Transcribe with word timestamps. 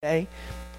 today. 0.00 0.28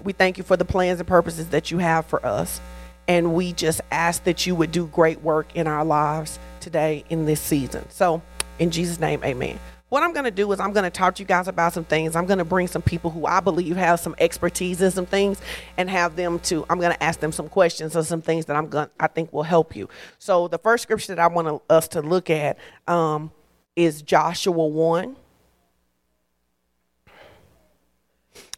We 0.02 0.14
thank 0.14 0.38
you 0.38 0.44
for 0.44 0.56
the 0.56 0.64
plans 0.64 0.98
and 0.98 1.06
purposes 1.06 1.50
that 1.50 1.70
you 1.70 1.76
have 1.76 2.06
for 2.06 2.24
us. 2.24 2.58
And 3.06 3.34
we 3.34 3.52
just 3.52 3.82
ask 3.90 4.24
that 4.24 4.46
you 4.46 4.54
would 4.54 4.72
do 4.72 4.86
great 4.86 5.20
work 5.20 5.54
in 5.54 5.66
our 5.66 5.84
lives 5.84 6.38
today 6.60 7.04
in 7.10 7.26
this 7.26 7.38
season. 7.38 7.84
So, 7.90 8.22
in 8.58 8.70
Jesus' 8.70 8.98
name, 8.98 9.22
amen. 9.22 9.60
What 9.90 10.02
I'm 10.02 10.14
going 10.14 10.24
to 10.24 10.30
do 10.30 10.50
is 10.52 10.60
I'm 10.60 10.72
going 10.72 10.84
to 10.84 10.90
talk 10.90 11.16
to 11.16 11.22
you 11.22 11.26
guys 11.26 11.48
about 11.48 11.74
some 11.74 11.84
things. 11.84 12.16
I'm 12.16 12.24
going 12.24 12.38
to 12.38 12.46
bring 12.46 12.66
some 12.66 12.80
people 12.80 13.10
who 13.10 13.26
I 13.26 13.40
believe 13.40 13.76
have 13.76 14.00
some 14.00 14.14
expertise 14.16 14.80
in 14.80 14.90
some 14.90 15.04
things 15.04 15.38
and 15.76 15.90
have 15.90 16.16
them 16.16 16.38
to 16.44 16.64
I'm 16.70 16.80
going 16.80 16.94
to 16.94 17.02
ask 17.02 17.20
them 17.20 17.32
some 17.32 17.50
questions 17.50 17.94
or 17.94 18.02
some 18.04 18.22
things 18.22 18.46
that 18.46 18.56
I'm 18.56 18.68
going 18.68 18.88
I 18.98 19.08
think 19.08 19.34
will 19.34 19.42
help 19.42 19.76
you. 19.76 19.90
So 20.18 20.48
the 20.48 20.58
first 20.58 20.84
scripture 20.84 21.14
that 21.14 21.22
I 21.22 21.26
want 21.26 21.60
us 21.68 21.88
to 21.88 22.00
look 22.00 22.30
at 22.30 22.56
um, 22.88 23.32
is 23.76 24.00
Joshua 24.00 24.66
1 24.66 25.16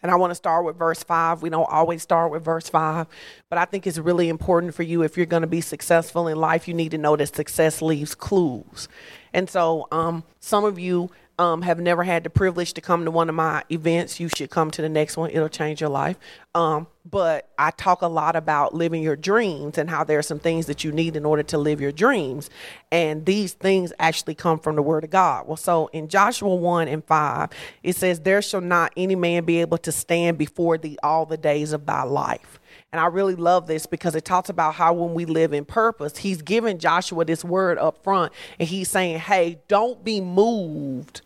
And 0.03 0.11
I 0.11 0.17
want 0.17 0.33
to 0.33 0.35
start 0.35 0.65
with 0.65 0.77
verse 0.77 1.03
5. 1.03 1.43
We 1.43 1.51
don't 1.51 1.69
always 1.71 2.03
start 2.03 2.33
with 2.33 2.45
verse 2.45 2.69
5, 2.69 3.07
but 3.49 3.59
I 3.59 3.65
think 3.65 3.87
it's 3.87 3.99
really 3.99 4.29
important 4.29 4.75
for 4.75 4.83
you 4.83 5.03
if 5.03 5.17
you're 5.17 5.27
going 5.27 5.43
to 5.43 5.47
be 5.47 5.61
successful 5.61 6.27
in 6.27 6.39
life, 6.39 6.67
you 6.67 6.75
need 6.75 6.91
to 6.91 6.99
know 6.99 7.17
that 7.17 7.35
success 7.35 7.81
leaves 7.81 8.15
clues. 8.15 8.89
And 9.33 9.49
so, 9.49 9.87
um, 9.93 10.25
some 10.41 10.65
of 10.65 10.79
you 10.79 11.11
um, 11.39 11.63
have 11.63 11.81
never 11.81 12.05
had 12.05 12.25
the 12.25 12.31
privilege 12.31 12.73
to 12.75 12.81
come 12.81 13.05
to 13.05 13.11
one 13.11 13.29
of 13.29 13.35
my 13.35 13.65
events, 13.71 14.21
you 14.21 14.29
should 14.29 14.51
come 14.51 14.71
to 14.71 14.83
the 14.83 14.89
next 14.89 15.17
one. 15.17 15.31
It'll 15.31 15.49
change 15.49 15.81
your 15.81 15.91
life. 15.91 16.17
Um, 16.55 16.87
but 17.11 17.49
I 17.59 17.71
talk 17.71 18.03
a 18.03 18.07
lot 18.07 18.37
about 18.37 18.75
living 18.75 19.03
your 19.03 19.17
dreams 19.17 19.79
and 19.79 19.89
how 19.89 20.05
there 20.05 20.19
are 20.19 20.23
some 20.23 20.39
things 20.39 20.67
that 20.67 20.85
you 20.85 20.93
need 20.93 21.17
in 21.17 21.25
order 21.25 21.43
to 21.45 21.59
live 21.59 21.81
your 21.81 21.91
dreams. 21.91 22.51
And 22.91 23.25
these 23.25 23.55
things 23.55 23.93
actually 23.99 24.35
come 24.35 24.59
from 24.59 24.77
the 24.77 24.83
Word 24.83 25.05
of 25.05 25.11
God. 25.11 25.47
Well, 25.47 25.57
so 25.57 25.89
in 25.89 26.09
Joshua 26.09 26.55
1 26.55 26.89
and 26.89 27.05
5, 27.05 27.51
it 27.83 27.97
says, 27.97 28.21
There 28.21 28.43
shall 28.43 28.61
not 28.61 28.93
any 28.97 29.17
man 29.17 29.45
be 29.45 29.61
able 29.61 29.79
to 29.79 29.93
stand 29.93 30.39
before 30.39 30.79
thee 30.79 30.99
all 31.03 31.27
the 31.27 31.39
days 31.39 31.73
of 31.73 31.87
thy 31.87 32.03
life. 32.03 32.61
And 32.93 33.01
I 33.01 33.07
really 33.07 33.35
love 33.35 33.67
this 33.67 33.87
because 33.87 34.15
it 34.15 34.25
talks 34.27 34.51
about 34.51 34.75
how 34.75 34.93
when 34.93 35.15
we 35.15 35.25
live 35.25 35.55
in 35.55 35.65
purpose, 35.65 36.19
he's 36.19 36.43
giving 36.43 36.79
Joshua 36.79 37.25
this 37.25 37.43
word 37.43 37.79
up 37.79 38.05
front 38.05 38.33
and 38.59 38.69
he's 38.69 38.91
saying, 38.91 39.19
hey, 39.19 39.61
don't 39.67 40.05
be 40.05 40.21
moved 40.21 41.23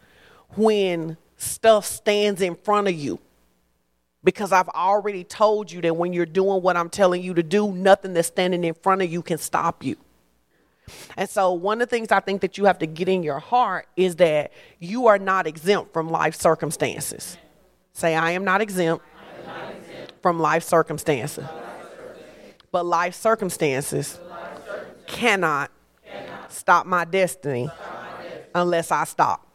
when 0.50 1.17
stuff 1.36 1.84
stands 1.84 2.41
in 2.41 2.55
front 2.55 2.86
of 2.86 2.95
you. 2.95 3.19
Because 4.23 4.53
I've 4.53 4.69
already 4.69 5.25
told 5.25 5.70
you 5.70 5.81
that 5.83 5.97
when 5.97 6.12
you're 6.12 6.27
doing 6.27 6.62
what 6.62 6.77
I'm 6.77 6.89
telling 6.89 7.23
you 7.23 7.34
to 7.34 7.42
do, 7.42 7.73
nothing 7.73 8.14
that's 8.14 8.28
standing 8.28 8.64
in 8.64 8.75
front 8.75 9.03
of 9.03 9.11
you 9.11 9.23
can 9.23 9.39
stop 9.39 9.84
you. 9.84 9.97
And 11.17 11.28
so, 11.28 11.53
one 11.53 11.80
of 11.80 11.89
the 11.89 11.97
things 11.97 12.12
I 12.12 12.20
think 12.20 12.41
that 12.41 12.58
you 12.58 12.64
have 12.64 12.78
to 12.80 12.86
get 12.86 13.08
in 13.08 13.23
your 13.23 13.39
heart 13.39 13.86
is 13.97 14.17
that 14.17 14.53
you 14.78 15.06
are 15.08 15.19
not 15.19 15.47
exempt 15.47 15.92
from 15.92 16.11
life 16.11 16.34
circumstances. 16.34 17.36
Say, 17.92 18.14
I 18.14 18.33
am 18.33 18.45
not 18.45 18.61
exempt 18.61 19.05
from 20.22 20.41
life 20.41 20.64
circumstances. 20.64 21.45
But 22.72 22.84
life 22.84 23.14
circumstances 23.14 24.19
cannot 25.06 25.70
stop 26.48 26.86
my 26.86 27.05
destiny 27.05 27.69
unless 28.55 28.91
I 28.91 29.05
stop. 29.05 29.47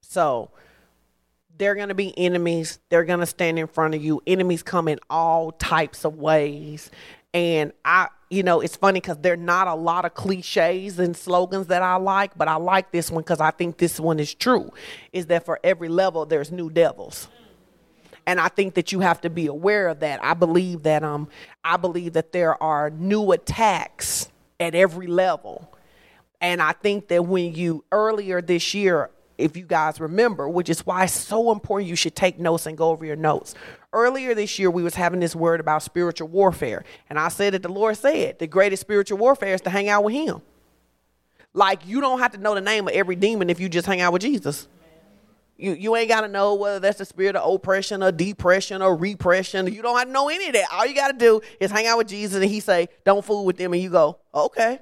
So 0.00 0.50
they're 1.56 1.74
going 1.74 1.88
to 1.88 1.94
be 1.94 2.18
enemies. 2.18 2.80
They're 2.88 3.04
going 3.04 3.20
to 3.20 3.26
stand 3.26 3.58
in 3.58 3.66
front 3.66 3.94
of 3.94 4.02
you. 4.02 4.22
Enemies 4.26 4.62
come 4.62 4.88
in 4.88 4.98
all 5.08 5.52
types 5.52 6.04
of 6.04 6.16
ways. 6.16 6.90
And 7.32 7.72
I, 7.84 8.08
you 8.28 8.42
know, 8.42 8.60
it's 8.60 8.74
funny 8.74 9.00
because 9.00 9.18
there 9.18 9.34
are 9.34 9.36
not 9.36 9.68
a 9.68 9.74
lot 9.74 10.04
of 10.04 10.14
cliches 10.14 10.98
and 10.98 11.16
slogans 11.16 11.68
that 11.68 11.82
I 11.82 11.96
like, 11.96 12.36
but 12.36 12.48
I 12.48 12.56
like 12.56 12.90
this 12.90 13.10
one 13.10 13.22
because 13.22 13.40
I 13.40 13.52
think 13.52 13.76
this 13.76 14.00
one 14.00 14.18
is 14.18 14.34
true. 14.34 14.72
Is 15.12 15.26
that 15.26 15.44
for 15.44 15.60
every 15.62 15.88
level, 15.88 16.26
there's 16.26 16.50
new 16.50 16.70
devils 16.70 17.28
and 18.26 18.40
I 18.40 18.48
think 18.48 18.74
that 18.74 18.92
you 18.92 19.00
have 19.00 19.20
to 19.22 19.30
be 19.30 19.46
aware 19.46 19.88
of 19.88 20.00
that. 20.00 20.22
I 20.22 20.34
believe 20.34 20.82
that 20.84 21.02
um 21.02 21.28
I 21.64 21.76
believe 21.76 22.14
that 22.14 22.32
there 22.32 22.60
are 22.62 22.90
new 22.90 23.32
attacks 23.32 24.28
at 24.58 24.74
every 24.74 25.06
level. 25.06 25.72
And 26.40 26.62
I 26.62 26.72
think 26.72 27.08
that 27.08 27.26
when 27.26 27.54
you 27.54 27.84
earlier 27.92 28.40
this 28.40 28.72
year, 28.72 29.10
if 29.36 29.56
you 29.56 29.64
guys 29.64 30.00
remember, 30.00 30.48
which 30.48 30.68
is 30.68 30.86
why 30.86 31.04
it's 31.04 31.12
so 31.12 31.50
important 31.50 31.88
you 31.88 31.96
should 31.96 32.14
take 32.14 32.38
notes 32.38 32.66
and 32.66 32.76
go 32.76 32.90
over 32.90 33.04
your 33.04 33.16
notes. 33.16 33.54
Earlier 33.92 34.34
this 34.34 34.58
year, 34.58 34.70
we 34.70 34.82
was 34.82 34.94
having 34.94 35.20
this 35.20 35.34
word 35.34 35.60
about 35.60 35.82
spiritual 35.82 36.28
warfare. 36.28 36.84
And 37.08 37.18
I 37.18 37.28
said 37.28 37.54
that 37.54 37.62
the 37.62 37.68
Lord 37.68 37.96
said 37.96 38.38
the 38.38 38.46
greatest 38.46 38.82
spiritual 38.82 39.18
warfare 39.18 39.54
is 39.54 39.60
to 39.62 39.70
hang 39.70 39.88
out 39.88 40.04
with 40.04 40.14
him. 40.14 40.42
Like 41.52 41.86
you 41.86 42.00
don't 42.00 42.20
have 42.20 42.32
to 42.32 42.38
know 42.38 42.54
the 42.54 42.60
name 42.60 42.86
of 42.86 42.94
every 42.94 43.16
demon 43.16 43.50
if 43.50 43.58
you 43.58 43.68
just 43.68 43.86
hang 43.86 44.00
out 44.00 44.12
with 44.12 44.22
Jesus. 44.22 44.68
You, 45.60 45.74
you 45.74 45.94
ain't 45.94 46.08
got 46.08 46.22
to 46.22 46.28
know 46.28 46.54
whether 46.54 46.80
that's 46.80 46.98
the 46.98 47.04
spirit 47.04 47.36
of 47.36 47.52
oppression 47.52 48.02
or 48.02 48.10
depression 48.10 48.80
or 48.80 48.96
repression. 48.96 49.66
You 49.72 49.82
don't 49.82 49.98
have 49.98 50.06
to 50.06 50.12
know 50.12 50.28
any 50.30 50.46
of 50.46 50.54
that. 50.54 50.66
All 50.72 50.86
you 50.86 50.94
got 50.94 51.08
to 51.12 51.18
do 51.18 51.42
is 51.60 51.70
hang 51.70 51.86
out 51.86 51.98
with 51.98 52.08
Jesus 52.08 52.40
and 52.40 52.50
he 52.50 52.60
say, 52.60 52.88
don't 53.04 53.24
fool 53.24 53.44
with 53.44 53.58
them. 53.58 53.74
And 53.74 53.82
you 53.82 53.90
go, 53.90 54.18
okay. 54.34 54.78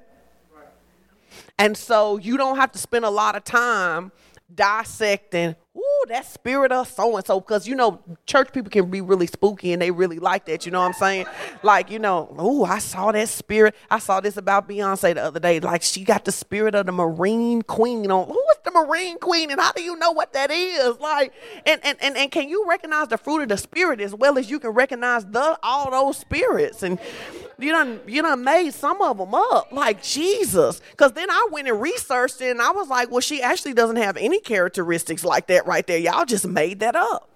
And 1.59 1.77
so 1.77 2.19
you 2.19 2.37
don't 2.37 2.56
have 2.56 2.71
to 2.72 2.78
spend 2.78 3.05
a 3.05 3.11
lot 3.11 3.34
of 3.34 3.43
time 3.43 4.12
dissecting 4.55 5.56
ooh, 5.78 6.05
that 6.09 6.27
spirit 6.27 6.72
of 6.72 6.88
so 6.88 7.17
and 7.17 7.27
so. 7.27 7.41
Because, 7.41 7.67
you 7.67 7.75
know, 7.75 8.00
church 8.27 8.53
people 8.53 8.71
can 8.71 8.91
be 8.91 9.00
really 9.00 9.27
spooky 9.27 9.72
and 9.72 9.81
they 9.81 9.91
really 9.91 10.19
like 10.19 10.47
that. 10.47 10.67
You 10.67 10.72
know 10.72 10.81
what 10.81 10.87
I'm 10.87 10.93
saying? 10.94 11.27
Like, 11.62 11.91
you 11.91 11.99
know, 11.99 12.34
ooh, 12.41 12.65
I 12.65 12.78
saw 12.78 13.12
that 13.12 13.28
spirit. 13.28 13.75
I 13.91 13.99
saw 13.99 14.21
this 14.21 14.37
about 14.37 14.69
Beyonce 14.69 15.15
the 15.15 15.22
other 15.22 15.41
day. 15.41 15.61
Like, 15.61 15.83
she 15.83 16.05
got 16.05 16.25
the 16.25 16.33
spirit 16.33 16.75
of 16.75 16.87
the 16.87 16.93
Marine 16.93 17.62
Queen 17.62 18.11
on. 18.11 18.34
The 18.69 18.87
Marine 18.87 19.19
Queen? 19.19 19.51
And 19.51 19.61
how 19.61 19.73
do 19.73 19.83
you 19.83 19.97
know 19.97 20.12
what 20.12 20.33
that 20.34 20.51
is? 20.51 20.99
Like, 20.99 21.33
and, 21.65 21.81
and, 21.84 21.97
and, 22.01 22.17
and 22.17 22.31
can 22.31 22.49
you 22.49 22.67
recognize 22.69 23.09
the 23.09 23.19
fruit 23.19 23.43
of 23.43 23.49
the 23.49 23.56
spirit 23.56 24.01
as 24.01 24.15
well 24.15 24.39
as 24.39 24.51
you 24.51 24.59
can 24.59 24.71
recognize 24.71 25.25
the 25.25 25.59
all 25.62 25.91
those 25.91 26.19
spirits? 26.19 26.83
And 26.83 26.99
you 27.59 27.73
done 27.73 28.01
you 28.06 28.23
done 28.23 28.45
made 28.45 28.71
some 28.71 29.03
of 29.03 29.19
them 29.19 29.34
up 29.34 29.73
like 29.73 30.01
jesus 30.01 30.81
because 30.93 31.12
then 31.12 31.29
i 31.29 31.49
went 31.51 31.67
and 31.67 31.81
researched 31.81 32.41
it 32.41 32.53
and 32.53 32.62
i 32.62 32.71
was 32.71 32.89
like 32.89 33.11
well 33.11 33.21
she 33.21 33.43
actually 33.43 33.75
doesn't 33.75 33.97
have 33.97 34.17
any 34.17 34.39
characteristics 34.41 35.25
like 35.25 35.49
that 35.49 35.67
right 35.67 35.87
there 35.89 35.99
y'all 35.99 36.25
just 36.25 36.47
made 36.47 36.79
that 36.79 36.95
up 36.95 37.29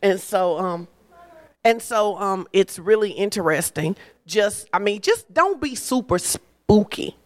and 0.00 0.18
so 0.18 0.58
um 0.58 0.88
and 1.64 1.82
so 1.82 2.16
um 2.16 2.48
it's 2.52 2.78
really 2.78 3.10
interesting 3.10 3.94
just 4.24 4.66
i 4.72 4.78
mean 4.78 5.02
just 5.02 5.30
don't 5.34 5.60
be 5.60 5.74
super 5.74 6.18
spooky 6.18 7.16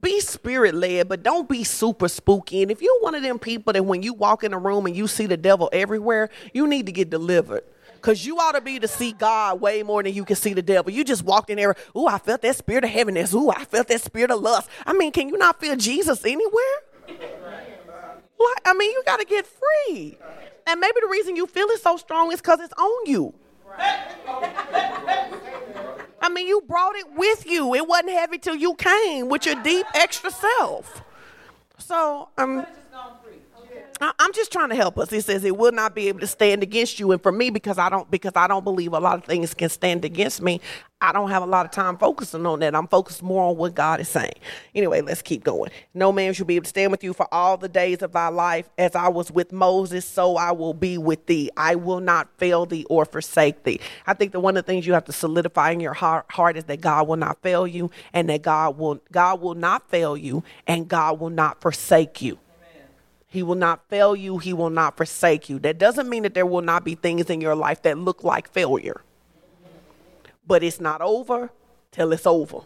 be 0.00 0.20
spirit 0.20 0.74
led, 0.74 1.08
but 1.08 1.22
don't 1.22 1.48
be 1.48 1.64
super 1.64 2.08
spooky. 2.08 2.62
And 2.62 2.70
if 2.70 2.80
you're 2.80 3.00
one 3.00 3.14
of 3.14 3.22
them 3.22 3.38
people 3.38 3.72
that 3.72 3.84
when 3.84 4.02
you 4.02 4.14
walk 4.14 4.44
in 4.44 4.52
a 4.52 4.58
room 4.58 4.86
and 4.86 4.96
you 4.96 5.06
see 5.06 5.26
the 5.26 5.36
devil 5.36 5.68
everywhere, 5.72 6.30
you 6.52 6.66
need 6.66 6.86
to 6.86 6.92
get 6.92 7.10
delivered. 7.10 7.64
Because 7.94 8.24
you 8.24 8.38
ought 8.38 8.52
to 8.52 8.60
be 8.60 8.78
to 8.78 8.86
see 8.86 9.10
God 9.10 9.60
way 9.60 9.82
more 9.82 10.02
than 10.04 10.14
you 10.14 10.24
can 10.24 10.36
see 10.36 10.54
the 10.54 10.62
devil. 10.62 10.92
You 10.92 11.02
just 11.02 11.24
walked 11.24 11.50
in 11.50 11.56
there, 11.56 11.74
ooh, 11.96 12.06
I 12.06 12.18
felt 12.18 12.42
that 12.42 12.54
spirit 12.54 12.84
of 12.84 12.90
heaviness. 12.90 13.34
Ooh, 13.34 13.50
I 13.50 13.64
felt 13.64 13.88
that 13.88 14.00
spirit 14.00 14.30
of 14.30 14.40
lust. 14.40 14.70
I 14.86 14.92
mean, 14.92 15.10
can 15.10 15.28
you 15.28 15.36
not 15.36 15.60
feel 15.60 15.74
Jesus 15.74 16.24
anywhere? 16.24 16.78
Like, 17.08 18.62
I 18.64 18.74
mean, 18.74 18.92
you 18.92 19.02
got 19.04 19.18
to 19.18 19.24
get 19.24 19.46
free. 19.46 20.16
And 20.68 20.78
maybe 20.78 21.00
the 21.00 21.08
reason 21.08 21.34
you 21.34 21.46
feel 21.46 21.66
it 21.70 21.80
so 21.80 21.96
strong 21.96 22.30
is 22.32 22.40
because 22.40 22.60
it's 22.60 22.74
on 22.74 23.06
you. 23.06 23.34
I 26.20 26.28
mean, 26.28 26.46
you 26.46 26.60
brought 26.66 26.96
it 26.96 27.06
with 27.14 27.46
you. 27.46 27.74
It 27.74 27.86
wasn't 27.86 28.10
heavy 28.10 28.38
till 28.38 28.56
you 28.56 28.74
came 28.74 29.28
with 29.28 29.46
your 29.46 29.54
deep 29.62 29.86
extra 29.94 30.30
self. 30.30 31.02
So, 31.78 32.28
um, 32.36 32.66
I'm 34.00 34.32
just 34.32 34.52
trying 34.52 34.68
to 34.68 34.74
help 34.74 34.98
us. 34.98 35.12
It 35.12 35.24
says 35.24 35.44
it 35.44 35.56
will 35.56 35.72
not 35.72 35.94
be 35.94 36.08
able 36.08 36.20
to 36.20 36.26
stand 36.26 36.62
against 36.62 37.00
you. 37.00 37.10
And 37.12 37.22
for 37.22 37.32
me, 37.32 37.50
because 37.50 37.78
I 37.78 37.88
don't 37.88 38.08
because 38.10 38.32
I 38.36 38.46
don't 38.46 38.64
believe 38.64 38.92
a 38.92 39.00
lot 39.00 39.18
of 39.18 39.24
things 39.24 39.54
can 39.54 39.68
stand 39.68 40.04
against 40.04 40.40
me, 40.40 40.60
I 41.00 41.12
don't 41.12 41.30
have 41.30 41.42
a 41.42 41.46
lot 41.46 41.64
of 41.64 41.72
time 41.72 41.96
focusing 41.96 42.44
on 42.46 42.60
that. 42.60 42.74
I'm 42.74 42.88
focused 42.88 43.22
more 43.22 43.50
on 43.50 43.56
what 43.56 43.74
God 43.74 44.00
is 44.00 44.08
saying. 44.08 44.34
Anyway, 44.74 45.00
let's 45.00 45.22
keep 45.22 45.44
going. 45.44 45.70
No 45.94 46.12
man 46.12 46.32
shall 46.32 46.46
be 46.46 46.56
able 46.56 46.64
to 46.64 46.68
stand 46.68 46.90
with 46.90 47.02
you 47.02 47.12
for 47.12 47.32
all 47.32 47.56
the 47.56 47.68
days 47.68 48.02
of 48.02 48.12
thy 48.12 48.28
life. 48.28 48.68
As 48.78 48.94
I 48.94 49.08
was 49.08 49.30
with 49.30 49.52
Moses, 49.52 50.04
so 50.04 50.36
I 50.36 50.52
will 50.52 50.74
be 50.74 50.98
with 50.98 51.26
thee. 51.26 51.50
I 51.56 51.74
will 51.74 52.00
not 52.00 52.28
fail 52.38 52.66
thee 52.66 52.84
or 52.90 53.04
forsake 53.04 53.64
thee. 53.64 53.80
I 54.06 54.14
think 54.14 54.32
that 54.32 54.40
one 54.40 54.56
of 54.56 54.64
the 54.64 54.72
things 54.72 54.86
you 54.86 54.92
have 54.92 55.04
to 55.04 55.12
solidify 55.12 55.70
in 55.70 55.80
your 55.80 55.94
heart, 55.94 56.26
heart 56.30 56.56
is 56.56 56.64
that 56.64 56.80
God 56.80 57.08
will 57.08 57.16
not 57.16 57.42
fail 57.42 57.66
you 57.66 57.90
and 58.12 58.28
that 58.28 58.42
God 58.42 58.78
will 58.78 59.00
God 59.10 59.40
will 59.40 59.54
not 59.54 59.88
fail 59.88 60.16
you 60.16 60.42
and 60.66 60.88
God 60.88 61.20
will 61.20 61.30
not 61.30 61.60
forsake 61.60 62.22
you. 62.22 62.38
He 63.28 63.42
will 63.42 63.54
not 63.54 63.88
fail 63.88 64.16
you. 64.16 64.38
He 64.38 64.54
will 64.54 64.70
not 64.70 64.96
forsake 64.96 65.50
you. 65.50 65.58
That 65.58 65.78
doesn't 65.78 66.08
mean 66.08 66.22
that 66.22 66.32
there 66.32 66.46
will 66.46 66.62
not 66.62 66.82
be 66.82 66.94
things 66.94 67.28
in 67.28 67.42
your 67.42 67.54
life 67.54 67.82
that 67.82 67.98
look 67.98 68.24
like 68.24 68.50
failure. 68.50 69.02
But 70.46 70.62
it's 70.62 70.80
not 70.80 71.02
over 71.02 71.50
till 71.92 72.12
it's 72.12 72.26
over. 72.26 72.60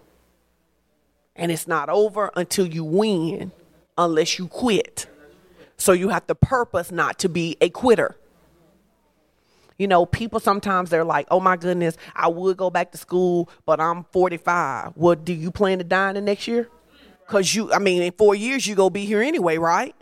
And 1.35 1.51
it's 1.51 1.67
not 1.67 1.89
over 1.89 2.31
until 2.37 2.67
you 2.67 2.85
win 2.85 3.51
unless 3.99 4.39
you 4.39 4.47
quit. 4.47 5.07
So 5.77 5.93
you 5.93 6.11
have 6.11 6.29
to 6.29 6.35
purpose 6.37 6.93
not 6.93 7.19
to 7.21 7.29
be 7.29 7.57
a 7.61 7.69
quitter. 7.69 8.17
You 9.79 9.89
know, 9.89 10.07
people 10.07 10.39
sometimes 10.39 10.91
they're 10.91 11.03
like, 11.03 11.27
oh 11.29 11.41
my 11.41 11.57
goodness, 11.57 11.97
I 12.15 12.29
would 12.29 12.57
go 12.57 12.71
back 12.71 12.93
to 12.93 12.99
school, 12.99 13.49
but 13.67 13.81
I'm 13.81 14.05
45. 14.05 14.93
Well, 14.95 15.17
do 15.17 15.33
you 15.33 15.51
plan 15.51 15.79
to 15.79 15.85
die 15.85 16.11
in 16.11 16.15
the 16.15 16.21
next 16.21 16.47
year? 16.47 16.69
Because 17.27 17.53
you, 17.53 17.73
I 17.73 17.81
mean, 17.81 18.03
in 18.03 18.13
four 18.13 18.37
years, 18.37 18.65
you 18.65 18.77
go 18.77 18.91
be 18.91 19.07
here 19.07 19.23
anyway, 19.23 19.59
right? 19.59 19.97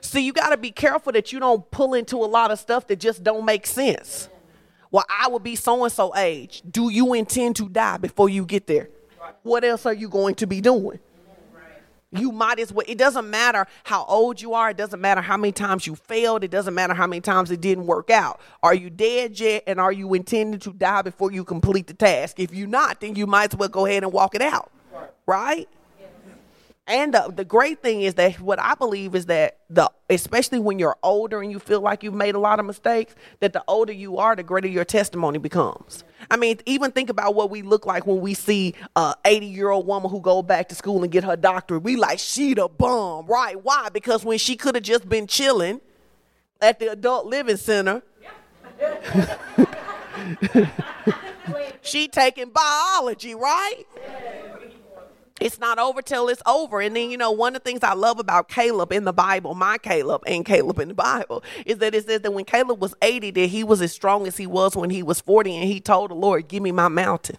See, 0.00 0.20
you 0.20 0.32
got 0.32 0.50
to 0.50 0.56
be 0.56 0.70
careful 0.70 1.12
that 1.12 1.32
you 1.32 1.40
don't 1.40 1.70
pull 1.70 1.94
into 1.94 2.16
a 2.16 2.26
lot 2.26 2.50
of 2.50 2.58
stuff 2.58 2.86
that 2.88 3.00
just 3.00 3.22
don't 3.22 3.44
make 3.44 3.66
sense. 3.66 4.28
Well, 4.90 5.04
I 5.08 5.28
will 5.28 5.38
be 5.38 5.56
so 5.56 5.84
and 5.84 5.92
so 5.92 6.16
age. 6.16 6.62
Do 6.68 6.90
you 6.90 7.14
intend 7.14 7.56
to 7.56 7.68
die 7.68 7.98
before 7.98 8.28
you 8.28 8.44
get 8.44 8.66
there? 8.66 8.88
What 9.42 9.64
else 9.64 9.86
are 9.86 9.94
you 9.94 10.08
going 10.08 10.34
to 10.36 10.46
be 10.46 10.60
doing? 10.60 10.98
You 12.12 12.32
might 12.32 12.58
as 12.58 12.72
well. 12.72 12.84
It 12.88 12.98
doesn't 12.98 13.30
matter 13.30 13.66
how 13.84 14.04
old 14.06 14.42
you 14.42 14.54
are. 14.54 14.70
It 14.70 14.76
doesn't 14.76 15.00
matter 15.00 15.20
how 15.20 15.36
many 15.36 15.52
times 15.52 15.86
you 15.86 15.94
failed. 15.94 16.42
It 16.42 16.50
doesn't 16.50 16.74
matter 16.74 16.92
how 16.92 17.06
many 17.06 17.20
times 17.20 17.52
it 17.52 17.60
didn't 17.60 17.86
work 17.86 18.10
out. 18.10 18.40
Are 18.64 18.74
you 18.74 18.90
dead 18.90 19.38
yet? 19.38 19.62
And 19.68 19.78
are 19.78 19.92
you 19.92 20.12
intending 20.14 20.58
to 20.60 20.72
die 20.72 21.02
before 21.02 21.30
you 21.30 21.44
complete 21.44 21.86
the 21.86 21.94
task? 21.94 22.40
If 22.40 22.52
you're 22.52 22.66
not, 22.66 23.00
then 23.00 23.14
you 23.14 23.28
might 23.28 23.54
as 23.54 23.58
well 23.58 23.68
go 23.68 23.86
ahead 23.86 24.02
and 24.02 24.12
walk 24.12 24.34
it 24.34 24.42
out. 24.42 24.72
Right? 25.24 25.68
And 26.90 27.14
the, 27.14 27.32
the 27.32 27.44
great 27.44 27.82
thing 27.82 28.02
is 28.02 28.14
that 28.14 28.40
what 28.40 28.58
I 28.58 28.74
believe 28.74 29.14
is 29.14 29.26
that 29.26 29.58
the 29.70 29.88
especially 30.08 30.58
when 30.58 30.80
you're 30.80 30.96
older 31.04 31.40
and 31.40 31.52
you 31.52 31.60
feel 31.60 31.80
like 31.80 32.02
you've 32.02 32.14
made 32.14 32.34
a 32.34 32.40
lot 32.40 32.58
of 32.58 32.66
mistakes, 32.66 33.14
that 33.38 33.52
the 33.52 33.62
older 33.68 33.92
you 33.92 34.18
are, 34.18 34.34
the 34.34 34.42
greater 34.42 34.66
your 34.66 34.84
testimony 34.84 35.38
becomes. 35.38 36.02
I 36.32 36.36
mean, 36.36 36.58
even 36.66 36.90
think 36.90 37.08
about 37.08 37.36
what 37.36 37.48
we 37.48 37.62
look 37.62 37.86
like 37.86 38.08
when 38.08 38.20
we 38.20 38.34
see 38.34 38.74
a 38.96 39.14
80 39.24 39.46
year 39.46 39.70
old 39.70 39.86
woman 39.86 40.10
who 40.10 40.20
go 40.20 40.42
back 40.42 40.68
to 40.70 40.74
school 40.74 41.04
and 41.04 41.12
get 41.12 41.22
her 41.22 41.36
doctorate. 41.36 41.84
We 41.84 41.94
like 41.94 42.18
she 42.18 42.54
the 42.54 42.66
bum, 42.66 43.26
right? 43.26 43.62
Why? 43.62 43.88
Because 43.90 44.24
when 44.24 44.38
she 44.38 44.56
could 44.56 44.74
have 44.74 44.82
just 44.82 45.08
been 45.08 45.28
chilling 45.28 45.80
at 46.60 46.80
the 46.80 46.90
adult 46.90 47.26
living 47.26 47.56
center. 47.56 48.02
she 51.82 52.08
taking 52.08 52.50
biology, 52.50 53.36
right? 53.36 53.84
It's 55.40 55.58
not 55.58 55.78
over 55.78 56.02
till 56.02 56.28
it's 56.28 56.42
over. 56.46 56.80
And 56.80 56.94
then, 56.94 57.10
you 57.10 57.16
know, 57.16 57.30
one 57.30 57.56
of 57.56 57.62
the 57.64 57.70
things 57.70 57.82
I 57.82 57.94
love 57.94 58.18
about 58.18 58.48
Caleb 58.48 58.92
in 58.92 59.04
the 59.04 59.12
Bible, 59.12 59.54
my 59.54 59.78
Caleb 59.78 60.22
and 60.26 60.44
Caleb 60.44 60.78
in 60.78 60.88
the 60.88 60.94
Bible, 60.94 61.42
is 61.66 61.78
that 61.78 61.94
it 61.94 62.06
says 62.06 62.20
that 62.20 62.32
when 62.32 62.44
Caleb 62.44 62.80
was 62.80 62.94
80, 63.02 63.32
that 63.32 63.46
he 63.46 63.64
was 63.64 63.80
as 63.80 63.92
strong 63.92 64.26
as 64.26 64.36
he 64.36 64.46
was 64.46 64.76
when 64.76 64.90
he 64.90 65.02
was 65.02 65.20
40, 65.20 65.56
and 65.56 65.68
he 65.68 65.80
told 65.80 66.10
the 66.10 66.14
Lord, 66.14 66.48
Give 66.48 66.62
me 66.62 66.72
my 66.72 66.88
mountain. 66.88 67.36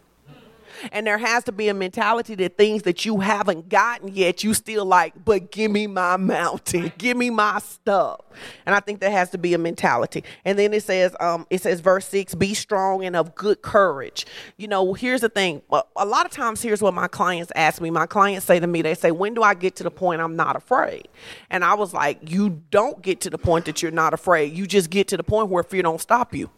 And 0.91 1.05
there 1.05 1.17
has 1.17 1.43
to 1.45 1.51
be 1.51 1.67
a 1.67 1.73
mentality 1.73 2.35
that 2.35 2.57
things 2.57 2.83
that 2.83 3.05
you 3.05 3.19
haven't 3.19 3.69
gotten 3.69 4.09
yet, 4.09 4.43
you 4.43 4.53
still 4.53 4.85
like, 4.85 5.13
but 5.23 5.51
give 5.51 5.71
me 5.71 5.87
my 5.87 6.17
mountain, 6.17 6.91
give 6.97 7.17
me 7.17 7.29
my 7.29 7.59
stuff. 7.59 8.21
And 8.65 8.73
I 8.73 8.79
think 8.79 8.99
there 8.99 9.11
has 9.11 9.29
to 9.31 9.37
be 9.37 9.53
a 9.53 9.57
mentality. 9.57 10.23
And 10.45 10.57
then 10.57 10.73
it 10.73 10.83
says, 10.83 11.15
um, 11.19 11.45
it 11.49 11.61
says 11.61 11.79
verse 11.79 12.07
six, 12.07 12.33
be 12.33 12.53
strong 12.53 13.03
and 13.03 13.15
of 13.15 13.35
good 13.35 13.61
courage. 13.61 14.25
You 14.57 14.67
know, 14.67 14.93
here's 14.93 15.21
the 15.21 15.29
thing. 15.29 15.61
A 15.95 16.05
lot 16.05 16.25
of 16.25 16.31
times, 16.31 16.61
here's 16.61 16.81
what 16.81 16.93
my 16.93 17.07
clients 17.07 17.51
ask 17.55 17.81
me. 17.81 17.89
My 17.89 18.05
clients 18.05 18.45
say 18.45 18.59
to 18.59 18.67
me, 18.67 18.81
they 18.81 18.95
say, 18.95 19.11
when 19.11 19.33
do 19.33 19.43
I 19.43 19.53
get 19.53 19.75
to 19.77 19.83
the 19.83 19.91
point 19.91 20.21
I'm 20.21 20.35
not 20.35 20.55
afraid? 20.55 21.07
And 21.49 21.63
I 21.63 21.73
was 21.73 21.93
like, 21.93 22.29
you 22.29 22.61
don't 22.71 23.01
get 23.01 23.21
to 23.21 23.29
the 23.29 23.37
point 23.37 23.65
that 23.65 23.81
you're 23.81 23.91
not 23.91 24.13
afraid. 24.13 24.53
You 24.53 24.65
just 24.65 24.89
get 24.89 25.07
to 25.09 25.17
the 25.17 25.23
point 25.23 25.49
where 25.49 25.63
fear 25.63 25.83
don't 25.83 26.01
stop 26.01 26.33
you. 26.33 26.49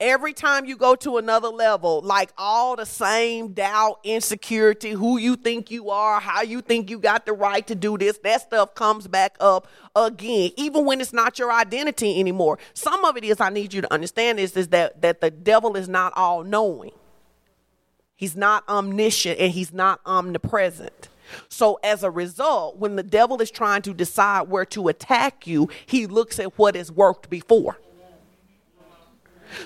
Every 0.00 0.32
time 0.32 0.64
you 0.64 0.76
go 0.76 0.94
to 0.96 1.16
another 1.16 1.48
level, 1.48 2.00
like 2.02 2.32
all 2.36 2.76
the 2.76 2.86
same 2.86 3.52
doubt, 3.52 4.00
insecurity, 4.04 4.90
who 4.90 5.18
you 5.18 5.36
think 5.36 5.70
you 5.70 5.90
are, 5.90 6.20
how 6.20 6.42
you 6.42 6.60
think 6.60 6.90
you 6.90 6.98
got 6.98 7.26
the 7.26 7.32
right 7.32 7.66
to 7.66 7.74
do 7.74 7.98
this, 7.98 8.18
that 8.18 8.42
stuff 8.42 8.74
comes 8.74 9.08
back 9.08 9.36
up 9.40 9.66
again, 9.96 10.50
even 10.56 10.84
when 10.84 11.00
it's 11.00 11.12
not 11.12 11.38
your 11.38 11.52
identity 11.52 12.18
anymore. 12.18 12.58
Some 12.74 13.04
of 13.04 13.16
it 13.16 13.24
is 13.24 13.40
I 13.40 13.50
need 13.50 13.72
you 13.72 13.80
to 13.82 13.92
understand 13.92 14.38
this 14.38 14.56
is 14.56 14.68
that 14.68 15.02
that 15.02 15.20
the 15.20 15.30
devil 15.30 15.76
is 15.76 15.88
not 15.88 16.12
all 16.16 16.44
knowing. 16.44 16.92
He's 18.16 18.36
not 18.36 18.68
omniscient 18.68 19.38
and 19.38 19.52
he's 19.52 19.72
not 19.72 20.00
omnipresent. 20.06 21.08
So, 21.48 21.80
as 21.82 22.02
a 22.02 22.10
result, 22.10 22.78
when 22.78 22.96
the 22.96 23.02
devil 23.02 23.40
is 23.40 23.50
trying 23.50 23.82
to 23.82 23.94
decide 23.94 24.48
where 24.48 24.64
to 24.66 24.88
attack 24.88 25.46
you, 25.46 25.68
he 25.86 26.06
looks 26.06 26.38
at 26.38 26.58
what 26.58 26.74
has 26.74 26.92
worked 26.92 27.30
before. 27.30 27.78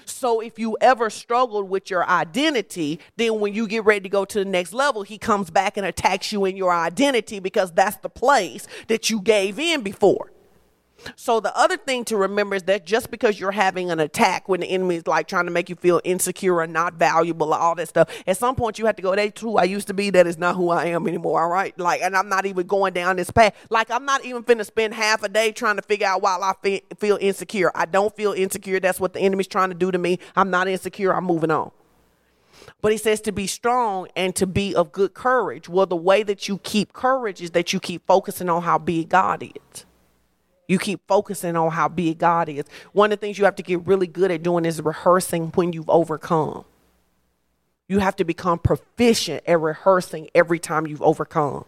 So 0.04 0.40
if 0.40 0.58
you 0.58 0.76
ever 0.80 1.10
struggled 1.10 1.68
with 1.68 1.90
your 1.90 2.08
identity, 2.08 3.00
then 3.16 3.40
when 3.40 3.54
you 3.54 3.66
get 3.66 3.84
ready 3.84 4.00
to 4.00 4.08
go 4.08 4.24
to 4.24 4.38
the 4.38 4.44
next 4.44 4.72
level, 4.72 5.02
he 5.02 5.18
comes 5.18 5.50
back 5.50 5.76
and 5.76 5.86
attacks 5.86 6.32
you 6.32 6.44
in 6.44 6.56
your 6.56 6.72
identity 6.72 7.40
because 7.40 7.72
that's 7.72 7.96
the 7.98 8.08
place 8.08 8.66
that 8.88 9.10
you 9.10 9.20
gave 9.20 9.58
in 9.58 9.82
before. 9.82 10.32
So 11.16 11.40
the 11.40 11.56
other 11.56 11.76
thing 11.76 12.04
to 12.06 12.16
remember 12.16 12.56
is 12.56 12.64
that 12.64 12.84
just 12.84 13.10
because 13.10 13.38
you're 13.38 13.52
having 13.52 13.90
an 13.90 14.00
attack 14.00 14.48
when 14.48 14.60
the 14.60 14.66
enemy 14.66 14.96
is 14.96 15.06
like 15.06 15.28
trying 15.28 15.44
to 15.44 15.50
make 15.50 15.68
you 15.68 15.76
feel 15.76 16.00
insecure 16.04 16.60
and 16.60 16.72
not 16.72 16.94
valuable, 16.94 17.54
or 17.54 17.58
all 17.58 17.74
that 17.76 17.88
stuff, 17.88 18.10
at 18.26 18.36
some 18.36 18.54
point 18.54 18.78
you 18.78 18.86
have 18.86 18.96
to 18.96 19.02
go, 19.02 19.14
that's 19.14 19.40
who 19.40 19.56
I 19.56 19.64
used 19.64 19.86
to 19.88 19.94
be. 19.94 20.10
That 20.10 20.26
is 20.26 20.38
not 20.38 20.56
who 20.56 20.70
I 20.70 20.86
am 20.86 21.06
anymore. 21.06 21.42
All 21.42 21.48
right. 21.48 21.78
Like, 21.78 22.02
and 22.02 22.16
I'm 22.16 22.28
not 22.28 22.46
even 22.46 22.66
going 22.66 22.94
down 22.94 23.16
this 23.16 23.30
path. 23.30 23.54
Like, 23.70 23.90
I'm 23.90 24.04
not 24.04 24.24
even 24.24 24.42
finna 24.42 24.64
spend 24.64 24.94
half 24.94 25.22
a 25.22 25.28
day 25.28 25.52
trying 25.52 25.76
to 25.76 25.82
figure 25.82 26.06
out 26.06 26.22
why 26.22 26.36
I 26.40 26.52
fe- 26.62 26.82
feel 26.98 27.18
insecure. 27.20 27.70
I 27.74 27.86
don't 27.86 28.14
feel 28.16 28.32
insecure. 28.32 28.80
That's 28.80 29.00
what 29.00 29.12
the 29.12 29.20
enemy's 29.20 29.48
trying 29.48 29.68
to 29.68 29.74
do 29.74 29.90
to 29.90 29.98
me. 29.98 30.18
I'm 30.34 30.50
not 30.50 30.68
insecure. 30.68 31.14
I'm 31.14 31.24
moving 31.24 31.50
on. 31.50 31.70
But 32.80 32.92
he 32.92 32.98
says 32.98 33.20
to 33.22 33.32
be 33.32 33.46
strong 33.46 34.08
and 34.16 34.34
to 34.36 34.46
be 34.46 34.74
of 34.74 34.92
good 34.92 35.14
courage. 35.14 35.68
Well, 35.68 35.86
the 35.86 35.96
way 35.96 36.22
that 36.24 36.48
you 36.48 36.58
keep 36.58 36.92
courage 36.92 37.40
is 37.40 37.52
that 37.52 37.72
you 37.72 37.80
keep 37.80 38.06
focusing 38.06 38.48
on 38.48 38.62
how 38.62 38.78
big 38.78 39.08
God 39.08 39.42
is. 39.42 39.84
You 40.68 40.78
keep 40.78 41.00
focusing 41.08 41.56
on 41.56 41.70
how 41.70 41.88
big 41.88 42.18
God 42.18 42.48
is. 42.50 42.64
One 42.92 43.10
of 43.10 43.18
the 43.18 43.26
things 43.26 43.38
you 43.38 43.46
have 43.46 43.56
to 43.56 43.62
get 43.62 43.86
really 43.86 44.06
good 44.06 44.30
at 44.30 44.42
doing 44.42 44.66
is 44.66 44.80
rehearsing 44.82 45.48
when 45.54 45.72
you've 45.72 45.88
overcome. 45.88 46.64
You 47.88 48.00
have 48.00 48.16
to 48.16 48.24
become 48.24 48.58
proficient 48.58 49.44
at 49.46 49.58
rehearsing 49.58 50.28
every 50.34 50.58
time 50.58 50.86
you've 50.86 51.02
overcome. 51.02 51.64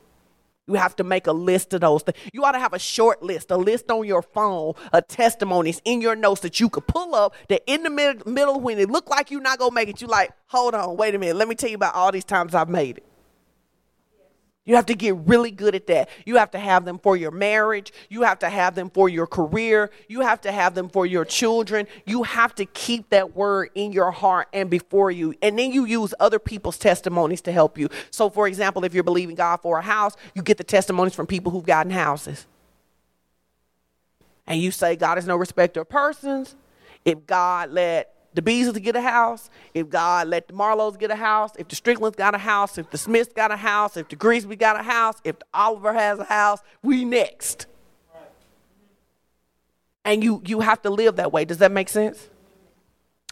You 0.67 0.75
have 0.75 0.95
to 0.97 1.05
make 1.05 1.27
a 1.27 1.33
list 1.33 1.73
of 1.73 1.81
those 1.81 2.03
things. 2.03 2.19
You 2.33 2.45
ought 2.45 2.53
to 2.53 2.59
have 2.59 2.75
a 2.75 2.79
short 2.79 3.23
list, 3.23 3.51
a 3.51 3.57
list 3.57 3.91
on 3.91 4.07
your 4.07 4.23
phone 4.23 4.75
of 4.93 5.09
testimonies 5.09 5.81
in 5.85 6.03
your 6.03 6.15
notes 6.15 6.43
that 6.43 6.61
you 6.61 6.69
could 6.69 6.87
pull 6.87 7.15
up 7.15 7.35
that 7.49 7.63
in 7.67 7.83
the 7.83 7.91
mid- 7.91 8.27
middle 8.27 8.61
when 8.61 8.79
it 8.79 8.91
look 8.91 9.09
like 9.09 9.31
you're 9.31 9.41
not 9.41 9.59
going 9.59 9.71
to 9.71 9.75
make 9.75 9.89
it, 9.89 10.01
you're 10.01 10.11
like, 10.11 10.31
hold 10.47 10.75
on, 10.75 10.97
wait 10.97 11.15
a 11.15 11.19
minute. 11.19 11.37
Let 11.37 11.49
me 11.49 11.55
tell 11.55 11.71
you 11.71 11.77
about 11.77 11.95
all 11.95 12.13
these 12.13 12.25
times 12.25 12.55
I've 12.55 12.69
made 12.69 12.99
it. 12.99 13.10
You 14.67 14.77
have 14.77 14.87
to 14.87 14.95
get 14.95 15.17
really 15.17 15.51
good 15.51 15.75
at 15.75 15.87
that. 15.87 16.11
You 16.27 16.37
have 16.37 16.51
to 16.51 16.59
have 16.59 16.85
them 16.85 16.99
for 16.99 17.17
your 17.17 17.31
marriage. 17.31 17.93
You 18.11 18.23
have 18.23 18.39
to 18.41 18.51
have 18.51 18.75
them 18.75 18.91
for 18.91 19.09
your 19.09 19.27
career. 19.27 19.91
You 20.07 20.21
have 20.21 20.43
to 20.43 20.53
have 20.53 20.75
them 20.75 20.91
for 20.91 21.07
your 21.07 21.25
children. 21.25 21.87
You 22.05 22.25
have 22.25 22.55
to 22.57 22.67
keep 22.67 23.09
that 23.11 23.35
word 23.35 23.71
in 23.75 23.93
your 23.93 24.11
heart 24.11 24.49
and 24.53 24.69
before 24.69 25.11
you. 25.11 25.35
And 25.41 25.59
then 25.59 25.73
you 25.73 25.87
use 25.87 26.13
other 26.21 26.39
people's 26.39 26.77
testimonies 26.77 27.41
to 27.43 27.53
help 27.53 27.79
you. 27.79 27.89
So, 28.11 28.29
for 28.29 28.47
example, 28.47 28.85
if 28.85 28.93
you're 28.93 29.03
believing 29.03 29.35
God 29.35 29.57
for 29.57 29.79
a 29.79 29.83
house, 29.83 30.15
you 30.35 30.43
get 30.43 30.59
the 30.59 30.65
testimonies 30.65 31.15
from 31.15 31.27
people 31.27 31.51
who've 31.51 31.65
gotten 31.65 31.91
houses. 31.91 32.47
And 34.47 34.61
you 34.61 34.71
say, 34.71 34.95
God 34.95 35.17
is 35.17 35.27
no 35.27 35.37
respecter 35.37 35.81
of 35.81 35.89
persons. 35.89 36.55
If 37.05 37.27
God 37.27 37.71
let 37.71 38.15
the 38.35 38.43
Beasleys 38.43 38.83
get 38.83 38.97
a 38.97 39.01
house, 39.01 39.51
if 39.75 39.89
God 39.89 40.29
let 40.29 40.49
the 40.49 40.55
Marlows 40.55 40.97
get 40.97 41.11
a 41.11 41.17
house, 41.17 41.53
if 41.59 41.69
the 41.69 41.77
Stricklands 41.77 42.17
got 42.17 42.35
a 42.35 42.39
house, 42.39 42.79
if 42.79 42.91
the 42.91 42.99
Smiths 42.99 43.33
got 43.33 43.51
a 43.51 43.57
house, 43.57 43.97
if 43.97 44.09
the 44.09 44.17
Griesby 44.17 44.59
got 44.59 44.79
a 44.79 44.83
house, 44.83 45.17
if 45.25 45.39
the 45.39 45.47
Oliver 45.53 45.93
has 45.93 46.19
a 46.19 46.25
house, 46.25 46.61
we 46.83 47.05
next. 47.05 47.67
And 50.05 50.25
you 50.25 50.43
you 50.47 50.61
have 50.61 50.81
to 50.83 50.91
live 50.91 51.17
that 51.17 51.33
way. 51.33 51.45
Does 51.45 51.59
that 51.59 51.73
make 51.73 51.89
sense? 51.89 52.29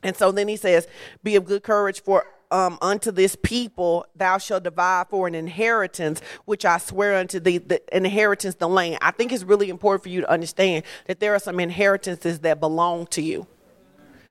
And 0.03 0.17
so 0.17 0.31
then 0.31 0.49
he 0.49 0.57
says, 0.57 0.87
Be 1.23 1.37
of 1.37 1.45
good 1.45 1.63
courage, 1.63 2.03
for 2.03 2.27
um, 2.51 2.79
unto 2.81 3.11
this 3.11 3.37
people 3.43 4.07
thou 4.15 4.39
shalt 4.39 4.65
divide 4.65 5.09
for 5.09 5.27
an 5.27 5.35
inheritance, 5.35 6.21
which 6.45 6.65
I 6.65 6.79
swear 6.79 7.17
unto 7.17 7.41
thee, 7.41 7.59
the 7.59 7.81
inheritance, 7.97 8.57
the 8.57 8.69
land. 8.69 8.99
I 9.03 9.11
think 9.11 9.33
it's 9.33 9.45
really 9.45 9.71
important 9.71 10.03
for 10.03 10.09
you 10.09 10.23
to 10.23 10.31
understand 10.31 10.85
that 11.07 11.21
there 11.21 11.35
are 11.35 11.39
some 11.39 11.61
inheritances 11.61 12.41
that 12.41 12.61
belong 12.61 13.07
to 13.09 13.23
you. 13.23 13.47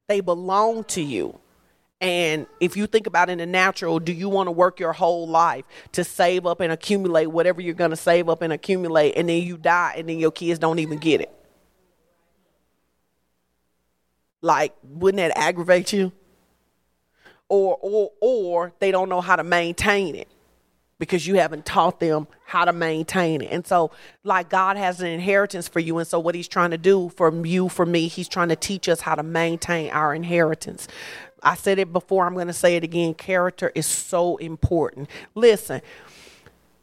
They 0.07 0.21
belong 0.21 0.85
to 0.85 1.01
you. 1.01 1.39
And 1.99 2.45
if 2.59 2.77
you 2.77 2.85
think 2.87 3.07
about 3.07 3.29
it 3.29 3.33
in 3.33 3.37
the 3.39 3.45
natural, 3.45 3.99
do 3.99 4.13
you 4.13 4.29
want 4.29 4.47
to 4.47 4.51
work 4.51 4.79
your 4.79 4.93
whole 4.93 5.27
life 5.27 5.65
to 5.93 6.03
save 6.03 6.45
up 6.45 6.59
and 6.59 6.71
accumulate 6.71 7.27
whatever 7.27 7.59
you're 7.59 7.73
going 7.73 7.89
to 7.89 7.97
save 7.97 8.29
up 8.29 8.41
and 8.41 8.53
accumulate, 8.53 9.13
and 9.17 9.27
then 9.27 9.41
you 9.41 9.57
die, 9.57 9.95
and 9.97 10.07
then 10.07 10.19
your 10.19 10.31
kids 10.31 10.59
don't 10.59 10.79
even 10.79 10.99
get 10.99 11.21
it? 11.21 11.33
Like, 14.41 14.75
wouldn't 14.83 15.17
that 15.17 15.35
aggravate 15.35 15.91
you? 15.91 16.11
Or, 17.49 17.79
or, 17.81 18.11
or 18.21 18.73
they 18.79 18.91
don't 18.91 19.09
know 19.09 19.21
how 19.21 19.35
to 19.35 19.43
maintain 19.43 20.15
it 20.15 20.27
because 20.99 21.27
you 21.27 21.35
haven't 21.35 21.65
taught 21.65 21.99
them 21.99 22.27
how 22.45 22.65
to 22.65 22.73
maintain 22.73 23.41
it. 23.41 23.51
And 23.51 23.65
so, 23.65 23.91
like, 24.23 24.49
God 24.49 24.77
has 24.77 24.99
an 25.01 25.07
inheritance 25.07 25.67
for 25.67 25.79
you. 25.79 25.97
And 25.97 26.07
so, 26.07 26.19
what 26.19 26.35
He's 26.35 26.47
trying 26.47 26.71
to 26.71 26.77
do 26.77 27.09
for 27.09 27.45
you, 27.45 27.69
for 27.69 27.85
me, 27.85 28.07
He's 28.07 28.27
trying 28.27 28.49
to 28.49 28.55
teach 28.55 28.89
us 28.89 29.01
how 29.01 29.15
to 29.15 29.23
maintain 29.23 29.91
our 29.91 30.13
inheritance. 30.15 30.87
I 31.43 31.55
said 31.55 31.77
it 31.79 31.93
before, 31.93 32.25
I'm 32.25 32.33
going 32.33 32.47
to 32.47 32.53
say 32.53 32.75
it 32.75 32.83
again. 32.83 33.13
Character 33.13 33.71
is 33.75 33.85
so 33.85 34.37
important. 34.37 35.09
Listen, 35.35 35.81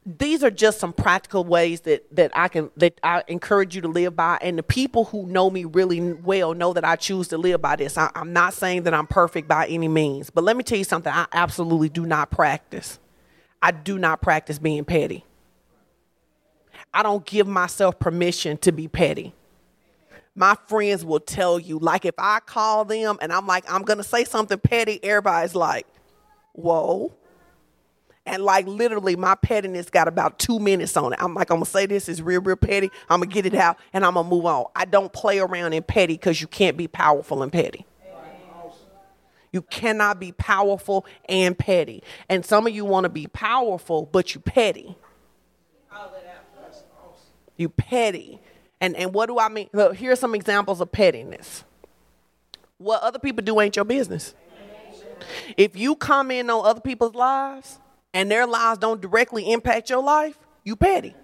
these 0.07 0.45
are 0.45 0.51
just 0.51 0.79
some 0.79 0.93
practical 0.93 1.45
ways 1.45 1.81
that 1.83 2.05
that 2.15 2.31
I 2.35 2.49
can 2.49 2.71
that 2.77 3.01
I 3.03 3.25
encourage 3.27 3.75
you 3.75 3.81
to 3.83 3.89
live 3.89 4.15
by. 4.15 4.39
And 4.43 4.59
the 4.59 4.63
people 4.63 5.07
who 5.07 5.27
know 5.27 5.51
me 5.51 5.65
really 5.65 6.13
well 6.13 6.55
know 6.55 6.73
that 6.75 6.85
I 6.85 6.97
choose 6.97 7.29
to 7.29 7.39
live 7.39 7.63
by 7.63 7.77
this. 7.77 7.97
I, 7.97 8.11
I'm 8.15 8.33
not 8.33 8.55
saying 8.55 8.83
that 8.83 8.95
I'm 8.95 9.07
perfect 9.07 9.49
by 9.49 9.67
any 9.67 9.89
means, 9.89 10.31
but 10.31 10.45
let 10.45 10.57
me 10.57 10.63
tell 10.63 10.79
you 10.79 10.85
something. 10.85 11.13
I 11.13 11.27
absolutely 11.33 11.89
do 11.89 12.05
not 12.07 12.31
practice. 12.31 12.99
I 13.65 13.71
do 13.71 13.99
not 13.99 14.21
practice 14.21 14.59
being 14.59 14.85
petty. 14.85 15.25
I 16.93 17.03
don't 17.03 17.25
give 17.25 17.47
myself 17.47 17.99
permission 17.99 18.59
to 18.59 18.73
be 18.73 18.89
petty. 18.89 19.33
My 20.35 20.55
friends 20.67 21.03
will 21.03 21.19
tell 21.19 21.59
you, 21.59 21.79
like 21.79 22.05
if 22.05 22.15
I 22.19 22.41
call 22.41 22.85
them 22.85 23.17
and 23.23 23.33
I'm 23.33 23.47
like, 23.47 23.65
I'm 23.67 23.81
gonna 23.81 24.05
say 24.05 24.25
something 24.25 24.59
petty, 24.59 25.03
everybody's 25.03 25.55
like, 25.55 25.87
whoa. 26.53 27.15
And 28.27 28.43
like 28.43 28.67
literally, 28.67 29.17
my 29.17 29.35
pettiness 29.35 29.89
got 29.89 30.09
about 30.09 30.39
two 30.39 30.59
minutes 30.59 30.95
on 30.99 31.15
it. 31.15 31.19
I'm 31.23 31.33
like, 31.33 31.51
I'm 31.51 31.57
gonna 31.57 31.65
say 31.65 31.87
this 31.87 32.07
is 32.07 32.21
real, 32.21 32.43
real 32.43 32.57
petty. 32.57 32.91
I'm 33.09 33.21
gonna 33.21 33.33
get 33.33 33.47
it 33.47 33.55
out 33.55 33.79
and 33.95 34.05
I'm 34.05 34.13
gonna 34.13 34.29
move 34.29 34.45
on. 34.45 34.67
I 34.77 34.85
don't 34.85 35.11
play 35.11 35.39
around 35.39 35.73
in 35.73 35.83
petty 35.85 36.15
because 36.15 36.39
you 36.39 36.49
can't 36.49 36.77
be 36.77 36.87
powerful 36.87 37.43
and 37.43 37.51
petty. 37.51 37.87
You 39.55 39.63
cannot 39.63 40.19
be 40.19 40.33
powerful 40.33 41.07
and 41.29 41.57
petty. 41.57 42.03
And 42.29 42.45
some 42.45 42.67
of 42.67 42.75
you 42.75 42.85
want 42.85 43.05
to 43.05 43.09
be 43.09 43.29
powerful, 43.29 44.05
but 44.11 44.35
you 44.35 44.41
petty. 44.41 44.97
You 47.57 47.69
petty. 47.69 48.41
And 48.81 48.97
and 48.97 49.15
what 49.15 49.27
do 49.27 49.39
I 49.39 49.49
mean? 49.49 49.71
Look, 49.73 49.95
here 49.95 50.11
are 50.11 50.17
some 50.17 50.35
examples 50.35 50.81
of 50.81 50.91
pettiness. 50.91 51.63
What 52.79 53.01
other 53.05 53.21
people 53.21 53.45
do 53.45 53.61
ain't 53.61 53.77
your 53.77 53.85
business. 53.85 54.35
If 55.57 55.77
you 55.77 55.95
comment 55.95 56.51
on 56.51 56.67
other 56.67 56.81
people's 56.81 57.15
lives 57.15 57.79
and 58.13 58.29
their 58.29 58.49
lives 58.49 58.81
don't 58.81 59.01
directly 59.01 59.53
impact 59.53 59.89
your 59.89 60.03
life, 60.03 60.37
you 60.65 60.75
petty. 60.75 61.15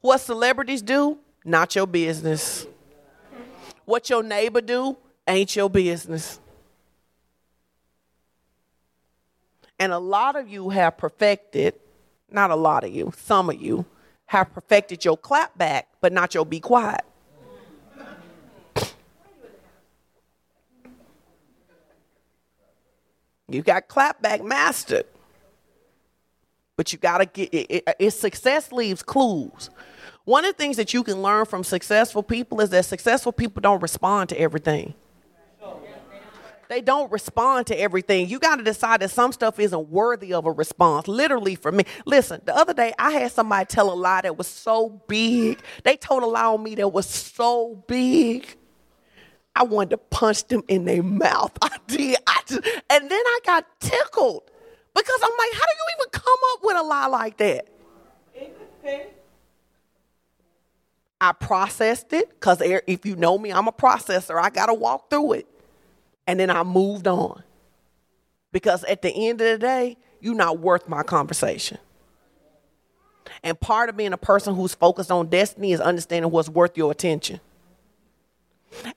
What 0.00 0.18
celebrities 0.18 0.82
do, 0.82 1.18
not 1.44 1.76
your 1.76 1.86
business. 1.86 2.66
What 3.90 4.08
your 4.08 4.22
neighbor 4.22 4.60
do, 4.60 4.96
ain't 5.26 5.56
your 5.56 5.68
business. 5.68 6.38
And 9.80 9.90
a 9.90 9.98
lot 9.98 10.36
of 10.36 10.48
you 10.48 10.68
have 10.68 10.96
perfected, 10.96 11.74
not 12.30 12.52
a 12.52 12.54
lot 12.54 12.84
of 12.84 12.94
you, 12.94 13.12
some 13.16 13.50
of 13.50 13.60
you 13.60 13.84
have 14.26 14.54
perfected 14.54 15.04
your 15.04 15.16
clap 15.16 15.58
back, 15.58 15.88
but 16.00 16.12
not 16.12 16.34
your 16.34 16.46
be 16.46 16.60
quiet. 16.60 17.00
You 23.48 23.62
got 23.62 23.88
clapback 23.88 24.44
mastered. 24.44 25.06
But 26.76 26.92
you 26.92 26.98
got 27.00 27.18
to 27.18 27.26
get 27.26 27.52
it, 27.52 27.66
it, 27.68 27.96
it, 27.98 28.10
Success 28.12 28.70
leaves 28.70 29.02
clues. 29.02 29.68
One 30.24 30.44
of 30.44 30.52
the 30.52 30.56
things 30.56 30.76
that 30.76 30.92
you 30.94 31.02
can 31.02 31.22
learn 31.22 31.46
from 31.46 31.64
successful 31.64 32.22
people 32.22 32.60
is 32.60 32.70
that 32.70 32.84
successful 32.84 33.32
people 33.32 33.60
don't 33.60 33.80
respond 33.80 34.28
to 34.30 34.40
everything. 34.40 34.94
They 36.68 36.80
don't 36.80 37.10
respond 37.10 37.66
to 37.66 37.80
everything. 37.80 38.28
You 38.28 38.38
got 38.38 38.56
to 38.56 38.62
decide 38.62 39.00
that 39.00 39.10
some 39.10 39.32
stuff 39.32 39.58
isn't 39.58 39.88
worthy 39.88 40.32
of 40.32 40.46
a 40.46 40.52
response. 40.52 41.08
Literally, 41.08 41.56
for 41.56 41.72
me. 41.72 41.82
Listen, 42.06 42.40
the 42.44 42.54
other 42.54 42.72
day 42.72 42.92
I 42.96 43.10
had 43.10 43.32
somebody 43.32 43.66
tell 43.66 43.92
a 43.92 43.94
lie 43.94 44.20
that 44.20 44.38
was 44.38 44.46
so 44.46 45.02
big. 45.08 45.58
They 45.82 45.96
told 45.96 46.22
a 46.22 46.26
lie 46.26 46.44
on 46.44 46.62
me 46.62 46.76
that 46.76 46.86
was 46.86 47.08
so 47.08 47.82
big. 47.88 48.56
I 49.56 49.64
wanted 49.64 49.90
to 49.90 49.96
punch 49.98 50.46
them 50.46 50.62
in 50.68 50.84
their 50.84 51.02
mouth. 51.02 51.50
I 51.62 51.76
did. 51.88 52.18
I 52.24 52.40
just, 52.46 52.64
and 52.64 53.10
then 53.10 53.22
I 53.26 53.38
got 53.44 53.66
tickled 53.80 54.44
because 54.94 55.20
I'm 55.24 55.30
like, 55.36 55.52
how 55.54 55.66
do 55.66 55.72
you 55.76 55.86
even 55.98 56.10
come 56.12 56.38
up 56.52 56.60
with 56.62 56.76
a 56.76 56.82
lie 56.84 57.06
like 57.08 57.36
that? 57.38 57.66
I 61.20 61.32
processed 61.32 62.12
it 62.12 62.30
because 62.30 62.62
if 62.62 63.04
you 63.04 63.16
know 63.16 63.36
me, 63.38 63.52
I'm 63.52 63.68
a 63.68 63.72
processor. 63.72 64.40
I 64.40 64.50
got 64.50 64.66
to 64.66 64.74
walk 64.74 65.10
through 65.10 65.34
it. 65.34 65.46
And 66.26 66.40
then 66.40 66.50
I 66.50 66.62
moved 66.62 67.06
on. 67.06 67.42
Because 68.52 68.84
at 68.84 69.02
the 69.02 69.10
end 69.10 69.40
of 69.40 69.46
the 69.46 69.58
day, 69.58 69.96
you're 70.20 70.34
not 70.34 70.58
worth 70.58 70.88
my 70.88 71.02
conversation. 71.02 71.78
And 73.42 73.58
part 73.58 73.88
of 73.88 73.96
being 73.96 74.12
a 74.12 74.18
person 74.18 74.54
who's 74.54 74.74
focused 74.74 75.10
on 75.10 75.28
destiny 75.28 75.72
is 75.72 75.80
understanding 75.80 76.30
what's 76.30 76.48
worth 76.48 76.76
your 76.76 76.90
attention. 76.90 77.40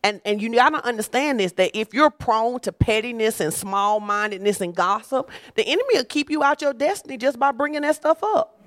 And 0.04 0.22
and 0.24 0.42
you 0.42 0.54
gotta 0.54 0.86
understand 0.86 1.40
this 1.40 1.54
that 1.54 1.72
if 1.78 1.94
you're 1.94 2.12
prone 2.12 2.60
to 2.62 2.72
pettiness 2.72 3.40
and 3.40 3.54
small 3.54 4.00
mindedness 4.00 4.62
and 4.62 4.76
gossip, 4.76 5.30
the 5.56 5.64
enemy 5.66 5.96
will 5.96 6.06
keep 6.06 6.30
you 6.30 6.44
out 6.44 6.62
your 6.62 6.74
destiny 6.74 7.18
just 7.18 7.40
by 7.40 7.52
bringing 7.52 7.82
that 7.82 7.96
stuff 7.96 8.24
up. 8.24 8.63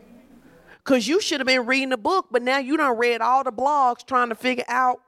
Cause 0.86 1.08
you 1.08 1.20
should 1.20 1.40
have 1.40 1.48
been 1.48 1.66
reading 1.66 1.88
the 1.88 1.96
book, 1.96 2.28
but 2.30 2.42
now 2.42 2.58
you 2.58 2.76
don't 2.76 2.96
read 2.96 3.20
all 3.20 3.42
the 3.42 3.50
blogs 3.50 4.06
trying 4.06 4.28
to 4.28 4.36
figure 4.36 4.64
out 4.68 5.00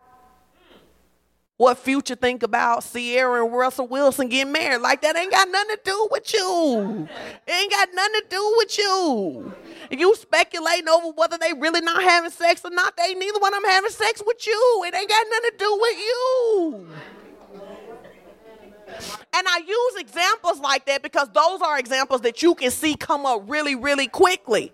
what 1.57 1.79
Future 1.79 2.17
think 2.17 2.43
about 2.43 2.85
Ciara 2.85 3.45
and 3.45 3.55
Russell 3.55 3.87
Wilson 3.87 4.29
getting 4.29 4.53
married. 4.53 4.81
Like 4.81 5.03
that 5.03 5.17
ain't 5.17 5.31
got 5.31 5.49
nothing 5.49 5.77
to 5.77 5.81
do 5.85 6.09
with 6.11 6.35
you. 6.35 7.09
It 7.47 7.53
ain't 7.53 7.71
got 7.71 7.89
nothing 7.95 8.15
to 8.15 8.27
do 8.29 8.55
with 8.57 8.77
you. 8.77 9.55
You 9.93 10.17
speculating 10.17 10.89
over 10.89 11.13
whether 11.13 11.39
they 11.39 11.53
really 11.53 11.81
not 11.81 12.03
having 12.03 12.33
sex 12.33 12.61
or 12.65 12.71
not. 12.71 12.97
They 12.97 13.15
neither 13.15 13.39
one 13.39 13.55
of 13.55 13.63
them 13.63 13.71
having 13.71 13.91
sex 13.91 14.21
with 14.27 14.45
you. 14.49 14.85
It 14.85 14.95
ain't 14.97 15.09
got 15.09 15.27
nothing 15.31 15.51
to 15.51 15.57
do 15.59 15.79
with 15.81 15.97
you. 15.97 16.89
And 19.33 19.47
I 19.47 19.63
use 19.65 20.01
examples 20.01 20.59
like 20.59 20.87
that 20.87 21.03
because 21.03 21.29
those 21.33 21.61
are 21.61 21.79
examples 21.79 22.23
that 22.23 22.43
you 22.43 22.57
can 22.57 22.73
see 22.73 22.97
come 22.97 23.25
up 23.25 23.45
really, 23.47 23.77
really 23.77 24.09
quickly. 24.09 24.73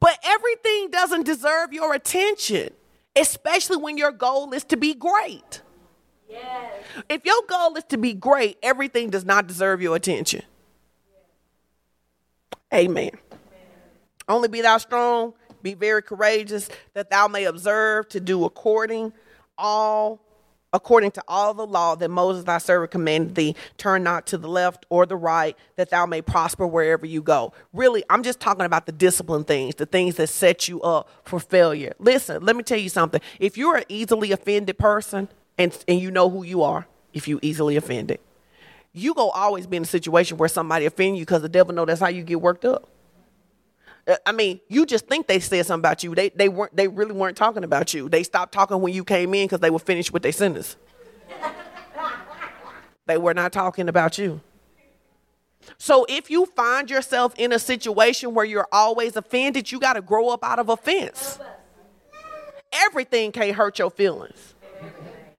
But 0.00 0.18
everything 0.24 0.90
doesn't 0.90 1.24
deserve 1.24 1.72
your 1.72 1.94
attention, 1.94 2.70
especially 3.14 3.78
when 3.78 3.96
your 3.96 4.12
goal 4.12 4.52
is 4.52 4.64
to 4.64 4.76
be 4.76 4.94
great. 4.94 5.62
Yes. 6.28 6.72
If 7.08 7.24
your 7.24 7.42
goal 7.48 7.76
is 7.76 7.84
to 7.84 7.98
be 7.98 8.12
great, 8.12 8.58
everything 8.62 9.10
does 9.10 9.24
not 9.24 9.46
deserve 9.46 9.80
your 9.80 9.96
attention. 9.96 10.42
Amen. 12.74 13.10
Amen. 13.10 13.18
Only 14.28 14.48
be 14.48 14.60
thou 14.60 14.78
strong, 14.78 15.34
be 15.62 15.74
very 15.74 16.02
courageous, 16.02 16.68
that 16.94 17.10
thou 17.10 17.28
may 17.28 17.44
observe 17.44 18.08
to 18.08 18.20
do 18.20 18.44
according 18.44 19.12
all 19.56 20.20
according 20.72 21.10
to 21.12 21.22
all 21.28 21.54
the 21.54 21.66
law 21.66 21.94
that 21.94 22.10
Moses 22.10 22.44
thy 22.44 22.58
servant 22.58 22.90
commanded 22.90 23.34
thee, 23.34 23.54
turn 23.78 24.02
not 24.02 24.26
to 24.28 24.38
the 24.38 24.48
left 24.48 24.86
or 24.88 25.06
the 25.06 25.16
right, 25.16 25.56
that 25.76 25.90
thou 25.90 26.06
may 26.06 26.22
prosper 26.22 26.66
wherever 26.66 27.06
you 27.06 27.22
go. 27.22 27.52
Really, 27.72 28.04
I'm 28.10 28.22
just 28.22 28.40
talking 28.40 28.64
about 28.64 28.86
the 28.86 28.92
discipline 28.92 29.44
things, 29.44 29.76
the 29.76 29.86
things 29.86 30.16
that 30.16 30.28
set 30.28 30.68
you 30.68 30.82
up 30.82 31.08
for 31.24 31.40
failure. 31.40 31.94
Listen, 31.98 32.44
let 32.44 32.56
me 32.56 32.62
tell 32.62 32.78
you 32.78 32.88
something. 32.88 33.20
If 33.40 33.56
you're 33.56 33.76
an 33.76 33.84
easily 33.88 34.32
offended 34.32 34.78
person, 34.78 35.28
and 35.58 35.76
and 35.88 36.00
you 36.00 36.10
know 36.10 36.28
who 36.30 36.42
you 36.44 36.62
are 36.62 36.86
if 37.12 37.28
you 37.28 37.38
easily 37.42 37.76
offended. 37.76 38.20
You 38.92 39.14
go 39.14 39.30
always 39.30 39.66
be 39.66 39.76
in 39.76 39.82
a 39.82 39.86
situation 39.86 40.38
where 40.38 40.48
somebody 40.48 40.86
offend 40.86 41.18
you 41.18 41.22
because 41.22 41.42
the 41.42 41.48
devil 41.48 41.74
know 41.74 41.84
that's 41.84 42.00
how 42.00 42.08
you 42.08 42.22
get 42.22 42.40
worked 42.40 42.64
up. 42.64 42.88
Uh, 44.06 44.16
I 44.24 44.32
mean, 44.32 44.60
you 44.68 44.86
just 44.86 45.06
think 45.06 45.26
they 45.26 45.40
said 45.40 45.66
something 45.66 45.80
about 45.80 46.02
you. 46.04 46.14
They 46.14 46.28
they 46.30 46.48
weren't. 46.48 46.74
They 46.76 46.88
really 46.88 47.12
weren't 47.12 47.36
talking 47.36 47.64
about 47.64 47.92
you. 47.92 48.08
They 48.08 48.22
stopped 48.22 48.52
talking 48.52 48.80
when 48.80 48.92
you 48.92 49.04
came 49.04 49.34
in 49.34 49.46
because 49.46 49.60
they 49.60 49.70
were 49.70 49.78
finished 49.78 50.12
with 50.12 50.22
their 50.22 50.32
sentence. 50.32 50.76
they 53.06 53.18
were 53.18 53.34
not 53.34 53.52
talking 53.52 53.88
about 53.88 54.18
you. 54.18 54.40
So 55.78 56.06
if 56.08 56.30
you 56.30 56.46
find 56.46 56.88
yourself 56.88 57.34
in 57.36 57.52
a 57.52 57.58
situation 57.58 58.34
where 58.34 58.44
you're 58.44 58.68
always 58.70 59.16
offended, 59.16 59.72
you 59.72 59.80
got 59.80 59.94
to 59.94 60.02
grow 60.02 60.28
up 60.28 60.44
out 60.44 60.58
of 60.58 60.68
offense. 60.68 61.38
Everything 62.72 63.32
can't 63.32 63.56
hurt 63.56 63.78
your 63.78 63.90
feelings. 63.90 64.54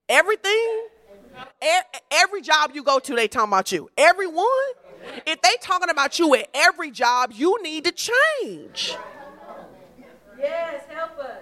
Everything. 0.09 0.87
Every 2.11 2.41
job 2.41 2.71
you 2.73 2.83
go 2.83 2.99
to, 2.99 3.15
they 3.15 3.27
talking 3.27 3.49
about 3.49 3.71
you. 3.71 3.89
Everyone. 3.97 4.45
If 5.25 5.41
they 5.41 5.55
talking 5.61 5.89
about 5.89 6.19
you 6.19 6.33
at 6.35 6.49
every 6.53 6.91
job, 6.91 7.31
you 7.33 7.61
need 7.61 7.85
to 7.85 7.91
change. 7.91 8.95
Yes, 10.37 10.83
help 10.89 11.17
us. 11.17 11.37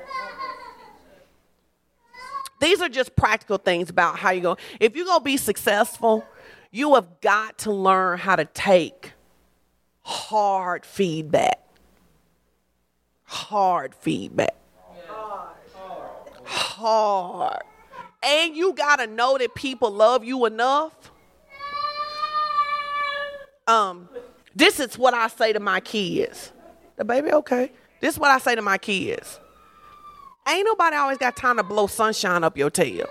These 2.61 2.81
are 2.81 2.89
just 2.89 3.15
practical 3.15 3.57
things 3.57 3.89
about 3.89 4.17
how 4.17 4.31
you 4.31 4.41
go. 4.41 4.57
If 4.79 4.95
you're 4.95 5.05
gonna 5.05 5.23
be 5.23 5.37
successful, 5.37 6.25
you 6.71 6.95
have 6.95 7.21
got 7.21 7.57
to 7.59 7.71
learn 7.71 8.19
how 8.19 8.35
to 8.37 8.45
take 8.45 9.11
hard 10.03 10.85
feedback. 10.85 11.59
Hard 13.23 13.93
feedback. 13.95 14.55
Hard. 15.07 15.55
hard 16.43 17.63
and 18.25 18.55
you 18.55 18.73
got 18.73 18.97
to 18.97 19.07
know 19.07 19.37
that 19.37 19.53
people 19.53 19.91
love 19.91 20.25
you 20.25 20.45
enough. 20.45 21.11
Um, 23.67 24.09
this 24.55 24.79
is 24.79 24.97
what 24.97 25.13
I 25.13 25.27
say 25.27 25.53
to 25.53 25.59
my 25.59 25.79
kids. 25.79 26.51
The 26.97 27.05
baby, 27.05 27.31
okay. 27.31 27.71
This 27.99 28.15
is 28.15 28.19
what 28.19 28.31
I 28.31 28.37
say 28.37 28.55
to 28.55 28.61
my 28.61 28.77
kids. 28.77 29.39
Ain't 30.47 30.65
nobody 30.65 30.95
always 30.95 31.17
got 31.17 31.35
time 31.35 31.57
to 31.57 31.63
blow 31.63 31.87
sunshine 31.87 32.43
up 32.43 32.57
your 32.57 32.69
tail. 32.69 33.07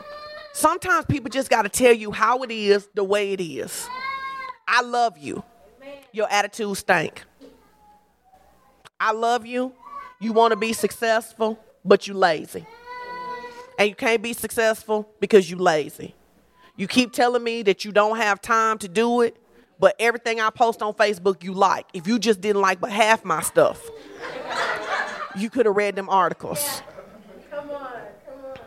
Sometimes 0.52 1.04
people 1.06 1.30
just 1.30 1.50
got 1.50 1.62
to 1.62 1.68
tell 1.68 1.92
you 1.92 2.12
how 2.12 2.42
it 2.42 2.50
is, 2.50 2.88
the 2.94 3.02
way 3.02 3.32
it 3.32 3.40
is. 3.40 3.88
I 4.68 4.82
love 4.82 5.18
you. 5.18 5.42
Your 6.12 6.30
attitude 6.30 6.76
stank. 6.76 7.24
I 9.00 9.12
love 9.12 9.44
you. 9.44 9.72
You 10.20 10.32
want 10.32 10.52
to 10.52 10.56
be 10.56 10.72
successful, 10.72 11.58
but 11.84 12.06
you 12.06 12.14
lazy 12.14 12.64
and 13.78 13.88
you 13.88 13.94
can't 13.94 14.22
be 14.22 14.32
successful 14.32 15.08
because 15.20 15.50
you 15.50 15.56
lazy. 15.56 16.14
You 16.76 16.86
keep 16.86 17.12
telling 17.12 17.42
me 17.42 17.62
that 17.62 17.84
you 17.84 17.92
don't 17.92 18.16
have 18.16 18.40
time 18.40 18.78
to 18.78 18.88
do 18.88 19.20
it, 19.20 19.36
but 19.78 19.96
everything 19.98 20.40
I 20.40 20.50
post 20.50 20.82
on 20.82 20.94
Facebook 20.94 21.42
you 21.42 21.52
like. 21.52 21.86
If 21.92 22.06
you 22.06 22.18
just 22.18 22.40
didn't 22.40 22.62
like 22.62 22.80
but 22.80 22.90
half 22.90 23.24
my 23.24 23.42
stuff, 23.42 23.90
you 25.36 25.50
could 25.50 25.66
have 25.66 25.76
read 25.76 25.96
them 25.96 26.08
articles. 26.08 26.82
Come 27.50 27.70
on, 27.70 27.92
come 28.26 28.44
on. 28.44 28.58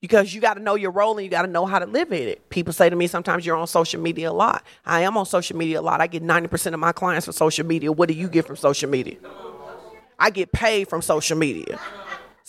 Because 0.00 0.34
you 0.34 0.40
got 0.40 0.54
to 0.54 0.60
know 0.60 0.74
your 0.74 0.90
role 0.90 1.16
and 1.16 1.24
you 1.24 1.30
got 1.30 1.42
to 1.42 1.48
know 1.48 1.66
how 1.66 1.78
to 1.78 1.86
live 1.86 2.12
in 2.12 2.28
it. 2.28 2.48
People 2.50 2.72
say 2.72 2.90
to 2.90 2.96
me 2.96 3.06
sometimes 3.06 3.46
you're 3.46 3.56
on 3.56 3.66
social 3.66 4.00
media 4.00 4.30
a 4.30 4.32
lot. 4.32 4.64
I 4.84 5.02
am 5.02 5.16
on 5.16 5.26
social 5.26 5.56
media 5.56 5.80
a 5.80 5.82
lot. 5.82 6.00
I 6.00 6.06
get 6.06 6.22
90% 6.22 6.74
of 6.74 6.80
my 6.80 6.92
clients 6.92 7.26
from 7.26 7.32
social 7.32 7.66
media. 7.66 7.92
What 7.92 8.08
do 8.08 8.14
you 8.14 8.28
get 8.28 8.46
from 8.46 8.56
social 8.56 8.90
media? 8.90 9.16
I 10.18 10.30
get 10.30 10.52
paid 10.52 10.88
from 10.88 11.02
social 11.02 11.36
media. 11.36 11.78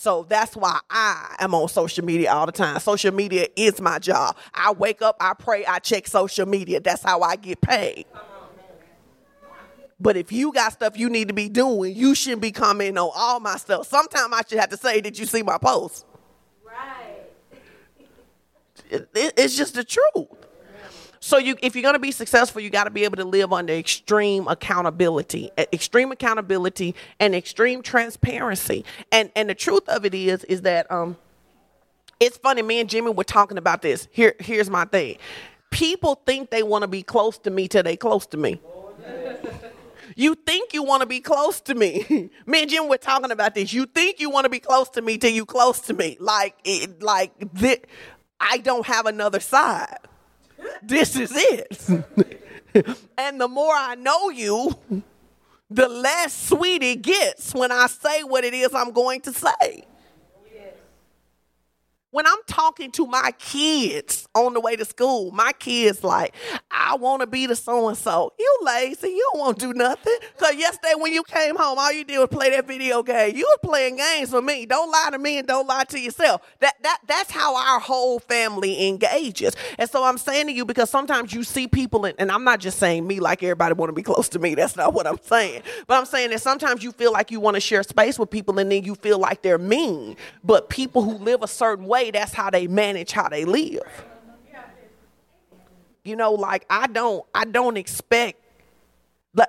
So 0.06 0.24
that's 0.30 0.56
why 0.56 0.80
I 0.88 1.36
am 1.40 1.56
on 1.56 1.68
social 1.68 2.06
media 2.06 2.32
all 2.32 2.46
the 2.46 2.52
time. 2.52 2.80
Social 2.80 3.12
media 3.12 3.48
is 3.56 3.82
my 3.82 3.98
job. 3.98 4.38
I 4.54 4.72
wake 4.72 5.02
up, 5.02 5.18
I 5.20 5.34
pray, 5.34 5.66
I 5.66 5.80
check 5.80 6.06
social 6.06 6.46
media. 6.46 6.80
That's 6.80 7.02
how 7.02 7.22
I 7.22 7.36
get 7.38 7.60
paid. 7.60 8.06
But 10.00 10.16
if 10.16 10.32
you 10.32 10.54
got 10.54 10.74
stuff 10.74 10.96
you 10.96 11.10
need 11.10 11.30
to 11.30 11.34
be 11.34 11.50
doing, 11.50 11.96
you 11.96 12.14
shouldn't 12.14 12.44
be 12.44 12.52
commenting 12.52 13.00
on 13.00 13.10
all 13.16 13.40
my 13.40 13.58
stuff. 13.58 13.88
Sometimes 13.88 14.32
I 14.32 14.44
should 14.48 14.60
have 14.60 14.70
to 14.70 14.78
say, 14.78 15.02
Did 15.02 15.18
you 15.18 15.26
see 15.26 15.42
my 15.42 15.58
post? 15.58 16.06
Right. 16.64 17.24
it, 18.92 19.10
it, 19.16 19.34
it's 19.38 19.58
just 19.58 19.74
the 19.74 19.84
truth. 19.84 20.45
So 21.26 21.40
you, 21.40 21.56
if 21.64 21.76
you're 21.76 21.82
going 21.82 21.96
to 21.96 22.00
be 22.00 22.12
successful, 22.12 22.62
you 22.62 22.70
got 22.70 22.84
to 22.84 22.92
be 22.92 23.04
able 23.04 23.16
to 23.16 23.26
live 23.26 23.52
under 23.52 23.74
extreme 23.74 24.48
accountability, 24.48 25.50
extreme 25.74 26.12
accountability, 26.12 26.94
and 27.20 27.34
extreme 27.34 27.82
transparency. 27.82 28.86
And 29.12 29.32
and 29.36 29.50
the 29.50 29.56
truth 29.56 29.90
of 29.90 30.06
it 30.06 30.14
is, 30.14 30.44
is 30.44 30.62
that 30.62 30.90
um, 30.92 31.18
it's 32.20 32.38
funny. 32.38 32.62
Me 32.62 32.80
and 32.80 32.88
Jimmy 32.88 33.10
were 33.10 33.24
talking 33.24 33.58
about 33.58 33.82
this. 33.82 34.08
Here, 34.12 34.36
here's 34.40 34.70
my 34.70 34.86
thing. 34.86 35.18
People 35.72 36.22
think 36.28 36.52
they 36.52 36.62
want 36.62 36.84
to 36.84 36.88
be 36.88 37.02
close 37.02 37.40
to 37.40 37.50
me 37.50 37.68
till 37.68 37.82
they 37.82 37.98
close 37.98 38.28
to 38.28 38.38
me. 38.38 38.62
You 40.18 40.36
think 40.36 40.74
you 40.74 40.82
want 40.82 41.02
to 41.02 41.08
be 41.08 41.20
close 41.20 41.60
to 41.62 41.76
me. 41.76 42.30
me 42.46 42.62
and 42.62 42.70
Jim 42.70 42.88
were 42.88 42.98
talking 42.98 43.32
about 43.32 43.54
this. 43.54 43.74
You 43.74 43.86
think 43.86 44.22
you 44.22 44.30
want 44.30 44.46
to 44.46 44.50
be 44.50 44.60
close 44.60 44.88
to 44.92 45.02
me 45.02 45.18
till 45.18 45.32
you 45.32 45.46
close 45.46 45.82
to 45.82 45.94
me. 45.94 46.16
Like, 46.22 46.56
it, 46.64 47.04
like 47.04 47.34
this, 47.54 47.80
I 48.40 48.60
don't 48.60 48.86
have 48.86 49.08
another 49.08 49.42
side 49.42 49.98
this 50.84 51.16
is 51.16 51.32
it. 51.34 52.98
and 53.18 53.40
the 53.40 53.48
more 53.48 53.74
I 53.74 53.96
know 53.96 54.30
you, 54.30 54.76
the 55.70 55.88
less 55.88 56.50
sweet 56.50 56.84
it 56.84 57.02
gets 57.02 57.54
when 57.54 57.72
I 57.72 57.88
say 57.88 58.24
what 58.24 58.44
it 58.44 58.54
is 58.54 58.74
I'm 58.74 58.92
going 58.92 59.22
to 59.22 59.34
say 59.34 59.86
when 62.16 62.26
I'm 62.26 62.40
talking 62.48 62.92
to 62.92 63.06
my 63.08 63.32
kids 63.40 64.26
on 64.34 64.54
the 64.54 64.62
way 64.62 64.78
to 64.78 64.86
school, 64.86 65.32
my 65.32 65.52
kids 65.52 66.02
like, 66.02 66.34
I 66.72 66.96
want 66.96 67.20
to 67.20 67.28
be 67.28 67.46
the 67.46 67.58
so 67.58 67.90
and 67.90 67.98
so. 67.98 68.32
You 68.40 68.60
lazy, 68.62 69.10
you 69.10 69.30
don't 69.34 69.42
want 69.42 69.60
to 69.60 69.66
do 69.66 69.74
nothing. 69.74 70.16
Cause 70.38 70.56
yesterday 70.56 70.94
when 70.96 71.12
you 71.12 71.24
came 71.24 71.58
home, 71.58 71.78
all 71.78 71.92
you 71.92 72.06
did 72.06 72.18
was 72.20 72.30
play 72.30 72.52
that 72.52 72.68
video 72.68 73.04
game. 73.04 73.36
You 73.36 73.46
were 73.52 73.70
playing 73.70 73.98
games 73.98 74.32
with 74.32 74.46
me. 74.46 74.66
Don't 74.66 74.90
lie 74.90 75.10
to 75.12 75.20
me 75.20 75.40
and 75.40 75.46
don't 75.46 75.68
lie 75.68 75.84
to 75.84 76.00
yourself. 76.00 76.42
That 76.62 76.76
that 76.84 77.00
that's 77.06 77.32
how 77.32 77.54
our 77.54 77.82
whole 77.82 78.20
family 78.20 78.88
engages. 78.88 79.54
And 79.78 79.90
so 79.90 80.06
I'm 80.06 80.18
saying 80.18 80.48
to 80.48 80.54
you 80.54 80.64
because 80.64 80.90
sometimes 80.90 81.34
you 81.34 81.44
see 81.44 81.68
people, 81.68 82.06
and, 82.06 82.16
and 82.18 82.32
I'm 82.32 82.46
not 82.46 82.62
just 82.62 82.80
saying 82.80 83.06
me 83.06 83.20
like 83.20 83.44
everybody 83.44 83.74
want 83.74 83.90
to 83.90 83.94
be 83.94 84.04
close 84.04 84.30
to 84.30 84.40
me. 84.40 84.56
That's 84.56 84.78
not 84.78 84.94
what 84.94 85.06
I'm 85.06 85.20
saying. 85.22 85.64
But 85.86 85.96
I'm 85.98 86.06
saying 86.06 86.30
that 86.30 86.42
sometimes 86.42 86.82
you 86.82 86.94
feel 86.94 87.12
like 87.12 87.30
you 87.30 87.42
want 87.42 87.56
to 87.56 87.62
share 87.62 87.84
space 87.84 88.18
with 88.18 88.30
people, 88.30 88.58
and 88.58 88.72
then 88.72 88.86
you 88.86 88.96
feel 88.96 89.20
like 89.20 89.42
they're 89.42 89.58
mean. 89.58 90.16
But 90.46 90.70
people 90.70 91.02
who 91.02 91.18
live 91.18 91.44
a 91.44 91.48
certain 91.48 91.86
way 91.86 92.05
that's 92.12 92.34
how 92.34 92.50
they 92.50 92.68
manage 92.68 93.12
how 93.12 93.30
they 93.30 93.46
live. 93.46 93.82
You 96.04 96.16
know, 96.16 96.34
like 96.34 96.66
I 96.70 96.88
don't 96.88 97.26
I 97.34 97.46
don't 97.46 97.78
expect 97.78 98.42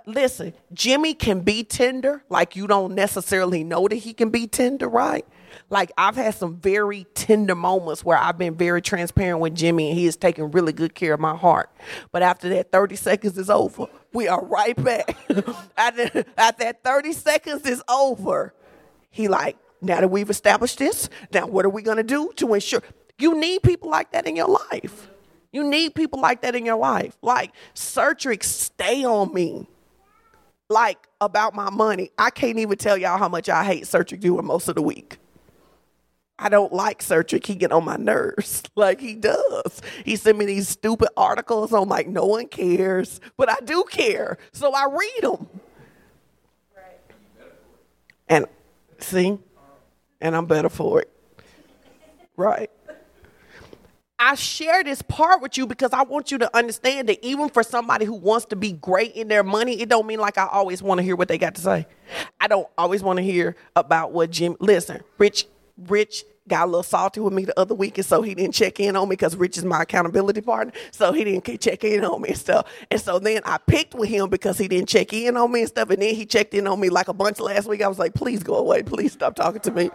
listen, 0.06 0.52
Jimmy 0.72 1.14
can 1.14 1.40
be 1.40 1.62
tender, 1.62 2.24
like 2.28 2.56
you 2.56 2.66
don't 2.66 2.94
necessarily 2.94 3.62
know 3.62 3.86
that 3.88 3.96
he 3.96 4.12
can 4.12 4.30
be 4.30 4.46
tender, 4.46 4.88
right? 4.88 5.26
Like 5.70 5.92
I've 5.96 6.16
had 6.16 6.34
some 6.34 6.56
very 6.56 7.06
tender 7.14 7.54
moments 7.54 8.04
where 8.04 8.18
I've 8.18 8.38
been 8.38 8.54
very 8.56 8.82
transparent 8.82 9.40
with 9.40 9.54
Jimmy 9.54 9.90
and 9.90 9.98
he 9.98 10.06
is 10.06 10.16
taking 10.16 10.50
really 10.50 10.72
good 10.72 10.94
care 10.94 11.14
of 11.14 11.20
my 11.20 11.36
heart. 11.36 11.70
But 12.12 12.22
after 12.22 12.48
that 12.50 12.72
30 12.72 12.96
seconds 12.96 13.38
is 13.38 13.48
over, 13.48 13.86
we 14.12 14.28
are 14.28 14.44
right 14.44 14.76
back. 14.82 15.16
after, 15.76 16.24
after 16.36 16.64
that 16.64 16.82
30 16.82 17.12
seconds 17.12 17.66
is 17.66 17.82
over, 17.88 18.54
he 19.10 19.28
like, 19.28 19.56
now 19.80 20.00
that 20.00 20.08
we've 20.08 20.30
established 20.30 20.78
this, 20.78 21.08
now 21.32 21.46
what 21.46 21.64
are 21.64 21.70
we 21.70 21.82
going 21.82 21.98
to 21.98 22.02
do 22.02 22.32
to 22.36 22.54
ensure? 22.54 22.82
You 23.18 23.38
need 23.38 23.62
people 23.62 23.90
like 23.90 24.12
that 24.12 24.26
in 24.26 24.36
your 24.36 24.48
life. 24.48 25.08
You 25.52 25.64
need 25.64 25.94
people 25.94 26.20
like 26.20 26.42
that 26.42 26.54
in 26.54 26.66
your 26.66 26.76
life. 26.76 27.16
Like, 27.22 27.52
Sertric, 27.74 28.42
stay 28.42 29.04
on 29.04 29.32
me. 29.32 29.68
Like, 30.68 31.06
about 31.20 31.54
my 31.54 31.70
money. 31.70 32.10
I 32.18 32.30
can't 32.30 32.58
even 32.58 32.76
tell 32.76 32.96
y'all 32.96 33.18
how 33.18 33.28
much 33.28 33.48
I 33.48 33.64
hate 33.64 33.84
Sertric 33.84 34.20
doing 34.20 34.44
most 34.44 34.68
of 34.68 34.74
the 34.74 34.82
week. 34.82 35.18
I 36.38 36.50
don't 36.50 36.72
like 36.72 37.00
Sertric. 37.00 37.46
He 37.46 37.54
get 37.54 37.72
on 37.72 37.84
my 37.84 37.96
nerves 37.96 38.62
like 38.76 39.00
he 39.00 39.14
does. 39.14 39.80
He 40.04 40.16
send 40.16 40.38
me 40.38 40.44
these 40.44 40.68
stupid 40.68 41.08
articles 41.16 41.72
on 41.72 41.88
like 41.88 42.06
no 42.06 42.26
one 42.26 42.48
cares, 42.48 43.20
but 43.36 43.48
I 43.48 43.56
do 43.64 43.84
care, 43.84 44.36
so 44.52 44.72
I 44.72 44.86
read 44.90 45.22
them. 45.22 45.48
Right. 46.76 47.00
And 48.28 48.46
see, 48.98 49.38
and 50.20 50.36
I'm 50.36 50.46
better 50.46 50.68
for 50.68 51.00
it. 51.00 51.10
Right. 52.36 52.70
I 54.18 54.34
share 54.34 54.82
this 54.82 55.02
part 55.02 55.42
with 55.42 55.58
you 55.58 55.66
because 55.66 55.92
I 55.92 56.02
want 56.02 56.30
you 56.30 56.38
to 56.38 56.56
understand 56.56 57.08
that 57.10 57.24
even 57.24 57.50
for 57.50 57.62
somebody 57.62 58.06
who 58.06 58.14
wants 58.14 58.46
to 58.46 58.56
be 58.56 58.72
great 58.72 59.14
in 59.14 59.28
their 59.28 59.42
money, 59.42 59.80
it 59.80 59.90
don't 59.90 60.06
mean 60.06 60.18
like 60.18 60.38
I 60.38 60.46
always 60.46 60.82
want 60.82 60.98
to 60.98 61.02
hear 61.02 61.16
what 61.16 61.28
they 61.28 61.36
got 61.36 61.54
to 61.56 61.60
say. 61.60 61.86
I 62.40 62.48
don't 62.48 62.66
always 62.78 63.02
want 63.02 63.18
to 63.18 63.22
hear 63.22 63.56
about 63.74 64.12
what 64.12 64.30
Jim. 64.30 64.56
Listen, 64.58 65.02
Rich, 65.18 65.46
Rich 65.76 66.24
got 66.48 66.64
a 66.64 66.66
little 66.66 66.82
salty 66.82 67.20
with 67.20 67.32
me 67.32 67.44
the 67.44 67.58
other 67.58 67.74
week, 67.74 67.98
and 67.98 68.06
so 68.06 68.22
he 68.22 68.34
didn't 68.34 68.54
check 68.54 68.80
in 68.80 68.96
on 68.96 69.08
me 69.08 69.14
because 69.14 69.36
Rich 69.36 69.58
is 69.58 69.64
my 69.64 69.82
accountability 69.82 70.40
partner. 70.40 70.72
So 70.90 71.12
he 71.12 71.24
didn't 71.24 71.60
check 71.60 71.84
in 71.84 72.04
on 72.04 72.22
me 72.22 72.30
and 72.30 72.38
stuff. 72.38 72.66
And 72.90 73.00
so 73.00 73.18
then 73.18 73.42
I 73.44 73.58
picked 73.58 73.94
with 73.94 74.08
him 74.08 74.28
because 74.28 74.58
he 74.58 74.68
didn't 74.68 74.88
check 74.88 75.12
in 75.12 75.36
on 75.36 75.52
me 75.52 75.60
and 75.60 75.68
stuff. 75.68 75.90
And 75.90 76.00
then 76.00 76.14
he 76.14 76.26
checked 76.26 76.54
in 76.54 76.66
on 76.66 76.80
me 76.80 76.88
like 76.88 77.08
a 77.08 77.14
bunch 77.14 77.40
last 77.40 77.68
week. 77.68 77.82
I 77.82 77.88
was 77.88 77.98
like, 77.98 78.14
please 78.14 78.42
go 78.42 78.56
away. 78.56 78.82
Please 78.82 79.12
stop 79.12 79.34
talking 79.34 79.60
to 79.62 79.70
me. 79.70 79.90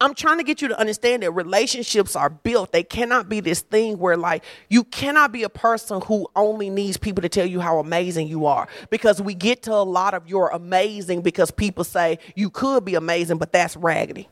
I'm 0.00 0.14
trying 0.14 0.38
to 0.38 0.42
get 0.42 0.60
you 0.60 0.66
to 0.66 0.78
understand 0.80 1.22
that 1.22 1.30
relationships 1.30 2.16
are 2.16 2.28
built. 2.28 2.72
They 2.72 2.82
cannot 2.82 3.28
be 3.28 3.38
this 3.38 3.60
thing 3.60 3.98
where, 3.98 4.16
like, 4.16 4.42
you 4.68 4.82
cannot 4.82 5.30
be 5.30 5.44
a 5.44 5.48
person 5.48 6.00
who 6.00 6.26
only 6.34 6.70
needs 6.70 6.96
people 6.96 7.22
to 7.22 7.28
tell 7.28 7.46
you 7.46 7.60
how 7.60 7.78
amazing 7.78 8.26
you 8.26 8.46
are. 8.46 8.66
Because 8.90 9.22
we 9.22 9.34
get 9.34 9.62
to 9.62 9.72
a 9.72 9.84
lot 9.84 10.14
of 10.14 10.26
you're 10.26 10.48
amazing 10.48 11.22
because 11.22 11.52
people 11.52 11.84
say 11.84 12.18
you 12.34 12.50
could 12.50 12.84
be 12.84 12.96
amazing, 12.96 13.38
but 13.38 13.52
that's 13.52 13.76
raggedy. 13.76 14.28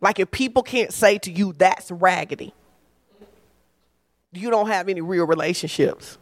Like 0.00 0.18
if 0.18 0.30
people 0.30 0.62
can't 0.62 0.92
say 0.92 1.18
to 1.18 1.30
you, 1.30 1.52
that's 1.52 1.90
raggedy, 1.90 2.54
you 4.32 4.50
don't 4.50 4.68
have 4.68 4.88
any 4.88 5.00
real 5.00 5.26
relationships. 5.26 6.18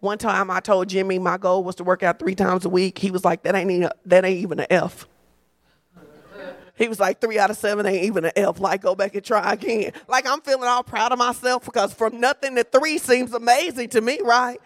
One 0.00 0.18
time 0.18 0.50
I 0.50 0.60
told 0.60 0.88
Jimmy 0.88 1.18
my 1.18 1.36
goal 1.36 1.62
was 1.62 1.74
to 1.76 1.84
work 1.84 2.02
out 2.02 2.18
three 2.18 2.34
times 2.34 2.64
a 2.64 2.68
week. 2.68 2.98
He 2.98 3.10
was 3.10 3.24
like, 3.24 3.42
that 3.42 3.54
ain't 3.54 3.70
even, 3.70 3.90
that 4.06 4.24
ain't 4.24 4.40
even 4.40 4.60
an 4.60 4.66
F. 4.70 5.06
He 6.80 6.88
was 6.88 6.98
like, 6.98 7.20
three 7.20 7.38
out 7.38 7.50
of 7.50 7.58
seven 7.58 7.84
ain't 7.84 8.04
even 8.04 8.24
an 8.24 8.32
F. 8.34 8.58
Like, 8.58 8.80
go 8.80 8.94
back 8.94 9.14
and 9.14 9.22
try 9.22 9.52
again. 9.52 9.92
Like, 10.08 10.26
I'm 10.26 10.40
feeling 10.40 10.66
all 10.66 10.82
proud 10.82 11.12
of 11.12 11.18
myself 11.18 11.66
because 11.66 11.92
from 11.92 12.18
nothing 12.18 12.56
to 12.56 12.64
three 12.64 12.96
seems 12.96 13.34
amazing 13.34 13.90
to 13.90 14.00
me, 14.00 14.18
right? 14.24 14.58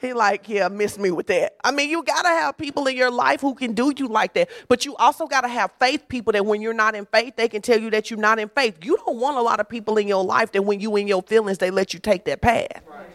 He 0.00 0.12
like, 0.12 0.48
yeah, 0.48 0.66
miss 0.66 0.98
me 0.98 1.12
with 1.12 1.28
that. 1.28 1.54
I 1.62 1.70
mean, 1.70 1.88
you 1.88 2.02
gotta 2.02 2.30
have 2.30 2.58
people 2.58 2.88
in 2.88 2.96
your 2.96 3.12
life 3.12 3.40
who 3.40 3.54
can 3.54 3.74
do 3.74 3.92
you 3.96 4.08
like 4.08 4.34
that. 4.34 4.50
But 4.66 4.84
you 4.84 4.96
also 4.96 5.28
gotta 5.28 5.46
have 5.46 5.70
faith 5.78 6.08
people 6.08 6.32
that 6.32 6.44
when 6.44 6.62
you're 6.62 6.74
not 6.74 6.96
in 6.96 7.06
faith, 7.06 7.36
they 7.36 7.46
can 7.48 7.62
tell 7.62 7.78
you 7.78 7.90
that 7.90 8.10
you're 8.10 8.18
not 8.18 8.40
in 8.40 8.48
faith. 8.48 8.84
You 8.84 8.96
don't 8.96 9.18
want 9.18 9.36
a 9.36 9.42
lot 9.42 9.60
of 9.60 9.68
people 9.68 9.98
in 9.98 10.08
your 10.08 10.24
life 10.24 10.50
that 10.52 10.62
when 10.62 10.80
you 10.80 10.96
in 10.96 11.06
your 11.06 11.22
feelings, 11.22 11.58
they 11.58 11.70
let 11.70 11.94
you 11.94 12.00
take 12.00 12.24
that 12.24 12.40
path. 12.40 12.82
Right. 12.88 13.11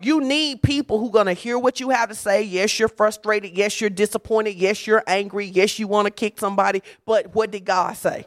You 0.00 0.20
need 0.20 0.62
people 0.62 0.98
who 0.98 1.08
are 1.08 1.12
going 1.12 1.26
to 1.26 1.32
hear 1.32 1.58
what 1.58 1.80
you 1.80 1.90
have 1.90 2.08
to 2.08 2.14
say. 2.14 2.42
Yes, 2.42 2.78
you're 2.78 2.88
frustrated. 2.88 3.56
Yes, 3.56 3.80
you're 3.80 3.90
disappointed. 3.90 4.54
Yes, 4.54 4.86
you're 4.86 5.02
angry. 5.06 5.46
Yes, 5.46 5.78
you 5.78 5.88
want 5.88 6.06
to 6.06 6.10
kick 6.10 6.38
somebody. 6.38 6.82
But 7.04 7.34
what 7.34 7.50
did 7.50 7.64
God 7.64 7.96
say? 7.96 8.26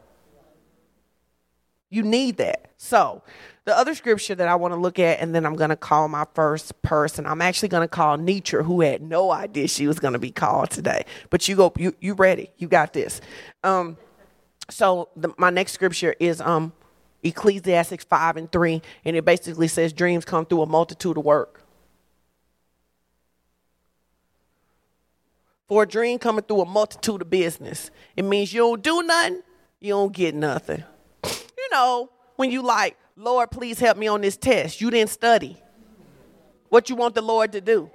You 1.89 2.03
need 2.03 2.37
that. 2.37 2.71
So, 2.77 3.21
the 3.63 3.77
other 3.77 3.93
scripture 3.93 4.33
that 4.33 4.47
I 4.47 4.55
want 4.55 4.73
to 4.73 4.79
look 4.79 4.97
at, 4.97 5.19
and 5.19 5.35
then 5.35 5.45
I'm 5.45 5.55
going 5.55 5.69
to 5.69 5.75
call 5.75 6.07
my 6.07 6.25
first 6.33 6.81
person. 6.81 7.27
I'm 7.27 7.41
actually 7.41 7.69
going 7.69 7.83
to 7.83 7.87
call 7.87 8.17
Nietzsche, 8.17 8.57
who 8.57 8.81
had 8.81 9.01
no 9.01 9.29
idea 9.31 9.67
she 9.67 9.85
was 9.87 9.99
going 9.99 10.13
to 10.13 10.19
be 10.19 10.31
called 10.31 10.71
today. 10.71 11.05
But 11.29 11.47
you 11.47 11.55
go, 11.55 11.71
you 11.77 11.93
you 12.01 12.15
ready? 12.15 12.49
You 12.57 12.67
got 12.67 12.93
this. 12.93 13.21
Um, 13.63 13.97
so 14.69 15.09
the, 15.15 15.33
my 15.37 15.51
next 15.51 15.73
scripture 15.73 16.15
is 16.19 16.41
um 16.41 16.73
Ecclesiastics 17.23 18.03
five 18.05 18.35
and 18.35 18.51
three, 18.51 18.81
and 19.05 19.15
it 19.15 19.25
basically 19.25 19.67
says 19.67 19.93
dreams 19.93 20.25
come 20.25 20.45
through 20.45 20.63
a 20.63 20.65
multitude 20.65 21.17
of 21.17 21.25
work. 21.25 21.60
For 25.71 25.83
a 25.83 25.87
dream 25.87 26.19
coming 26.19 26.43
through 26.43 26.63
a 26.63 26.65
multitude 26.65 27.21
of 27.21 27.29
business. 27.29 27.91
It 28.17 28.25
means 28.25 28.53
you 28.53 28.59
don't 28.59 28.83
do 28.83 29.03
nothing, 29.03 29.41
you 29.79 29.93
don't 29.93 30.11
get 30.11 30.35
nothing. 30.35 30.83
You 31.23 31.77
know, 31.77 32.09
when 32.35 32.51
you 32.51 32.61
like 32.61 32.97
Lord, 33.15 33.49
please 33.49 33.79
help 33.79 33.97
me 33.97 34.05
on 34.07 34.19
this 34.19 34.35
test. 34.35 34.81
You 34.81 34.91
didn't 34.91 35.11
study. 35.11 35.55
What 36.67 36.89
you 36.89 36.97
want 36.97 37.15
the 37.15 37.21
Lord 37.21 37.53
to 37.53 37.61
do? 37.61 37.89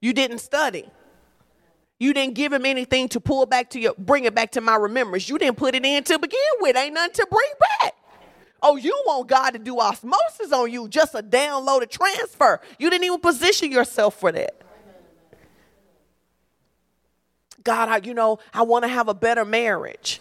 You 0.00 0.12
didn't 0.12 0.38
study. 0.38 0.88
You 1.98 2.14
didn't 2.14 2.34
give 2.34 2.52
him 2.52 2.64
anything 2.64 3.08
to 3.08 3.18
pull 3.20 3.46
back 3.46 3.70
to 3.70 3.80
your 3.80 3.94
bring 3.98 4.22
it 4.22 4.36
back 4.36 4.52
to 4.52 4.60
my 4.60 4.76
remembrance. 4.76 5.28
You 5.28 5.36
didn't 5.36 5.56
put 5.56 5.74
it 5.74 5.84
in 5.84 6.04
to 6.04 6.16
begin 6.20 6.38
with. 6.60 6.76
Ain't 6.76 6.94
nothing 6.94 7.14
to 7.14 7.26
bring 7.28 7.52
back. 7.58 7.94
Oh, 8.62 8.76
you 8.76 9.02
want 9.04 9.26
God 9.26 9.50
to 9.50 9.58
do 9.58 9.80
osmosis 9.80 10.52
on 10.52 10.70
you, 10.70 10.86
just 10.86 11.16
a 11.16 11.22
download, 11.24 11.82
a 11.82 11.86
transfer. 11.86 12.60
You 12.78 12.88
didn't 12.88 13.06
even 13.06 13.18
position 13.18 13.72
yourself 13.72 14.20
for 14.20 14.30
that. 14.30 14.62
God, 17.64 17.88
I, 17.88 17.98
you 17.98 18.14
know, 18.14 18.38
I 18.52 18.62
want 18.62 18.84
to 18.84 18.88
have 18.88 19.08
a 19.08 19.14
better 19.14 19.44
marriage. 19.44 20.20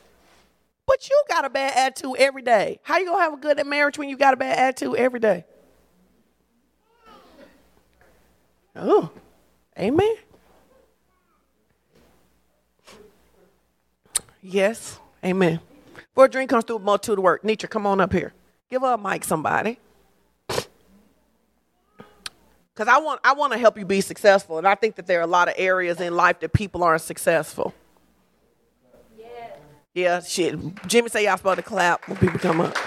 But 0.85 1.09
you 1.09 1.23
got 1.29 1.45
a 1.45 1.49
bad 1.49 1.73
attitude 1.77 2.15
every 2.17 2.41
day. 2.41 2.79
How 2.83 2.97
you 2.97 3.05
gonna 3.05 3.23
have 3.23 3.33
a 3.33 3.37
good 3.37 3.65
marriage 3.65 3.97
when 3.97 4.09
you 4.09 4.17
got 4.17 4.33
a 4.33 4.37
bad 4.37 4.57
attitude 4.57 4.95
every 4.97 5.19
day? 5.19 5.45
Oh, 8.75 9.09
amen. 9.77 10.15
Yes, 14.41 14.99
amen. 15.23 15.59
Before 16.09 16.25
a 16.25 16.29
dream 16.29 16.47
comes 16.47 16.65
through, 16.65 16.77
a 16.77 16.79
multitude 16.79 17.19
of 17.19 17.23
work. 17.23 17.43
Nietzsche, 17.43 17.67
come 17.67 17.85
on 17.85 18.01
up 18.01 18.11
here. 18.11 18.33
Give 18.69 18.81
her 18.81 18.93
a 18.93 18.97
mic, 18.97 19.23
somebody. 19.23 19.77
Because 22.73 22.87
I 22.87 22.99
want, 22.99 23.19
I 23.23 23.33
want 23.33 23.53
to 23.53 23.59
help 23.59 23.77
you 23.77 23.85
be 23.85 24.01
successful. 24.01 24.57
And 24.57 24.67
I 24.67 24.75
think 24.75 24.95
that 24.95 25.05
there 25.07 25.19
are 25.19 25.23
a 25.23 25.27
lot 25.27 25.47
of 25.49 25.55
areas 25.57 25.99
in 25.99 26.15
life 26.15 26.39
that 26.39 26.53
people 26.53 26.83
aren't 26.83 27.01
successful. 27.01 27.73
Yeah. 29.17 29.25
Yeah, 29.93 30.21
shit. 30.21 30.57
Jimmy 30.87 31.09
say 31.09 31.25
y'all 31.25 31.37
supposed 31.37 31.57
to 31.57 31.63
clap 31.63 32.07
when 32.07 32.17
people 32.17 32.39
come 32.39 32.61
up. 32.61 32.77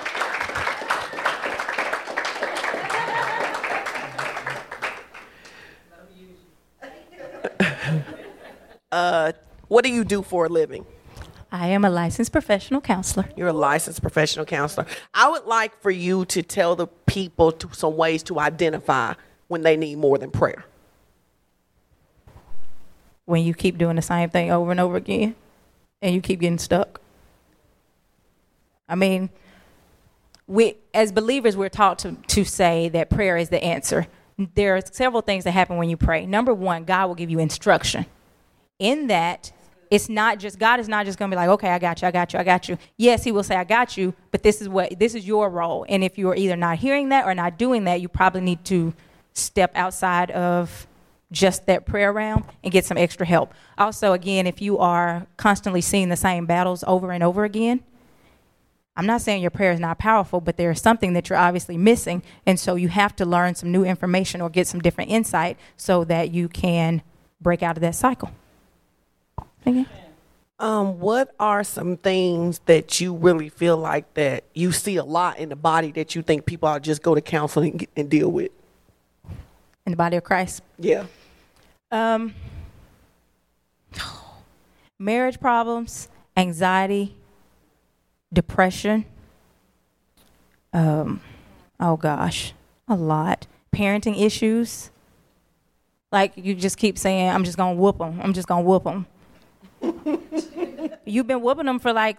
uh, 8.92 9.32
what 9.68 9.84
do 9.84 9.90
you 9.92 10.04
do 10.04 10.22
for 10.22 10.46
a 10.46 10.48
living? 10.48 10.86
I 11.52 11.68
am 11.68 11.84
a 11.84 11.90
licensed 11.90 12.32
professional 12.32 12.80
counselor. 12.80 13.28
You're 13.36 13.48
a 13.48 13.52
licensed 13.52 14.00
professional 14.00 14.46
counselor. 14.46 14.86
I 15.12 15.28
would 15.30 15.44
like 15.44 15.80
for 15.80 15.90
you 15.90 16.24
to 16.24 16.42
tell 16.42 16.74
the 16.74 16.86
people 16.88 17.52
to, 17.52 17.68
some 17.72 17.96
ways 17.96 18.22
to 18.24 18.40
identify 18.40 19.14
when 19.48 19.62
they 19.62 19.76
need 19.76 19.98
more 19.98 20.18
than 20.18 20.30
prayer. 20.30 20.64
When 23.24 23.42
you 23.44 23.54
keep 23.54 23.78
doing 23.78 23.96
the 23.96 24.02
same 24.02 24.30
thing 24.30 24.50
over 24.50 24.70
and 24.70 24.80
over 24.80 24.96
again 24.96 25.34
and 26.02 26.14
you 26.14 26.20
keep 26.20 26.40
getting 26.40 26.58
stuck. 26.58 27.00
I 28.88 28.94
mean, 28.94 29.30
we 30.46 30.76
as 30.92 31.10
believers 31.12 31.56
we're 31.56 31.70
taught 31.70 31.98
to, 32.00 32.16
to 32.28 32.44
say 32.44 32.88
that 32.90 33.08
prayer 33.08 33.36
is 33.36 33.48
the 33.48 33.62
answer. 33.62 34.06
There 34.54 34.76
are 34.76 34.82
several 34.92 35.22
things 35.22 35.44
that 35.44 35.52
happen 35.52 35.76
when 35.76 35.88
you 35.88 35.96
pray. 35.96 36.26
Number 36.26 36.52
one, 36.52 36.84
God 36.84 37.06
will 37.06 37.14
give 37.14 37.30
you 37.30 37.38
instruction. 37.38 38.04
In 38.78 39.06
that, 39.06 39.52
it's 39.90 40.08
not 40.08 40.38
just 40.38 40.58
God 40.58 40.80
is 40.80 40.88
not 40.88 41.06
just 41.06 41.18
going 41.18 41.30
to 41.30 41.34
be 41.34 41.38
like, 41.38 41.48
okay, 41.50 41.70
I 41.70 41.78
got 41.78 42.02
you, 42.02 42.08
I 42.08 42.10
got 42.10 42.32
you, 42.32 42.38
I 42.38 42.44
got 42.44 42.68
you. 42.68 42.76
Yes, 42.96 43.24
He 43.24 43.32
will 43.32 43.44
say, 43.44 43.56
I 43.56 43.64
got 43.64 43.96
you, 43.96 44.12
but 44.30 44.42
this 44.42 44.60
is 44.60 44.68
what 44.68 44.98
this 44.98 45.14
is 45.14 45.26
your 45.26 45.48
role. 45.48 45.86
And 45.88 46.02
if 46.04 46.18
you 46.18 46.28
are 46.30 46.36
either 46.36 46.56
not 46.56 46.78
hearing 46.78 47.10
that 47.10 47.26
or 47.26 47.34
not 47.34 47.58
doing 47.58 47.84
that, 47.84 48.00
you 48.00 48.08
probably 48.08 48.40
need 48.40 48.64
to 48.66 48.92
step 49.34 49.72
outside 49.74 50.30
of 50.30 50.86
just 51.30 51.66
that 51.66 51.84
prayer 51.84 52.12
realm 52.12 52.44
and 52.62 52.72
get 52.72 52.84
some 52.84 52.96
extra 52.96 53.26
help. 53.26 53.52
Also, 53.76 54.12
again, 54.12 54.46
if 54.46 54.62
you 54.62 54.78
are 54.78 55.26
constantly 55.36 55.80
seeing 55.80 56.08
the 56.08 56.16
same 56.16 56.46
battles 56.46 56.84
over 56.86 57.12
and 57.12 57.22
over 57.22 57.44
again, 57.44 57.82
I'm 58.96 59.06
not 59.06 59.20
saying 59.20 59.42
your 59.42 59.50
prayer 59.50 59.72
is 59.72 59.80
not 59.80 59.98
powerful, 59.98 60.40
but 60.40 60.56
there 60.56 60.70
is 60.70 60.80
something 60.80 61.14
that 61.14 61.28
you're 61.28 61.38
obviously 61.38 61.76
missing. 61.76 62.22
And 62.46 62.60
so 62.60 62.76
you 62.76 62.88
have 62.88 63.16
to 63.16 63.24
learn 63.24 63.56
some 63.56 63.72
new 63.72 63.84
information 63.84 64.40
or 64.40 64.48
get 64.48 64.68
some 64.68 64.80
different 64.80 65.10
insight 65.10 65.58
so 65.76 66.04
that 66.04 66.30
you 66.30 66.48
can 66.48 67.02
break 67.40 67.62
out 67.62 67.76
of 67.76 67.80
that 67.80 67.96
cycle. 67.96 68.30
Okay. 69.66 69.86
Um, 70.60 71.00
what 71.00 71.34
are 71.40 71.64
some 71.64 71.96
things 71.96 72.60
that 72.66 73.00
you 73.00 73.12
really 73.12 73.48
feel 73.48 73.76
like 73.76 74.14
that 74.14 74.44
you 74.54 74.70
see 74.70 74.96
a 74.96 75.04
lot 75.04 75.38
in 75.38 75.48
the 75.48 75.56
body 75.56 75.90
that 75.92 76.14
you 76.14 76.22
think 76.22 76.46
people 76.46 76.68
ought 76.68 76.78
to 76.78 76.84
just 76.84 77.02
go 77.02 77.16
to 77.16 77.20
counseling 77.20 77.88
and 77.96 78.08
deal 78.08 78.30
with? 78.30 78.52
In 79.86 79.90
the 79.90 79.96
body 79.96 80.16
of 80.16 80.24
Christ? 80.24 80.62
Yeah. 80.78 81.04
Um, 81.90 82.34
marriage 84.98 85.38
problems, 85.38 86.08
anxiety, 86.36 87.14
depression. 88.32 89.04
Um, 90.72 91.20
oh 91.78 91.96
gosh, 91.96 92.54
a 92.88 92.94
lot. 92.94 93.46
Parenting 93.74 94.20
issues. 94.20 94.90
Like 96.10 96.32
you 96.36 96.54
just 96.54 96.78
keep 96.78 96.96
saying, 96.96 97.28
I'm 97.28 97.44
just 97.44 97.56
gonna 97.56 97.74
whoop 97.74 97.98
them. 97.98 98.20
I'm 98.22 98.32
just 98.32 98.48
gonna 98.48 98.62
whoop 98.62 98.84
them. 98.84 99.06
You've 101.04 101.26
been 101.26 101.42
whooping 101.42 101.66
them 101.66 101.78
for 101.78 101.92
like 101.92 102.18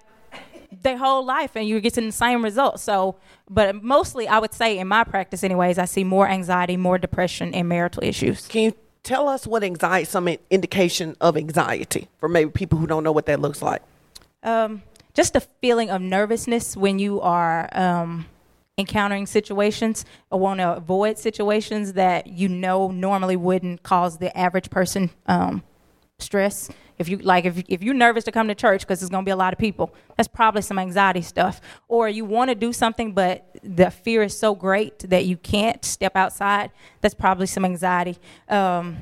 their 0.85 0.97
whole 0.97 1.25
life 1.25 1.51
and 1.55 1.67
you're 1.67 1.81
getting 1.81 2.05
the 2.05 2.11
same 2.13 2.41
results. 2.43 2.83
So, 2.83 3.17
but 3.49 3.83
mostly 3.83 4.27
I 4.27 4.39
would 4.39 4.53
say 4.53 4.77
in 4.77 4.87
my 4.87 5.03
practice, 5.03 5.43
anyways, 5.43 5.77
I 5.77 5.85
see 5.85 6.05
more 6.05 6.27
anxiety, 6.29 6.77
more 6.77 6.97
depression, 6.97 7.53
and 7.53 7.67
marital 7.67 8.03
issues. 8.03 8.47
Can 8.47 8.61
you 8.61 8.73
tell 9.03 9.27
us 9.27 9.45
what 9.45 9.63
anxiety, 9.63 10.05
some 10.05 10.27
indication 10.49 11.17
of 11.19 11.35
anxiety 11.35 12.07
for 12.17 12.29
maybe 12.29 12.51
people 12.51 12.79
who 12.79 12.87
don't 12.87 13.03
know 13.03 13.11
what 13.11 13.25
that 13.25 13.41
looks 13.41 13.61
like? 13.61 13.81
Um, 14.43 14.83
just 15.13 15.35
a 15.35 15.41
feeling 15.61 15.89
of 15.89 16.01
nervousness 16.01 16.77
when 16.77 16.99
you 16.99 17.19
are 17.21 17.69
um, 17.73 18.27
encountering 18.77 19.25
situations 19.25 20.05
or 20.29 20.39
want 20.39 20.59
to 20.59 20.75
avoid 20.75 21.17
situations 21.17 21.93
that 21.93 22.27
you 22.27 22.47
know 22.47 22.91
normally 22.91 23.35
wouldn't 23.35 23.81
cause 23.83 24.17
the 24.19 24.35
average 24.37 24.69
person 24.69 25.09
um, 25.27 25.63
stress 26.19 26.69
if 26.97 27.09
you 27.09 27.17
like, 27.17 27.45
if 27.45 27.63
if 27.67 27.83
you're 27.83 27.93
nervous 27.93 28.23
to 28.25 28.31
come 28.31 28.47
to 28.47 28.55
church 28.55 28.81
because 28.81 28.99
there's 28.99 29.09
gonna 29.09 29.25
be 29.25 29.31
a 29.31 29.35
lot 29.35 29.53
of 29.53 29.59
people, 29.59 29.93
that's 30.15 30.27
probably 30.27 30.61
some 30.61 30.79
anxiety 30.79 31.21
stuff. 31.21 31.61
Or 31.87 32.07
you 32.07 32.25
want 32.25 32.49
to 32.49 32.55
do 32.55 32.71
something, 32.71 33.13
but 33.13 33.57
the 33.63 33.91
fear 33.91 34.23
is 34.23 34.37
so 34.37 34.55
great 34.55 34.99
that 35.09 35.25
you 35.25 35.37
can't 35.37 35.83
step 35.83 36.15
outside. 36.15 36.71
That's 37.01 37.15
probably 37.15 37.47
some 37.47 37.65
anxiety. 37.65 38.17
Um, 38.49 38.97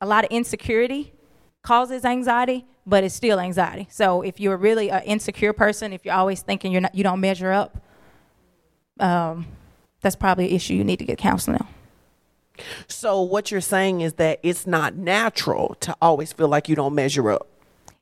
a 0.00 0.06
lot 0.06 0.24
of 0.24 0.30
insecurity 0.30 1.12
causes 1.62 2.04
anxiety, 2.04 2.66
but 2.86 3.04
it's 3.04 3.14
still 3.14 3.38
anxiety. 3.38 3.88
So 3.90 4.22
if 4.22 4.40
you're 4.40 4.56
really 4.56 4.90
an 4.90 5.02
insecure 5.02 5.52
person, 5.52 5.92
if 5.92 6.04
you're 6.04 6.14
always 6.14 6.42
thinking 6.42 6.72
you're 6.72 6.80
not, 6.80 6.94
you 6.94 7.04
don't 7.04 7.20
measure 7.20 7.52
up, 7.52 7.82
um, 9.00 9.46
that's 10.00 10.16
probably 10.16 10.48
an 10.48 10.54
issue 10.54 10.74
you 10.74 10.84
need 10.84 10.98
to 10.98 11.04
get 11.04 11.18
counseling 11.18 11.58
on. 11.58 11.68
So 12.86 13.20
what 13.22 13.50
you're 13.50 13.60
saying 13.60 14.00
is 14.00 14.14
that 14.14 14.40
it's 14.42 14.66
not 14.66 14.96
natural 14.96 15.76
to 15.80 15.96
always 16.00 16.32
feel 16.32 16.48
like 16.48 16.68
you 16.68 16.76
don't 16.76 16.94
measure 16.94 17.30
up. 17.30 17.48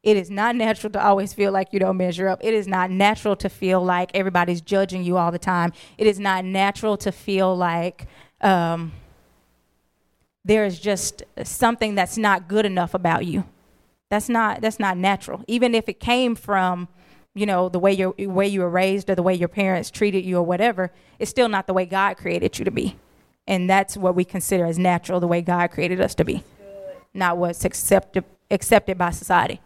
It 0.03 0.17
is 0.17 0.31
not 0.31 0.55
natural 0.55 0.93
to 0.93 1.05
always 1.05 1.35
feel 1.35 1.51
like 1.51 1.73
you 1.73 1.81
don't 1.81 1.97
measure 1.97 2.29
up. 2.29 2.39
It 2.45 2.55
is 2.55 2.69
not 2.69 2.93
natural 2.93 3.35
to 3.37 3.49
feel 3.49 3.83
like 3.83 4.13
everybody's 4.15 4.61
judging 4.61 5.03
you 5.03 5.17
all 5.17 5.33
the 5.33 5.39
time. 5.39 5.73
It 5.99 6.07
is 6.07 6.21
not 6.21 6.45
natural 6.45 6.97
to 6.99 7.11
feel 7.11 7.57
like 7.57 8.07
um, 8.41 8.93
there 10.45 10.65
is 10.65 10.79
just 10.79 11.25
something 11.43 11.97
that's 11.97 12.17
not 12.17 12.47
good 12.47 12.65
enough 12.65 12.95
about 12.95 13.27
you. 13.27 13.45
That's 14.09 14.29
not 14.29 14.61
that's 14.61 14.79
not 14.79 14.97
natural. 14.97 15.43
Even 15.49 15.75
if 15.75 15.89
it 15.89 15.99
came 15.99 16.37
from, 16.37 16.87
you 17.35 17.45
know, 17.45 17.69
the 17.69 17.81
way 17.81 17.93
you 17.93 18.15
way 18.17 18.47
you 18.47 18.61
were 18.61 18.71
raised 18.71 19.11
or 19.11 19.17
the 19.17 19.25
way 19.25 19.35
your 19.35 19.49
parents 19.49 19.91
treated 19.91 20.25
you 20.25 20.37
or 20.37 20.45
whatever, 20.45 20.93
it's 21.19 21.33
still 21.33 21.49
not 21.49 21.67
the 21.67 21.75
way 21.75 21.85
God 21.85 22.17
created 22.17 22.57
you 22.61 22.65
to 22.65 22.71
be. 22.71 22.97
And 23.47 23.71
that's 23.71 23.97
what 23.97 24.15
we 24.15 24.25
consider 24.25 24.67
as 24.67 24.79
natural, 24.79 25.21
the 25.21 25.29
way 25.29 25.41
God 25.41 25.71
created 25.71 26.01
us 26.01 26.15
to 26.17 26.25
be, 26.25 26.43
not 27.15 27.37
what's 27.37 27.65
accepted 27.65 28.25
accepted 28.51 28.97
by 28.97 29.11
society. 29.11 29.61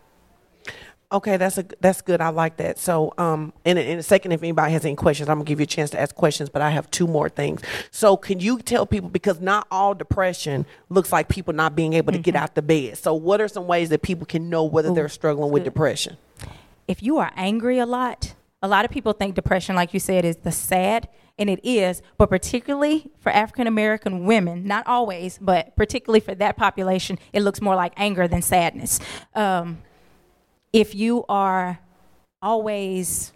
Okay, 1.13 1.37
that's 1.39 1.59
a 1.59 1.65
that's 1.81 2.03
good. 2.03 2.21
I 2.21 2.29
like 2.29 2.57
that. 2.59 2.79
So, 2.79 3.13
um, 3.19 3.53
in 3.65 3.77
a, 3.77 3.81
in 3.81 3.99
a 3.99 4.03
second, 4.03 4.31
if 4.31 4.45
anybody 4.45 4.73
has 4.73 4.85
any 4.85 4.95
questions, 4.95 5.29
I'm 5.29 5.39
gonna 5.39 5.45
give 5.45 5.59
you 5.59 5.65
a 5.65 5.67
chance 5.67 5.91
to 5.91 6.01
ask 6.01 6.15
questions. 6.15 6.49
But 6.49 6.63
I 6.63 6.71
have 6.71 6.89
two 6.93 7.09
more 7.09 7.29
things. 7.29 7.63
So, 7.91 8.17
can 8.17 8.39
you 8.39 8.59
tell 8.61 8.87
people 8.87 9.09
because 9.09 9.41
not 9.41 9.67
all 9.73 9.93
depression 9.93 10.67
looks 10.89 11.11
like 11.11 11.29
people 11.29 11.53
not 11.53 11.75
being 11.75 11.95
able 11.95 12.13
to 12.13 12.19
mm-hmm. 12.19 12.23
get 12.23 12.37
out 12.37 12.55
the 12.55 12.63
bed. 12.63 12.97
So, 12.97 13.13
what 13.13 13.41
are 13.41 13.49
some 13.49 13.67
ways 13.67 13.89
that 13.89 14.03
people 14.03 14.25
can 14.25 14.49
know 14.49 14.63
whether 14.63 14.91
Ooh, 14.91 14.95
they're 14.95 15.09
struggling 15.09 15.51
with 15.51 15.65
depression? 15.65 16.17
If 16.87 17.03
you 17.03 17.19
are 17.19 17.33
angry 17.35 17.81
a 17.81 17.87
lot, 17.87 18.35
a 18.63 18.69
lot 18.69 18.85
of 18.85 18.93
people 18.93 19.13
think 19.13 19.35
depression, 19.35 19.75
like 19.75 19.93
you 19.93 20.01
said, 20.01 20.25
is 20.25 20.37
the 20.37 20.53
sad 20.53 21.09
and 21.41 21.49
it 21.49 21.59
is, 21.65 22.03
but 22.19 22.29
particularly 22.29 23.11
for 23.19 23.33
African 23.33 23.67
American 23.67 24.27
women, 24.27 24.65
not 24.65 24.87
always, 24.87 25.39
but 25.41 25.75
particularly 25.75 26.21
for 26.21 26.35
that 26.35 26.57
population, 26.57 27.19
it 27.33 27.41
looks 27.43 27.63
more 27.63 27.75
like 27.75 27.95
anger 27.97 28.29
than 28.29 28.43
sadness. 28.43 29.01
Um, 29.35 29.79
if 30.73 30.95
you 30.95 31.25
are 31.29 31.81
always 32.43 33.33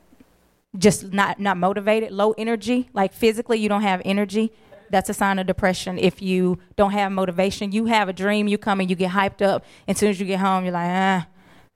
just 0.77 1.13
not 1.13 1.41
not 1.41 1.57
motivated, 1.57 2.13
low 2.13 2.33
energy, 2.33 2.91
like 2.93 3.15
physically 3.15 3.59
you 3.59 3.71
don't 3.71 3.83
have 3.83 4.03
energy, 4.05 4.53
that's 4.91 5.09
a 5.09 5.15
sign 5.15 5.39
of 5.39 5.47
depression. 5.47 5.99
If 5.99 6.21
you 6.21 6.59
don't 6.77 6.93
have 6.93 7.11
motivation, 7.11 7.73
you 7.73 7.87
have 7.87 8.11
a 8.11 8.13
dream, 8.13 8.49
you 8.49 8.59
come 8.59 8.81
and 8.81 8.91
you 8.91 8.97
get 8.97 9.13
hyped 9.13 9.41
up, 9.41 9.65
and 9.89 9.95
as 9.95 9.99
soon 9.99 10.11
as 10.11 10.21
you 10.21 10.27
get 10.27 10.41
home, 10.41 10.65
you're 10.65 10.75
like, 10.75 10.91
ah, 10.91 11.27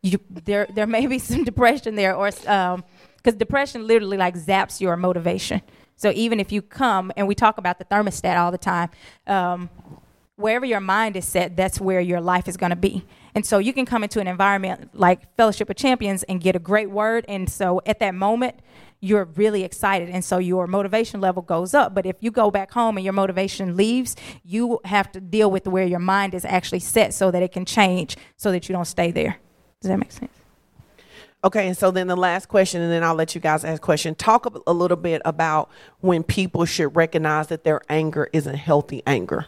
you, 0.02 0.20
there 0.30 0.68
there 0.74 0.86
may 0.86 1.06
be 1.06 1.18
some 1.18 1.42
depression 1.52 1.94
there, 1.94 2.14
or 2.14 2.30
um, 2.46 2.84
because 3.16 3.34
depression 3.34 3.86
literally 3.86 4.18
like 4.18 4.36
zaps 4.36 4.78
your 4.78 4.94
motivation. 4.96 5.62
So 5.98 6.12
even 6.14 6.40
if 6.40 6.50
you 6.50 6.62
come 6.62 7.12
and 7.16 7.28
we 7.28 7.34
talk 7.34 7.58
about 7.58 7.78
the 7.78 7.84
thermostat 7.84 8.38
all 8.38 8.50
the 8.50 8.56
time, 8.56 8.88
um, 9.26 9.68
wherever 10.36 10.64
your 10.64 10.80
mind 10.80 11.16
is 11.16 11.26
set, 11.26 11.56
that's 11.56 11.80
where 11.80 12.00
your 12.00 12.20
life 12.20 12.46
is 12.46 12.56
going 12.56 12.70
to 12.70 12.76
be. 12.76 13.04
And 13.34 13.44
so 13.44 13.58
you 13.58 13.72
can 13.72 13.84
come 13.84 14.04
into 14.04 14.20
an 14.20 14.28
environment 14.28 14.90
like 14.94 15.34
Fellowship 15.36 15.68
of 15.68 15.76
Champions 15.76 16.22
and 16.22 16.40
get 16.40 16.54
a 16.54 16.60
great 16.60 16.90
word. 16.90 17.24
And 17.28 17.50
so 17.50 17.82
at 17.84 17.98
that 17.98 18.14
moment, 18.14 18.60
you're 19.00 19.24
really 19.24 19.64
excited. 19.64 20.08
And 20.08 20.24
so 20.24 20.38
your 20.38 20.68
motivation 20.68 21.20
level 21.20 21.42
goes 21.42 21.74
up. 21.74 21.94
But 21.94 22.06
if 22.06 22.16
you 22.20 22.30
go 22.30 22.50
back 22.50 22.70
home 22.70 22.96
and 22.96 23.04
your 23.04 23.12
motivation 23.12 23.76
leaves, 23.76 24.14
you 24.44 24.78
have 24.84 25.10
to 25.12 25.20
deal 25.20 25.50
with 25.50 25.66
where 25.66 25.84
your 25.84 25.98
mind 25.98 26.32
is 26.32 26.44
actually 26.44 26.80
set 26.80 27.12
so 27.12 27.32
that 27.32 27.42
it 27.42 27.50
can 27.50 27.64
change 27.64 28.16
so 28.36 28.52
that 28.52 28.68
you 28.68 28.72
don't 28.72 28.86
stay 28.86 29.10
there. 29.10 29.38
Does 29.80 29.88
that 29.88 29.98
make 29.98 30.12
sense? 30.12 30.37
Okay, 31.44 31.68
and 31.68 31.76
so 31.76 31.92
then 31.92 32.08
the 32.08 32.16
last 32.16 32.48
question, 32.48 32.82
and 32.82 32.90
then 32.90 33.04
I'll 33.04 33.14
let 33.14 33.34
you 33.34 33.40
guys 33.40 33.64
ask 33.64 33.80
question. 33.80 34.16
Talk 34.16 34.46
a 34.66 34.72
little 34.72 34.96
bit 34.96 35.22
about 35.24 35.70
when 36.00 36.24
people 36.24 36.64
should 36.64 36.96
recognize 36.96 37.46
that 37.46 37.62
their 37.62 37.80
anger 37.88 38.28
isn't 38.32 38.56
healthy 38.56 39.02
anger. 39.06 39.46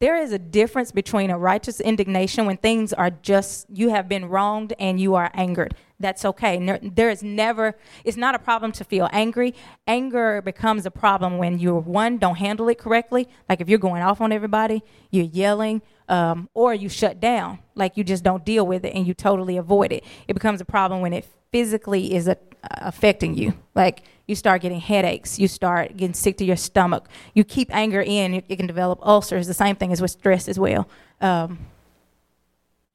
There 0.00 0.16
is 0.16 0.30
a 0.30 0.38
difference 0.38 0.92
between 0.92 1.30
a 1.30 1.36
righteous 1.36 1.80
indignation 1.80 2.46
when 2.46 2.58
things 2.58 2.92
are 2.92 3.10
just, 3.10 3.66
you 3.68 3.88
have 3.88 4.08
been 4.08 4.26
wronged 4.26 4.72
and 4.78 5.00
you 5.00 5.16
are 5.16 5.32
angered. 5.34 5.74
That's 5.98 6.24
okay. 6.24 6.78
There 6.80 7.10
is 7.10 7.24
never, 7.24 7.74
it's 8.04 8.16
not 8.16 8.36
a 8.36 8.38
problem 8.38 8.70
to 8.72 8.84
feel 8.84 9.08
angry. 9.10 9.56
Anger 9.88 10.40
becomes 10.40 10.86
a 10.86 10.92
problem 10.92 11.38
when 11.38 11.58
you're 11.58 11.80
one, 11.80 12.18
don't 12.18 12.36
handle 12.36 12.68
it 12.68 12.78
correctly. 12.78 13.28
Like 13.48 13.60
if 13.60 13.68
you're 13.68 13.80
going 13.80 14.02
off 14.04 14.20
on 14.20 14.30
everybody, 14.30 14.84
you're 15.10 15.24
yelling, 15.24 15.82
um, 16.08 16.48
or 16.54 16.74
you 16.74 16.88
shut 16.88 17.20
down. 17.20 17.58
Like 17.74 17.96
you 17.96 18.04
just 18.04 18.24
don't 18.24 18.44
deal 18.44 18.66
with 18.66 18.84
it 18.84 18.94
and 18.94 19.06
you 19.06 19.14
totally 19.14 19.56
avoid 19.56 19.92
it. 19.92 20.04
It 20.26 20.34
becomes 20.34 20.60
a 20.60 20.64
problem 20.64 21.00
when 21.00 21.12
it 21.12 21.26
physically 21.52 22.14
is 22.14 22.28
a, 22.28 22.36
affecting 22.62 23.34
you. 23.34 23.54
Like 23.74 24.02
you 24.26 24.34
start 24.34 24.62
getting 24.62 24.80
headaches, 24.80 25.38
you 25.38 25.48
start 25.48 25.96
getting 25.96 26.14
sick 26.14 26.36
to 26.38 26.44
your 26.44 26.56
stomach. 26.56 27.08
You 27.34 27.44
keep 27.44 27.74
anger 27.74 28.02
in, 28.02 28.34
you, 28.34 28.42
you 28.48 28.56
can 28.56 28.66
develop 28.66 28.98
ulcers. 29.02 29.46
The 29.46 29.54
same 29.54 29.76
thing 29.76 29.90
is 29.90 30.00
with 30.00 30.10
stress 30.10 30.48
as 30.48 30.58
well. 30.58 30.88
Um, 31.20 31.58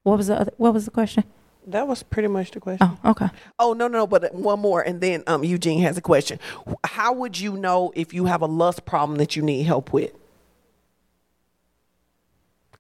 what 0.04 0.18
was 0.18 0.28
the 0.28 0.40
other, 0.40 0.52
what 0.58 0.74
was 0.74 0.86
the 0.86 0.92
question? 0.92 1.24
That 1.66 1.88
was 1.88 2.04
pretty 2.04 2.28
much 2.28 2.52
the 2.52 2.60
question. 2.60 2.98
Oh, 3.06 3.12
okay. 3.12 3.30
Oh 3.58 3.72
no, 3.72 3.88
no, 3.88 4.06
but 4.06 4.36
one 4.36 4.60
more, 4.60 4.82
and 4.82 5.00
then 5.00 5.24
um, 5.28 5.46
Eugene 5.46 5.82
has 5.82 5.98
a 5.98 6.02
question. 6.02 6.38
How 6.84 7.14
would 7.14 7.40
you 7.40 7.56
know 7.56 7.94
if 7.96 8.14
you 8.14 8.26
have 8.26 8.42
a 8.42 8.48
lust 8.48 8.86
problem 8.86 9.18
that 9.18 9.38
you 9.38 9.42
need 9.42 9.64
help 9.64 9.94
with? 9.94 10.12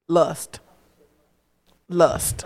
Lust. 0.08 0.60
Lust. 1.88 2.44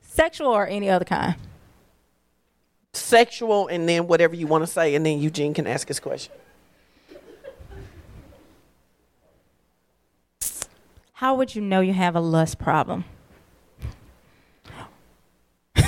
Sexual 0.00 0.48
or 0.48 0.66
any 0.66 0.90
other 0.90 1.04
kind? 1.04 1.36
Sexual, 2.92 3.68
and 3.68 3.88
then 3.88 4.08
whatever 4.08 4.34
you 4.34 4.48
want 4.48 4.62
to 4.62 4.66
say, 4.66 4.96
and 4.96 5.06
then 5.06 5.20
Eugene 5.20 5.54
can 5.54 5.68
ask 5.68 5.86
his 5.86 6.00
question. 6.00 6.32
How 11.12 11.36
would 11.36 11.54
you 11.54 11.62
know 11.62 11.80
you 11.80 11.92
have 11.92 12.16
a 12.16 12.20
lust 12.20 12.58
problem? 12.58 13.04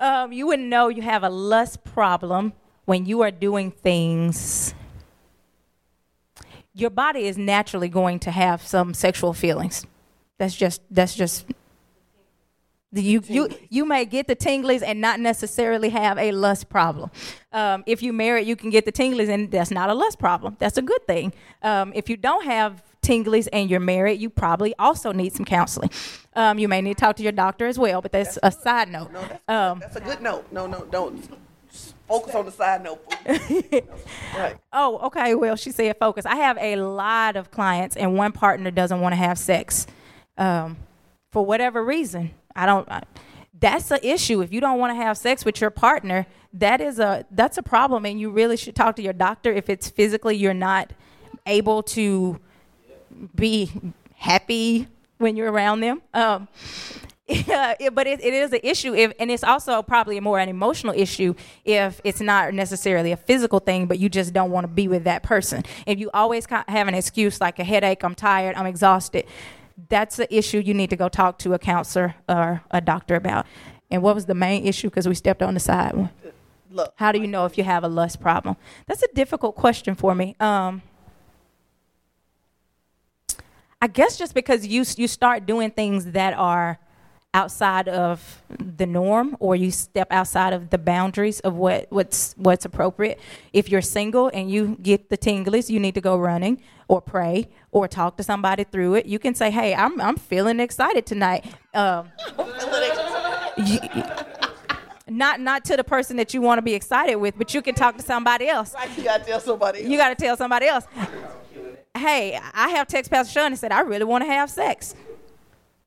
um, 0.00 0.32
you 0.32 0.46
would 0.46 0.60
know 0.60 0.88
you 0.88 1.02
have 1.02 1.22
a 1.22 1.30
lust 1.30 1.84
problem 1.84 2.54
when 2.90 3.06
you 3.06 3.20
are 3.20 3.30
doing 3.30 3.70
things. 3.70 4.74
Your 6.74 6.90
body 6.90 7.28
is 7.28 7.38
naturally 7.38 7.88
going 7.88 8.18
to 8.18 8.32
have 8.32 8.66
some 8.66 8.94
sexual 8.94 9.32
feelings. 9.32 9.86
That's 10.38 10.56
just 10.56 10.82
that's 10.90 11.14
just 11.14 11.46
you 12.90 13.22
you 13.28 13.48
you 13.68 13.84
may 13.84 14.04
get 14.06 14.26
the 14.26 14.34
tinglies 14.34 14.82
and 14.84 15.00
not 15.00 15.20
necessarily 15.20 15.90
have 15.90 16.18
a 16.18 16.32
lust 16.32 16.68
problem. 16.68 17.12
Um, 17.52 17.84
if 17.86 18.02
you 18.02 18.12
married, 18.12 18.48
you 18.48 18.56
can 18.56 18.70
get 18.70 18.86
the 18.86 18.92
tinglies 19.00 19.28
and 19.28 19.48
that's 19.52 19.70
not 19.70 19.88
a 19.88 19.94
lust 19.94 20.18
problem. 20.18 20.56
That's 20.58 20.76
a 20.76 20.82
good 20.82 21.06
thing. 21.06 21.32
Um, 21.62 21.92
if 21.94 22.08
you 22.10 22.16
don't 22.16 22.44
have 22.44 22.82
tinglies 23.02 23.46
and 23.52 23.70
you're 23.70 23.86
married, 23.94 24.20
you 24.20 24.30
probably 24.30 24.74
also 24.80 25.12
need 25.12 25.32
some 25.32 25.44
counseling. 25.44 25.90
Um, 26.34 26.58
you 26.58 26.66
may 26.66 26.80
need 26.80 26.96
to 26.96 27.00
talk 27.00 27.14
to 27.16 27.22
your 27.22 27.36
doctor 27.44 27.68
as 27.68 27.78
well, 27.78 28.02
but 28.02 28.10
that's, 28.10 28.36
that's 28.42 28.56
a 28.56 28.60
side 28.60 28.88
note. 28.88 29.12
No, 29.12 29.20
that's, 29.20 29.48
um, 29.48 29.78
that's, 29.78 29.94
a 29.94 30.00
good 30.00 30.20
note. 30.20 30.44
No, 30.50 30.66
no, 30.66 30.84
don't 30.90 31.16
focus 32.10 32.34
on 32.34 32.44
the 32.44 32.50
side 32.50 32.82
note. 32.82 33.00
right. 34.36 34.56
Oh, 34.72 34.98
okay. 35.04 35.36
Well, 35.36 35.54
she 35.54 35.70
said 35.70 35.96
focus. 35.98 36.26
I 36.26 36.36
have 36.36 36.58
a 36.58 36.74
lot 36.76 37.36
of 37.36 37.52
clients, 37.52 37.96
and 37.96 38.16
one 38.16 38.32
partner 38.32 38.72
doesn't 38.72 39.00
want 39.00 39.12
to 39.12 39.16
have 39.16 39.38
sex 39.38 39.86
um, 40.36 40.76
for 41.30 41.46
whatever 41.46 41.84
reason. 41.84 42.32
I 42.56 42.66
don't. 42.66 42.90
I, 42.90 43.04
that's 43.58 43.90
an 43.92 44.00
issue. 44.02 44.42
If 44.42 44.52
you 44.52 44.60
don't 44.60 44.80
want 44.80 44.90
to 44.90 44.96
have 44.96 45.16
sex 45.16 45.44
with 45.44 45.60
your 45.60 45.70
partner, 45.70 46.26
that 46.52 46.80
is 46.80 46.98
a 46.98 47.24
that's 47.30 47.58
a 47.58 47.62
problem, 47.62 48.04
and 48.04 48.18
you 48.18 48.30
really 48.30 48.56
should 48.56 48.74
talk 48.74 48.96
to 48.96 49.02
your 49.02 49.12
doctor 49.12 49.52
if 49.52 49.70
it's 49.70 49.88
physically 49.88 50.36
you're 50.36 50.52
not 50.52 50.92
able 51.46 51.82
to 51.82 52.40
be 53.36 53.70
happy 54.16 54.88
when 55.18 55.36
you're 55.36 55.52
around 55.52 55.80
them. 55.80 56.02
Um, 56.12 56.48
yeah, 57.46 57.74
but 57.92 58.08
it, 58.08 58.20
it 58.24 58.34
is 58.34 58.52
an 58.52 58.58
issue, 58.64 58.92
if, 58.92 59.12
and 59.20 59.30
it's 59.30 59.44
also 59.44 59.82
probably 59.82 60.18
more 60.18 60.40
an 60.40 60.48
emotional 60.48 60.92
issue 60.96 61.34
if 61.64 62.00
it's 62.02 62.20
not 62.20 62.52
necessarily 62.54 63.12
a 63.12 63.16
physical 63.16 63.60
thing, 63.60 63.86
but 63.86 64.00
you 64.00 64.08
just 64.08 64.32
don't 64.32 64.50
want 64.50 64.64
to 64.64 64.68
be 64.68 64.88
with 64.88 65.04
that 65.04 65.22
person. 65.22 65.62
If 65.86 66.00
you 66.00 66.10
always 66.12 66.46
have 66.50 66.88
an 66.88 66.94
excuse 66.94 67.40
like 67.40 67.60
a 67.60 67.64
headache, 67.64 68.02
I'm 68.02 68.16
tired, 68.16 68.56
I'm 68.56 68.66
exhausted, 68.66 69.26
that's 69.88 70.16
the 70.16 70.32
issue 70.34 70.58
you 70.58 70.74
need 70.74 70.90
to 70.90 70.96
go 70.96 71.08
talk 71.08 71.38
to 71.38 71.54
a 71.54 71.58
counselor 71.58 72.16
or 72.28 72.62
a 72.72 72.80
doctor 72.80 73.14
about. 73.14 73.46
And 73.92 74.02
what 74.02 74.16
was 74.16 74.26
the 74.26 74.34
main 74.34 74.66
issue? 74.66 74.90
Because 74.90 75.08
we 75.08 75.14
stepped 75.14 75.42
on 75.42 75.54
the 75.54 75.60
side. 75.60 75.94
one. 75.94 76.10
Look, 76.72 76.94
How 76.96 77.12
do 77.12 77.20
you 77.20 77.28
know 77.28 77.46
if 77.46 77.56
you 77.56 77.64
have 77.64 77.84
a 77.84 77.88
lust 77.88 78.20
problem? 78.20 78.56
That's 78.86 79.02
a 79.02 79.08
difficult 79.14 79.54
question 79.54 79.94
for 79.94 80.14
me. 80.14 80.36
Um, 80.40 80.82
I 83.82 83.86
guess 83.86 84.18
just 84.18 84.34
because 84.34 84.66
you 84.66 84.84
you 84.96 85.08
start 85.08 85.46
doing 85.46 85.70
things 85.70 86.06
that 86.12 86.34
are 86.34 86.78
outside 87.32 87.88
of 87.88 88.42
the 88.58 88.86
norm 88.86 89.36
or 89.38 89.54
you 89.54 89.70
step 89.70 90.08
outside 90.10 90.52
of 90.52 90.70
the 90.70 90.78
boundaries 90.78 91.40
of 91.40 91.54
what, 91.54 91.86
what's 91.90 92.34
what's 92.36 92.64
appropriate. 92.64 93.20
If 93.52 93.68
you're 93.68 93.82
single 93.82 94.28
and 94.28 94.50
you 94.50 94.76
get 94.82 95.10
the 95.10 95.18
tinglies, 95.18 95.70
you 95.70 95.78
need 95.78 95.94
to 95.94 96.00
go 96.00 96.16
running 96.16 96.60
or 96.88 97.00
pray 97.00 97.48
or 97.70 97.86
talk 97.86 98.16
to 98.16 98.22
somebody 98.22 98.64
through 98.64 98.94
it. 98.94 99.06
You 99.06 99.18
can 99.18 99.34
say, 99.34 99.50
"Hey, 99.50 99.74
I'm 99.74 100.00
I'm 100.00 100.16
feeling 100.16 100.58
excited 100.58 101.06
tonight." 101.06 101.44
Um, 101.72 102.10
you, 103.56 103.78
not 105.08 105.40
not 105.40 105.64
to 105.66 105.76
the 105.76 105.84
person 105.84 106.16
that 106.16 106.34
you 106.34 106.40
want 106.40 106.58
to 106.58 106.62
be 106.62 106.74
excited 106.74 107.16
with, 107.16 107.38
but 107.38 107.54
you 107.54 107.62
can 107.62 107.76
talk 107.76 107.96
to 107.96 108.02
somebody 108.02 108.48
else. 108.48 108.74
Right, 108.74 108.96
you 108.98 109.04
gotta 109.04 109.24
tell 109.24 109.40
somebody. 109.40 109.80
Else. 109.80 109.88
You 109.88 109.96
gotta 109.96 110.16
tell 110.16 110.36
somebody 110.36 110.66
else. 110.66 110.84
Hey, 111.96 112.40
I 112.54 112.70
have 112.70 112.88
text 112.88 113.10
Pastor 113.10 113.32
Sean 113.32 113.46
and 113.46 113.58
said 113.58 113.72
I 113.72 113.80
really 113.80 114.04
want 114.04 114.24
to 114.24 114.28
have 114.28 114.50
sex 114.50 114.94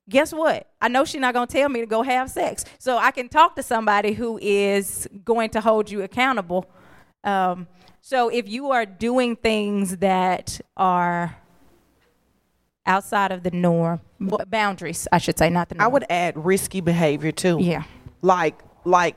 guess 0.10 0.34
what? 0.34 0.70
I 0.82 0.88
know 0.88 1.06
she's 1.06 1.22
not 1.22 1.34
going 1.34 1.48
to 1.48 1.54
tell 1.54 1.70
me 1.70 1.80
to 1.80 1.86
go 1.86 2.02
have 2.02 2.30
sex. 2.30 2.66
So 2.80 2.98
I 2.98 3.12
can 3.12 3.30
talk 3.30 3.56
to 3.56 3.63
somebody 3.63 4.13
who 4.13 4.38
is 4.42 5.08
going 5.24 5.50
to 5.52 5.62
hold 5.62 5.89
you 5.89 6.02
accountable. 6.02 6.66
Um, 7.24 7.68
so 8.02 8.30
if 8.30 8.50
you 8.50 8.72
are 8.72 8.86
doing 8.86 9.36
things 9.36 9.98
that 9.98 10.60
are 10.76 11.38
outside 12.86 13.32
of 13.32 13.44
the 13.44 13.52
norm, 13.52 14.02
boundaries, 14.48 15.08
I 15.12 15.20
should 15.20 15.38
say, 15.38 15.50
not 15.50 15.70
the 15.70 15.76
norm. 15.76 15.86
I 15.86 15.88
would 15.88 16.06
add 16.10 16.44
risky 16.44 16.82
behavior 16.82 17.32
too. 17.32 17.60
Yeah. 17.62 17.84
Like, 18.22 18.60
like, 18.84 19.16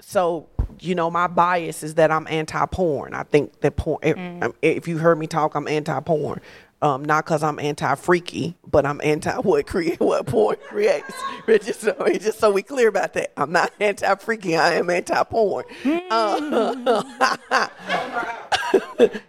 so 0.00 0.48
you 0.80 0.94
know, 0.94 1.10
my 1.10 1.26
bias 1.26 1.82
is 1.82 1.94
that 1.94 2.10
I'm 2.10 2.26
anti-porn. 2.28 3.14
I 3.14 3.22
think 3.22 3.60
that 3.60 3.76
porn. 3.76 4.00
Mm. 4.02 4.54
If, 4.62 4.76
if 4.76 4.88
you 4.88 4.98
heard 4.98 5.18
me 5.18 5.26
talk, 5.26 5.54
I'm 5.54 5.68
anti-porn. 5.68 6.40
Um, 6.82 7.04
not 7.04 7.26
because 7.26 7.42
I'm 7.42 7.58
anti-freaky, 7.58 8.56
but 8.66 8.86
I'm 8.86 9.00
anti 9.04 9.34
what 9.40 9.66
create 9.66 10.00
what 10.00 10.26
porn 10.26 10.56
creates. 10.68 11.12
just 11.46 11.80
so, 11.80 11.94
just 12.18 12.38
so 12.38 12.50
we 12.50 12.62
clear 12.62 12.88
about 12.88 13.12
that, 13.14 13.32
I'm 13.36 13.52
not 13.52 13.72
anti-freaky. 13.80 14.56
I 14.56 14.74
am 14.74 14.88
anti-porn. 14.88 15.64
Uh, 16.10 17.02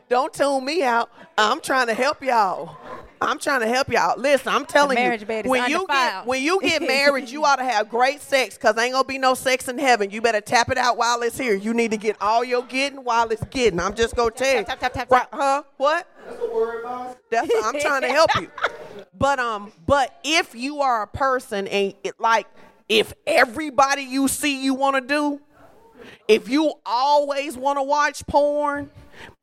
don't 0.09 0.33
tune 0.33 0.63
me 0.65 0.83
out. 0.83 1.11
I'm 1.37 1.59
trying 1.61 1.87
to 1.87 1.93
help 1.93 2.23
y'all. 2.23 2.77
I'm 3.21 3.37
trying 3.37 3.59
to 3.61 3.67
help 3.67 3.89
y'all. 3.89 4.19
Listen, 4.19 4.51
I'm 4.51 4.65
telling 4.65 4.97
you, 4.97 5.25
when 5.43 5.69
you 5.69 5.85
get 5.87 6.25
when 6.25 6.41
you 6.41 6.59
get 6.59 6.81
married, 6.81 7.29
you 7.29 7.45
ought 7.45 7.57
to 7.57 7.63
have 7.63 7.87
great 7.87 8.19
sex 8.19 8.55
because 8.55 8.75
ain't 8.79 8.93
gonna 8.93 9.07
be 9.07 9.19
no 9.19 9.35
sex 9.35 9.67
in 9.67 9.77
heaven. 9.77 10.09
You 10.09 10.21
better 10.21 10.41
tap 10.41 10.71
it 10.71 10.77
out 10.77 10.97
while 10.97 11.21
it's 11.21 11.37
here. 11.37 11.53
You 11.53 11.75
need 11.75 11.91
to 11.91 11.97
get 11.97 12.17
all 12.19 12.43
your 12.43 12.63
getting 12.63 13.03
while 13.03 13.29
it's 13.29 13.43
getting. 13.45 13.79
I'm 13.79 13.93
just 13.93 14.15
gonna 14.15 14.31
tell 14.31 14.57
you, 14.57 14.63
tap, 14.63 14.79
tap, 14.79 14.93
tap, 14.93 15.11
right, 15.11 15.27
huh? 15.31 15.61
What? 15.77 16.07
That's 16.25 16.41
a 16.41 16.49
word, 16.49 16.83
boss. 16.83 17.15
That's 17.29 17.51
I'm 17.63 17.79
trying 17.79 18.01
to 18.01 18.07
help 18.11 18.35
you. 18.37 18.49
But 19.15 19.37
um, 19.37 19.71
but 19.85 20.19
if 20.23 20.55
you 20.55 20.81
are 20.81 21.03
a 21.03 21.07
person 21.07 21.67
and 21.67 21.93
it, 22.03 22.19
like 22.19 22.47
if 22.89 23.13
everybody 23.27 24.01
you 24.01 24.27
see 24.27 24.63
you 24.63 24.73
want 24.73 24.95
to 24.95 25.01
do, 25.01 25.41
if 26.27 26.49
you 26.49 26.73
always 26.87 27.55
want 27.55 27.77
to 27.77 27.83
watch 27.83 28.25
porn 28.25 28.89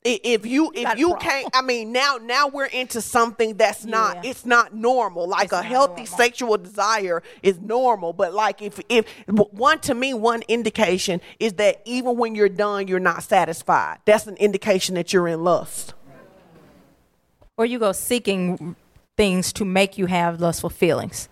If 0.05 0.47
you 0.47 0.73
if 0.75 0.99
you 0.99 1.17
can't, 1.17 1.49
I 1.55 1.61
mean, 1.63 1.93
now 1.93 2.19
now 2.23 2.49
we're 2.49 2.67
into 2.67 3.01
something 3.01 3.57
that's 3.57 3.85
not 3.85 4.25
Yeah. 4.25 4.31
it's 4.31 4.47
not 4.47 4.75
normal. 4.75 5.29
Like 5.29 5.45
It's 5.45 5.53
a 5.53 5.63
healthy 5.63 6.03
normal. 6.05 6.17
sexual 6.17 6.57
desire 6.59 7.23
is 7.43 7.59
normal, 7.59 8.13
but 8.13 8.33
like 8.33 8.63
if 8.63 8.81
if 8.89 9.07
one 9.29 9.81
to 9.81 9.95
me 9.95 10.15
one 10.15 10.43
indication 10.49 11.21
is 11.39 11.55
that 11.55 11.83
even 11.85 12.17
when 12.17 12.35
you're 12.35 12.49
done, 12.49 12.89
you're 12.89 13.01
not 13.01 13.23
satisfied. 13.23 13.99
That's 14.05 14.27
an 14.27 14.37
indication 14.37 14.95
that 14.95 15.13
you're 15.13 15.29
in 15.29 15.43
lust. 15.45 15.95
or 17.57 17.67
you 17.67 17.79
go 17.79 17.93
seeking 17.93 18.77
things 19.17 19.53
to 19.55 19.65
make 19.65 19.99
you 19.99 20.07
have 20.07 20.41
lustful 20.41 20.71
feelings. 20.71 21.29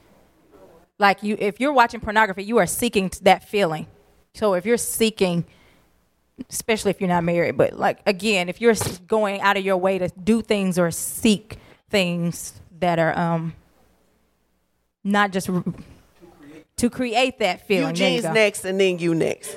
Like 0.98 1.22
you, 1.22 1.36
if 1.38 1.60
you're 1.60 1.72
watching 1.72 2.00
pornography, 2.00 2.42
you 2.42 2.58
are 2.58 2.66
seeking 2.66 3.12
that 3.22 3.48
feeling. 3.48 3.86
So 4.34 4.54
if 4.54 4.66
you're 4.66 4.76
seeking, 4.76 5.44
especially 6.50 6.90
if 6.90 7.00
you're 7.00 7.08
not 7.08 7.24
married, 7.24 7.56
but 7.56 7.74
like 7.74 7.98
again, 8.06 8.48
if 8.48 8.60
you're 8.60 8.74
going 9.06 9.40
out 9.40 9.56
of 9.56 9.64
your 9.64 9.76
way 9.76 9.98
to 9.98 10.08
do 10.08 10.42
things 10.42 10.78
or 10.78 10.90
seek 10.90 11.58
things 11.88 12.52
that 12.78 12.98
are 12.98 13.16
um 13.18 13.54
not 15.04 15.30
just 15.30 15.48
r- 15.48 15.64
to 16.76 16.90
create 16.90 17.38
that 17.38 17.66
feeling. 17.66 17.94
There 17.94 18.08
you 18.08 18.16
Eugene's 18.16 18.34
next, 18.34 18.64
and 18.64 18.78
then 18.78 18.98
you 18.98 19.14
next. 19.14 19.56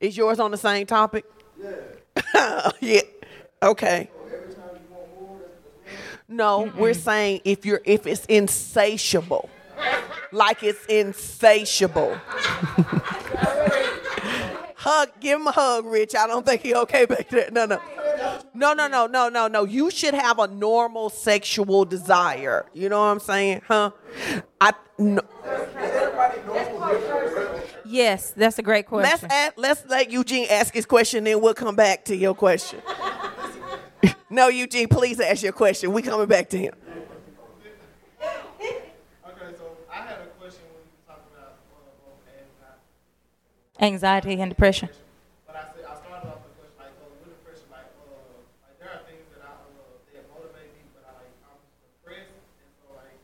Is 0.00 0.16
yours 0.16 0.40
on 0.40 0.50
the 0.50 0.56
same 0.56 0.86
topic? 0.86 1.24
Yeah. 2.34 2.70
yeah. 2.80 3.00
Okay. 3.62 4.10
No, 6.28 6.72
we're 6.76 6.94
saying 6.94 7.40
if 7.44 7.66
you're 7.66 7.80
if 7.84 8.06
it's 8.06 8.24
insatiable, 8.26 9.50
like 10.32 10.62
it's 10.62 10.84
insatiable. 10.86 12.16
hug, 14.80 15.10
give 15.20 15.40
him 15.40 15.46
a 15.46 15.52
hug, 15.52 15.84
Rich. 15.84 16.14
I 16.16 16.26
don't 16.26 16.44
think 16.44 16.62
he 16.62 16.74
okay 16.74 17.04
back 17.04 17.28
there. 17.28 17.50
No, 17.52 17.66
no, 17.66 17.80
no, 18.54 18.72
no, 18.72 18.86
no, 18.88 19.06
no, 19.06 19.28
no, 19.28 19.48
no. 19.48 19.64
You 19.64 19.90
should 19.90 20.14
have 20.14 20.38
a 20.38 20.46
normal 20.46 21.10
sexual 21.10 21.84
desire. 21.84 22.66
You 22.72 22.88
know 22.88 22.98
what 23.00 23.06
I'm 23.06 23.20
saying, 23.20 23.62
huh? 23.68 23.90
I 24.60 24.72
no. 24.98 25.22
Yes, 27.84 28.32
that's 28.36 28.58
a 28.58 28.62
great 28.62 28.86
question. 28.86 29.10
Let's 29.10 29.34
ask, 29.34 29.52
let's 29.56 29.84
let 29.88 30.10
Eugene 30.10 30.46
ask 30.48 30.72
his 30.72 30.86
question, 30.86 31.24
then 31.24 31.40
we'll 31.40 31.54
come 31.54 31.74
back 31.74 32.04
to 32.06 32.16
your 32.16 32.34
question. 32.34 32.80
no, 34.30 34.48
Eugene, 34.48 34.88
please 34.88 35.18
ask 35.18 35.42
your 35.42 35.52
question. 35.52 35.92
We 35.92 36.02
coming 36.02 36.26
back 36.28 36.48
to 36.50 36.58
him. 36.58 36.74
Okay, 38.22 38.76
so 39.56 39.76
I 39.90 39.96
had 39.96 40.20
a 40.20 40.26
question 40.38 40.62
when 40.70 40.84
you 40.84 40.98
talked 41.06 41.26
about 41.32 41.58
uh, 41.72 41.88
both 42.06 42.20
anxiety, 43.80 44.32
Anxiety 44.32 44.40
and 44.40 44.50
depression. 44.50 44.90
but 45.46 45.56
I 45.56 45.64
said 45.74 45.84
I 45.88 45.94
started 45.96 46.26
off 46.28 46.44
with 46.46 46.54
question 46.56 46.76
like 46.78 46.94
uh, 47.00 47.08
with 47.20 47.30
depression, 47.40 47.66
like 47.72 47.88
uh, 48.06 48.38
like 48.66 48.76
there 48.78 48.90
are 48.92 49.02
things 49.08 49.26
that 49.34 49.42
I 49.42 49.52
uh, 49.56 49.96
that 50.14 50.24
motivate 50.30 50.70
me, 50.76 50.82
but 50.94 51.02
I 51.08 51.12
like 51.24 51.34
I'm 51.44 51.58
depressed, 52.04 52.36
and 52.60 52.70
so 52.78 52.84
like 52.94 53.16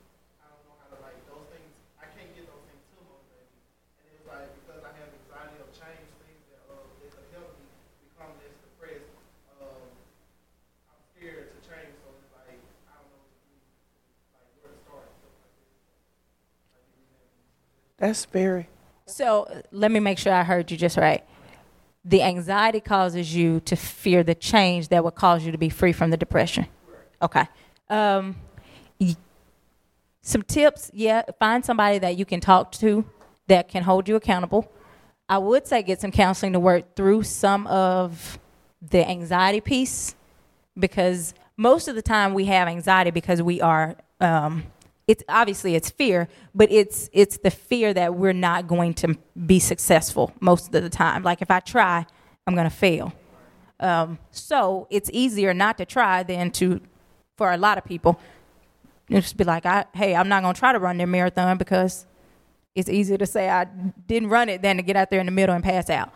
I 0.42 0.46
don't 0.50 0.64
know 0.66 0.76
how 0.80 0.88
to 0.92 0.98
like 1.04 1.18
those 1.28 1.46
things. 1.52 1.70
I 2.00 2.06
can't 2.16 2.30
get 2.34 2.46
those 2.48 2.64
things 2.66 2.82
to 2.96 2.98
motivate 3.04 3.48
me, 3.52 3.60
and 4.00 4.04
it 4.10 4.14
was 4.18 4.26
like 4.28 4.48
because 4.64 4.82
I 4.82 4.92
have 4.98 5.10
anxiety 5.12 5.56
of 5.62 5.68
change, 5.76 6.08
things 6.24 6.42
that 6.52 6.62
uh 6.66 6.74
that 7.04 7.10
could 7.14 7.28
help 7.36 7.50
me 7.60 7.66
become 8.08 8.32
less 8.40 8.56
depressed. 8.64 9.10
Um, 9.60 9.92
I'm 10.90 11.00
scared 11.14 11.52
to 11.52 11.58
change, 11.66 11.92
so 12.00 12.08
it's 12.18 12.32
like 12.34 12.58
I 12.88 12.92
don't 12.98 13.10
know 13.12 13.20
what 13.20 13.32
to 13.36 13.44
do, 13.44 13.56
like 14.34 14.48
where 14.62 14.72
to 14.72 14.78
start, 14.84 15.06
stuff 15.20 15.34
like 15.36 15.54
this. 15.60 15.74
Like, 16.72 16.86
you 16.96 17.04
know, 17.12 17.24
That's 17.98 18.24
very. 18.26 18.68
So 19.06 19.62
let 19.70 19.90
me 19.90 20.00
make 20.00 20.18
sure 20.18 20.32
I 20.32 20.42
heard 20.42 20.70
you 20.70 20.76
just 20.76 20.96
right. 20.96 21.24
The 22.04 22.22
anxiety 22.22 22.80
causes 22.80 23.34
you 23.34 23.60
to 23.60 23.76
fear 23.76 24.22
the 24.22 24.34
change 24.34 24.88
that 24.88 25.04
would 25.04 25.14
cause 25.14 25.44
you 25.44 25.52
to 25.52 25.58
be 25.58 25.68
free 25.68 25.92
from 25.92 26.10
the 26.10 26.16
depression. 26.16 26.66
Okay. 27.22 27.44
Um, 27.88 28.36
some 30.22 30.42
tips, 30.42 30.90
yeah. 30.92 31.22
Find 31.38 31.64
somebody 31.64 31.98
that 31.98 32.16
you 32.16 32.24
can 32.24 32.40
talk 32.40 32.72
to 32.72 33.04
that 33.46 33.68
can 33.68 33.84
hold 33.84 34.08
you 34.08 34.16
accountable. 34.16 34.70
I 35.28 35.38
would 35.38 35.66
say 35.66 35.82
get 35.82 36.00
some 36.00 36.10
counseling 36.10 36.52
to 36.52 36.60
work 36.60 36.96
through 36.96 37.22
some 37.22 37.66
of 37.68 38.38
the 38.82 39.08
anxiety 39.08 39.60
piece 39.60 40.14
because 40.78 41.32
most 41.56 41.88
of 41.88 41.94
the 41.94 42.02
time 42.02 42.34
we 42.34 42.46
have 42.46 42.68
anxiety 42.68 43.10
because 43.10 43.40
we 43.40 43.60
are 43.60 43.96
um, 44.20 44.64
it's 45.06 45.22
obviously 45.28 45.74
it's 45.74 45.90
fear 45.90 46.28
but 46.54 46.70
it's 46.70 47.08
it's 47.12 47.38
the 47.38 47.50
fear 47.50 47.94
that 47.94 48.14
we're 48.14 48.32
not 48.32 48.66
going 48.66 48.92
to 48.94 49.16
be 49.46 49.58
successful 49.58 50.32
most 50.40 50.74
of 50.74 50.82
the 50.82 50.90
time 50.90 51.22
like 51.22 51.42
if 51.42 51.50
i 51.50 51.60
try 51.60 52.04
i'm 52.46 52.54
going 52.54 52.68
to 52.68 52.76
fail 52.76 53.12
um, 53.78 54.18
so 54.30 54.86
it's 54.88 55.10
easier 55.12 55.52
not 55.52 55.76
to 55.76 55.84
try 55.84 56.22
than 56.22 56.50
to 56.50 56.80
for 57.36 57.52
a 57.52 57.58
lot 57.58 57.76
of 57.76 57.84
people 57.84 58.18
just 59.10 59.36
be 59.36 59.44
like 59.44 59.66
I, 59.66 59.84
hey 59.94 60.14
i'm 60.14 60.28
not 60.28 60.42
going 60.42 60.54
to 60.54 60.58
try 60.58 60.72
to 60.72 60.78
run 60.78 60.96
their 60.96 61.06
marathon 61.06 61.58
because 61.58 62.06
it's 62.74 62.88
easier 62.88 63.18
to 63.18 63.26
say 63.26 63.48
i 63.48 63.64
didn't 63.64 64.30
run 64.30 64.48
it 64.48 64.62
than 64.62 64.76
to 64.78 64.82
get 64.82 64.96
out 64.96 65.10
there 65.10 65.20
in 65.20 65.26
the 65.26 65.32
middle 65.32 65.54
and 65.54 65.62
pass 65.62 65.90
out 65.90 66.12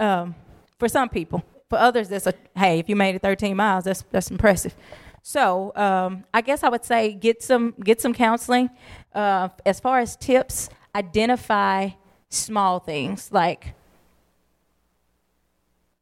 um, 0.00 0.34
for 0.78 0.88
some 0.88 1.08
people. 1.08 1.42
For 1.68 1.78
others, 1.78 2.08
that's 2.08 2.26
a 2.26 2.34
hey. 2.56 2.78
If 2.78 2.88
you 2.88 2.96
made 2.96 3.14
it 3.14 3.22
13 3.22 3.56
miles, 3.56 3.84
that's 3.84 4.02
that's 4.10 4.30
impressive. 4.30 4.74
So 5.22 5.72
um, 5.76 6.24
I 6.32 6.40
guess 6.40 6.62
I 6.62 6.68
would 6.68 6.84
say 6.84 7.12
get 7.12 7.42
some 7.42 7.74
get 7.84 8.00
some 8.00 8.14
counseling. 8.14 8.70
Uh, 9.14 9.48
as 9.66 9.80
far 9.80 9.98
as 10.00 10.16
tips, 10.16 10.70
identify 10.94 11.90
small 12.30 12.78
things 12.78 13.30
like 13.32 13.74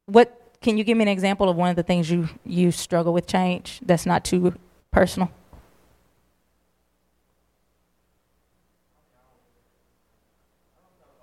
what. 0.05 0.33
Can 0.59 0.75
you 0.77 0.83
give 0.83 0.97
me 0.97 1.03
an 1.03 1.07
example 1.07 1.49
of 1.49 1.55
one 1.55 1.69
of 1.69 1.75
the 1.75 1.83
things 1.83 2.09
you 2.09 2.27
you 2.43 2.71
struggle 2.71 3.13
with 3.13 3.27
change 3.27 3.79
that's 3.85 4.05
not 4.07 4.25
too 4.25 4.55
personal? 4.91 5.29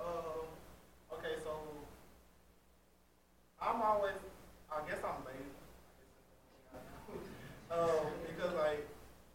Um, 0.01 0.07
okay, 1.13 1.35
so 1.43 1.51
I'm 3.61 3.81
always, 3.83 4.15
I 4.71 4.89
guess 4.89 4.99
I'm 5.03 5.25
lazy. 5.27 5.51
um, 7.71 8.07
because 8.27 8.53
like, 8.55 8.87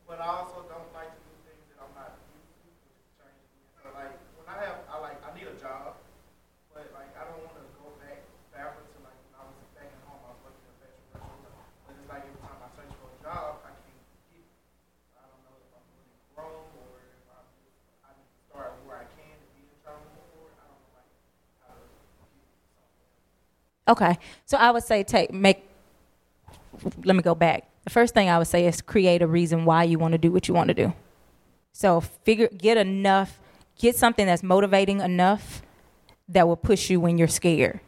but 0.08 0.20
I 0.22 0.28
also 0.42 0.64
don't 0.70 0.90
like 0.94 1.12
to 1.14 1.22
do 1.28 1.34
things 1.46 1.64
that 1.74 1.80
I'm 1.84 1.94
not 1.98 2.16
used 2.34 2.56
to, 2.56 2.70
which 2.72 2.96
is 2.98 3.10
changing. 3.20 3.52
So 3.84 3.90
like, 3.94 4.14
when 4.38 4.48
I 4.48 4.58
have, 4.66 4.80
I 4.90 4.96
like, 5.02 5.20
I 5.26 5.30
need 5.36 5.48
a 5.50 5.58
job, 5.60 5.98
but 6.74 6.88
like, 6.96 7.12
I 7.18 7.24
don't 7.30 7.42
want 7.44 7.58
to 7.60 7.66
go 7.78 7.90
back 8.00 8.24
backwards 8.54 8.90
to 8.96 9.00
like 9.06 9.18
when 9.28 9.34
I 9.38 9.44
was 9.50 9.58
back 9.76 9.90
at 9.92 10.02
home, 10.08 10.22
I 10.24 10.32
was 10.34 10.40
working 10.46 10.64
in 10.66 10.72
a 10.72 10.78
fashion 10.80 11.04
restaurant. 11.12 11.68
But 11.86 11.94
it's 12.00 12.10
like 12.10 12.24
every 12.26 12.40
time 12.42 12.60
I 12.64 12.70
search 12.78 12.94
for 13.02 13.10
a 13.12 13.18
job, 13.22 13.52
I 13.66 13.72
can't 13.76 14.02
get 14.32 14.40
it. 14.40 14.50
I 15.20 15.24
don't 15.28 15.42
know 15.46 15.56
if 15.60 15.70
I'm 15.76 15.86
going 15.90 16.10
to 16.10 16.20
grow 16.34 16.54
or 16.80 16.96
if 17.04 17.26
I'm 17.34 17.46
just, 17.60 17.76
I 18.06 18.10
need 18.16 18.30
to 18.30 18.40
start 18.50 18.72
where 18.88 18.98
I 19.04 19.08
can 19.14 19.36
to 19.36 19.48
be 19.54 19.62
in 19.68 19.76
trouble 19.84 20.08
before. 20.16 20.50
I 20.58 20.64
don't 20.70 20.80
know 20.80 20.96
like 20.98 21.12
how 21.66 21.74
to 21.76 21.86
get 21.86 22.06
something. 22.18 22.38
Okay, 23.90 24.20
so 24.46 24.56
I 24.58 24.70
would 24.70 24.84
say 24.84 25.04
take 25.04 25.34
make. 25.34 25.68
Let 27.04 27.16
me 27.16 27.24
go 27.24 27.34
back. 27.34 27.68
The 27.84 27.90
first 27.90 28.14
thing 28.14 28.30
I 28.30 28.38
would 28.38 28.48
say 28.48 28.68
is 28.68 28.82
create 28.82 29.24
a 29.24 29.28
reason 29.28 29.66
why 29.66 29.84
you 29.84 29.98
want 29.98 30.12
to 30.12 30.20
do 30.20 30.32
what 30.32 30.48
you 30.48 30.54
want 30.54 30.68
to 30.68 30.76
do. 30.76 30.94
So 31.74 32.02
figure 32.02 32.48
get 32.56 32.78
enough, 32.78 33.40
get 33.78 33.96
something 33.96 34.28
that's 34.28 34.44
motivating 34.44 35.02
enough 35.02 35.64
that 36.28 36.48
will 36.48 36.56
push 36.56 36.92
you 36.92 37.00
when 37.00 37.18
you're 37.18 37.28
scared. 37.28 37.80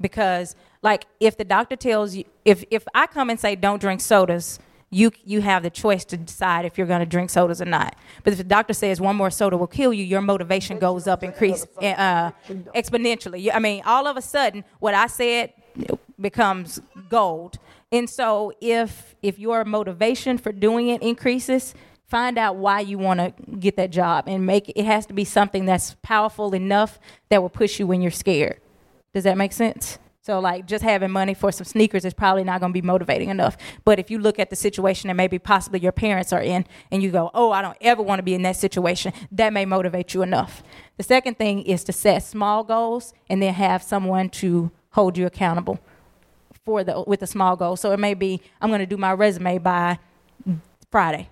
Because 0.00 0.54
like 0.82 1.06
if 1.18 1.36
the 1.36 1.44
doctor 1.44 1.74
tells 1.74 2.14
you 2.14 2.24
if 2.44 2.64
if 2.70 2.86
I 2.94 3.08
come 3.08 3.28
and 3.28 3.40
say 3.40 3.56
don't 3.56 3.80
drink 3.80 4.00
sodas, 4.00 4.60
you 4.90 5.12
you 5.24 5.40
have 5.40 5.62
the 5.62 5.70
choice 5.70 6.04
to 6.06 6.16
decide 6.16 6.64
if 6.64 6.78
you're 6.78 6.86
going 6.86 7.00
to 7.00 7.06
drink 7.06 7.30
sodas 7.30 7.60
or 7.60 7.66
not. 7.66 7.96
But 8.24 8.32
if 8.32 8.38
the 8.38 8.44
doctor 8.44 8.72
says 8.72 9.00
one 9.00 9.16
more 9.16 9.30
soda 9.30 9.56
will 9.56 9.66
kill 9.66 9.92
you, 9.92 10.04
your 10.04 10.22
motivation 10.22 10.78
goes 10.78 11.06
up 11.06 11.22
increase 11.22 11.66
uh, 11.80 12.30
exponentially. 12.74 13.50
I 13.52 13.58
mean, 13.58 13.82
all 13.84 14.06
of 14.06 14.16
a 14.16 14.22
sudden, 14.22 14.64
what 14.78 14.94
I 14.94 15.06
said 15.06 15.52
becomes 16.20 16.80
gold. 17.08 17.58
And 17.92 18.08
so, 18.08 18.52
if 18.60 19.14
if 19.22 19.38
your 19.38 19.64
motivation 19.64 20.38
for 20.38 20.52
doing 20.52 20.88
it 20.88 21.02
increases, 21.02 21.74
find 22.06 22.38
out 22.38 22.56
why 22.56 22.80
you 22.80 22.98
want 22.98 23.20
to 23.20 23.56
get 23.56 23.76
that 23.76 23.90
job 23.90 24.24
and 24.26 24.46
make 24.46 24.70
it 24.74 24.84
has 24.84 25.06
to 25.06 25.12
be 25.12 25.24
something 25.24 25.66
that's 25.66 25.96
powerful 26.02 26.54
enough 26.54 26.98
that 27.28 27.42
will 27.42 27.50
push 27.50 27.78
you 27.78 27.86
when 27.86 28.00
you're 28.00 28.10
scared. 28.10 28.60
Does 29.12 29.24
that 29.24 29.36
make 29.36 29.52
sense? 29.52 29.98
So 30.28 30.40
like 30.40 30.66
just 30.66 30.84
having 30.84 31.10
money 31.10 31.32
for 31.32 31.50
some 31.50 31.64
sneakers 31.64 32.04
is 32.04 32.12
probably 32.12 32.44
not 32.44 32.60
going 32.60 32.70
to 32.70 32.78
be 32.78 32.86
motivating 32.86 33.30
enough. 33.30 33.56
But 33.86 33.98
if 33.98 34.10
you 34.10 34.18
look 34.18 34.38
at 34.38 34.50
the 34.50 34.56
situation 34.56 35.08
that 35.08 35.14
maybe 35.14 35.38
possibly 35.38 35.80
your 35.80 35.90
parents 35.90 36.34
are 36.34 36.42
in 36.42 36.66
and 36.90 37.02
you 37.02 37.10
go, 37.10 37.30
"Oh, 37.32 37.50
I 37.50 37.62
don't 37.62 37.78
ever 37.80 38.02
want 38.02 38.18
to 38.18 38.22
be 38.22 38.34
in 38.34 38.42
that 38.42 38.56
situation." 38.56 39.14
That 39.32 39.54
may 39.54 39.64
motivate 39.64 40.12
you 40.12 40.20
enough. 40.20 40.62
The 40.98 41.02
second 41.02 41.38
thing 41.38 41.62
is 41.62 41.82
to 41.84 41.94
set 41.94 42.22
small 42.24 42.62
goals 42.62 43.14
and 43.30 43.40
then 43.40 43.54
have 43.54 43.82
someone 43.82 44.28
to 44.42 44.70
hold 44.90 45.16
you 45.16 45.24
accountable 45.24 45.78
for 46.62 46.84
the 46.84 47.02
with 47.06 47.20
the 47.20 47.26
small 47.26 47.56
goal. 47.56 47.76
So 47.76 47.92
it 47.92 47.98
may 47.98 48.12
be 48.12 48.42
I'm 48.60 48.68
going 48.68 48.80
to 48.80 48.86
do 48.86 48.98
my 48.98 49.12
resume 49.12 49.56
by 49.56 49.98
Friday. 50.90 51.30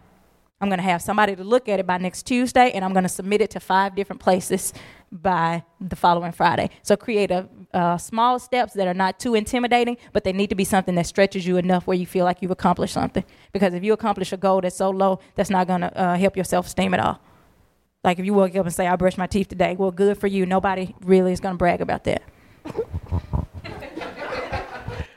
I'm 0.59 0.71
going 0.71 0.79
to 0.79 0.85
have 0.85 1.03
somebody 1.03 1.37
to 1.37 1.45
look 1.45 1.69
at 1.69 1.81
it 1.81 1.87
by 1.87 1.99
next 1.99 2.23
Tuesday, 2.23 2.71
and 2.71 2.83
I'm 2.83 2.95
going 2.95 3.03
to 3.03 3.11
submit 3.11 3.43
it 3.43 3.51
to 3.51 3.61
five 3.61 3.95
different 3.95 4.23
places 4.23 4.73
by 5.13 5.63
the 5.81 5.97
following 5.97 6.33
Friday. 6.33 6.71
So 6.83 6.97
create 6.97 7.31
a 7.31 7.49
uh, 7.73 7.99
small 7.99 8.39
steps 8.39 8.73
that 8.75 8.87
are 8.87 8.95
not 8.95 9.19
too 9.19 9.35
intimidating, 9.35 9.97
but 10.13 10.25
they 10.25 10.33
need 10.33 10.49
to 10.49 10.57
be 10.57 10.65
something 10.65 10.95
that 10.95 11.07
stretches 11.07 11.47
you 11.47 11.57
enough 11.57 11.87
where 11.87 11.97
you 11.97 12.07
feel 12.07 12.25
like 12.25 12.43
you've 12.43 12.51
accomplished 12.51 12.95
something. 12.95 13.25
Because 13.53 13.75
if 13.75 13.85
you 13.85 13.93
accomplish 13.93 14.33
a 14.33 14.37
goal 14.37 14.61
that's 14.61 14.77
so 14.77 14.91
low, 14.91 15.21
that's 15.35 15.51
not 15.51 15.67
going 15.67 15.83
to 15.83 15.99
uh, 15.99 16.17
help 16.17 16.37
your 16.37 16.45
self 16.45 16.67
esteem 16.67 16.95
at 16.95 17.01
all. 17.01 17.21
Like 18.05 18.19
if 18.19 18.25
you 18.25 18.35
wake 18.35 18.55
up 18.57 18.67
and 18.67 18.75
say, 18.75 18.87
"I 18.87 18.95
brushed 18.97 19.19
my 19.19 19.27
teeth 19.27 19.49
today," 19.49 19.75
well, 19.77 19.91
good 19.91 20.17
for 20.17 20.29
you. 20.29 20.47
Nobody 20.47 20.95
really 21.03 21.33
is 21.33 21.41
going 21.41 21.55
to 21.55 21.59
brag 21.59 21.81
about 21.81 22.05
that. 22.05 22.23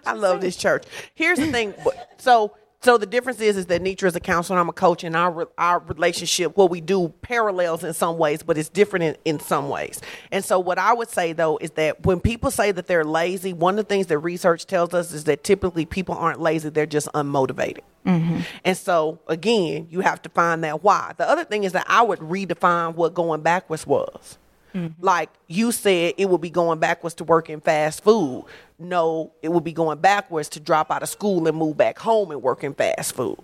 I 0.05 0.13
love 0.13 0.41
this 0.41 0.55
church. 0.55 0.85
Here's 1.13 1.37
the 1.37 1.51
thing. 1.51 1.75
So 2.17 2.55
so 2.81 2.97
the 2.97 3.05
difference 3.05 3.41
is 3.41 3.57
is 3.57 3.65
that 3.65 3.81
Nitra 3.81 4.07
is 4.07 4.15
a 4.15 4.21
counselor, 4.21 4.57
and 4.57 4.61
I'm 4.61 4.69
a 4.69 4.73
coach, 4.73 5.03
and 5.03 5.15
our 5.15 5.49
our 5.57 5.79
relationship, 5.79 6.55
what 6.55 6.69
we 6.69 6.79
do, 6.79 7.09
parallels 7.21 7.83
in 7.83 7.93
some 7.93 8.17
ways, 8.17 8.41
but 8.41 8.57
it's 8.57 8.69
different 8.69 9.03
in, 9.03 9.17
in 9.25 9.39
some 9.39 9.67
ways. 9.67 9.99
And 10.31 10.45
so 10.45 10.59
what 10.59 10.77
I 10.77 10.93
would 10.93 11.09
say 11.09 11.33
though 11.33 11.57
is 11.57 11.71
that 11.71 12.05
when 12.05 12.21
people 12.21 12.51
say 12.51 12.71
that 12.71 12.87
they're 12.87 13.03
lazy, 13.03 13.51
one 13.51 13.77
of 13.77 13.85
the 13.85 13.89
things 13.89 14.07
that 14.07 14.19
research 14.19 14.65
tells 14.65 14.93
us 14.93 15.11
is 15.11 15.25
that 15.25 15.43
typically 15.43 15.85
people 15.85 16.15
aren't 16.15 16.39
lazy; 16.39 16.69
they're 16.69 16.85
just 16.85 17.09
unmotivated. 17.13 17.81
Mm-hmm. 18.05 18.41
And 18.63 18.77
so 18.77 19.19
again, 19.27 19.87
you 19.89 19.99
have 19.99 20.21
to 20.21 20.29
find 20.29 20.63
that 20.63 20.81
why. 20.81 21.13
The 21.17 21.29
other 21.29 21.43
thing 21.43 21.65
is 21.65 21.73
that 21.73 21.85
I 21.89 22.01
would 22.01 22.19
redefine 22.19 22.95
what 22.95 23.13
going 23.13 23.41
backwards 23.41 23.85
was. 23.85 24.37
Mm-hmm. 24.73 25.03
Like 25.03 25.29
you 25.47 25.71
said, 25.71 26.13
it 26.17 26.29
would 26.29 26.41
be 26.41 26.49
going 26.49 26.79
backwards 26.79 27.15
to 27.15 27.23
work 27.23 27.49
in 27.49 27.59
fast 27.61 28.03
food. 28.03 28.45
No, 28.77 29.33
it 29.41 29.49
would 29.49 29.63
be 29.63 29.73
going 29.73 29.99
backwards 29.99 30.49
to 30.49 30.59
drop 30.59 30.91
out 30.91 31.03
of 31.03 31.09
school 31.09 31.47
and 31.47 31.57
move 31.57 31.77
back 31.77 31.99
home 31.99 32.31
and 32.31 32.41
work 32.41 32.63
in 32.63 32.73
fast 32.73 33.15
food. 33.15 33.37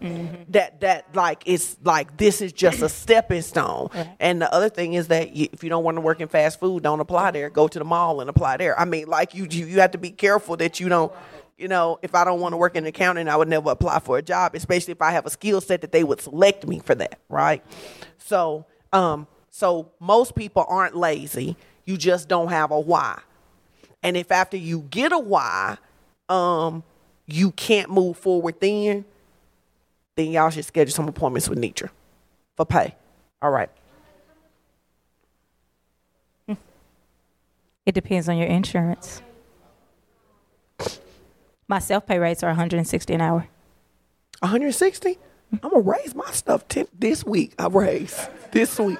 Mm-hmm. 0.00 0.52
That 0.52 0.80
that 0.80 1.14
like 1.14 1.42
it's 1.46 1.78
like 1.82 2.18
this 2.18 2.42
is 2.42 2.52
just 2.52 2.82
a 2.82 2.88
stepping 2.88 3.40
stone. 3.42 3.88
And 4.20 4.42
the 4.42 4.52
other 4.52 4.68
thing 4.68 4.92
is 4.92 5.08
that 5.08 5.34
you, 5.34 5.48
if 5.52 5.64
you 5.64 5.70
don't 5.70 5.84
want 5.84 5.96
to 5.96 6.02
work 6.02 6.20
in 6.20 6.28
fast 6.28 6.60
food, 6.60 6.82
don't 6.82 7.00
apply 7.00 7.30
there. 7.30 7.48
Go 7.48 7.66
to 7.66 7.78
the 7.78 7.84
mall 7.84 8.20
and 8.20 8.28
apply 8.28 8.58
there. 8.58 8.78
I 8.78 8.84
mean, 8.84 9.06
like 9.06 9.34
you 9.34 9.46
you, 9.50 9.64
you 9.66 9.80
have 9.80 9.92
to 9.92 9.98
be 9.98 10.10
careful 10.10 10.56
that 10.58 10.80
you 10.80 10.88
don't. 10.88 11.12
You 11.56 11.68
know, 11.68 11.98
if 12.02 12.14
I 12.14 12.24
don't 12.24 12.40
want 12.40 12.52
to 12.52 12.58
work 12.58 12.76
in 12.76 12.84
accounting, 12.84 13.28
I 13.28 13.36
would 13.36 13.48
never 13.48 13.70
apply 13.70 14.00
for 14.00 14.18
a 14.18 14.22
job, 14.22 14.54
especially 14.54 14.92
if 14.92 15.00
I 15.00 15.12
have 15.12 15.24
a 15.24 15.30
skill 15.30 15.62
set 15.62 15.80
that 15.80 15.92
they 15.92 16.04
would 16.04 16.20
select 16.20 16.66
me 16.66 16.80
for 16.80 16.94
that, 16.96 17.18
right? 17.30 17.64
So, 18.18 18.66
um, 18.92 19.26
so 19.56 19.90
most 20.00 20.34
people 20.34 20.66
aren't 20.68 20.94
lazy. 20.94 21.56
You 21.86 21.96
just 21.96 22.28
don't 22.28 22.48
have 22.48 22.70
a 22.70 22.78
why. 22.78 23.22
And 24.02 24.14
if 24.14 24.30
after 24.30 24.58
you 24.58 24.80
get 24.90 25.12
a 25.12 25.18
why, 25.18 25.78
um, 26.28 26.82
you 27.26 27.52
can't 27.52 27.88
move 27.88 28.18
forward 28.18 28.60
then, 28.60 29.06
then 30.14 30.30
y'all 30.30 30.50
should 30.50 30.66
schedule 30.66 30.92
some 30.92 31.08
appointments 31.08 31.48
with 31.48 31.58
Nitra 31.58 31.88
for 32.54 32.66
pay. 32.66 32.96
All 33.40 33.50
right. 33.50 33.70
It 37.86 37.94
depends 37.94 38.28
on 38.28 38.36
your 38.36 38.48
insurance. 38.48 39.22
My 41.66 41.78
self 41.78 42.04
pay 42.06 42.18
rates 42.18 42.42
are 42.42 42.48
160 42.48 43.14
an 43.14 43.22
hour. 43.22 43.48
160? 44.40 45.18
I'm 45.62 45.70
gonna 45.70 45.80
raise 45.80 46.14
my 46.14 46.30
stuff 46.32 46.68
t- 46.68 46.84
this 46.98 47.24
week. 47.24 47.54
I 47.58 47.68
raise 47.68 48.28
this 48.52 48.78
week. 48.78 48.98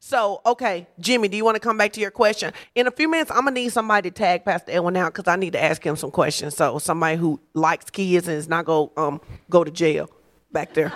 So, 0.00 0.40
okay, 0.46 0.86
Jimmy, 0.98 1.28
do 1.28 1.36
you 1.36 1.44
want 1.44 1.56
to 1.56 1.60
come 1.60 1.76
back 1.76 1.92
to 1.94 2.00
your 2.00 2.10
question? 2.10 2.52
In 2.74 2.86
a 2.86 2.90
few 2.90 3.08
minutes, 3.08 3.30
I'm 3.30 3.38
gonna 3.38 3.52
need 3.52 3.72
somebody 3.72 4.10
to 4.10 4.14
tag 4.14 4.44
Pastor 4.44 4.72
Edwin 4.72 4.96
out 4.96 5.12
because 5.14 5.28
I 5.28 5.36
need 5.36 5.52
to 5.52 5.62
ask 5.62 5.84
him 5.84 5.96
some 5.96 6.10
questions. 6.10 6.56
So, 6.56 6.78
somebody 6.78 7.16
who 7.16 7.40
likes 7.54 7.90
kids 7.90 8.28
and 8.28 8.36
is 8.36 8.48
not 8.48 8.64
go 8.64 8.92
um 8.96 9.20
go 9.48 9.64
to 9.64 9.70
jail 9.70 10.10
back 10.52 10.74
there. 10.74 10.92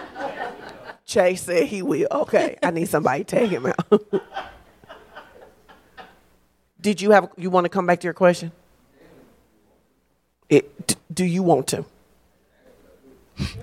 Chase 1.05 1.43
said 1.43 1.67
he 1.67 1.83
will. 1.83 2.09
Okay, 2.11 2.57
I 2.63 2.71
need 2.71 2.89
somebody 2.89 3.25
to 3.25 3.37
tag 3.37 3.49
him 3.49 3.67
out. 3.67 4.03
Did 6.81 7.01
you 7.01 7.11
have 7.13 7.31
you 7.37 7.51
want 7.51 7.65
to 7.65 7.69
come 7.69 7.87
back 7.87 8.01
to 8.01 8.07
your 8.07 8.15
question? 8.15 8.53
It, 10.49 10.97
do 11.13 11.25
you 11.25 11.43
want 11.43 11.67
to? 11.69 11.85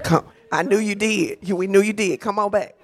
Come. 0.04 0.26
I 0.52 0.64
knew 0.64 0.78
you 0.78 0.96
did. 0.96 1.48
We 1.50 1.68
knew 1.68 1.82
you 1.82 1.94
did. 1.94 2.20
Come 2.20 2.40
on 2.40 2.52
back. 2.52 2.76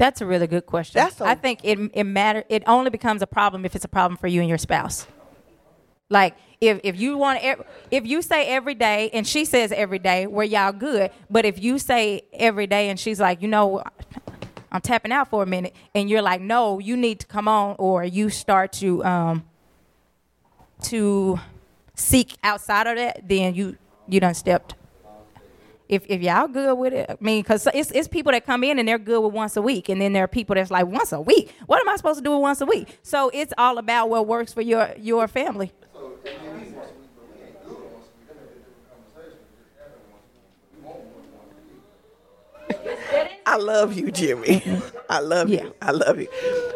That's 0.00 0.22
a 0.22 0.26
really 0.26 0.46
good 0.46 0.64
question. 0.64 0.98
That's 0.98 1.20
a, 1.20 1.26
I 1.26 1.34
think 1.34 1.60
it 1.62 1.78
it 1.92 2.04
matter. 2.04 2.42
It 2.48 2.62
only 2.66 2.88
becomes 2.88 3.20
a 3.20 3.26
problem 3.26 3.66
if 3.66 3.76
it's 3.76 3.84
a 3.84 3.88
problem 3.88 4.16
for 4.16 4.28
you 4.28 4.40
and 4.40 4.48
your 4.48 4.56
spouse. 4.56 5.06
Like 6.08 6.36
if 6.58 6.80
if 6.84 6.98
you 6.98 7.18
want 7.18 7.40
if 7.90 8.06
you 8.06 8.22
say 8.22 8.46
every 8.46 8.74
day 8.74 9.10
and 9.12 9.26
she 9.26 9.44
says 9.44 9.72
every 9.72 9.98
day, 9.98 10.26
where 10.26 10.46
y'all 10.46 10.72
good. 10.72 11.10
But 11.28 11.44
if 11.44 11.62
you 11.62 11.78
say 11.78 12.22
every 12.32 12.66
day 12.66 12.88
and 12.88 12.98
she's 12.98 13.20
like, 13.20 13.42
you 13.42 13.48
know, 13.48 13.82
I'm 14.72 14.80
tapping 14.80 15.12
out 15.12 15.28
for 15.28 15.42
a 15.42 15.46
minute, 15.46 15.76
and 15.94 16.08
you're 16.08 16.22
like, 16.22 16.40
no, 16.40 16.78
you 16.78 16.96
need 16.96 17.20
to 17.20 17.26
come 17.26 17.46
on, 17.46 17.76
or 17.78 18.02
you 18.02 18.30
start 18.30 18.72
to 18.80 19.04
um 19.04 19.44
to 20.84 21.38
seek 21.94 22.38
outside 22.42 22.86
of 22.86 22.96
that, 22.96 23.28
then 23.28 23.54
you 23.54 23.76
you 24.08 24.18
done 24.18 24.32
stepped 24.32 24.76
if, 25.90 26.06
if 26.08 26.22
y'all 26.22 26.46
good 26.46 26.78
with 26.78 26.92
it, 26.92 27.10
I 27.10 27.16
mean, 27.20 27.42
because 27.42 27.66
it's, 27.74 27.90
it's 27.90 28.06
people 28.06 28.30
that 28.30 28.46
come 28.46 28.62
in 28.62 28.78
and 28.78 28.86
they're 28.86 28.96
good 28.96 29.20
with 29.22 29.32
once 29.32 29.56
a 29.56 29.62
week, 29.62 29.88
and 29.88 30.00
then 30.00 30.12
there 30.12 30.22
are 30.22 30.28
people 30.28 30.54
that's 30.54 30.70
like 30.70 30.86
once 30.86 31.10
a 31.10 31.20
week. 31.20 31.52
What 31.66 31.80
am 31.80 31.88
I 31.88 31.96
supposed 31.96 32.18
to 32.18 32.24
do 32.24 32.30
with 32.30 32.40
once 32.40 32.60
a 32.60 32.66
week? 32.66 33.00
So 33.02 33.28
it's 33.34 33.52
all 33.58 33.76
about 33.76 34.08
what 34.08 34.28
works 34.28 34.52
for 34.52 34.62
your 34.62 34.94
your 34.96 35.26
family. 35.26 35.72
I 43.44 43.56
love 43.56 43.98
you, 43.98 44.12
Jimmy. 44.12 44.62
I 45.08 45.18
love 45.18 45.48
yeah. 45.48 45.64
you. 45.64 45.74
I 45.82 45.90
love 45.90 46.20
you. 46.20 46.28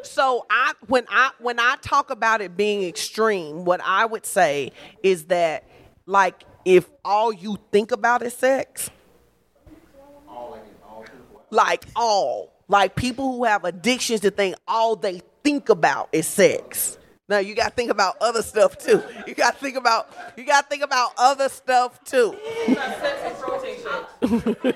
So 0.03 0.45
I 0.51 0.73
when 0.89 1.05
I 1.09 1.31
when 1.39 1.61
I 1.61 1.77
talk 1.83 2.11
about 2.11 2.41
it 2.41 2.57
being 2.57 2.83
extreme, 2.83 3.65
what 3.65 3.81
I 3.85 4.07
would 4.07 4.27
say 4.27 4.73
is 5.05 5.27
that 5.27 5.69
like 6.07 6.43
if 6.65 6.91
all 7.05 7.33
you 7.33 7.59
think 7.71 7.93
about 7.93 8.23
is 8.23 8.35
sex, 8.35 8.91
like 11.55 11.85
all. 11.95 12.53
Like 12.69 12.97
people 12.97 13.33
who 13.37 13.45
have 13.45 13.65
addictions 13.65 14.21
to 14.21 14.31
think 14.31 14.57
all 14.67 14.97
they 14.97 15.23
think 15.43 15.69
about 15.69 16.09
is 16.13 16.27
sex. 16.27 16.99
Now 17.29 17.39
you 17.39 17.55
gotta 17.55 17.71
think 17.71 17.91
about 17.91 18.17
other 18.21 18.43
stuff 18.43 18.77
too. 18.77 19.03
You 19.27 19.35
gotta 19.35 19.57
think 19.57 19.77
about 19.77 20.13
you 20.37 20.45
gotta 20.45 20.67
think 20.67 20.83
about 20.83 21.13
other 21.17 21.49
stuff 21.49 22.03
too. 22.05 22.37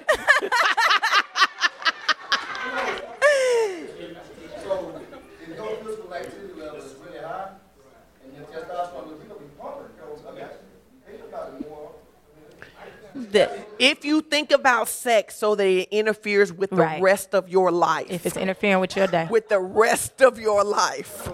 sex 13.32 13.52
and 13.52 13.60
protein 13.60 13.66
shakes. 13.72 13.78
the, 13.78 13.84
if 13.84 14.04
you 14.04 14.20
think 14.20 14.50
about 14.50 14.88
sex 14.88 15.36
so 15.36 15.54
that 15.54 15.66
it 15.66 15.88
interferes 15.90 16.52
with 16.52 16.70
the 16.70 16.76
right. 16.76 17.00
rest 17.00 17.34
of 17.34 17.48
your 17.48 17.70
life. 17.70 18.06
If 18.10 18.26
it's 18.26 18.36
interfering 18.36 18.80
with 18.80 18.96
your 18.96 19.06
day. 19.06 19.28
With 19.30 19.48
the 19.48 19.60
rest 19.60 20.20
of 20.20 20.38
your 20.38 20.64
life. 20.64 21.28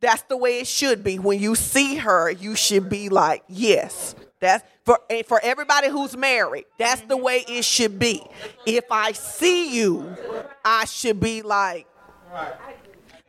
That's 0.00 0.22
the 0.22 0.36
way 0.36 0.60
it 0.60 0.66
should 0.66 1.02
be. 1.02 1.18
When 1.18 1.40
you 1.40 1.54
see 1.54 1.96
her, 1.96 2.30
you 2.30 2.54
should 2.54 2.88
be 2.88 3.08
like, 3.08 3.42
yes. 3.48 4.14
That's 4.38 4.62
for 4.84 5.00
for 5.26 5.40
everybody 5.42 5.88
who's 5.88 6.14
married. 6.14 6.66
That's 6.78 7.00
the 7.02 7.16
way 7.16 7.42
it 7.48 7.64
should 7.64 7.98
be. 7.98 8.22
If 8.66 8.84
I 8.90 9.12
see 9.12 9.74
you, 9.74 10.14
I 10.62 10.84
should 10.84 11.18
be 11.18 11.40
like 11.40 11.86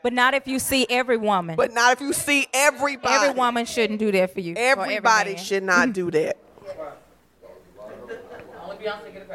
but 0.03 0.13
not 0.13 0.34
if 0.34 0.47
you 0.47 0.59
see 0.59 0.86
every 0.89 1.18
woman. 1.18 1.55
But 1.55 1.74
not 1.74 1.93
if 1.93 2.01
you 2.01 2.13
see 2.13 2.47
everybody. 2.53 3.13
Every 3.13 3.38
woman 3.38 3.65
shouldn't 3.65 3.99
do 3.99 4.11
that 4.11 4.34
for 4.34 4.39
you. 4.39 4.53
Everybody 4.55 5.38
should 5.38 5.63
not 5.63 5.93
do 5.93 6.11
that. 6.11 6.38
Beyonce 8.80 9.14
get 9.14 9.28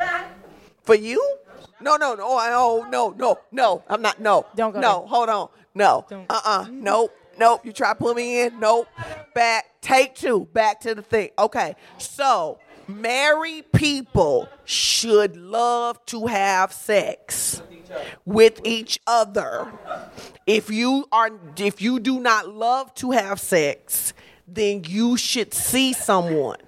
a 0.00 0.24
For 0.82 0.94
you? 0.94 1.38
No, 1.80 1.96
no, 1.96 2.14
no, 2.14 2.24
oh, 2.26 2.86
no, 2.90 3.10
no, 3.10 3.38
no. 3.52 3.82
I'm 3.88 4.02
not. 4.02 4.20
No, 4.20 4.46
don't 4.56 4.72
go. 4.72 4.80
No, 4.80 5.00
there. 5.00 5.08
hold 5.08 5.28
on. 5.28 5.48
No. 5.74 6.06
Uh 6.28 6.40
uh 6.44 6.66
Nope. 6.70 7.14
Nope. 7.38 7.64
You 7.64 7.72
try 7.72 7.90
to 7.90 7.94
pull 7.94 8.14
me 8.14 8.42
in. 8.42 8.58
Nope. 8.58 8.88
Back. 9.34 9.66
Take 9.80 10.14
two. 10.14 10.48
Back 10.52 10.80
to 10.80 10.94
the 10.94 11.02
thing. 11.02 11.30
Okay. 11.38 11.76
So 11.98 12.58
married 12.88 13.70
people 13.72 14.48
should 14.64 15.36
love 15.36 16.04
to 16.06 16.26
have 16.26 16.72
sex 16.72 17.62
with 18.24 18.60
each 18.64 18.98
other. 19.06 19.70
If 20.46 20.70
you 20.70 21.06
are 21.12 21.30
if 21.58 21.80
you 21.80 22.00
do 22.00 22.18
not 22.18 22.48
love 22.48 22.92
to 22.94 23.12
have 23.12 23.38
sex, 23.38 24.14
then 24.48 24.82
you 24.84 25.16
should 25.16 25.54
see 25.54 25.92
someone 25.92 26.58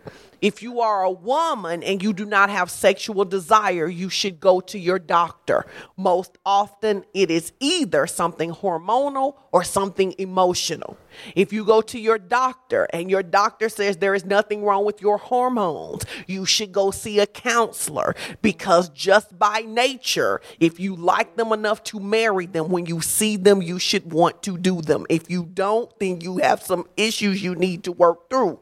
If 0.41 0.63
you 0.63 0.81
are 0.81 1.03
a 1.03 1.11
woman 1.11 1.83
and 1.83 2.03
you 2.03 2.13
do 2.13 2.25
not 2.25 2.51
have 2.51 2.71
sexual 2.71 3.25
desire, 3.25 3.89
you 3.89 4.09
should 4.09 4.41
go 4.41 4.61
to 4.61 4.79
your 4.79 4.99
doctor. 4.99 5.67
Most 5.97 6.39
often, 6.47 7.05
it 7.13 7.31
is 7.31 7.53
either 7.61 8.07
something 8.07 8.53
hormonal 8.53 9.37
or 9.53 9.65
something 9.65 10.15
emotional. 10.19 10.97
If 11.35 11.53
you 11.53 11.65
go 11.65 11.83
to 11.83 11.99
your 11.99 12.19
doctor 12.19 12.89
and 12.93 13.11
your 13.11 13.23
doctor 13.23 13.69
says 13.69 13.97
there 13.97 14.15
is 14.15 14.25
nothing 14.25 14.65
wrong 14.65 14.85
with 14.85 15.03
your 15.03 15.19
hormones, 15.19 16.05
you 16.27 16.47
should 16.47 16.73
go 16.73 16.91
see 16.91 17.19
a 17.19 17.27
counselor 17.27 18.15
because 18.41 18.89
just 18.91 19.39
by 19.39 19.61
nature, 19.61 20.41
if 20.59 20.81
you 20.81 20.97
like 20.97 21.37
them 21.37 21.53
enough 21.53 21.83
to 21.85 22.01
marry 22.01 22.47
them, 22.47 22.69
when 22.69 22.87
you 22.87 23.01
see 23.01 23.37
them, 23.37 23.61
you 23.61 23.79
should 23.79 24.13
want 24.13 24.43
to 24.45 24.57
do 24.57 24.81
them. 24.81 25.05
If 25.11 25.31
you 25.31 25.45
don't, 25.45 25.91
then 25.99 26.21
you 26.21 26.39
have 26.39 26.63
some 26.63 26.87
issues 26.97 27.43
you 27.43 27.55
need 27.55 27.85
to 27.85 27.93
work 27.93 28.31
through. 28.31 28.61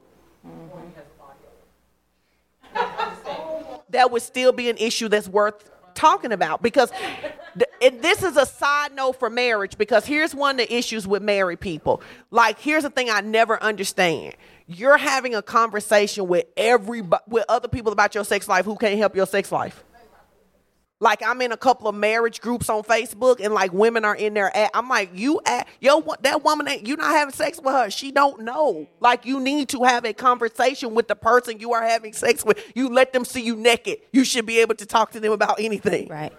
That 3.91 4.11
would 4.11 4.23
still 4.23 4.53
be 4.53 4.69
an 4.69 4.77
issue 4.79 5.09
that's 5.09 5.29
worth 5.29 5.71
talking 5.95 6.33
about 6.33 6.63
because 6.63 6.93
and 7.83 8.01
this 8.03 8.23
is 8.23 8.37
a 8.37 8.47
side 8.47 8.95
note 8.95 9.19
for 9.19 9.29
marriage 9.29 9.77
because 9.77 10.07
here's 10.07 10.35
one 10.35 10.61
of 10.61 10.69
the 10.69 10.75
issues 10.75 11.09
with 11.09 11.23
married 11.23 11.59
people. 11.59 12.03
Like 12.31 12.59
here's 12.61 12.85
the 12.85 12.91
thing 12.91 13.11
i 13.11 13.21
never 13.21 13.61
understand. 13.63 14.35
You're 14.67 14.99
having 14.99 15.35
a 15.35 15.43
conversation 15.43 16.29
with 16.29 16.47
everybody 16.57 17.25
with 17.27 17.45
other 17.49 17.69
people 17.69 17.93
about 17.93 18.15
your 18.15 18.25
sex 18.25 18.47
life 18.49 18.65
who 18.65 18.77
can't 18.77 18.99
help 18.99 19.17
your 19.17 19.27
sex 19.27 19.51
life 19.51 19.83
like 21.01 21.23
I'm 21.23 21.41
in 21.43 21.53
a 21.53 21.57
couple 21.57 21.89
of 21.89 21.95
marriage 21.95 22.41
groups 22.41 22.69
on 22.69 22.83
Facebook, 22.83 23.41
and 23.45 23.55
like 23.55 23.73
women 23.73 24.05
are 24.05 24.17
in 24.17 24.35
there. 24.35 24.55
At, 24.57 24.71
I'm 24.75 24.89
like, 24.89 25.11
you, 25.15 25.41
at, 25.47 25.69
yo, 25.81 26.05
that 26.23 26.45
woman, 26.45 26.69
ain't- 26.69 26.87
you 26.87 26.97
not 26.97 27.11
having 27.13 27.33
sex 27.35 27.61
with 27.63 27.75
her. 27.75 27.91
She 27.91 28.11
don't 28.11 28.43
know. 28.43 28.89
Like 29.01 29.25
you 29.25 29.39
need 29.41 29.69
to 29.71 29.85
have 29.85 30.05
a 30.05 30.13
conversation 30.13 30.95
with 30.95 31.09
the 31.09 31.17
person 31.17 31.61
you 31.61 31.73
are 31.73 31.83
having 31.83 32.13
sex 32.13 32.45
with. 32.45 32.61
You 32.75 32.89
let 32.89 33.13
them 33.13 33.25
see 33.25 33.43
you 33.43 33.55
naked. 33.57 33.99
You 34.13 34.25
should 34.25 34.47
be 34.47 34.59
able 34.59 34.75
to 34.77 34.87
talk 34.87 35.13
to 35.13 35.21
them 35.21 35.33
about 35.33 35.61
anything. 35.61 36.09
Right. 36.09 36.33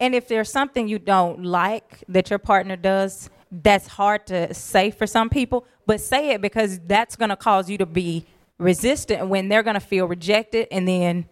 And 0.00 0.14
if 0.14 0.26
there's 0.26 0.50
something 0.50 0.88
you 0.88 0.98
don't 0.98 1.44
like 1.44 2.02
that 2.08 2.28
your 2.30 2.40
partner 2.40 2.76
does, 2.76 3.30
that's 3.52 3.86
hard 3.86 4.26
to 4.28 4.52
say 4.54 4.90
for 4.90 5.06
some 5.06 5.28
people, 5.28 5.64
but 5.86 6.00
say 6.00 6.30
it 6.30 6.40
because 6.40 6.80
that's 6.86 7.14
going 7.14 7.28
to 7.28 7.36
cause 7.36 7.68
you 7.70 7.78
to 7.78 7.86
be 7.86 8.24
resistant 8.58 9.28
when 9.28 9.48
they're 9.48 9.62
going 9.62 9.74
to 9.74 9.80
feel 9.80 10.06
rejected 10.06 10.66
and 10.72 10.88
then 10.88 11.26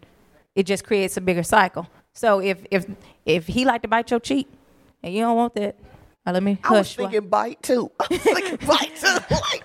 it 0.55 0.65
just 0.67 0.85
creates 0.85 1.17
a 1.17 1.21
bigger 1.21 1.43
cycle. 1.43 1.89
So 2.13 2.41
if 2.41 2.65
if 2.71 2.87
if 3.25 3.47
he 3.47 3.65
like 3.65 3.83
to 3.83 3.89
bite 3.89 4.11
your 4.11 4.21
cheek 4.21 4.49
and 5.03 5.15
you 5.15 5.21
don't 5.23 5.37
want 5.37 5.55
that, 5.55 5.77
uh, 6.27 6.33
let 6.33 6.43
me 6.43 6.59
I 6.65 6.71
was 6.73 6.79
hush. 6.89 6.97
thinking 6.97 7.29
bite 7.29 7.63
too. 7.63 7.91
I 8.01 8.07
was 8.11 8.21
thinking 8.21 8.57
bite 8.67 8.97
too. 8.97 9.19
Like, 9.31 9.65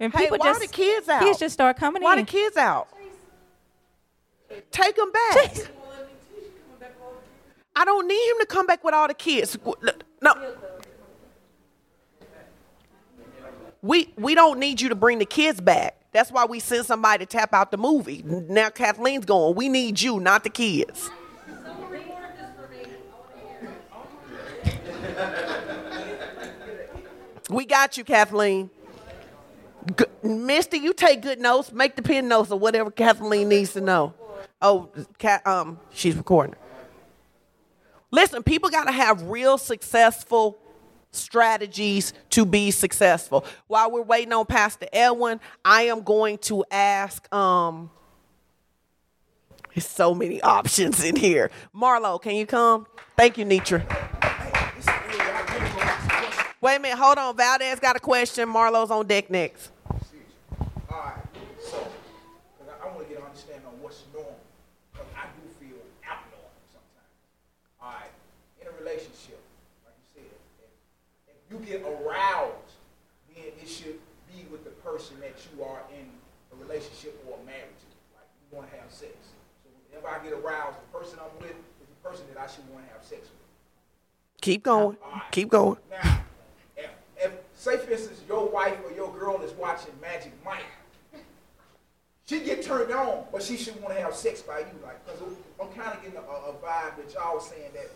and 0.00 0.12
hey, 0.14 0.24
people 0.24 0.38
why 0.38 0.46
just 0.46 0.60
the 0.60 0.68
kids 0.68 1.08
out? 1.08 1.22
Kids 1.22 1.40
just 1.40 1.52
start 1.54 1.76
coming 1.76 2.02
why 2.02 2.12
in. 2.12 2.20
the 2.20 2.24
kids 2.24 2.56
out? 2.56 2.88
Take 4.70 4.94
them 4.94 5.10
back. 5.10 5.70
I 7.74 7.84
don't 7.84 8.06
need 8.06 8.30
him 8.30 8.36
to 8.40 8.46
come 8.46 8.66
back 8.66 8.82
with 8.84 8.94
all 8.94 9.08
the 9.08 9.14
kids. 9.14 9.58
No. 10.22 10.34
We 13.82 14.12
we 14.16 14.34
don't 14.34 14.58
need 14.58 14.80
you 14.80 14.88
to 14.88 14.94
bring 14.94 15.18
the 15.18 15.26
kids 15.26 15.60
back. 15.60 15.97
That's 16.18 16.32
why 16.32 16.46
we 16.46 16.58
send 16.58 16.84
somebody 16.84 17.24
to 17.24 17.30
tap 17.30 17.54
out 17.54 17.70
the 17.70 17.76
movie. 17.76 18.24
Now 18.24 18.70
Kathleen's 18.70 19.24
going. 19.24 19.54
We 19.54 19.68
need 19.68 20.00
you, 20.00 20.18
not 20.18 20.42
the 20.42 20.50
kids. 20.50 21.08
We 27.48 27.66
got 27.66 27.96
you, 27.96 28.02
Kathleen. 28.02 28.68
G- 29.96 30.06
Misty, 30.24 30.78
you 30.78 30.92
take 30.92 31.22
good 31.22 31.38
notes. 31.38 31.70
Make 31.70 31.94
the 31.94 32.02
pen 32.02 32.26
notes 32.26 32.50
or 32.50 32.58
whatever 32.58 32.90
Kathleen 32.90 33.48
needs 33.48 33.74
to 33.74 33.80
know. 33.80 34.12
Oh, 34.60 34.90
um, 35.46 35.78
she's 35.92 36.16
recording. 36.16 36.56
Listen, 38.10 38.42
people 38.42 38.70
got 38.70 38.86
to 38.86 38.92
have 38.92 39.22
real 39.22 39.56
successful 39.56 40.58
strategies 41.10 42.12
to 42.30 42.44
be 42.44 42.70
successful. 42.70 43.44
While 43.66 43.90
we're 43.90 44.02
waiting 44.02 44.32
on 44.32 44.46
Pastor 44.46 44.86
Edwin, 44.92 45.40
I 45.64 45.82
am 45.82 46.02
going 46.02 46.38
to 46.38 46.64
ask. 46.70 47.32
Um, 47.34 47.90
there's 49.74 49.86
so 49.86 50.14
many 50.14 50.40
options 50.42 51.04
in 51.04 51.16
here. 51.16 51.50
Marlo, 51.74 52.20
can 52.20 52.34
you 52.34 52.46
come? 52.46 52.86
Thank 53.16 53.38
you, 53.38 53.44
Nitra. 53.44 53.84
Wait 56.60 56.76
a 56.76 56.80
minute, 56.80 56.98
hold 56.98 57.18
on. 57.18 57.36
Valdez 57.36 57.78
got 57.78 57.94
a 57.94 58.00
question. 58.00 58.48
Marlo's 58.48 58.90
on 58.90 59.06
deck 59.06 59.30
next. 59.30 59.70
All 60.90 60.98
right, 60.98 61.14
so 61.62 61.78
'cause 61.78 62.66
I, 62.66 62.84
I 62.84 62.90
want 62.92 63.06
to 63.06 63.08
get 63.08 63.18
an 63.18 63.26
understanding 63.26 63.66
on 63.66 63.80
what's 63.80 64.02
normal, 64.12 64.34
because 64.92 65.06
I 65.14 65.26
do 65.38 65.46
feel 65.62 65.78
abnormal 66.02 66.50
sometimes. 66.74 67.14
All 67.80 67.90
right, 67.94 68.10
in 68.60 68.66
a 68.66 68.72
relationship, 68.82 69.38
like 69.86 69.94
you 70.02 70.06
said, 70.18 70.34
if, 71.30 71.36
if 71.38 71.38
you 71.52 71.57
get 71.68 71.82
aroused, 71.82 72.72
then 73.34 73.44
it 73.60 73.68
should 73.68 73.98
be 74.26 74.46
with 74.50 74.64
the 74.64 74.70
person 74.80 75.20
that 75.20 75.36
you 75.52 75.62
are 75.62 75.82
in 75.92 76.06
a 76.52 76.62
relationship 76.62 77.22
or 77.28 77.36
married 77.44 77.62
to. 77.62 77.88
Like 78.16 78.28
you 78.40 78.56
want 78.56 78.70
to 78.70 78.76
have 78.78 78.90
sex. 78.90 79.12
So 79.62 79.68
whenever 79.88 80.08
I 80.08 80.22
get 80.24 80.32
aroused, 80.32 80.78
the 80.80 80.98
person 80.98 81.18
I'm 81.20 81.36
with 81.40 81.50
is 81.52 81.88
the 81.88 82.08
person 82.08 82.24
that 82.32 82.40
I 82.40 82.46
should 82.46 82.68
want 82.70 82.86
to 82.86 82.92
have 82.92 83.04
sex 83.04 83.22
with. 83.22 84.40
Keep 84.40 84.62
going. 84.62 84.96
Keep 85.30 85.50
going. 85.50 85.78
Now, 85.90 86.20
if, 86.76 86.90
if 87.18 87.32
say 87.54 87.76
for 87.76 87.90
instance 87.90 88.22
your 88.26 88.48
wife 88.48 88.76
or 88.84 88.94
your 88.94 89.12
girl 89.12 89.40
is 89.42 89.52
watching 89.52 89.92
Magic 90.00 90.32
Mike, 90.44 90.62
she 92.24 92.40
get 92.40 92.62
turned 92.62 92.92
on, 92.92 93.24
but 93.32 93.42
she 93.42 93.56
should 93.56 93.80
want 93.82 93.94
to 93.94 94.00
have 94.02 94.14
sex 94.14 94.42
by 94.42 94.60
you, 94.60 94.66
like 94.82 95.04
because 95.04 95.20
I'm 95.60 95.68
kind 95.68 95.96
of 95.96 96.02
getting 96.02 96.18
a, 96.18 96.20
a 96.20 96.52
vibe 96.62 96.96
that 96.96 97.14
y'all 97.14 97.40
saying 97.40 97.72
that 97.74 97.90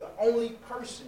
the 0.00 0.08
only 0.18 0.50
person 0.68 1.06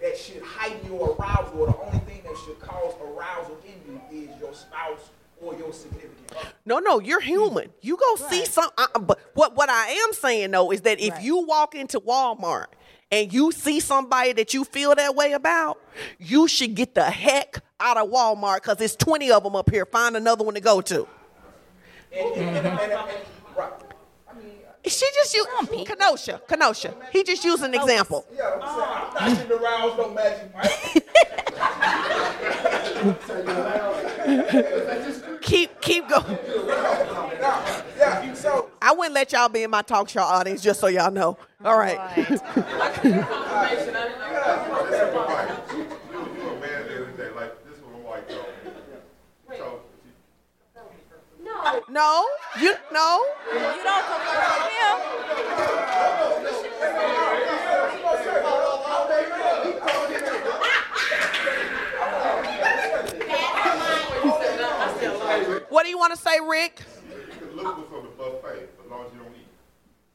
that 0.00 0.16
should 0.16 0.42
heighten 0.42 0.86
your 0.86 1.16
arousal, 1.18 1.60
or 1.60 1.66
the 1.68 1.78
only 1.78 1.98
thing 2.00 2.22
that 2.24 2.36
should 2.44 2.58
cause 2.60 2.94
arousal 3.02 3.58
in 3.64 3.94
you, 4.12 4.28
is 4.28 4.40
your 4.40 4.54
spouse 4.54 5.10
or 5.42 5.54
your 5.54 5.72
significant 5.72 6.32
other. 6.36 6.48
No, 6.66 6.78
no, 6.78 7.00
you're 7.00 7.20
human. 7.20 7.70
You 7.80 7.96
go 7.96 8.16
see 8.16 8.44
some. 8.44 8.70
Uh, 8.76 8.98
but 8.98 9.18
what 9.34 9.56
what 9.56 9.68
I 9.70 9.88
am 9.88 10.12
saying 10.12 10.50
though 10.52 10.70
is 10.70 10.82
that 10.82 11.00
if 11.00 11.14
Right. 11.14 11.22
you 11.22 11.38
walk 11.46 11.74
into 11.74 11.98
Walmart 12.00 12.66
and 13.10 13.32
you 13.32 13.50
see 13.52 13.80
somebody 13.80 14.32
that 14.34 14.54
you 14.54 14.64
feel 14.64 14.94
that 14.94 15.14
way 15.16 15.32
about, 15.32 15.78
you 16.18 16.46
should 16.46 16.74
get 16.74 16.94
the 16.94 17.04
heck 17.04 17.58
out 17.80 17.96
of 17.96 18.08
Walmart 18.10 18.56
because 18.56 18.76
there's 18.76 18.94
20 18.96 19.30
of 19.32 19.42
them 19.42 19.56
up 19.56 19.70
here. 19.70 19.86
Find 19.86 20.16
another 20.16 20.44
one 20.44 20.54
to 20.54 20.60
go 20.60 20.80
to. 20.82 21.08
And, 22.12 22.34
and, 22.34 22.56
and, 22.58 22.66
and, 22.66 22.92
and, 22.92 22.92
right. 23.56 23.72
I 24.84 24.88
She 24.88 25.06
just 25.14 25.34
used 25.34 25.48
Kenosha. 25.86 26.40
Kenosha. 26.48 26.94
He 27.12 27.22
just 27.22 27.44
used 27.44 27.62
an 27.62 27.74
example. 27.74 28.24
yeah, 28.34 28.58
I'm 28.60 28.60
saying 28.60 28.88
I'm 28.90 29.14
not 29.14 29.48
getting 29.48 29.52
aroused 29.64 29.96
no 29.98 30.10
Magic 30.10 30.54
Mike. 30.54 30.70
Keep 35.42 35.80
keep 35.80 36.08
going. 36.08 36.38
I 38.82 38.92
wouldn't 38.96 39.14
let 39.14 39.32
y'all 39.32 39.48
be 39.48 39.62
in 39.62 39.70
my 39.70 39.82
talk 39.82 40.08
show 40.08 40.22
audience 40.22 40.62
just 40.62 40.80
so 40.80 40.86
y'all 40.86 41.10
know. 41.10 41.36
All 41.64 41.78
right. 41.78 41.98
You 43.00 43.16
a 46.48 46.60
man 46.60 46.86
the 46.86 47.02
other 47.02 47.12
day, 47.16 47.30
like 47.34 47.64
this 47.64 47.76
is 47.76 47.82
what 47.82 47.92
my 47.92 48.10
wife 48.10 48.28
told 48.28 48.46
me. 48.64 49.56
So 49.56 49.80
she, 51.72 51.92
No, 51.92 52.26
you 52.60 52.74
no. 52.92 53.24
You 53.52 53.82
don't 53.82 54.06
confirm 54.06 54.62
him. 54.70 55.20
What 65.68 65.84
do 65.84 65.88
you 65.88 65.98
want 65.98 66.12
to 66.14 66.18
say, 66.18 66.38
Rick? 66.46 66.82
you 67.08 67.62
look 67.62 67.78
what's 67.78 67.90
the 67.90 68.08
buffet 68.18 68.68
as 68.84 68.90
long 68.90 69.06
as 69.06 69.12
you 69.12 69.20
don't 69.20 69.32
eat. 69.34 69.46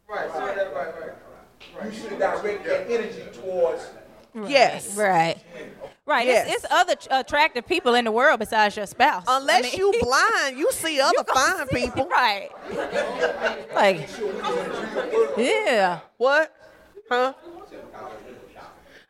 Right, 0.07 0.29
right, 0.29 0.57
right, 0.57 0.75
right, 0.75 1.13
right. 1.79 1.93
You 1.93 1.97
should 1.97 2.19
direct 2.19 2.65
that 2.65 2.91
energy 2.91 3.23
towards. 3.33 3.87
Yes. 4.47 4.95
Right. 4.97 5.37
Right. 6.05 6.27
Yes. 6.27 6.47
It's, 6.53 6.63
it's 6.65 6.73
other 6.73 6.93
uh, 7.09 7.23
attractive 7.25 7.65
people 7.65 7.95
in 7.95 8.05
the 8.05 8.11
world 8.11 8.39
besides 8.39 8.75
your 8.77 8.85
spouse. 8.85 9.23
I 9.27 9.37
Unless 9.37 9.63
mean- 9.63 9.77
you 9.79 9.93
blind, 10.01 10.57
you 10.57 10.71
see 10.71 10.99
other 10.99 11.23
fine 11.33 11.67
see- 11.69 11.75
people. 11.85 12.07
Right. 12.07 12.49
Like, 13.73 14.07
yeah. 15.37 15.99
What? 16.17 16.53
Huh? 17.09 17.33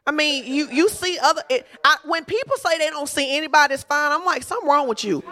I 0.07 0.11
mean, 0.11 0.45
you 0.45 0.69
you 0.71 0.87
see 0.87 1.17
other. 1.21 1.41
It, 1.49 1.65
I, 1.83 1.97
when 2.05 2.25
people 2.25 2.55
say 2.57 2.77
they 2.77 2.89
don't 2.91 3.09
see 3.09 3.35
anybody 3.35 3.71
that's 3.73 3.81
fine, 3.83 4.11
I'm 4.11 4.23
like, 4.23 4.43
something 4.43 4.69
wrong 4.69 4.87
with 4.87 5.03
you. 5.03 5.23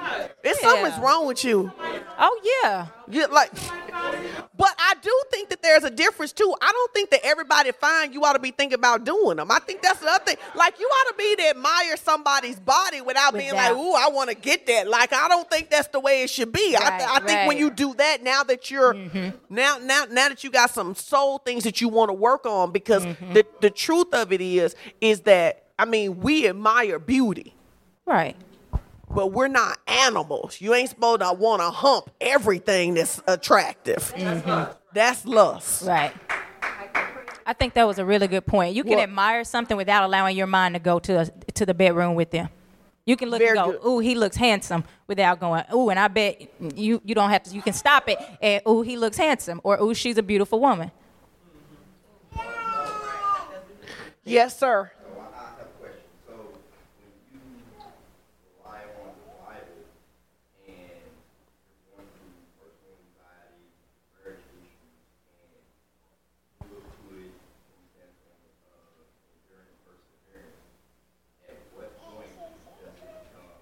It's 0.44 0.60
Yeah. 0.64 0.70
something's 0.70 0.98
wrong 1.00 1.28
with 1.28 1.46
you. 1.46 1.72
Oh, 2.18 2.60
yeah. 2.64 2.88
You 3.10 3.28
like, 3.28 3.52
But 4.56 4.76
I 4.80 4.96
do 5.02 5.22
think 5.32 5.50
that 5.50 5.62
there's 5.62 5.84
a 5.84 5.90
difference 5.90 6.32
too. 6.32 6.54
I 6.62 6.72
don't 6.72 6.94
think 6.94 7.10
that 7.12 7.22
everybody 7.24 7.72
fine 7.72 8.14
you 8.14 8.24
ought 8.24 8.34
to 8.34 8.40
be 8.40 8.52
thinking 8.52 8.76
about 8.78 9.04
doing 9.04 9.38
them. 9.38 9.52
I 9.52 9.60
think 9.60 9.82
that's 9.82 10.00
the 10.00 10.08
other 10.10 10.24
thing. 10.24 10.38
Like 10.56 10.80
you 10.80 10.86
ought 10.86 11.12
to 11.12 11.18
be 11.18 11.36
to 11.44 11.50
admire 11.50 11.98
somebody's 11.98 12.60
body 12.60 13.02
without, 13.02 13.34
being 13.34 13.54
like, 13.54 13.74
"Ooh, 13.74 13.94
I 13.94 14.10
want 14.10 14.30
to 14.30 14.36
get 14.36 14.66
that." 14.68 14.88
Like 14.88 15.12
I 15.14 15.28
don't 15.28 15.50
think 15.50 15.70
that's 15.70 15.88
the 15.90 16.00
way 16.00 16.24
it 16.24 16.30
should 16.30 16.52
be. 16.52 16.76
I, 16.80 16.98
th- 16.98 17.10
Right, 17.10 17.24
think 17.26 17.48
when. 17.48 17.58
Mm-hmm. 17.58 17.64
you 17.66 17.70
do 17.72 17.94
that, 17.96 18.24
now 18.24 18.44
that 18.44 18.70
you're 18.72 18.94
now 19.50 19.78
now 19.82 20.06
now 20.10 20.30
that 20.30 20.44
you 20.44 20.52
got 20.52 20.70
some 20.72 20.96
soul 20.96 21.40
things 21.40 21.64
that 21.66 21.82
you 21.82 21.90
want 21.90 22.10
to 22.10 22.14
work 22.14 22.46
on, 22.46 22.72
because 22.72 23.06
Mm-hmm. 23.06 23.34
the 23.34 23.46
the 23.62 23.70
truth 23.70 24.14
of 24.14 24.32
it 24.32 24.40
is 24.42 24.76
is 25.02 25.22
that 25.22 25.66
I 25.78 25.86
mean 25.86 26.20
we 26.20 26.48
admire 26.48 27.00
beauty 27.00 27.56
Right. 28.06 28.36
But 29.14 29.28
we're 29.32 29.48
not 29.48 29.78
animals. 29.88 30.60
You 30.62 30.74
ain't 30.74 30.90
supposed 30.90 31.22
to 31.22 31.34
want 31.34 31.62
to 31.62 31.70
hump 31.70 32.10
everything 32.22 32.94
that's 32.96 33.22
attractive. 33.28 34.14
Mm-hmm. 34.16 34.72
That's 34.94 35.26
lust. 35.26 35.84
Right. 35.86 36.14
I 37.46 37.54
think 37.54 37.74
that 37.74 37.86
was 37.86 38.00
a 38.00 38.06
really 38.06 38.28
good 38.28 38.46
point. 38.46 38.74
You 38.76 38.84
can 38.84 38.94
What? 38.94 39.04
admire 39.04 39.44
something 39.44 39.76
without 39.76 40.04
allowing 40.04 40.38
your 40.38 40.48
mind 40.48 40.76
to 40.76 40.80
go 40.80 41.00
to 41.00 41.26
to 41.56 41.66
the 41.66 41.74
bedroom 41.74 42.16
with 42.16 42.32
them. 42.32 42.50
You 43.06 43.18
can 43.18 43.30
look 43.30 43.40
Very 43.40 43.58
and 43.58 43.74
good. 43.74 43.86
"Ooh, 43.86 44.00
he 44.00 44.16
looks 44.16 44.38
handsome," 44.38 44.86
without 45.08 45.42
going, 45.42 45.66
"Ooh," 45.74 45.90
and 45.90 46.00
I 46.00 46.08
bet 46.08 46.42
you 46.60 47.02
you 47.04 47.14
don't 47.14 47.30
have 47.32 47.44
to. 47.44 47.54
You 47.54 47.62
can 47.62 47.74
stop 47.74 48.08
it 48.08 48.18
and, 48.42 48.62
"Ooh, 48.66 48.82
he 48.82 48.96
looks 48.96 49.18
handsome," 49.18 49.60
or 49.66 49.78
"Ooh, 49.82 49.94
she's 49.94 50.18
a 50.18 50.24
beautiful 50.24 50.60
woman." 50.62 50.90
Yes, 54.26 54.58
sir. 54.58 54.90
So 54.96 55.20
I, 55.20 55.26
I 55.28 55.44
have 55.60 55.68
a 55.68 55.76
question. 55.84 56.08
So 56.26 56.32
when 56.32 57.44
you 57.44 57.60
rely 58.56 58.88
on 59.04 59.12
the 59.20 59.36
Bible 59.44 59.84
and 60.64 60.80
you're 60.80 61.92
going 61.92 62.08
through 62.08 62.48
personal 62.56 62.96
anxiety, 63.04 63.68
marriage 64.24 64.48
issues, 64.48 64.80
and 65.44 65.60
you 66.64 66.72
look 66.72 66.88
to 66.88 67.20
it 67.20 67.36
from 67.36 67.84
the 67.84 67.92
standpoint 67.92 68.48
of 68.80 69.04
enduring 69.28 69.76
perseverance, 69.84 70.64
at 71.52 71.68
what 71.76 71.92
point 72.00 72.32
does 72.32 72.96
it 72.96 73.04
become 73.04 73.52
a 73.52 73.60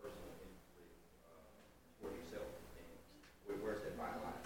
personal 0.00 0.32
inflict 0.48 0.96
uh, 1.28 1.44
for 2.00 2.08
yourself? 2.16 2.48
And 2.88 2.88
where, 3.44 3.60
where's 3.60 3.84
that 3.84 3.92
fine 4.00 4.16
line? 4.24 4.40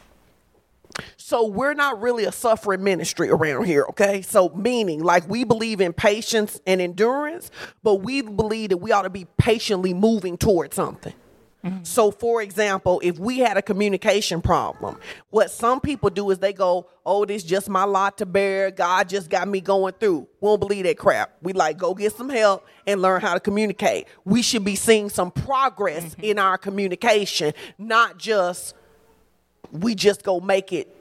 So 1.28 1.46
we're 1.46 1.74
not 1.74 2.00
really 2.00 2.24
a 2.24 2.32
suffering 2.32 2.82
ministry 2.82 3.28
around 3.28 3.64
here, 3.66 3.84
okay? 3.90 4.22
So 4.22 4.48
meaning 4.56 5.02
like 5.02 5.28
we 5.28 5.44
believe 5.44 5.78
in 5.78 5.92
patience 5.92 6.58
and 6.66 6.80
endurance, 6.80 7.50
but 7.82 7.96
we 7.96 8.22
believe 8.22 8.70
that 8.70 8.78
we 8.78 8.92
ought 8.92 9.02
to 9.02 9.10
be 9.10 9.26
patiently 9.36 9.92
moving 9.92 10.38
towards 10.38 10.74
something. 10.74 11.12
Mm-hmm. 11.62 11.84
So 11.84 12.10
for 12.10 12.40
example, 12.40 12.98
if 13.04 13.18
we 13.18 13.40
had 13.40 13.58
a 13.58 13.62
communication 13.62 14.40
problem, 14.40 14.98
what 15.28 15.50
some 15.50 15.82
people 15.82 16.08
do 16.08 16.30
is 16.30 16.38
they 16.38 16.54
go, 16.54 16.88
"Oh, 17.04 17.26
this 17.26 17.42
just 17.42 17.68
my 17.68 17.84
lot 17.84 18.16
to 18.18 18.24
bear. 18.24 18.70
God 18.70 19.10
just 19.10 19.28
got 19.28 19.48
me 19.48 19.60
going 19.60 19.92
through." 20.00 20.26
We 20.40 20.48
don't 20.48 20.60
believe 20.60 20.84
that 20.84 20.96
crap. 20.96 21.36
We 21.42 21.52
like 21.52 21.76
go 21.76 21.92
get 21.92 22.14
some 22.14 22.30
help 22.30 22.66
and 22.86 23.02
learn 23.02 23.20
how 23.20 23.34
to 23.34 23.40
communicate. 23.40 24.06
We 24.24 24.40
should 24.40 24.64
be 24.64 24.76
seeing 24.76 25.10
some 25.10 25.30
progress 25.30 26.06
mm-hmm. 26.06 26.24
in 26.24 26.38
our 26.38 26.56
communication, 26.56 27.52
not 27.76 28.16
just 28.16 28.74
we 29.70 29.94
just 29.94 30.22
go 30.22 30.40
make 30.40 30.72
it 30.72 30.94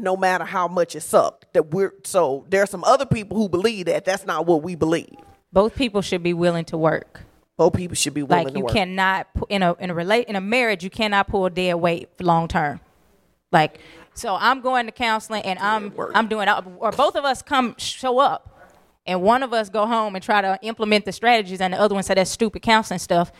no 0.00 0.16
matter 0.16 0.44
how 0.44 0.68
much 0.68 0.94
it 0.94 1.00
sucked. 1.02 1.52
That 1.52 1.70
we're 1.70 1.94
so 2.04 2.44
there 2.48 2.62
are 2.62 2.66
some 2.66 2.84
other 2.84 3.06
people 3.06 3.36
who 3.36 3.48
believe 3.48 3.86
that. 3.86 4.04
That's 4.04 4.26
not 4.26 4.46
what 4.46 4.62
we 4.62 4.74
believe. 4.74 5.14
Both 5.52 5.74
people 5.76 6.02
should 6.02 6.22
be 6.22 6.34
willing 6.34 6.64
to 6.66 6.78
work. 6.78 7.22
Both 7.56 7.74
people 7.74 7.96
should 7.96 8.14
be 8.14 8.22
willing 8.22 8.46
to 8.46 8.60
work. 8.60 8.64
Like 8.64 8.74
you 8.74 8.80
cannot 8.80 9.26
in 9.48 9.62
a 9.62 9.74
in 9.74 9.90
a 9.90 9.94
relate 9.94 10.28
in 10.28 10.36
a 10.36 10.40
marriage 10.40 10.84
you 10.84 10.90
cannot 10.90 11.28
pull 11.28 11.48
dead 11.48 11.74
weight 11.74 12.08
for 12.16 12.24
long 12.24 12.48
term. 12.48 12.80
Like 13.50 13.80
so 14.14 14.36
I'm 14.38 14.60
going 14.60 14.86
to 14.86 14.92
counseling 14.92 15.42
and 15.42 15.58
I'm. 15.58 15.92
I'm 16.14 16.28
doing 16.28 16.48
uh, 16.48 16.62
or 16.78 16.92
both 16.92 17.16
of 17.16 17.24
us 17.24 17.42
come 17.42 17.74
show 17.78 18.18
up 18.18 18.54
and 19.06 19.22
one 19.22 19.42
of 19.42 19.52
us 19.52 19.68
go 19.68 19.86
home 19.86 20.14
and 20.14 20.22
try 20.22 20.40
to 20.40 20.58
implement 20.62 21.04
the 21.04 21.12
strategies 21.12 21.60
and 21.60 21.72
the 21.72 21.80
other 21.80 21.94
one 21.94 22.02
say 22.02 22.14
that 22.14 22.28
stupid 22.28 22.62
counseling 22.62 22.98
stuff. 22.98 23.32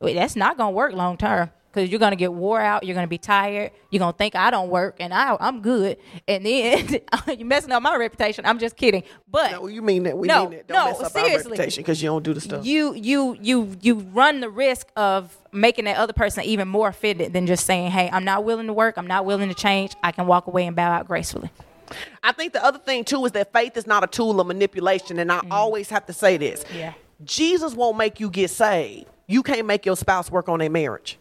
Wait, 0.00 0.14
that's 0.14 0.36
not 0.36 0.56
to 0.58 0.68
work 0.68 0.92
long 0.92 1.16
term 1.16 1.50
because 1.74 1.90
you're 1.90 1.98
going 1.98 2.12
to 2.12 2.16
get 2.16 2.32
wore 2.32 2.60
out. 2.60 2.84
You're 2.84 2.94
going 2.94 3.06
to 3.06 3.10
be 3.10 3.18
tired. 3.18 3.72
You're 3.90 3.98
going 3.98 4.12
to 4.12 4.16
think 4.16 4.36
I 4.36 4.50
don't 4.50 4.68
work 4.68 4.96
and 5.00 5.12
I, 5.12 5.36
I'm 5.40 5.60
good. 5.60 5.98
And 6.28 6.46
then 6.46 7.00
you're 7.26 7.46
messing 7.46 7.72
up 7.72 7.82
my 7.82 7.96
reputation. 7.96 8.46
I'm 8.46 8.58
just 8.58 8.76
kidding. 8.76 9.02
But 9.28 9.52
no, 9.52 9.66
you 9.66 9.82
mean 9.82 10.04
that? 10.04 10.16
We 10.16 10.28
No, 10.28 10.42
mean 10.42 10.58
that. 10.58 10.68
Don't 10.68 10.76
no, 10.76 10.84
mess 10.86 11.00
up 11.00 11.12
seriously. 11.12 11.34
our 11.34 11.50
reputation 11.50 11.82
because 11.82 12.00
you 12.00 12.08
don't 12.08 12.22
do 12.22 12.32
the 12.32 12.40
stuff. 12.40 12.64
you 12.64 12.94
you 12.94 13.36
you 13.40 13.76
you 13.80 13.96
run 13.96 14.40
the 14.40 14.48
risk 14.48 14.88
of 14.96 15.36
making 15.52 15.86
that 15.86 15.96
other 15.96 16.12
person 16.12 16.44
even 16.44 16.68
more 16.68 16.88
offended 16.88 17.32
than 17.32 17.46
just 17.46 17.66
saying, 17.66 17.90
"Hey, 17.90 18.08
I'm 18.12 18.24
not 18.24 18.44
willing 18.44 18.66
to 18.68 18.72
work. 18.72 18.96
I'm 18.96 19.06
not 19.06 19.24
willing 19.24 19.48
to 19.48 19.54
change. 19.54 19.94
I 20.02 20.12
can 20.12 20.26
walk 20.26 20.46
away 20.46 20.66
and 20.66 20.76
bow 20.76 20.90
out 20.90 21.06
gracefully." 21.06 21.50
I 22.22 22.32
think 22.32 22.52
the 22.52 22.64
other 22.64 22.78
thing 22.78 23.04
too 23.04 23.24
is 23.24 23.32
that 23.32 23.52
faith 23.52 23.76
is 23.76 23.86
not 23.86 24.04
a 24.04 24.06
tool 24.06 24.40
of 24.40 24.46
manipulation, 24.46 25.18
and 25.18 25.30
I 25.30 25.40
mm. 25.40 25.50
always 25.50 25.90
have 25.90 26.06
to 26.06 26.12
say 26.12 26.36
this. 26.36 26.64
Yeah. 26.74 26.94
Jesus 27.24 27.74
won't 27.74 27.96
make 27.96 28.20
you 28.20 28.30
get 28.30 28.50
saved. 28.50 29.06
You 29.26 29.42
can't 29.42 29.66
make 29.66 29.86
your 29.86 29.96
spouse 29.96 30.30
work 30.30 30.48
on 30.48 30.58
their 30.58 30.70
marriage. 30.70 31.18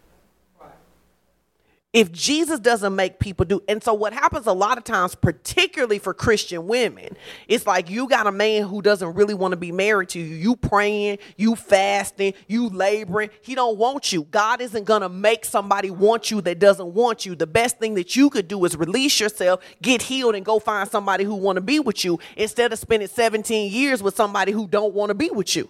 If 1.93 2.11
Jesus 2.11 2.59
doesn't 2.59 2.95
make 2.95 3.19
people 3.19 3.45
do, 3.45 3.61
and 3.67 3.83
so 3.83 3.93
what 3.93 4.13
happens 4.13 4.47
a 4.47 4.51
lot 4.51 4.79
of 4.79 4.83
times, 4.83 5.13
particularly 5.13 5.99
for 5.99 6.11
Christian 6.11 6.65
women, 6.65 7.15
it's 7.47 7.67
like 7.67 7.87
you 7.87 8.09
got 8.09 8.25
a 8.25 8.31
man 8.31 8.63
who 8.63 8.81
doesn't 8.81 9.13
really 9.13 9.35
want 9.35 9.51
to 9.51 9.57
be 9.57 9.71
married 9.71 10.09
to 10.09 10.19
you. 10.19 10.35
You 10.35 10.55
praying, 10.55 11.19
you 11.37 11.55
fasting, 11.55 12.33
you 12.47 12.69
laboring. 12.69 13.29
He 13.43 13.53
don't 13.53 13.77
want 13.77 14.11
you. 14.11 14.23
God 14.23 14.59
isn't 14.59 14.85
gonna 14.85 15.07
make 15.07 15.45
somebody 15.45 15.91
want 15.91 16.31
you 16.31 16.41
that 16.41 16.57
doesn't 16.57 16.95
want 16.95 17.27
you. 17.27 17.35
The 17.35 17.45
best 17.45 17.77
thing 17.77 17.93
that 17.93 18.15
you 18.15 18.31
could 18.31 18.47
do 18.47 18.65
is 18.65 18.75
release 18.75 19.19
yourself, 19.19 19.59
get 19.79 20.01
healed, 20.01 20.33
and 20.33 20.43
go 20.43 20.57
find 20.57 20.89
somebody 20.89 21.23
who 21.23 21.35
want 21.35 21.57
to 21.57 21.61
be 21.61 21.79
with 21.79 22.03
you 22.03 22.17
instead 22.35 22.73
of 22.73 22.79
spending 22.79 23.07
17 23.07 23.71
years 23.71 24.01
with 24.01 24.15
somebody 24.15 24.51
who 24.51 24.67
don't 24.67 24.95
want 24.95 25.11
to 25.11 25.13
be 25.13 25.29
with 25.29 25.55
you. 25.55 25.69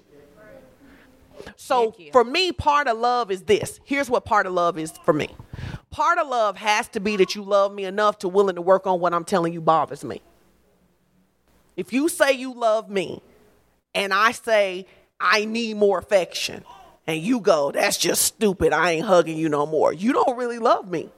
So 1.56 1.96
for 2.12 2.24
me, 2.24 2.52
part 2.52 2.88
of 2.88 2.98
love 2.98 3.32
is 3.32 3.44
this. 3.44 3.80
Here's 3.84 4.10
what 4.10 4.26
part 4.26 4.46
of 4.46 4.54
love 4.54 4.78
is 4.78 4.92
for 5.06 5.14
me. 5.14 5.36
Part 5.90 6.18
of 6.18 6.28
love 6.28 6.58
has 6.58 6.88
to 6.90 7.00
be 7.00 7.18
that 7.18 7.36
you 7.36 7.44
love 7.44 7.74
me 7.74 7.86
enough 7.86 8.20
to 8.20 8.28
willing 8.28 8.56
to 8.56 8.62
work 8.62 8.88
on 8.88 9.00
what 9.00 9.14
I'm 9.14 9.24
telling 9.24 9.54
you 9.54 9.62
bothers 9.62 10.04
me. 10.04 10.22
If 11.76 11.94
you 11.94 12.10
say 12.10 12.34
you 12.34 12.54
love 12.54 12.90
me 12.90 13.22
and 13.94 14.14
I 14.14 14.32
say 14.32 14.86
I 15.20 15.46
need 15.46 15.78
more 15.78 16.00
affection 16.00 16.64
and 17.08 17.22
you 17.22 17.40
go, 17.40 17.72
that's 17.72 17.98
just 17.98 18.24
stupid. 18.24 18.74
I 18.74 18.92
ain't 18.92 19.06
hugging 19.06 19.38
you 19.38 19.50
no 19.50 19.66
more. 19.66 19.94
You 19.94 20.14
don't 20.14 20.38
really 20.38 20.60
love 20.60 20.90
me. 20.90 21.10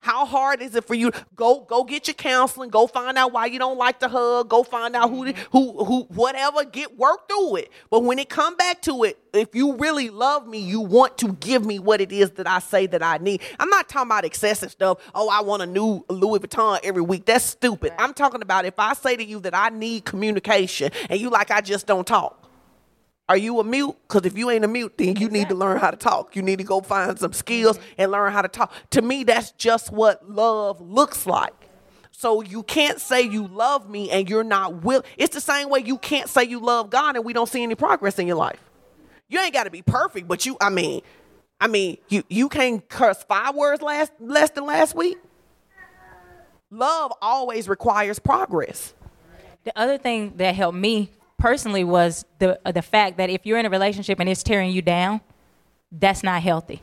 How 0.00 0.24
hard 0.24 0.62
is 0.62 0.74
it 0.74 0.86
for 0.86 0.94
you? 0.94 1.12
Go 1.36 1.60
go 1.60 1.84
get 1.84 2.08
your 2.08 2.14
counseling. 2.14 2.70
Go 2.70 2.86
find 2.86 3.18
out 3.18 3.32
why 3.32 3.46
you 3.46 3.58
don't 3.58 3.76
like 3.76 4.00
to 4.00 4.08
hug. 4.08 4.48
Go 4.48 4.62
find 4.62 4.96
out 4.96 5.10
who 5.10 5.26
mm-hmm. 5.26 5.42
who 5.52 5.84
who 5.84 6.02
whatever. 6.04 6.64
Get 6.64 6.96
work 6.96 7.28
through 7.28 7.56
it. 7.56 7.70
But 7.90 8.04
when 8.04 8.18
it 8.18 8.30
come 8.30 8.56
back 8.56 8.80
to 8.82 9.04
it, 9.04 9.18
if 9.34 9.54
you 9.54 9.76
really 9.76 10.08
love 10.08 10.46
me, 10.46 10.58
you 10.58 10.80
want 10.80 11.18
to 11.18 11.34
give 11.34 11.66
me 11.66 11.78
what 11.78 12.00
it 12.00 12.12
is 12.12 12.30
that 12.32 12.46
I 12.46 12.60
say 12.60 12.86
that 12.86 13.02
I 13.02 13.18
need. 13.18 13.42
I'm 13.58 13.68
not 13.68 13.90
talking 13.90 14.08
about 14.08 14.24
excessive 14.24 14.70
stuff. 14.70 14.98
Oh, 15.14 15.28
I 15.28 15.42
want 15.42 15.62
a 15.62 15.66
new 15.66 16.02
Louis 16.08 16.38
Vuitton 16.38 16.80
every 16.82 17.02
week. 17.02 17.26
That's 17.26 17.44
stupid. 17.44 17.92
I'm 17.98 18.14
talking 18.14 18.40
about 18.40 18.64
if 18.64 18.78
I 18.78 18.94
say 18.94 19.16
to 19.16 19.24
you 19.24 19.38
that 19.40 19.54
I 19.54 19.68
need 19.68 20.06
communication 20.06 20.92
and 21.10 21.20
you 21.20 21.28
like 21.28 21.50
I 21.50 21.60
just 21.60 21.86
don't 21.86 22.06
talk. 22.06 22.39
Are 23.30 23.36
you 23.36 23.60
a 23.60 23.64
mute? 23.64 23.96
Because 24.08 24.26
if 24.26 24.36
you 24.36 24.50
ain't 24.50 24.64
a 24.64 24.68
mute, 24.68 24.98
then 24.98 25.14
you 25.14 25.28
need 25.28 25.50
to 25.50 25.54
learn 25.54 25.78
how 25.78 25.92
to 25.92 25.96
talk. 25.96 26.34
You 26.34 26.42
need 26.42 26.58
to 26.58 26.64
go 26.64 26.80
find 26.80 27.16
some 27.16 27.32
skills 27.32 27.78
and 27.96 28.10
learn 28.10 28.32
how 28.32 28.42
to 28.42 28.48
talk. 28.48 28.72
To 28.90 29.02
me, 29.02 29.22
that's 29.22 29.52
just 29.52 29.92
what 29.92 30.28
love 30.28 30.80
looks 30.80 31.28
like. 31.28 31.54
So 32.10 32.42
you 32.42 32.64
can't 32.64 33.00
say 33.00 33.22
you 33.22 33.46
love 33.46 33.88
me 33.88 34.10
and 34.10 34.28
you're 34.28 34.42
not 34.42 34.82
will. 34.82 35.04
It's 35.16 35.32
the 35.32 35.40
same 35.40 35.70
way 35.70 35.78
you 35.78 35.96
can't 35.96 36.28
say 36.28 36.42
you 36.42 36.58
love 36.58 36.90
God 36.90 37.14
and 37.14 37.24
we 37.24 37.32
don't 37.32 37.48
see 37.48 37.62
any 37.62 37.76
progress 37.76 38.18
in 38.18 38.26
your 38.26 38.34
life. 38.34 38.58
You 39.28 39.38
ain't 39.38 39.54
got 39.54 39.62
to 39.62 39.70
be 39.70 39.82
perfect, 39.82 40.26
but 40.26 40.44
you. 40.44 40.56
I 40.60 40.70
mean, 40.70 41.00
I 41.60 41.68
mean, 41.68 41.98
you 42.08 42.24
you 42.28 42.48
can't 42.48 42.86
curse 42.88 43.22
five 43.28 43.54
words 43.54 43.80
last 43.80 44.10
less 44.18 44.50
than 44.50 44.66
last 44.66 44.96
week. 44.96 45.18
Love 46.68 47.12
always 47.22 47.68
requires 47.68 48.18
progress. 48.18 48.92
The 49.62 49.78
other 49.78 49.98
thing 49.98 50.32
that 50.38 50.56
helped 50.56 50.76
me 50.76 51.12
personally 51.40 51.82
was 51.82 52.24
the 52.38 52.60
uh, 52.64 52.72
the 52.72 52.82
fact 52.82 53.16
that 53.16 53.30
if 53.30 53.44
you're 53.44 53.58
in 53.58 53.66
a 53.66 53.70
relationship 53.70 54.20
and 54.20 54.28
it's 54.28 54.42
tearing 54.42 54.70
you 54.70 54.82
down, 54.82 55.20
that's 55.90 56.22
not 56.22 56.42
healthy. 56.42 56.82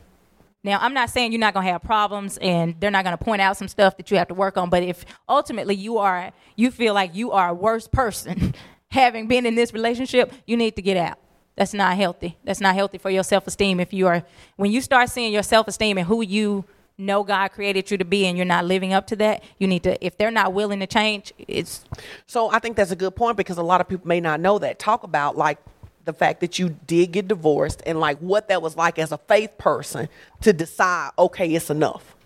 Now, 0.64 0.78
I'm 0.80 0.92
not 0.92 1.08
saying 1.08 1.32
you're 1.32 1.40
not 1.40 1.54
going 1.54 1.64
to 1.64 1.72
have 1.72 1.82
problems 1.82 2.36
and 2.38 2.74
they're 2.80 2.90
not 2.90 3.04
going 3.04 3.16
to 3.16 3.24
point 3.24 3.40
out 3.40 3.56
some 3.56 3.68
stuff 3.68 3.96
that 3.96 4.10
you 4.10 4.18
have 4.18 4.28
to 4.28 4.34
work 4.34 4.56
on, 4.58 4.68
but 4.68 4.82
if 4.82 5.06
ultimately 5.28 5.74
you 5.74 5.98
are 5.98 6.32
you 6.56 6.70
feel 6.70 6.92
like 6.92 7.14
you 7.14 7.30
are 7.30 7.50
a 7.50 7.54
worse 7.54 7.88
person 7.88 8.54
having 8.90 9.28
been 9.28 9.46
in 9.46 9.54
this 9.54 9.72
relationship, 9.72 10.32
you 10.46 10.56
need 10.56 10.76
to 10.76 10.82
get 10.82 10.96
out. 10.96 11.18
That's 11.56 11.74
not 11.74 11.96
healthy. 11.96 12.36
That's 12.44 12.60
not 12.60 12.74
healthy 12.74 12.98
for 12.98 13.10
your 13.10 13.24
self-esteem 13.24 13.80
if 13.80 13.92
you 13.92 14.06
are 14.06 14.24
when 14.56 14.70
you 14.70 14.80
start 14.80 15.08
seeing 15.08 15.32
your 15.32 15.42
self-esteem 15.42 15.98
and 15.98 16.06
who 16.06 16.22
you 16.22 16.64
know 16.98 17.22
God 17.24 17.48
created 17.52 17.90
you 17.90 17.98
to 17.98 18.04
be 18.04 18.26
and 18.26 18.36
you're 18.36 18.44
not 18.44 18.64
living 18.64 18.92
up 18.92 19.06
to 19.08 19.16
that, 19.16 19.42
you 19.58 19.66
need 19.68 19.84
to 19.84 20.04
if 20.04 20.16
they're 20.18 20.30
not 20.30 20.52
willing 20.52 20.80
to 20.80 20.86
change, 20.86 21.32
it's 21.38 21.84
So 22.26 22.50
I 22.50 22.58
think 22.58 22.76
that's 22.76 22.90
a 22.90 22.96
good 22.96 23.16
point 23.16 23.36
because 23.36 23.58
a 23.58 23.62
lot 23.62 23.80
of 23.80 23.88
people 23.88 24.08
may 24.08 24.20
not 24.20 24.40
know 24.40 24.58
that. 24.58 24.78
Talk 24.78 25.04
about 25.04 25.36
like 25.36 25.58
the 26.04 26.12
fact 26.12 26.40
that 26.40 26.58
you 26.58 26.70
did 26.86 27.12
get 27.12 27.28
divorced 27.28 27.82
and 27.86 28.00
like 28.00 28.18
what 28.18 28.48
that 28.48 28.62
was 28.62 28.76
like 28.76 28.98
as 28.98 29.12
a 29.12 29.18
faith 29.18 29.56
person 29.58 30.08
to 30.40 30.52
decide, 30.52 31.10
okay, 31.18 31.48
it's 31.54 31.70
enough. 31.70 32.16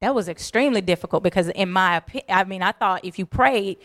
that 0.00 0.14
was 0.14 0.28
extremely 0.28 0.80
difficult 0.80 1.22
because 1.22 1.48
in 1.48 1.70
my 1.70 1.96
opinion, 1.96 2.26
I 2.28 2.44
mean, 2.44 2.62
I 2.62 2.72
thought 2.72 3.04
if 3.04 3.18
you 3.18 3.26
prayed, 3.26 3.78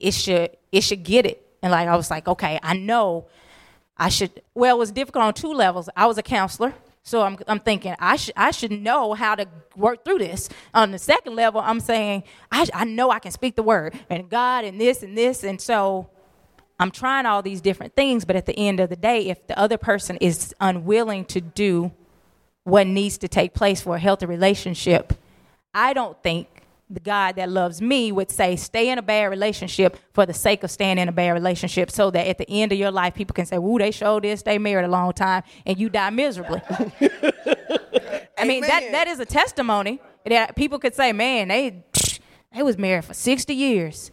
it 0.00 0.12
should 0.14 0.56
it 0.72 0.82
should 0.82 1.02
get 1.04 1.26
it. 1.26 1.44
And 1.62 1.72
like 1.72 1.88
I 1.88 1.96
was 1.96 2.10
like, 2.10 2.28
okay, 2.28 2.58
I 2.62 2.74
know 2.74 3.26
I 3.96 4.08
should. 4.10 4.42
Well, 4.54 4.76
it 4.76 4.78
was 4.78 4.92
difficult 4.92 5.24
on 5.24 5.34
two 5.34 5.52
levels. 5.52 5.88
I 5.96 6.06
was 6.06 6.18
a 6.18 6.22
counselor, 6.22 6.74
so 7.08 7.22
I'm 7.22 7.38
I'm 7.48 7.60
thinking 7.60 7.94
I 7.98 8.16
should 8.16 8.34
I 8.36 8.50
should 8.50 8.70
know 8.70 9.14
how 9.14 9.34
to 9.34 9.48
work 9.76 10.04
through 10.04 10.18
this. 10.18 10.50
On 10.74 10.90
the 10.90 10.98
second 10.98 11.36
level, 11.36 11.60
I'm 11.60 11.80
saying 11.80 12.24
I 12.52 12.66
I 12.74 12.84
know 12.84 13.10
I 13.10 13.18
can 13.18 13.32
speak 13.32 13.56
the 13.56 13.62
word 13.62 13.98
and 14.10 14.28
God 14.28 14.64
and 14.64 14.78
this 14.78 15.02
and 15.02 15.16
this, 15.16 15.42
and 15.42 15.58
so 15.58 16.10
I'm 16.78 16.90
trying 16.90 17.24
all 17.24 17.40
these 17.40 17.62
different 17.62 17.96
things. 17.96 18.26
But 18.26 18.36
at 18.36 18.44
the 18.44 18.56
end 18.58 18.78
of 18.78 18.90
the 18.90 18.96
day, 18.96 19.28
if 19.28 19.46
the 19.46 19.58
other 19.58 19.78
person 19.78 20.18
is 20.18 20.54
unwilling 20.60 21.24
to 21.26 21.40
do 21.40 21.92
what 22.64 22.86
needs 22.86 23.16
to 23.18 23.28
take 23.28 23.54
place 23.54 23.80
for 23.80 23.96
a 23.96 23.98
healthy 23.98 24.26
relationship, 24.26 25.14
I 25.72 25.94
don't 25.94 26.22
think 26.22 26.57
the 26.90 27.00
God 27.00 27.36
that 27.36 27.50
loves 27.50 27.82
me 27.82 28.12
would 28.12 28.30
say, 28.30 28.56
stay 28.56 28.88
in 28.88 28.98
a 28.98 29.02
bad 29.02 29.26
relationship 29.26 29.98
for 30.12 30.24
the 30.24 30.32
sake 30.32 30.62
of 30.64 30.70
staying 30.70 30.98
in 30.98 31.08
a 31.08 31.12
bad 31.12 31.30
relationship 31.32 31.90
so 31.90 32.10
that 32.10 32.26
at 32.26 32.38
the 32.38 32.48
end 32.48 32.72
of 32.72 32.78
your 32.78 32.90
life, 32.90 33.14
people 33.14 33.34
can 33.34 33.46
say, 33.46 33.58
Woo, 33.58 33.78
they 33.78 33.90
showed 33.90 34.24
this, 34.24 34.42
they 34.42 34.58
married 34.58 34.84
a 34.84 34.88
long 34.88 35.12
time, 35.12 35.42
and 35.66 35.78
you 35.78 35.88
die 35.88 36.10
miserably. 36.10 36.62
I 38.38 38.44
mean, 38.44 38.62
that 38.62 38.88
that 38.92 39.08
is 39.08 39.18
a 39.20 39.26
testimony 39.26 40.00
that 40.24 40.56
people 40.56 40.78
could 40.78 40.94
say, 40.94 41.12
man, 41.12 41.48
they, 41.48 41.84
they 42.54 42.62
was 42.62 42.78
married 42.78 43.04
for 43.04 43.14
60 43.14 43.54
years. 43.54 44.10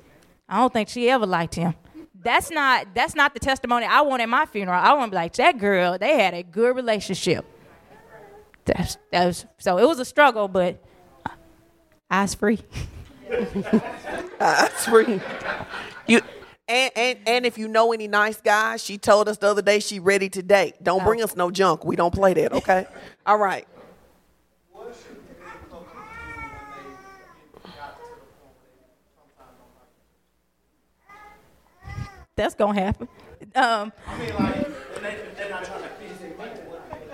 I 0.50 0.58
don't 0.58 0.74
think 0.74 0.90
she 0.90 1.10
ever 1.10 1.26
liked 1.26 1.56
him. 1.56 1.76
That's 2.14 2.50
not 2.50 2.88
that's 2.96 3.14
not 3.14 3.36
the 3.36 3.40
testimony 3.40 3.86
I 3.86 4.02
want 4.02 4.22
at 4.24 4.30
my 4.30 4.48
funeral. 4.48 4.80
I 4.82 4.94
want 4.94 5.12
to 5.12 5.12
be 5.12 5.16
like 5.16 5.34
that 5.34 5.60
girl. 5.60 5.98
They 6.00 6.18
had 6.18 6.34
a 6.34 6.42
good 6.42 6.76
relationship. 6.76 7.46
That's, 8.66 8.98
that 9.12 9.26
was, 9.28 9.46
so 9.60 9.78
it 9.78 9.86
was 9.86 10.00
a 10.00 10.06
struggle, 10.06 10.48
but 10.48 10.84
eyes 12.10 12.36
free. 12.36 12.60
That's 14.40 14.86
free. 14.86 15.22
You 16.08 16.22
and, 16.68 16.92
and 16.96 17.20
and 17.28 17.46
if 17.46 17.58
you 17.58 17.68
know 17.68 17.94
any 17.94 18.08
nice 18.08 18.42
guys, 18.42 18.84
she 18.84 18.98
told 18.98 19.28
us 19.30 19.38
the 19.38 19.48
other 19.48 19.62
day 19.62 19.80
she 19.80 20.00
ready 20.00 20.30
to 20.30 20.42
date. 20.42 20.76
Don't 20.84 21.04
bring 21.04 21.22
us 21.22 21.36
no 21.36 21.52
junk. 21.52 21.86
We 21.86 21.96
don't 21.96 22.14
play 22.14 22.34
that, 22.34 22.54
okay? 22.54 22.88
All 23.26 23.38
right. 23.38 23.68
What 24.72 24.96
should 24.96 25.16
people 25.28 25.80
close 25.80 25.84
to 25.84 26.42
do 26.42 26.90
when 27.52 27.64
they 27.64 27.70
got 27.78 27.98
to 27.98 28.04
the 28.04 28.18
point 28.18 28.56
where 28.58 28.70
they 28.72 28.88
sometimes 29.16 29.58
don't 29.60 29.74
like 31.94 32.06
it? 32.06 32.12
That's 32.36 32.56
gonna 32.56 32.80
happen. 32.80 33.08
Um, 33.56 33.94
I 34.08 34.20
mean, 34.20 34.34
like, 34.36 35.02
they, 35.02 35.18
they're 35.38 35.50
not 35.50 35.64
trying 35.66 35.84
to 35.84 35.90
fix 35.90 36.22
it. 36.22 36.38
Like, 36.38 36.68
what, 36.68 36.80
what, 36.90 37.10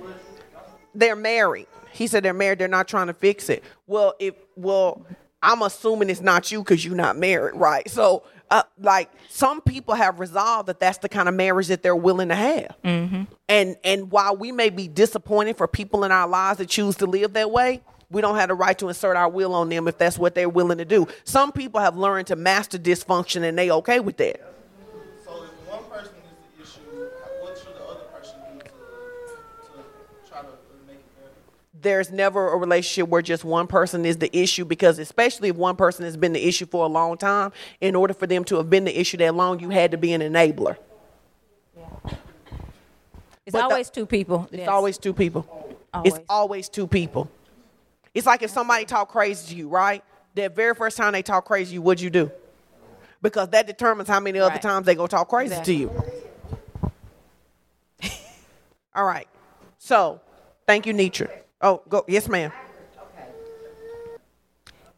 what, 0.00 0.14
what, 0.54 0.80
They're 0.94 1.16
married. 1.16 1.66
He 1.92 2.06
said 2.06 2.22
they're 2.22 2.34
married. 2.34 2.58
They're 2.58 2.68
not 2.68 2.88
trying 2.88 3.08
to 3.08 3.14
fix 3.14 3.48
it. 3.48 3.62
Well, 3.86 4.14
if 4.18 4.34
well, 4.56 5.04
I'm 5.42 5.62
assuming 5.62 6.10
it's 6.10 6.20
not 6.20 6.50
you 6.52 6.60
because 6.60 6.84
you're 6.84 6.94
not 6.94 7.16
married, 7.16 7.54
right? 7.54 7.88
So, 7.90 8.22
uh, 8.50 8.62
like 8.78 9.10
some 9.28 9.60
people 9.60 9.94
have 9.94 10.20
resolved 10.20 10.68
that 10.68 10.78
that's 10.78 10.98
the 10.98 11.08
kind 11.08 11.28
of 11.28 11.34
marriage 11.34 11.68
that 11.68 11.82
they're 11.82 11.96
willing 11.96 12.28
to 12.28 12.34
have. 12.34 12.76
Mm-hmm. 12.84 13.22
And 13.48 13.76
and 13.82 14.10
while 14.10 14.36
we 14.36 14.52
may 14.52 14.70
be 14.70 14.88
disappointed 14.88 15.56
for 15.56 15.66
people 15.66 16.04
in 16.04 16.12
our 16.12 16.28
lives 16.28 16.58
that 16.58 16.68
choose 16.68 16.96
to 16.96 17.06
live 17.06 17.32
that 17.32 17.50
way, 17.50 17.82
we 18.10 18.20
don't 18.20 18.36
have 18.36 18.48
the 18.48 18.54
right 18.54 18.78
to 18.78 18.88
insert 18.88 19.16
our 19.16 19.28
will 19.28 19.54
on 19.54 19.68
them 19.68 19.88
if 19.88 19.98
that's 19.98 20.18
what 20.18 20.34
they're 20.34 20.48
willing 20.48 20.78
to 20.78 20.84
do. 20.84 21.08
Some 21.24 21.50
people 21.50 21.80
have 21.80 21.96
learned 21.96 22.28
to 22.28 22.36
master 22.36 22.78
dysfunction 22.78 23.42
and 23.42 23.58
they 23.58 23.70
okay 23.70 24.00
with 24.00 24.18
that. 24.18 24.40
There's 31.82 32.10
never 32.10 32.52
a 32.52 32.56
relationship 32.56 33.08
where 33.08 33.22
just 33.22 33.44
one 33.44 33.66
person 33.66 34.04
is 34.06 34.16
the 34.18 34.34
issue 34.36 34.64
because 34.64 34.98
especially 34.98 35.48
if 35.50 35.56
one 35.56 35.76
person 35.76 36.04
has 36.04 36.16
been 36.16 36.32
the 36.32 36.46
issue 36.46 36.66
for 36.66 36.84
a 36.84 36.88
long 36.88 37.16
time 37.18 37.52
in 37.80 37.94
order 37.94 38.14
for 38.14 38.26
them 38.26 38.44
to 38.44 38.56
have 38.56 38.70
been 38.70 38.84
the 38.84 38.98
issue 38.98 39.16
that 39.18 39.34
long 39.34 39.58
you 39.60 39.68
had 39.70 39.90
to 39.90 39.96
be 39.98 40.12
an 40.12 40.20
enabler 40.20 40.76
it's 43.44 43.52
But 43.52 43.58
the- 43.58 43.64
always 43.74 43.90
two 43.90 44.06
people. 44.06 44.48
it's 44.52 44.60
Yes. 44.60 44.68
always 44.68 44.98
two 44.98 45.12
people 45.12 45.44
Always. 45.92 46.14
it's 46.14 46.24
always 46.28 46.68
two 46.68 46.86
people 46.86 47.28
it's 48.14 48.26
like 48.26 48.42
if 48.42 48.50
somebody 48.50 48.84
talk 48.84 49.08
crazy 49.08 49.52
to 49.52 49.56
you 49.58 49.68
right 49.68 50.04
that 50.34 50.54
very 50.54 50.74
first 50.74 50.96
time 50.96 51.12
they 51.12 51.22
talk 51.22 51.44
crazy 51.44 51.70
to 51.70 51.74
you 51.74 51.82
what'd 51.82 52.00
you 52.00 52.10
do 52.10 52.30
because 53.20 53.48
that 53.48 53.66
determines 53.66 54.08
how 54.08 54.20
many 54.20 54.38
other 54.38 54.58
times 54.58 54.86
they 54.86 54.94
go 54.94 55.06
talk 55.06 55.28
crazy 55.28 55.52
Exactly. 55.54 55.74
to 55.74 55.80
you 55.80 55.90
all 58.94 59.04
right 59.04 59.26
so 59.78 60.20
thank 60.66 60.86
you 60.86 60.94
Nitra. 60.94 61.30
Oh 61.62 61.82
go 61.88 62.04
yes 62.08 62.28
ma'am 62.28 62.52
Okay. 62.98 63.26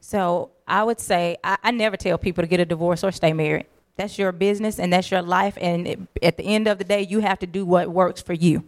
So 0.01 0.51
I 0.67 0.85
would 0.85 1.01
say 1.01 1.37
I, 1.45 1.59
I 1.63 1.71
never 1.71 1.97
tell 1.97 2.19
people 2.19 2.43
to 2.43 2.49
get 2.49 2.61
a 2.61 2.65
divorce 2.65 3.05
or 3.05 3.13
stay 3.13 3.33
married. 3.33 3.67
That's 3.97 4.19
your 4.19 4.33
business 4.33 4.79
and 4.79 4.93
that's 4.93 5.11
your 5.11 5.23
life. 5.23 5.57
And 5.61 5.87
it, 5.87 6.01
at 6.23 6.37
the 6.37 6.45
end 6.45 6.67
of 6.67 6.79
the 6.79 6.85
day, 6.85 7.03
you 7.03 7.21
have 7.21 7.39
to 7.41 7.47
do 7.47 7.65
what 7.65 7.89
works 7.89 8.21
for 8.21 8.33
you. 8.33 8.65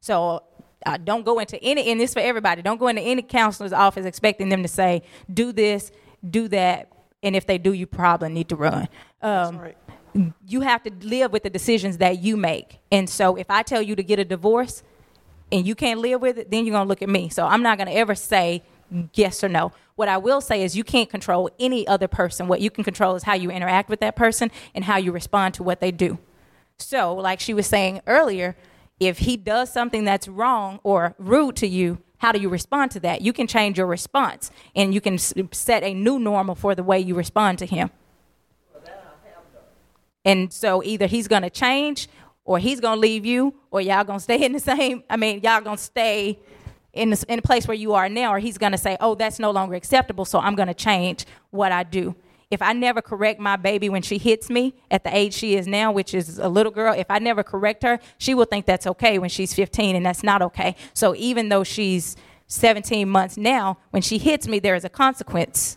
So 0.00 0.44
uh, 0.86 0.96
don't 0.96 1.24
go 1.24 1.38
into 1.40 1.62
any, 1.62 1.90
and 1.90 2.00
this 2.00 2.14
for 2.14 2.20
everybody. 2.20 2.62
Don't 2.62 2.78
go 2.78 2.88
into 2.88 3.02
any 3.02 3.22
counselor's 3.22 3.72
office 3.72 4.06
expecting 4.06 4.48
them 4.48 4.62
to 4.62 4.68
say, 4.68 5.02
do 5.32 5.52
this, 5.52 5.90
do 6.28 6.48
that, 6.48 6.92
and 7.22 7.34
if 7.34 7.46
they 7.46 7.58
do, 7.58 7.72
you 7.72 7.86
probably 7.86 8.28
need 8.28 8.48
to 8.50 8.56
run. 8.56 8.88
Um, 9.20 9.58
right. 9.58 9.76
You 10.46 10.60
have 10.62 10.82
to 10.84 10.92
live 11.02 11.32
with 11.32 11.42
the 11.42 11.50
decisions 11.50 11.98
that 11.98 12.20
you 12.20 12.36
make. 12.36 12.78
And 12.90 13.10
so 13.10 13.36
if 13.36 13.50
I 13.50 13.62
tell 13.62 13.82
you 13.82 13.96
to 13.96 14.02
get 14.02 14.18
a 14.18 14.24
divorce, 14.24 14.82
and 15.50 15.66
you 15.66 15.74
can't 15.74 16.00
live 16.00 16.20
with 16.20 16.38
it, 16.38 16.50
then 16.50 16.64
you're 16.66 16.74
gonna 16.74 16.88
look 16.88 17.02
at 17.02 17.08
me. 17.08 17.28
So 17.28 17.46
I'm 17.46 17.62
not 17.62 17.78
gonna 17.78 17.92
ever 17.92 18.14
say 18.14 18.62
yes 19.14 19.42
or 19.42 19.48
no. 19.48 19.72
What 19.96 20.08
I 20.08 20.16
will 20.16 20.40
say 20.40 20.62
is 20.62 20.76
you 20.76 20.84
can't 20.84 21.10
control 21.10 21.50
any 21.58 21.86
other 21.86 22.08
person. 22.08 22.48
What 22.48 22.60
you 22.60 22.70
can 22.70 22.84
control 22.84 23.16
is 23.16 23.24
how 23.24 23.34
you 23.34 23.50
interact 23.50 23.88
with 23.88 24.00
that 24.00 24.16
person 24.16 24.50
and 24.74 24.84
how 24.84 24.96
you 24.96 25.12
respond 25.12 25.54
to 25.54 25.62
what 25.62 25.80
they 25.80 25.90
do. 25.90 26.18
So, 26.78 27.14
like 27.14 27.40
she 27.40 27.52
was 27.52 27.66
saying 27.66 28.00
earlier, 28.06 28.56
if 29.00 29.18
he 29.18 29.36
does 29.36 29.72
something 29.72 30.04
that's 30.04 30.28
wrong 30.28 30.80
or 30.82 31.14
rude 31.18 31.56
to 31.56 31.66
you, 31.66 31.98
how 32.18 32.32
do 32.32 32.40
you 32.40 32.48
respond 32.48 32.90
to 32.92 33.00
that? 33.00 33.22
You 33.22 33.32
can 33.32 33.46
change 33.46 33.78
your 33.78 33.86
response 33.86 34.50
and 34.74 34.92
you 34.92 35.00
can 35.00 35.18
set 35.18 35.82
a 35.82 35.94
new 35.94 36.18
normal 36.18 36.54
for 36.54 36.74
the 36.74 36.82
way 36.82 36.98
you 36.98 37.14
respond 37.14 37.58
to 37.60 37.66
him. 37.66 37.90
And 40.24 40.52
so 40.52 40.82
either 40.82 41.06
he's 41.06 41.26
going 41.26 41.42
to 41.42 41.50
change 41.50 42.08
or 42.48 42.58
he's 42.58 42.80
to 42.96 43.00
leave 43.00 43.26
you 43.26 43.54
or 43.70 43.82
y'all 43.82 44.04
to 44.04 44.18
stay 44.18 44.42
in 44.42 44.52
the 44.52 44.58
same 44.58 45.04
I 45.10 45.16
mean 45.18 45.40
y'all 45.42 45.60
to 45.62 45.76
stay 45.76 46.38
in 46.94 47.10
the, 47.10 47.24
in 47.28 47.36
the 47.36 47.42
place 47.42 47.68
where 47.68 47.76
you 47.76 47.92
are 47.92 48.08
now 48.08 48.32
or 48.32 48.38
he's 48.38 48.56
to 48.72 48.78
say, 48.78 48.96
"Oh, 49.00 49.14
that's 49.14 49.38
no 49.38 49.50
longer 49.50 49.74
acceptable, 49.74 50.24
so 50.24 50.40
I'm 50.40 50.56
to 50.56 50.74
change 50.74 51.26
what 51.50 51.70
I 51.70 51.82
do." 51.82 52.16
If 52.50 52.62
I 52.62 52.72
never 52.72 53.02
correct 53.02 53.38
my 53.38 53.56
baby 53.56 53.90
when 53.90 54.00
she 54.00 54.16
hits 54.16 54.48
me 54.48 54.74
at 54.90 55.04
the 55.04 55.14
age 55.14 55.34
she 55.34 55.56
is 55.56 55.66
now, 55.66 55.92
which 55.92 56.14
is 56.14 56.38
a 56.38 56.48
little 56.48 56.72
girl, 56.72 56.94
if 56.94 57.10
I 57.10 57.18
never 57.18 57.42
correct 57.42 57.82
her, 57.82 58.00
she 58.16 58.32
will 58.32 58.46
think 58.46 58.64
that's 58.64 58.86
okay 58.86 59.18
when 59.18 59.28
she's 59.28 59.52
15 59.52 59.94
and 59.94 60.06
that's 60.06 60.22
not 60.22 60.40
okay. 60.40 60.74
So 60.94 61.14
even 61.16 61.50
though 61.50 61.62
she's 61.62 62.16
17 62.46 63.06
months 63.06 63.36
now, 63.36 63.76
when 63.90 64.00
she 64.00 64.16
hits 64.16 64.48
me 64.48 64.58
there 64.58 64.74
is 64.74 64.84
a 64.84 64.88
consequence. 64.88 65.76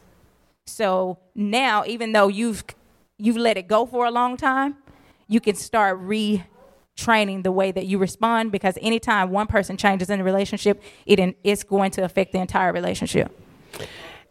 So 0.65 1.19
now, 1.36 1.84
even 1.86 2.13
though 2.13 2.30
you've 2.30 2.63
you've 3.17 3.38
let 3.38 3.57
it 3.57 3.67
go 3.67 3.86
for 3.86 4.05
a 4.05 4.11
long 4.11 4.38
time, 4.38 4.78
you 5.28 5.41
can 5.41 5.55
start 5.55 5.99
retraining 7.02 7.43
the 7.43 7.52
way 7.52 7.72
that 7.72 7.86
you 7.86 7.97
respond 7.97 8.52
because 8.52 8.78
anytime 8.82 9.32
one 9.32 9.47
person 9.47 9.78
changes 9.78 10.10
in 10.10 10.20
a 10.20 10.24
relationship, 10.24 10.82
it 11.06 11.20
in, 11.20 11.36
it's 11.43 11.64
going 11.64 11.91
to 11.91 12.04
affect 12.04 12.32
the 12.32 12.39
entire 12.39 12.74
relationship. 12.74 13.38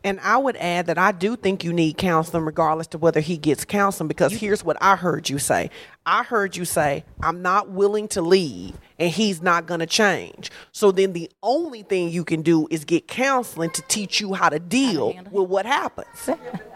And 0.03 0.19
I 0.21 0.39
would 0.39 0.57
add 0.57 0.87
that 0.87 0.97
I 0.97 1.13
do 1.13 1.37
think 1.37 1.63
you 1.63 1.75
need 1.75 1.99
counseling 1.99 2.47
regardless 2.47 2.87
to 2.89 2.99
whether 2.99 3.21
he 3.21 3.37
gets 3.37 3.67
counseling 3.67 4.09
because 4.09 4.33
here's 4.33 4.65
what 4.65 4.79
I 4.81 4.97
heard 4.97 5.29
you 5.29 5.39
say. 5.39 5.69
I 6.07 6.23
heard 6.23 6.57
you 6.57 6.65
say, 6.65 7.05
I'm 7.23 7.43
not 7.43 7.69
willing 7.69 8.09
to 8.09 8.23
leave 8.23 8.79
and 8.99 9.11
he's 9.11 9.43
not 9.43 9.67
going 9.67 9.81
to 9.81 9.87
change. 9.87 10.51
So 10.73 10.91
then 10.91 11.13
the 11.13 11.31
only 11.43 11.83
thing 11.83 12.09
you 12.09 12.25
can 12.25 12.41
do 12.41 12.67
is 12.71 12.87
get 12.87 13.09
counseling 13.09 13.71
to 13.71 13.83
teach 13.89 14.23
you 14.23 14.33
how 14.33 14.49
to 14.49 14.59
deal 14.59 15.15
with 15.31 15.49
what 15.51 15.67
happens. 15.67 16.31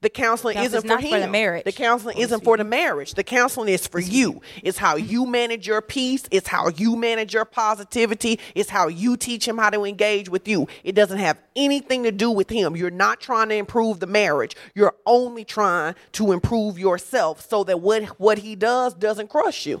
The 0.00 0.10
counseling 0.10 0.56
isn't 0.58 0.86
for 0.86 0.98
him. 0.98 1.10
for 1.10 1.18
the 1.18 1.26
marriage. 1.26 1.64
The 1.64 1.72
counseling 1.72 2.18
isn't 2.18 2.44
for 2.44 2.56
the 2.56 2.62
marriage. 2.62 3.14
The 3.14 3.24
counseling 3.24 3.68
is 3.68 3.84
for 3.88 3.98
you. 3.98 4.40
It's 4.62 4.78
how 4.78 4.94
you 4.94 5.26
manage 5.26 5.66
your 5.66 5.82
peace. 5.82 6.22
It's 6.30 6.46
how 6.46 6.68
you 6.68 6.94
manage 6.94 7.34
your 7.34 7.44
positivity. 7.44 8.38
It's 8.54 8.70
how 8.70 8.86
you 8.86 9.16
teach 9.16 9.48
him 9.48 9.58
how 9.58 9.70
to 9.70 9.84
engage 9.84 10.28
with 10.28 10.46
you. 10.46 10.68
It 10.84 10.94
doesn't 10.94 11.18
have 11.18 11.40
anything 11.56 12.04
to 12.04 12.12
do 12.12 12.30
with 12.30 12.48
him. 12.48 12.76
You're 12.76 12.90
not 12.92 13.20
trying 13.20 13.48
to 13.48 13.56
improve 13.56 13.98
the 13.98 14.06
marriage. 14.06 14.54
You're 14.76 14.94
only 15.04 15.44
trying 15.44 15.96
to 16.12 16.30
improve 16.30 16.78
yourself 16.78 17.48
so 17.48 17.64
that 17.64 17.80
what 17.80 18.04
what 18.20 18.38
he 18.38 18.54
does 18.54 18.94
doesn't 18.94 19.30
crush 19.30 19.66
you. 19.66 19.80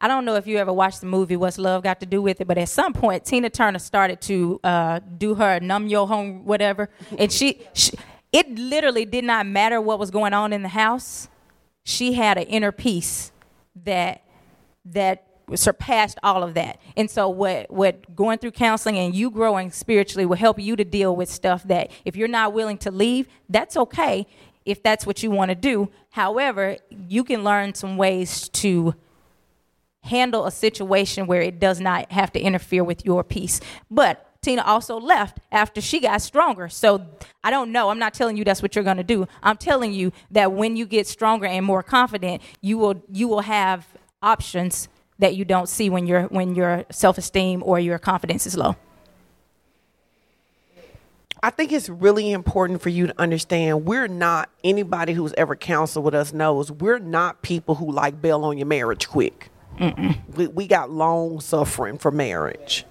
I 0.00 0.06
don't 0.06 0.24
know 0.24 0.36
if 0.36 0.46
you 0.46 0.58
ever 0.58 0.72
watched 0.72 1.00
the 1.00 1.06
movie 1.08 1.36
What's 1.36 1.58
Love 1.58 1.82
Got 1.82 1.98
to 2.00 2.06
Do 2.06 2.22
with 2.22 2.40
It, 2.40 2.46
but 2.46 2.58
at 2.58 2.68
some 2.68 2.92
point 2.92 3.24
Tina 3.24 3.50
Turner 3.50 3.80
started 3.80 4.20
to 4.22 4.60
uh, 4.62 5.00
do 5.18 5.34
her 5.34 5.58
numb 5.58 5.88
your 5.88 6.06
home 6.06 6.44
whatever, 6.44 6.88
and 7.18 7.32
she, 7.32 7.60
she 7.74 7.92
it 8.32 8.58
literally 8.58 9.04
did 9.04 9.24
not 9.24 9.46
matter 9.46 9.80
what 9.80 9.98
was 9.98 10.10
going 10.10 10.34
on 10.34 10.52
in 10.52 10.62
the 10.62 10.68
house. 10.68 11.28
She 11.84 12.12
had 12.14 12.38
an 12.38 12.44
inner 12.44 12.72
peace 12.72 13.32
that 13.84 14.22
that 14.84 15.24
surpassed 15.54 16.18
all 16.22 16.42
of 16.42 16.54
that. 16.54 16.78
And 16.96 17.10
so 17.10 17.28
what 17.28 17.70
what 17.70 18.14
going 18.14 18.38
through 18.38 18.50
counseling 18.52 18.98
and 18.98 19.14
you 19.14 19.30
growing 19.30 19.70
spiritually 19.70 20.26
will 20.26 20.36
help 20.36 20.58
you 20.58 20.76
to 20.76 20.84
deal 20.84 21.16
with 21.16 21.30
stuff 21.30 21.62
that 21.64 21.90
if 22.04 22.16
you're 22.16 22.28
not 22.28 22.52
willing 22.52 22.78
to 22.78 22.90
leave, 22.90 23.28
that's 23.48 23.76
okay 23.76 24.26
if 24.64 24.82
that's 24.82 25.06
what 25.06 25.22
you 25.22 25.30
want 25.30 25.48
to 25.50 25.54
do. 25.54 25.88
However, 26.10 26.76
you 26.90 27.24
can 27.24 27.42
learn 27.42 27.74
some 27.74 27.96
ways 27.96 28.48
to 28.50 28.94
handle 30.02 30.46
a 30.46 30.50
situation 30.50 31.26
where 31.26 31.40
it 31.40 31.58
does 31.58 31.80
not 31.80 32.12
have 32.12 32.32
to 32.32 32.40
interfere 32.40 32.84
with 32.84 33.04
your 33.04 33.24
peace. 33.24 33.60
But 33.90 34.27
Tina 34.48 34.62
also 34.62 34.98
left 34.98 35.40
after 35.52 35.82
she 35.82 36.00
got 36.00 36.22
stronger. 36.22 36.70
So 36.70 37.04
I 37.44 37.50
don't 37.50 37.70
know. 37.70 37.90
I'm 37.90 37.98
not 37.98 38.14
telling 38.14 38.38
you 38.38 38.44
that's 38.44 38.62
what 38.62 38.74
you're 38.74 38.82
going 38.82 38.96
to 38.96 39.02
do. 39.02 39.28
I'm 39.42 39.58
telling 39.58 39.92
you 39.92 40.10
that 40.30 40.52
when 40.52 40.74
you 40.74 40.86
get 40.86 41.06
stronger 41.06 41.44
and 41.44 41.66
more 41.66 41.82
confident, 41.82 42.40
you 42.62 42.78
will 42.78 43.04
you 43.12 43.28
will 43.28 43.42
have 43.42 43.86
options 44.22 44.88
that 45.18 45.36
you 45.36 45.44
don't 45.44 45.68
see 45.68 45.90
when 45.90 46.06
your 46.06 46.22
when 46.28 46.54
your 46.54 46.86
self-esteem 46.90 47.62
or 47.62 47.78
your 47.78 47.98
confidence 47.98 48.46
is 48.46 48.56
low. 48.56 48.76
I 51.42 51.50
think 51.50 51.70
it's 51.70 51.90
really 51.90 52.32
important 52.32 52.80
for 52.80 52.88
you 52.88 53.08
to 53.08 53.20
understand 53.20 53.84
we're 53.84 54.08
not 54.08 54.48
anybody 54.64 55.12
who's 55.12 55.34
ever 55.36 55.56
counseled 55.56 56.06
with 56.06 56.14
us 56.14 56.32
knows 56.32 56.72
we're 56.72 56.98
not 56.98 57.42
people 57.42 57.74
who 57.74 57.92
like 57.92 58.22
bail 58.22 58.46
on 58.46 58.56
your 58.56 58.66
marriage 58.66 59.08
quick. 59.08 59.50
We, 60.34 60.46
we 60.46 60.66
got 60.66 60.90
long 60.90 61.40
suffering 61.40 61.98
for 61.98 62.10
marriage. 62.10 62.86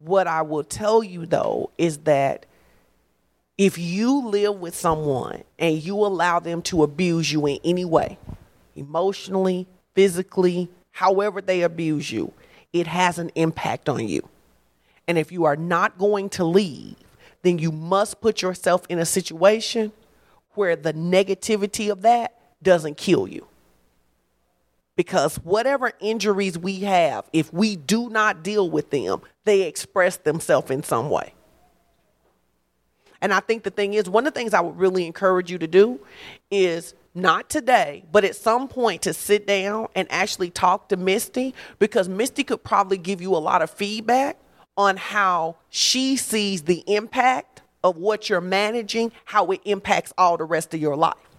What 0.00 0.26
I 0.26 0.42
will 0.42 0.64
tell 0.64 1.04
you 1.04 1.26
though 1.26 1.70
is 1.78 1.98
that 1.98 2.46
if 3.58 3.76
you 3.76 4.26
live 4.26 4.56
with 4.56 4.74
someone 4.74 5.44
and 5.58 5.76
you 5.76 5.94
allow 5.94 6.40
them 6.40 6.62
to 6.62 6.82
abuse 6.82 7.30
you 7.30 7.46
in 7.46 7.58
any 7.62 7.84
way, 7.84 8.18
emotionally, 8.74 9.66
physically, 9.94 10.70
however 10.92 11.42
they 11.42 11.60
abuse 11.60 12.10
you, 12.10 12.32
it 12.72 12.86
has 12.86 13.18
an 13.18 13.30
impact 13.34 13.90
on 13.90 14.08
you. 14.08 14.26
And 15.06 15.18
if 15.18 15.30
you 15.30 15.44
are 15.44 15.56
not 15.56 15.98
going 15.98 16.30
to 16.30 16.44
leave, 16.44 16.96
then 17.42 17.58
you 17.58 17.70
must 17.70 18.22
put 18.22 18.40
yourself 18.40 18.86
in 18.88 18.98
a 18.98 19.04
situation 19.04 19.92
where 20.54 20.76
the 20.76 20.94
negativity 20.94 21.92
of 21.92 22.00
that 22.02 22.34
doesn't 22.62 22.96
kill 22.96 23.28
you. 23.28 23.46
Because 25.00 25.36
whatever 25.36 25.92
injuries 25.98 26.58
we 26.58 26.80
have, 26.80 27.24
if 27.32 27.50
we 27.54 27.74
do 27.74 28.10
not 28.10 28.42
deal 28.42 28.68
with 28.68 28.90
them, 28.90 29.22
they 29.46 29.62
express 29.62 30.18
themselves 30.18 30.70
in 30.70 30.82
some 30.82 31.08
way. 31.08 31.32
And 33.22 33.32
I 33.32 33.40
think 33.40 33.62
the 33.62 33.70
thing 33.70 33.94
is, 33.94 34.10
one 34.10 34.26
of 34.26 34.34
the 34.34 34.38
things 34.38 34.52
I 34.52 34.60
would 34.60 34.76
really 34.76 35.06
encourage 35.06 35.50
you 35.50 35.56
to 35.56 35.66
do 35.66 36.00
is 36.50 36.92
not 37.14 37.48
today, 37.48 38.04
but 38.12 38.26
at 38.26 38.36
some 38.36 38.68
point 38.68 39.00
to 39.00 39.14
sit 39.14 39.46
down 39.46 39.88
and 39.94 40.06
actually 40.10 40.50
talk 40.50 40.90
to 40.90 40.98
Misty 40.98 41.54
because 41.78 42.06
Misty 42.06 42.44
could 42.44 42.62
probably 42.62 42.98
give 42.98 43.22
you 43.22 43.34
a 43.34 43.38
lot 43.38 43.62
of 43.62 43.70
feedback 43.70 44.36
on 44.76 44.98
how 44.98 45.56
she 45.70 46.18
sees 46.18 46.64
the 46.64 46.84
impact 46.86 47.62
of 47.82 47.96
what 47.96 48.28
you're 48.28 48.42
managing, 48.42 49.12
how 49.24 49.46
it 49.46 49.62
impacts 49.64 50.12
all 50.18 50.36
the 50.36 50.44
rest 50.44 50.74
of 50.74 50.80
your 50.82 50.94
life. 50.94 51.29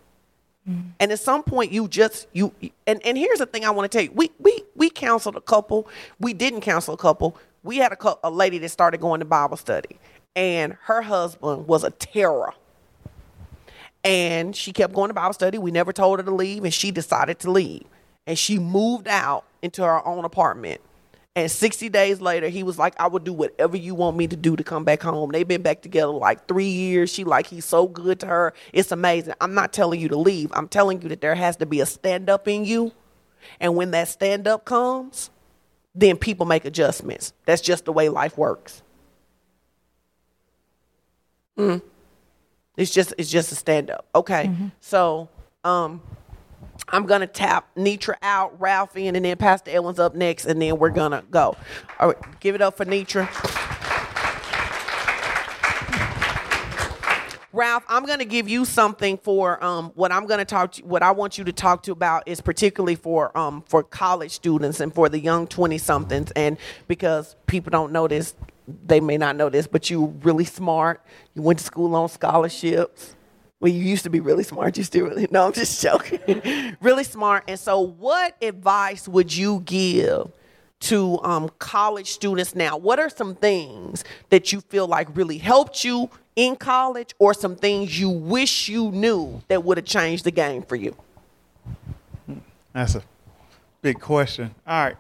And 0.68 1.12
at 1.12 1.20
some 1.20 1.43
point, 1.43 1.72
you 1.72 1.88
just 1.88 2.28
you 2.34 2.53
and 2.86 3.03
and 3.05 3.18
here's 3.18 3.39
the 3.39 3.45
thing 3.45 3.66
I 3.66 3.72
want 3.72 3.91
to 3.91 3.97
tell 3.97 4.05
you: 4.05 4.12
we 4.14 4.32
we 4.39 4.64
we 4.76 4.89
counseled 4.89 5.36
a 5.36 5.41
couple. 5.41 5.88
We 6.20 6.34
didn't 6.34 6.62
counsel 6.62 6.93
a 6.93 6.97
couple. 6.97 7.36
We 7.64 7.78
had 7.78 7.91
a 7.91 8.16
a 8.24 8.30
lady 8.30 8.59
that 8.59 8.70
started 8.70 9.01
going 9.01 9.20
to 9.20 9.26
Bible 9.26 9.57
study, 9.57 9.97
and 10.36 10.78
her 10.84 11.01
husband 11.01 11.68
was 11.68 11.84
a 11.84 11.91
terror. 11.91 12.53
And 14.03 14.55
she 14.55 14.74
kept 14.74 14.93
going 14.93 15.09
to 15.09 15.14
Bible 15.14 15.34
study. 15.34 15.57
We 15.59 15.72
never 15.72 15.93
told 15.93 16.20
her 16.20 16.26
to 16.26 16.34
leave, 16.34 16.64
and 16.64 16.74
she 16.74 16.91
decided 16.91 17.39
to 17.39 17.51
leave. 17.51 17.86
And 18.26 18.38
she 18.38 18.57
moved 18.57 19.07
out 19.07 19.45
into 19.62 19.84
her 19.84 20.05
own 20.07 20.26
apartment. 20.26 20.82
And 21.36 21.49
60 21.49 21.88
days 21.88 22.19
later, 22.19 22.49
he 22.49 22.61
was 22.61 22.77
like, 22.77 22.93
I 22.99 23.07
will 23.07 23.19
do 23.19 23.32
whatever 23.32 23.77
you 23.77 23.95
want 23.95 24.17
me 24.17 24.27
to 24.27 24.36
do 24.36 24.57
to 24.57 24.63
come 24.65 24.84
back 24.84 25.01
home. 25.01 25.32
They've 25.32 25.47
been 25.47 25.61
back 25.61 25.82
together 25.82 26.11
like 26.11 26.45
three 26.45 26.67
years. 26.67 27.09
She 27.09 27.23
like, 27.23 27.47
he's 27.47 27.63
so 27.63 27.88
good 27.88 28.19
to 28.19 28.25
her. 28.25 28.53
It's 28.73 28.91
amazing. 28.91 29.36
I'm 29.39 29.53
not 29.53 29.71
telling 29.71 30.01
you 30.01 30.09
to 30.09 30.17
leave. 30.17 30.51
I'm 30.53 30.67
telling 30.67 31.01
you 31.01 31.07
that 31.07 31.21
there 31.21 31.36
has 31.36 31.55
to 31.57 31.65
be 31.65 31.79
a 31.79 31.86
stand 31.86 32.29
up 32.29 32.49
in 32.49 32.65
you. 32.65 32.91
And 33.61 33.77
when 33.77 33.91
that 33.91 34.09
stand 34.09 34.45
up 34.45 34.65
comes, 34.65 35.29
then 35.95 36.17
people 36.17 36.45
make 36.45 36.65
adjustments. 36.65 37.32
That's 37.45 37.61
just 37.61 37.86
the 37.86 37.93
way 37.93 38.09
life 38.09 38.38
works. 38.38 38.84
Mm. 41.57 41.82
It's 42.75 42.91
just 42.91 43.13
it's 43.17 43.29
just 43.29 43.51
a 43.51 43.55
stand 43.55 43.89
up. 43.89 44.05
Okay. 44.15 44.47
So 44.79 45.29
um 45.63 46.01
I'm 46.89 47.05
gonna 47.05 47.27
tap 47.27 47.73
Nitra 47.75 48.15
out, 48.21 48.59
Ralph 48.59 48.95
in, 48.97 49.15
and 49.15 49.25
then 49.25 49.38
Pastor 49.38 49.71
Edwin's 49.71 49.99
up 49.99 50.15
next, 50.15 50.45
and 50.45 50.61
then 50.61 50.77
we're 50.77 50.89
gonna 50.89 51.23
go. 51.32 51.55
All 51.99 52.09
right, 52.09 52.39
give 52.39 52.55
it 52.55 52.61
up 52.61 52.77
for 52.77 52.86
Nitra. 52.86 53.27
Ralph, 57.53 57.84
I'm 57.89 58.05
to 58.19 58.25
give 58.25 58.47
you 58.47 58.63
something 58.63 59.17
for 59.17 59.61
um, 59.61 59.91
what 59.95 60.11
I'm 60.11 60.25
to 60.39 60.45
talk 60.45 60.71
to. 60.73 60.86
What 60.86 61.03
I 61.03 61.11
want 61.11 61.38
you 61.38 61.43
to 61.43 61.51
talk 61.51 61.84
to 61.84 61.91
about 61.91 62.23
is 62.25 62.39
particularly 62.39 62.95
for 62.95 63.38
um, 63.38 63.63
for 63.67 63.84
college 63.84 64.32
students 64.32 64.79
and 64.79 64.93
for 64.93 65.09
the 65.09 65.19
young 65.19 65.47
20 65.47 65.77
somethings, 65.77 66.32
and 66.32 66.57
because 66.88 67.36
people 67.47 67.69
don't 67.69 67.91
know 67.91 68.07
this, 68.07 68.36
they 68.86 69.01
may 69.01 69.17
not 69.17 69.36
know 69.36 69.49
this, 69.49 69.67
but 69.67 69.89
you 69.89 70.17
really 70.23 70.45
smart. 70.45 71.03
You 71.34 71.41
went 71.41 71.59
to 71.59 71.65
school 71.65 71.93
on 71.95 72.07
scholarships. 72.07 73.15
Well, 73.62 73.72
you 73.72 73.84
used 73.84 74.03
to 74.03 74.09
be 74.09 74.20
really 74.20 74.43
smart. 74.43 74.76
You 74.76 74.84
still 74.84 75.05
really 75.05 75.28
no. 75.32 75.45
I'm 75.45 75.53
just 75.53 75.82
joking. 75.82 76.76
really 76.82 77.03
smart. 77.03 77.43
And 77.47 77.59
so, 77.59 77.80
what 77.80 78.36
advice 78.41 79.07
would 79.07 79.34
you 79.34 79.62
give 79.62 80.32
to 80.82 81.20
um, 81.22 81.49
college 81.59 82.09
students 82.09 82.55
now? 82.55 82.76
What 82.76 82.99
are 82.99 83.09
some 83.09 83.36
things 83.36 84.03
that 84.30 84.51
you 84.51 84.62
feel 84.62 84.88
like 84.88 85.16
really 85.16 85.38
helped 85.38 85.86
you 85.86 86.09
in 86.36 86.55
college, 86.55 87.14
or 87.20 87.34
some 87.34 87.55
things 87.55 87.99
you 87.99 88.09
wish 88.09 88.68
you 88.68 88.89
knew 88.91 89.41
that 89.47 89.64
would 89.64 89.78
have 89.78 89.86
changed 89.86 90.24
the 90.24 90.32
game 90.32 90.64
for 90.64 90.76
you? 90.76 90.95
That's 92.74 92.95
a 92.95 93.03
big 93.82 93.99
question. 93.99 94.55
All 94.66 94.86
right. 94.86 94.97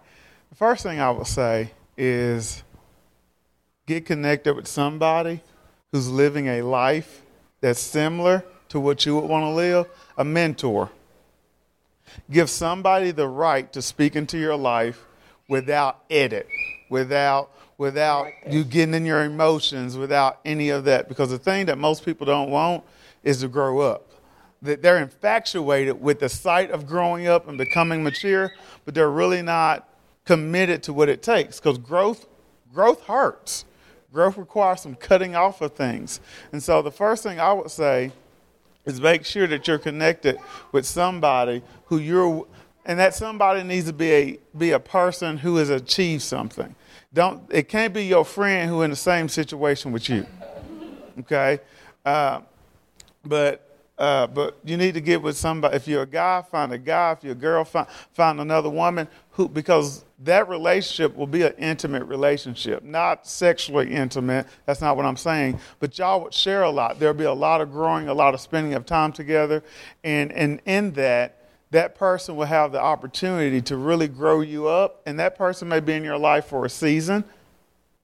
The 0.49 0.55
first 0.55 0.83
thing 0.83 0.99
I 0.99 1.09
would 1.09 1.25
say 1.25 1.71
is 1.97 2.63
get 3.87 4.05
connected 4.05 4.53
with 4.53 4.67
somebody 4.67 5.41
who's 5.91 6.09
living 6.09 6.47
a 6.47 6.61
life 6.61 7.23
that's 7.61 7.79
similar 7.79 8.43
to 8.71 8.79
what 8.79 9.05
you 9.05 9.13
would 9.15 9.25
want 9.25 9.43
to 9.43 9.49
live, 9.49 9.85
a 10.17 10.23
mentor. 10.23 10.89
Give 12.29 12.49
somebody 12.49 13.11
the 13.11 13.27
right 13.27 13.71
to 13.73 13.81
speak 13.81 14.15
into 14.15 14.37
your 14.37 14.55
life 14.55 15.05
without 15.49 16.03
edit, 16.09 16.47
without 16.89 17.51
without 17.77 18.31
you 18.47 18.63
getting 18.63 18.93
in 18.93 19.05
your 19.05 19.23
emotions, 19.23 19.97
without 19.97 20.39
any 20.45 20.69
of 20.69 20.85
that. 20.85 21.09
Because 21.09 21.31
the 21.31 21.37
thing 21.37 21.65
that 21.65 21.77
most 21.77 22.05
people 22.05 22.25
don't 22.25 22.49
want 22.49 22.83
is 23.23 23.41
to 23.41 23.49
grow 23.49 23.79
up. 23.79 24.09
That 24.61 24.81
they're 24.81 24.99
infatuated 24.99 25.99
with 25.99 26.19
the 26.19 26.29
sight 26.29 26.71
of 26.71 26.85
growing 26.85 27.27
up 27.27 27.49
and 27.49 27.57
becoming 27.57 28.03
mature, 28.03 28.53
but 28.85 28.93
they're 28.93 29.11
really 29.11 29.41
not 29.41 29.89
committed 30.25 30.83
to 30.83 30.93
what 30.93 31.09
it 31.09 31.21
takes. 31.21 31.59
Because 31.59 31.77
growth 31.77 32.25
growth 32.73 33.03
hurts. 33.03 33.65
Growth 34.13 34.37
requires 34.37 34.81
some 34.81 34.95
cutting 34.95 35.35
off 35.35 35.61
of 35.61 35.73
things. 35.73 36.21
And 36.53 36.63
so 36.63 36.81
the 36.81 36.91
first 36.91 37.23
thing 37.23 37.39
I 37.39 37.51
would 37.51 37.71
say 37.71 38.11
is 38.85 38.99
make 38.99 39.25
sure 39.25 39.47
that 39.47 39.67
you're 39.67 39.79
connected 39.79 40.37
with 40.71 40.85
somebody 40.85 41.61
who 41.85 41.97
you're 41.97 42.47
and 42.85 42.99
that 42.99 43.13
somebody 43.13 43.63
needs 43.63 43.85
to 43.85 43.93
be 43.93 44.11
a 44.11 44.39
be 44.57 44.71
a 44.71 44.79
person 44.79 45.37
who 45.37 45.57
has 45.57 45.69
achieved 45.69 46.23
something. 46.23 46.75
Don't 47.13 47.43
it 47.49 47.69
can't 47.69 47.93
be 47.93 48.05
your 48.05 48.25
friend 48.25 48.69
who 48.69 48.81
in 48.81 48.89
the 48.89 48.95
same 48.95 49.29
situation 49.29 49.91
with 49.91 50.09
you. 50.09 50.25
Okay? 51.19 51.59
Uh, 52.05 52.41
but 53.23 53.70
uh, 54.01 54.25
but 54.25 54.57
you 54.65 54.77
need 54.77 54.95
to 54.95 54.99
get 54.99 55.21
with 55.21 55.37
somebody. 55.37 55.75
If 55.75 55.87
you're 55.87 56.01
a 56.01 56.07
guy, 56.07 56.41
find 56.41 56.73
a 56.73 56.77
guy. 56.79 57.11
If 57.11 57.23
you're 57.23 57.33
a 57.33 57.35
girl, 57.35 57.63
find, 57.63 57.87
find 58.13 58.41
another 58.41 58.67
woman 58.67 59.07
who, 59.29 59.47
because 59.47 60.03
that 60.23 60.49
relationship 60.49 61.15
will 61.15 61.27
be 61.27 61.43
an 61.43 61.53
intimate 61.59 62.05
relationship, 62.05 62.81
not 62.81 63.27
sexually 63.27 63.93
intimate. 63.93 64.47
That's 64.65 64.81
not 64.81 64.97
what 64.97 65.05
I'm 65.05 65.17
saying. 65.17 65.59
But 65.79 65.99
y'all 65.99 66.23
would 66.23 66.33
share 66.33 66.63
a 66.63 66.69
lot. 66.71 66.97
There'll 66.97 67.13
be 67.13 67.25
a 67.25 67.33
lot 67.33 67.61
of 67.61 67.71
growing, 67.71 68.07
a 68.07 68.13
lot 68.15 68.33
of 68.33 68.41
spending 68.41 68.73
of 68.73 68.87
time 68.87 69.13
together, 69.13 69.63
and 70.03 70.31
and 70.31 70.61
in 70.65 70.93
that, 70.93 71.47
that 71.69 71.93
person 71.93 72.35
will 72.35 72.45
have 72.47 72.71
the 72.71 72.81
opportunity 72.81 73.61
to 73.61 73.77
really 73.77 74.07
grow 74.07 74.41
you 74.41 74.67
up, 74.67 75.03
and 75.05 75.19
that 75.19 75.37
person 75.37 75.67
may 75.67 75.79
be 75.79 75.93
in 75.93 76.03
your 76.03 76.17
life 76.17 76.45
for 76.45 76.65
a 76.65 76.69
season 76.71 77.23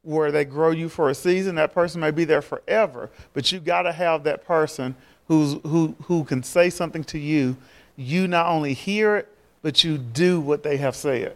where 0.03 0.31
they 0.31 0.45
grow 0.45 0.69
you 0.69 0.89
for 0.89 1.09
a 1.09 1.15
season. 1.15 1.55
That 1.55 1.73
person 1.73 1.99
may 2.01 2.11
be 2.11 2.23
there 2.23 2.43
forever, 2.43 3.09
but 3.33 3.51
you 3.51 3.59
got 3.59 3.81
to 3.81 3.91
have 3.91 4.23
that 4.25 4.45
person 4.45 4.95
who's, 5.27 5.57
who, 5.63 5.95
who 6.03 6.23
can 6.23 6.43
say 6.43 6.69
something 6.69 7.03
to 7.05 7.19
you. 7.19 7.57
You 7.95 8.27
not 8.27 8.47
only 8.47 8.73
hear 8.73 9.15
it, 9.17 9.27
but 9.61 9.83
you 9.83 9.97
do 9.97 10.39
what 10.39 10.63
they 10.63 10.77
have 10.77 10.95
said. 10.95 11.35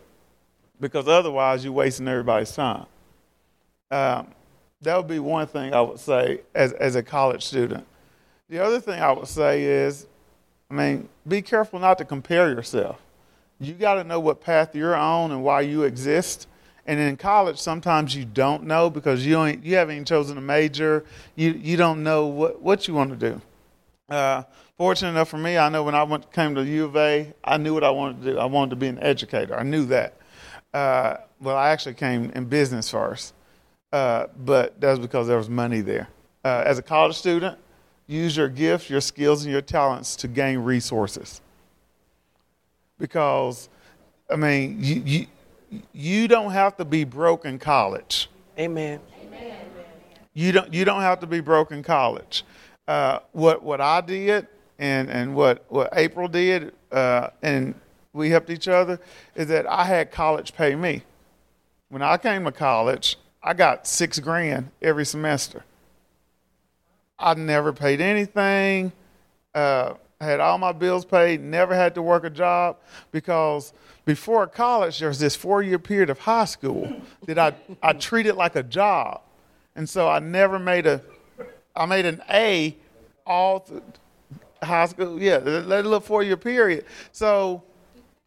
Because 0.79 1.07
otherwise, 1.07 1.63
you're 1.63 1.73
wasting 1.73 2.07
everybody's 2.07 2.53
time. 2.53 2.85
Um, 3.89 4.27
that 4.81 4.97
would 4.97 5.07
be 5.07 5.19
one 5.19 5.47
thing 5.47 5.73
I 5.73 5.81
would 5.81 5.99
say 5.99 6.41
as, 6.55 6.73
as 6.73 6.95
a 6.95 7.03
college 7.03 7.43
student. 7.43 7.85
The 8.49 8.63
other 8.63 8.79
thing 8.79 8.99
I 8.99 9.11
would 9.11 9.27
say 9.27 9.63
is, 9.63 10.07
I 10.69 10.73
mean, 10.73 11.09
be 11.27 11.41
careful 11.41 11.79
not 11.79 11.97
to 11.99 12.05
compare 12.05 12.49
yourself. 12.49 12.99
you 13.59 13.73
got 13.73 13.95
to 13.95 14.03
know 14.03 14.19
what 14.19 14.41
path 14.41 14.75
you're 14.75 14.95
on 14.95 15.31
and 15.31 15.43
why 15.43 15.61
you 15.61 15.83
exist. 15.83 16.47
And 16.87 16.99
in 16.99 17.15
college, 17.15 17.59
sometimes 17.59 18.15
you 18.15 18.25
don't 18.25 18.63
know 18.63 18.89
because 18.89 19.25
you 19.25 19.41
ain't, 19.43 19.63
you 19.63 19.75
haven't 19.75 19.95
even 19.95 20.05
chosen 20.05 20.37
a 20.37 20.41
major. 20.41 21.05
You 21.35 21.51
you 21.51 21.77
don't 21.77 22.01
know 22.03 22.25
what, 22.25 22.61
what 22.61 22.87
you 22.87 22.95
want 22.95 23.11
to 23.11 23.15
do. 23.15 23.41
Uh, 24.11 24.43
fortunate 24.77 25.11
enough 25.11 25.29
for 25.29 25.37
me, 25.37 25.57
I 25.57 25.69
know 25.69 25.83
when 25.83 25.95
I 25.95 26.03
went 26.03 26.33
came 26.33 26.53
to 26.55 26.65
U 26.65 26.83
of 26.83 26.97
A, 26.97 27.33
I 27.45 27.55
knew 27.55 27.73
what 27.73 27.85
I 27.85 27.89
wanted 27.91 28.21
to 28.23 28.33
do. 28.33 28.37
I 28.39 28.45
wanted 28.45 28.71
to 28.71 28.75
be 28.75 28.87
an 28.87 28.99
educator. 29.01 29.57
I 29.57 29.63
knew 29.63 29.85
that. 29.85 30.17
Uh, 30.73 31.15
well, 31.39 31.55
I 31.55 31.69
actually 31.69 31.95
came 31.95 32.29
in 32.31 32.43
business 32.45 32.89
first, 32.89 33.33
uh, 33.93 34.27
but 34.45 34.79
that 34.81 34.89
was 34.89 34.99
because 34.99 35.27
there 35.27 35.37
was 35.37 35.49
money 35.49 35.79
there. 35.79 36.09
Uh, 36.43 36.63
as 36.65 36.77
a 36.77 36.81
college 36.81 37.15
student, 37.15 37.57
use 38.07 38.35
your 38.35 38.49
gifts, 38.49 38.89
your 38.89 38.99
skills, 38.99 39.43
and 39.43 39.51
your 39.51 39.61
talents 39.61 40.17
to 40.17 40.27
gain 40.27 40.59
resources. 40.59 41.39
Because, 42.99 43.69
I 44.29 44.35
mean, 44.35 44.77
you, 44.83 45.01
you, 45.05 45.27
you 45.93 46.27
don't 46.27 46.51
have 46.51 46.75
to 46.77 46.85
be 46.85 47.05
broke 47.05 47.45
in 47.45 47.59
college. 47.59 48.29
Amen. 48.59 48.99
You 50.33 50.51
don't, 50.51 50.73
you 50.73 50.85
don't 50.85 51.01
have 51.01 51.19
to 51.21 51.27
be 51.27 51.39
broke 51.39 51.71
in 51.71 51.81
college. 51.81 52.43
Uh, 52.87 53.19
what, 53.31 53.63
what 53.63 53.79
I 53.79 54.01
did 54.01 54.47
and, 54.79 55.09
and 55.09 55.35
what, 55.35 55.65
what 55.69 55.89
April 55.93 56.27
did, 56.27 56.73
uh, 56.91 57.29
and 57.41 57.75
we 58.13 58.29
helped 58.29 58.49
each 58.49 58.67
other, 58.67 58.99
is 59.35 59.47
that 59.47 59.65
I 59.67 59.83
had 59.85 60.11
college 60.11 60.53
pay 60.53 60.75
me. 60.75 61.03
When 61.89 62.01
I 62.01 62.17
came 62.17 62.45
to 62.45 62.51
college, 62.51 63.17
I 63.43 63.53
got 63.53 63.87
six 63.87 64.19
grand 64.19 64.71
every 64.81 65.05
semester. 65.05 65.63
I 67.17 67.33
never 67.35 67.71
paid 67.71 68.01
anything. 68.01 68.91
Uh, 69.53 69.93
had 70.19 70.39
all 70.39 70.57
my 70.57 70.71
bills 70.71 71.03
paid. 71.05 71.41
Never 71.41 71.75
had 71.75 71.95
to 71.95 72.01
work 72.01 72.23
a 72.23 72.29
job 72.29 72.77
because 73.11 73.73
before 74.05 74.45
college, 74.47 74.99
there 74.99 75.07
was 75.07 75.19
this 75.19 75.35
four-year 75.35 75.79
period 75.79 76.09
of 76.09 76.19
high 76.19 76.45
school 76.45 76.93
that 77.25 77.37
I 77.37 77.53
I 77.81 77.93
treated 77.93 78.35
like 78.35 78.55
a 78.55 78.63
job, 78.63 79.21
and 79.75 79.87
so 79.87 80.07
I 80.07 80.19
never 80.19 80.59
made 80.59 80.85
a. 80.87 81.01
I 81.75 81.85
made 81.85 82.05
an 82.05 82.21
A 82.29 82.75
all 83.25 83.59
through 83.59 83.83
high 84.61 84.85
school. 84.85 85.21
Yeah, 85.21 85.39
that 85.39 85.67
little 85.67 85.99
four-year 85.99 86.37
period. 86.37 86.85
So, 87.11 87.63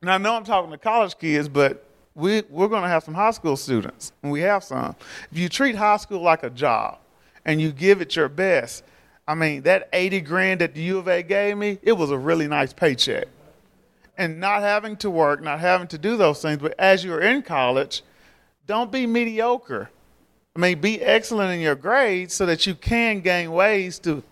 and 0.00 0.10
I 0.10 0.18
know 0.18 0.34
I'm 0.34 0.44
talking 0.44 0.70
to 0.70 0.78
college 0.78 1.18
kids, 1.18 1.48
but 1.48 1.86
we 2.14 2.42
we're 2.48 2.68
going 2.68 2.82
to 2.82 2.88
have 2.88 3.04
some 3.04 3.14
high 3.14 3.32
school 3.32 3.56
students, 3.56 4.12
and 4.22 4.30
we 4.30 4.40
have 4.40 4.64
some. 4.64 4.96
If 5.30 5.38
you 5.38 5.48
treat 5.48 5.74
high 5.74 5.96
school 5.96 6.22
like 6.22 6.42
a 6.42 6.50
job, 6.50 6.98
and 7.44 7.60
you 7.60 7.72
give 7.72 8.00
it 8.00 8.16
your 8.16 8.28
best. 8.28 8.84
I 9.26 9.34
mean, 9.34 9.62
that 9.62 9.88
80 9.92 10.20
grand 10.22 10.60
that 10.60 10.74
the 10.74 10.82
U 10.82 10.98
of 10.98 11.08
A 11.08 11.22
gave 11.22 11.56
me, 11.56 11.78
it 11.82 11.92
was 11.92 12.10
a 12.10 12.18
really 12.18 12.46
nice 12.46 12.72
paycheck. 12.72 13.26
And 14.16 14.38
not 14.38 14.62
having 14.62 14.96
to 14.98 15.10
work, 15.10 15.42
not 15.42 15.60
having 15.60 15.88
to 15.88 15.98
do 15.98 16.16
those 16.16 16.40
things, 16.40 16.58
but 16.58 16.74
as 16.78 17.04
you're 17.04 17.20
in 17.20 17.42
college, 17.42 18.02
don't 18.66 18.92
be 18.92 19.06
mediocre. 19.06 19.90
I 20.56 20.60
mean, 20.60 20.80
be 20.80 21.00
excellent 21.00 21.52
in 21.52 21.60
your 21.60 21.74
grades 21.74 22.32
so 22.34 22.46
that 22.46 22.66
you 22.66 22.74
can 22.74 23.20
gain 23.20 23.50
ways 23.52 23.98
to 24.00 24.22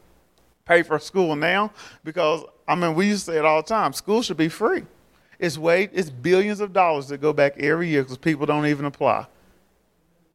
pay 0.64 0.82
for 0.82 0.98
school 0.98 1.34
now. 1.34 1.72
Because, 2.04 2.44
I 2.68 2.76
mean, 2.76 2.94
we 2.94 3.08
used 3.08 3.26
to 3.26 3.32
say 3.32 3.38
it 3.38 3.44
all 3.44 3.62
the 3.62 3.68
time 3.68 3.92
school 3.92 4.22
should 4.22 4.36
be 4.36 4.48
free. 4.48 4.84
It's, 5.38 5.58
way, 5.58 5.90
it's 5.92 6.10
billions 6.10 6.60
of 6.60 6.72
dollars 6.72 7.08
that 7.08 7.18
go 7.18 7.32
back 7.32 7.58
every 7.58 7.88
year 7.88 8.02
because 8.02 8.18
people 8.18 8.46
don't 8.46 8.66
even 8.66 8.84
apply. 8.84 9.26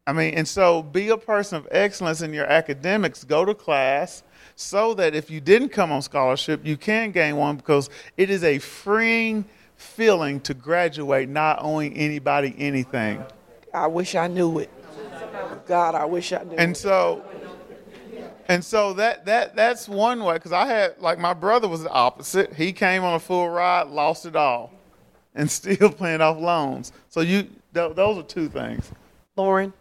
I 0.05 0.13
mean, 0.13 0.33
and 0.33 0.47
so 0.47 0.83
be 0.83 1.09
a 1.09 1.17
person 1.17 1.57
of 1.57 1.67
excellence 1.71 2.21
in 2.21 2.33
your 2.33 2.45
academics. 2.45 3.23
Go 3.23 3.45
to 3.45 3.53
class 3.53 4.23
so 4.55 4.93
that 4.95 5.15
if 5.15 5.29
you 5.29 5.39
didn't 5.39 5.69
come 5.69 5.91
on 5.91 6.01
scholarship, 6.01 6.65
you 6.65 6.75
can 6.75 7.11
gain 7.11 7.37
one 7.37 7.55
because 7.55 7.89
it 8.17 8.29
is 8.29 8.43
a 8.43 8.59
freeing 8.59 9.45
feeling 9.77 10.41
to 10.41 10.53
graduate 10.53 11.29
not 11.29 11.59
owing 11.61 11.93
anybody 11.93 12.53
anything. 12.57 13.23
I 13.73 13.87
wish 13.87 14.15
I 14.15 14.27
knew 14.27 14.59
it. 14.59 14.69
God, 15.65 15.95
I 15.95 16.05
wish 16.05 16.31
I 16.33 16.43
knew. 16.43 16.55
And 16.57 16.75
so, 16.75 17.23
and 18.47 18.63
so 18.63 18.93
that 18.93 19.25
that 19.25 19.55
that's 19.55 19.87
one 19.89 20.23
way 20.23 20.35
because 20.35 20.53
I 20.53 20.65
had 20.65 20.99
like 20.99 21.19
my 21.19 21.33
brother 21.33 21.67
was 21.67 21.83
the 21.83 21.89
opposite. 21.91 22.53
He 22.53 22.71
came 22.73 23.03
on 23.03 23.15
a 23.15 23.19
full 23.19 23.49
ride, 23.49 23.87
lost 23.87 24.25
it 24.25 24.35
all, 24.35 24.71
and 25.35 25.49
still 25.59 25.91
paying 25.91 26.21
off 26.21 26.37
loans. 26.39 26.91
So 27.09 27.21
you 27.21 27.43
th- 27.73 27.95
those 27.95 28.17
are 28.17 28.23
two 28.23 28.47
things. 28.49 28.89
Lauren, 29.35 29.73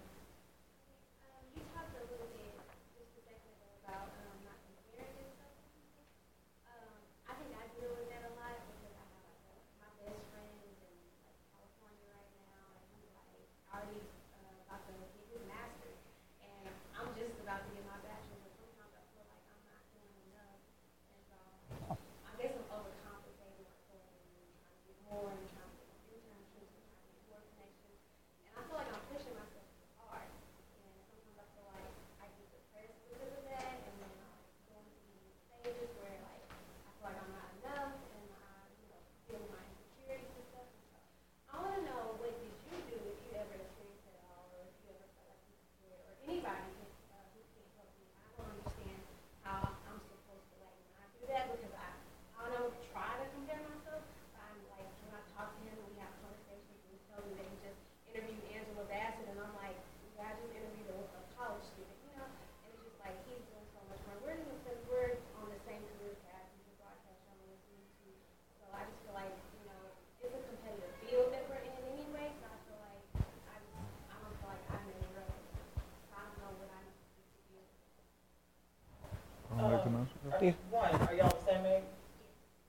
You 1.54 1.62
talked 1.72 1.94
a 1.96 2.02
little 2.12 2.28
bit 2.34 2.52
just 2.92 3.08
a 3.16 3.22
second 3.24 3.48
ago 3.56 3.70
about 3.88 4.10
um, 4.20 4.36
not 4.44 4.58
comparing 4.68 5.16
yourself 5.16 5.54
to 5.56 5.64
people. 5.72 5.96
Um, 6.68 6.92
I 7.30 7.32
think 7.40 7.56
I 7.56 7.64
deal 7.78 7.88
with 7.96 8.10
that 8.12 8.26
a 8.28 8.32
lot 8.36 8.52
because 8.68 8.92
I 9.00 9.06
have 9.16 9.24
like 9.32 9.48
a, 9.48 9.56
my 9.80 9.88
best 10.04 10.20
friend 10.28 10.50
is 10.60 10.76
in 10.76 10.92
like 11.24 11.40
California 11.56 12.04
right 12.12 12.32
now, 12.36 12.68
and 12.76 12.84
he's 13.00 13.08
like 13.16 13.40
already 13.72 14.02
uh, 14.36 14.68
about 14.68 14.82
to 14.84 14.92
get 14.92 15.24
his 15.32 15.40
master's, 15.48 16.00
and 16.44 16.68
I'm 17.00 17.08
just 17.16 17.32
about 17.40 17.64
to 17.64 17.70
get 17.72 17.84
my 17.88 17.96
bachelor's. 18.04 18.44
But 18.60 18.68
sometimes 18.76 18.92
I 18.92 19.02
feel 19.16 19.24
like 19.24 19.40
I'm 19.48 19.62
not 19.64 19.80
doing 19.96 20.20
enough, 20.36 20.60
and 21.08 21.20
so 21.32 21.96
I 21.96 22.32
guess 22.36 22.52
I'm 22.60 22.68
overcompensating 22.76 23.64
myself 23.64 24.04
and 24.04 24.20
trying 24.60 24.76
to 24.76 24.84
get 24.84 24.98
more 25.08 25.32
and 25.32 25.48
trying 25.48 25.72
to 25.72 25.80
get 25.80 26.20
internships 26.20 26.76
and 26.76 26.84
trying 26.92 27.08
to 27.08 27.16
get 27.16 27.24
more 27.32 27.40
connections, 27.56 27.96
and 28.44 28.52
I 28.52 28.60
feel 28.68 28.76
like 28.76 28.90
I'm 28.92 29.04
pushing 29.08 29.34
myself 29.36 29.64
too 29.76 29.88
hard. 29.96 30.28
And 30.28 30.92
sometimes 31.08 31.36
I 31.40 31.46
feel 31.56 31.66
like 31.72 31.88
I 32.20 32.26
get 32.36 32.48
depressed 32.52 32.98
because 33.06 33.32
of 33.36 33.44
that, 33.48 33.74
and 33.86 33.94
then 33.96 34.12
I 34.16 34.28
go 34.68 34.74
into 34.80 35.00
these 35.16 35.36
stages 35.46 35.90
where 36.00 36.16
like 36.26 36.44
I 36.48 36.90
feel 36.96 37.04
like 37.08 37.18
I'm 37.20 37.32
not 37.36 37.48
enough, 37.62 37.92
and 38.16 38.26
I, 38.36 38.50
you 38.80 38.86
know, 38.92 39.00
feel 39.28 39.42
my 39.52 39.62
insecurities 39.64 40.32
and 40.36 40.46
stuff. 40.52 40.68
And 40.68 40.84
so 40.92 40.98
I 41.52 41.54
want 41.62 41.74
to 41.78 41.82
know 41.86 42.02
what 42.20 42.32
did 42.36 42.52
you 42.66 42.76
do 42.90 42.96
if 43.00 43.18
you 43.24 43.30
ever 43.38 43.54
experienced 43.56 44.06
it 44.08 44.16
at 44.16 44.24
all, 44.32 44.46
or 44.56 44.60
if 44.66 44.72
you 44.82 44.88
ever 44.96 45.06
felt 45.16 45.28
like 45.32 45.42
you 45.46 45.56
could 45.56 45.72
do 45.80 45.88
it, 45.92 46.00
or 46.04 46.12
anybody 46.26 46.64
can, 46.76 46.88
uh, 47.12 47.26
who 47.32 47.40
can't 47.54 47.70
help 47.76 47.90
me. 47.96 48.06
I 48.12 48.22
don't 48.36 48.50
understand 48.56 49.00
how 49.46 49.56
I'm 49.86 50.00
supposed 50.04 50.46
to 50.52 50.56
like 50.64 50.78
not 50.96 51.08
do 51.16 51.22
that 51.30 51.44
because 51.54 51.74
I 51.76 51.88
I 52.36 52.44
don't 52.52 52.72
try 52.94 53.10
to 53.20 53.26
compare 53.34 53.62
myself. 53.66 54.02
But 54.34 54.40
I'm 54.46 54.58
like 54.76 54.86
when 55.02 55.12
I 55.16 55.22
talk 55.34 55.50
to 55.56 55.60
him 55.66 55.74
and 55.76 55.86
we 55.90 55.96
have 56.02 56.12
conversations, 56.22 56.78
and 56.86 56.90
he 56.94 56.98
tells 57.10 57.24
me 57.26 57.32
that 57.40 57.46
he 57.50 57.56
just 57.64 57.78
interviewed 58.12 58.42
Angela 58.54 58.84
Bassett, 58.86 59.26
and 59.30 59.38
I'm 59.42 59.54
like, 59.58 59.76
yeah, 60.14 60.30
I 60.30 60.38
just 60.38 60.52
interviewed 60.54 60.88
a, 60.94 60.98
a 61.04 61.22
college 61.34 61.64
student, 61.74 61.96
you 62.06 62.12
know, 62.16 62.24
and 62.64 62.68
it's 62.72 62.80
just 62.86 62.98
like 63.02 63.16
he's 63.26 63.42
doing 63.50 63.66
so 63.74 63.80
much 63.90 64.00
more. 64.06 64.14
We're 64.24 64.38
in 64.38 64.46
the 64.46 64.56
sense 64.64 64.80
we're 64.86 65.18
on 65.42 65.50
the 65.50 65.58
same 65.66 65.82
career 65.96 66.14
path. 66.28 66.46
He's 66.54 66.70
a 66.70 66.76
broadcast 66.80 67.18
journalist, 67.26 67.66
me 67.74 67.82
too. 68.00 68.14
So 68.62 68.64
I 68.72 68.86
just 68.86 69.00
feel 69.04 69.16
like 69.18 69.34
you 69.58 69.64
know 69.68 69.80
it's 70.22 70.32
a 70.38 70.42
competitive 70.46 70.94
field 71.02 71.28
that 71.34 71.44
we're 71.50 71.60
in 71.66 71.74
anyway. 71.98 72.30
So 72.40 72.46
I 72.46 72.56
feel 72.64 72.78
like 72.78 73.02
I 73.50 73.56
just 73.58 73.90
I 74.06 74.14
don't 74.22 74.36
feel 74.38 74.50
like 74.54 74.64
I 74.70 74.76
made 74.86 75.02
it 75.02 75.10
really. 75.12 75.34
I 76.14 76.18
don't 76.22 76.38
know 76.40 76.52
what 76.62 76.70
I 76.72 76.78
need 76.86 76.94
to 76.96 77.42
do. 77.50 77.58
Yeah. 80.40 80.52
One, 80.70 80.92
are 81.08 81.14
y'all 81.14 81.32
the 81.32 81.44
same 81.48 81.64
age? 81.66 81.84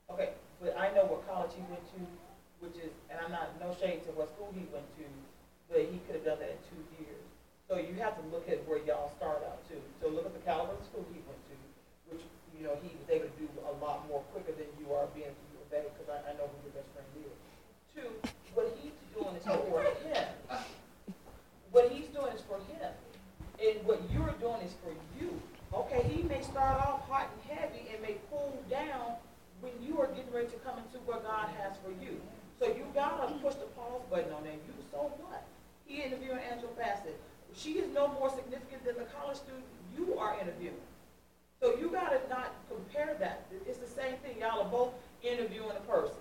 Okay, 0.09 0.29
but 0.61 0.77
I 0.79 0.93
know 0.95 1.03
what 1.05 1.27
college 1.27 1.51
he 1.55 1.61
went 1.67 1.83
to, 1.93 1.99
which 2.63 2.77
is, 2.79 2.91
and 3.11 3.19
I'm 3.19 3.31
not, 3.31 3.59
no 3.59 3.75
shade 3.75 4.03
to 4.07 4.11
what 4.15 4.31
school 4.47 4.55
he 4.59 4.65
went 4.71 4.87
to, 4.97 5.03
but 5.67 5.79
he 5.91 5.99
could 6.07 6.15
have 6.15 6.25
done 6.25 6.39
that 6.39 6.55
in 6.55 6.61
two 6.71 6.79
years. 7.03 7.19
So 7.67 7.75
you 7.75 7.99
have 7.99 8.15
to 8.15 8.23
look 8.31 8.47
at 8.47 8.63
where 8.63 8.79
y'all 8.87 9.11
start 9.19 9.43
out 9.43 9.59
too. 9.67 9.81
So 9.99 10.07
look 10.07 10.23
at 10.25 10.31
the 10.31 10.39
caliber 10.47 10.71
of 10.79 10.83
school 10.87 11.03
he 11.11 11.19
went 11.27 11.39
to, 11.51 11.55
which, 12.07 12.23
you 12.55 12.63
know, 12.63 12.79
he 12.79 12.95
was 12.95 13.07
able 13.11 13.27
to 13.27 13.35
do 13.35 13.47
a 13.67 13.73
lot 13.83 14.07
more 14.07 14.23
quicker 14.31 14.55
than 14.55 14.71
you 14.79 14.95
are 14.95 15.03
being 15.11 15.27
at 15.27 15.35
U 15.51 15.59
of 15.59 15.67
A, 15.75 15.83
because 15.91 16.07
I, 16.07 16.31
I 16.31 16.33
know 16.39 16.47
who 16.47 16.57
your 16.63 16.71
best 16.79 16.87
friend 16.95 17.07
is. 17.19 17.35
Two, 17.91 18.07
what 18.55 18.71
he's 18.79 18.95
doing 19.11 19.35
is 19.35 19.43
for 19.43 19.83
him. 19.83 20.27
What 21.75 21.91
he's 21.91 22.07
doing 22.15 22.31
is 22.31 22.41
for 22.47 22.55
him. 22.71 22.91
And 23.59 23.75
what 23.83 23.99
you're 24.15 24.31
doing 24.39 24.63
is 24.63 24.71
for 24.79 24.95
you. 25.19 25.35
Okay, 25.75 26.07
he 26.07 26.23
may 26.23 26.39
start 26.41 26.79
off 26.87 27.03
hot 27.11 27.27
and 27.35 27.43
heavy 27.59 27.91
and 27.91 27.99
may 28.01 28.15
cool 28.31 28.55
down 28.71 29.19
when 29.59 29.73
you 29.83 29.99
are 29.99 30.07
getting 30.15 30.31
ready 30.31 30.47
to 30.47 30.59
come 30.63 30.79
into 30.79 31.03
what 31.03 31.27
God 31.27 31.49
has 31.59 31.75
for 31.83 31.91
you. 31.99 32.21
So 32.61 32.67
you 32.71 32.87
gotta 32.95 33.33
push 33.43 33.55
the 33.59 33.67
pause 33.75 34.01
button 34.09 34.31
on 34.31 34.43
that. 34.45 34.53
You 34.53 34.73
so 34.89 35.11
what? 35.19 35.43
He 35.85 36.01
interviewing 36.01 36.39
Angela 36.49 36.71
Bassett. 36.77 37.19
She 37.55 37.73
is 37.81 37.93
no 37.93 38.07
more 38.07 38.29
significant 38.29 38.85
than 38.85 38.95
the 38.95 39.05
college 39.17 39.37
student 39.37 39.65
you 39.97 40.17
are 40.17 40.37
interviewing. 40.39 40.79
So 41.61 41.75
you 41.77 41.89
gotta 41.89 42.21
not 42.29 42.53
compare 42.69 43.15
that. 43.19 43.45
It's 43.67 43.79
the 43.79 43.87
same 43.89 44.15
thing. 44.23 44.39
Y'all 44.39 44.61
are 44.61 44.69
both 44.69 44.93
interviewing 45.23 45.75
a 45.75 45.85
person. 45.91 46.15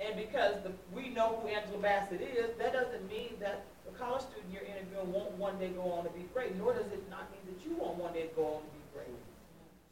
And 0.00 0.16
because 0.16 0.62
the, 0.62 0.72
we 0.94 1.08
know 1.10 1.40
who 1.42 1.48
Angela 1.48 1.78
Bassett 1.78 2.20
is, 2.20 2.50
that 2.58 2.72
doesn't 2.72 3.08
mean 3.08 3.34
that 3.40 3.64
the 3.86 3.92
college 3.98 4.22
student 4.22 4.52
you're 4.52 4.66
interviewing 4.68 5.10
won't 5.12 5.32
one 5.38 5.58
day 5.58 5.70
go 5.70 5.90
on 5.92 6.04
to 6.04 6.10
be 6.10 6.26
great, 6.34 6.54
nor 6.56 6.74
does 6.74 6.86
it 6.92 7.02
not 7.08 7.30
mean 7.32 7.40
that 7.48 7.58
you 7.64 7.74
won't 7.78 7.96
one 7.96 8.12
day 8.12 8.26
go 8.36 8.58
on 8.58 8.62
to 8.62 8.70
be 8.76 8.82
great. 8.92 9.16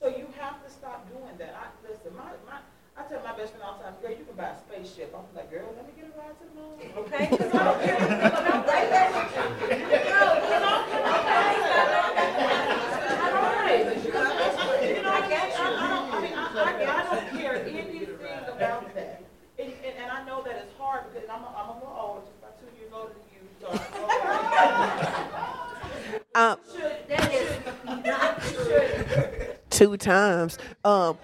So 0.03 0.09
you 0.13 0.27
have 0.39 0.63
to 0.63 0.69
stop 0.71 1.09
doing 1.09 1.33
that. 1.39 1.55
I, 1.57 1.71
listen, 1.89 2.13
my, 2.19 2.29
my, 2.45 2.59
I 3.01 3.03
tell 3.09 3.25
my 3.25 3.33
best 3.33 3.57
friend 3.57 3.65
all 3.65 3.79
the 3.81 3.85
time, 3.89 3.95
girl, 4.05 4.11
you 4.13 4.23
can 4.29 4.37
buy 4.37 4.53
a 4.53 4.59
spaceship. 4.61 5.09
I'm 5.17 5.25
like, 5.35 5.49
girl, 5.51 5.73
let 5.75 5.89
me 5.89 5.97
get 5.97 6.05
a 6.05 6.15
ride 6.21 6.37
to 6.37 6.45
the 6.45 6.55
moon, 6.55 6.77
okay? 7.09 7.27
'Cause 7.33 7.49
I 7.51 7.65
don't 7.65 7.81
care. 7.81 7.97
But 7.99 8.45
I'm 8.45 8.63
right 8.69 8.89
there 8.93 9.09
with 9.09 9.33
you. 9.33 9.41
No, 10.05 10.21
you 10.37 10.59
know, 10.61 10.85
okay. 11.17 11.49
You 14.95 15.01
know, 15.01 15.11
I 15.11 15.27
get 15.33 15.49
you. 15.49 15.65
I 15.65 15.89
don't, 15.89 16.07
I 16.13 16.21
mean, 16.21 16.35
I, 16.37 16.39
I, 16.55 16.93
I 16.93 17.03
don't 17.09 17.27
care 17.41 17.57
anything 17.65 18.15
about 18.15 18.95
that. 18.95 19.23
And, 19.59 19.73
and, 19.85 19.95
and 19.99 20.11
I 20.13 20.25
know 20.27 20.43
that 20.43 20.55
it's 20.57 20.75
hard 20.79 21.03
because 21.13 21.29
I'm, 21.29 21.43
Um, 26.37 26.59
That 27.09 27.33
is 27.33 28.05
not 28.05 28.43
should. 28.43 29.57
two 29.71 29.97
times. 29.97 30.59
Um, 30.85 31.17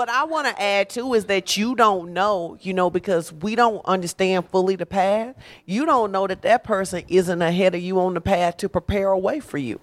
what 0.00 0.08
I 0.08 0.24
want 0.24 0.46
to 0.46 0.62
add 0.62 0.88
too 0.88 1.12
is 1.12 1.26
that 1.26 1.58
you 1.58 1.74
don't 1.74 2.14
know, 2.14 2.56
you 2.62 2.72
know, 2.72 2.88
because 2.88 3.34
we 3.34 3.54
don't 3.54 3.84
understand 3.84 4.48
fully 4.48 4.74
the 4.74 4.86
path. 4.86 5.36
You 5.66 5.84
don't 5.84 6.10
know 6.10 6.26
that 6.26 6.40
that 6.40 6.64
person 6.64 7.04
isn't 7.08 7.42
ahead 7.42 7.74
of 7.74 7.82
you 7.82 8.00
on 8.00 8.14
the 8.14 8.22
path 8.22 8.56
to 8.58 8.70
prepare 8.70 9.08
a 9.08 9.18
way 9.18 9.40
for 9.40 9.58
you. 9.58 9.78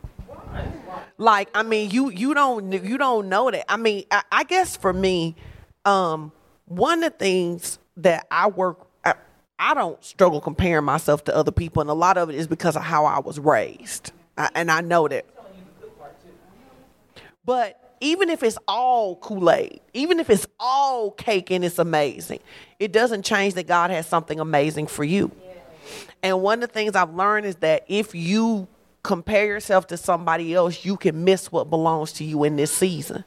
Like, 1.20 1.49
I 1.53 1.61
mean, 1.61 1.91
you 1.91 2.09
you 2.09 2.34
don't 2.34 2.74
you 2.84 2.97
don't 2.97 3.30
know 3.30 3.51
that. 3.51 3.72
I 3.72 3.78
mean, 3.78 4.05
I, 4.09 4.24
I 4.32 4.43
guess 4.43 4.76
for 4.76 4.91
me, 4.91 5.36
um, 5.86 6.32
one 6.65 7.03
of 7.03 7.13
the 7.13 7.18
things 7.20 7.78
that 7.97 8.26
I 8.32 8.47
work. 8.47 8.88
I, 9.05 9.13
I 9.59 9.76
don't 9.76 10.03
struggle 10.03 10.41
comparing 10.41 10.84
myself 10.84 11.26
to 11.26 11.36
other 11.36 11.51
people, 11.51 11.82
and 11.82 11.91
a 11.91 11.93
lot 11.93 12.18
of 12.18 12.32
it 12.32 12.36
is 12.38 12.47
because 12.47 12.76
of 12.76 12.82
how 12.82 13.05
I 13.05 13.20
was 13.20 13.38
raised, 13.38 14.13
I, 14.36 14.49
and 14.55 14.72
I 14.72 14.82
know 14.82 15.07
that. 15.07 15.28
But 17.45 17.86
even 18.00 18.30
if 18.30 18.43
it's 18.43 18.58
all 18.68 19.16
Kool 19.18 19.50
Aid, 19.50 19.82
even 19.93 20.20
if 20.20 20.30
it's 20.30 20.48
all 20.60 21.12
cake 21.12 21.52
and 21.52 21.64
it's 21.64 21.80
amazing, 21.80 22.39
it 22.80 22.91
doesn't 22.91 23.24
change 23.24 23.56
that 23.56 23.68
God 23.68 23.89
has 23.91 24.08
something 24.08 24.39
amazing 24.39 24.88
for 24.88 25.04
you. 25.04 25.32
And 26.24 26.41
one 26.41 26.62
of 26.62 26.70
the 26.70 26.74
things 26.74 26.95
I've 26.95 27.14
learned 27.14 27.45
is 27.45 27.58
that 27.58 27.86
if 27.88 28.14
you 28.16 28.68
compare 29.04 29.45
yourself 29.45 29.88
to 29.88 29.98
somebody 29.98 30.54
else, 30.54 30.84
you 30.84 30.98
can 30.98 31.24
miss 31.24 31.52
what 31.52 31.70
belongs 31.70 32.12
to 32.14 32.24
you 32.24 32.43
in 32.43 32.56
this 32.56 32.72
season. 32.72 33.24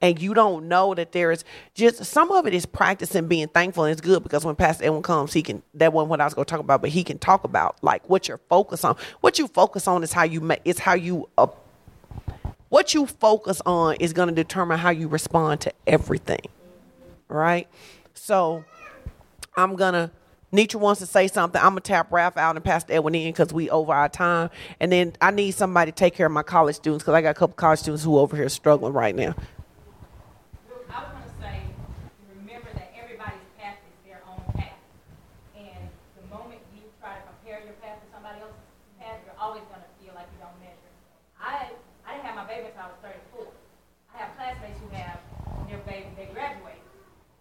And 0.00 0.20
you 0.20 0.34
don't 0.34 0.68
know 0.68 0.94
that 0.94 1.12
there 1.12 1.32
is 1.32 1.44
just 1.74 2.04
some 2.04 2.30
of 2.30 2.46
it 2.46 2.52
is 2.52 2.66
practicing 2.66 3.26
being 3.26 3.48
thankful. 3.48 3.84
And 3.84 3.92
it's 3.92 4.00
good 4.00 4.22
because 4.22 4.44
when 4.44 4.54
Pastor 4.54 4.84
Edwin 4.84 5.02
comes, 5.02 5.32
he 5.32 5.42
can, 5.42 5.62
that 5.74 5.92
wasn't 5.92 6.10
what 6.10 6.20
I 6.20 6.24
was 6.24 6.34
going 6.34 6.44
to 6.44 6.50
talk 6.50 6.60
about, 6.60 6.82
but 6.82 6.90
he 6.90 7.02
can 7.02 7.18
talk 7.18 7.44
about 7.44 7.82
like 7.82 8.08
what 8.08 8.28
you're 8.28 8.40
focused 8.48 8.84
on. 8.84 8.96
What 9.22 9.38
you 9.38 9.48
focus 9.48 9.88
on 9.88 10.02
is 10.02 10.12
how 10.12 10.24
you 10.24 10.40
make, 10.40 10.60
it's 10.64 10.78
how 10.78 10.94
you, 10.94 11.28
uh, 11.38 11.46
what 12.74 12.92
you 12.92 13.06
focus 13.06 13.62
on 13.64 13.94
is 14.00 14.12
going 14.12 14.28
to 14.28 14.34
determine 14.34 14.76
how 14.76 14.90
you 14.90 15.06
respond 15.06 15.60
to 15.60 15.72
everything. 15.86 16.40
Right? 17.28 17.68
So 18.14 18.64
I'm 19.56 19.76
going 19.76 19.92
to, 19.92 20.10
Nietzsche 20.50 20.76
wants 20.76 21.00
to 21.00 21.06
say 21.06 21.28
something. 21.28 21.62
I'm 21.62 21.76
to 21.76 21.80
tap 21.80 22.10
Ralph 22.10 22.36
out 22.36 22.56
and 22.56 22.64
Pastor 22.64 22.94
Edwin 22.94 23.14
in 23.14 23.30
because 23.30 23.52
we 23.52 23.70
over 23.70 23.92
our 23.92 24.08
time. 24.08 24.50
And 24.80 24.90
then 24.90 25.12
I 25.20 25.30
need 25.30 25.52
somebody 25.52 25.92
to 25.92 25.94
take 25.94 26.14
care 26.14 26.26
of 26.26 26.32
my 26.32 26.42
college 26.42 26.74
students 26.74 27.04
because 27.04 27.14
I 27.14 27.22
got 27.22 27.30
a 27.30 27.34
couple 27.34 27.54
college 27.54 27.78
students 27.78 28.02
who 28.02 28.18
over 28.18 28.34
here 28.36 28.48
struggling 28.48 28.92
right 28.92 29.14
now. 29.14 29.36
Look, 30.68 30.84
I 30.90 30.98
was 30.98 31.12
gonna 31.12 31.30
say, 31.40 31.60
remember 32.40 32.70
that 32.74 32.90
everybody's 33.00 33.38
path 33.56 33.78
is 33.86 34.10
their 34.10 34.18
own 34.26 34.42
path. 34.52 34.74
And 35.56 35.86
the 36.18 36.26
moment 36.26 36.58
you 36.74 36.82
try 37.00 37.14
to 37.14 37.22
compare 37.22 37.62
your 37.62 37.74
path 37.78 38.02
to 38.02 38.06
somebody 38.12 38.42
else's 38.42 38.58
path, 38.98 39.22
you're 39.22 39.38
always 39.38 39.62
gonna 39.70 39.86
feel 40.02 40.10
like 40.18 40.26
you 40.34 40.42
don't 40.42 40.58
measure. 40.58 40.90
I, 41.38 41.70
I 42.06 42.14
didn't 42.14 42.26
have 42.30 42.36
my 42.36 42.46
baby 42.46 42.70
until 42.70 42.86
I 42.86 42.88
was 42.94 43.00
thirty-four. 43.02 43.50
I 44.14 44.22
have 44.22 44.30
classmates 44.38 44.78
who 44.78 44.86
have 44.94 45.18
their 45.66 45.82
baby, 45.82 46.06
they 46.14 46.30
graduated. 46.30 46.78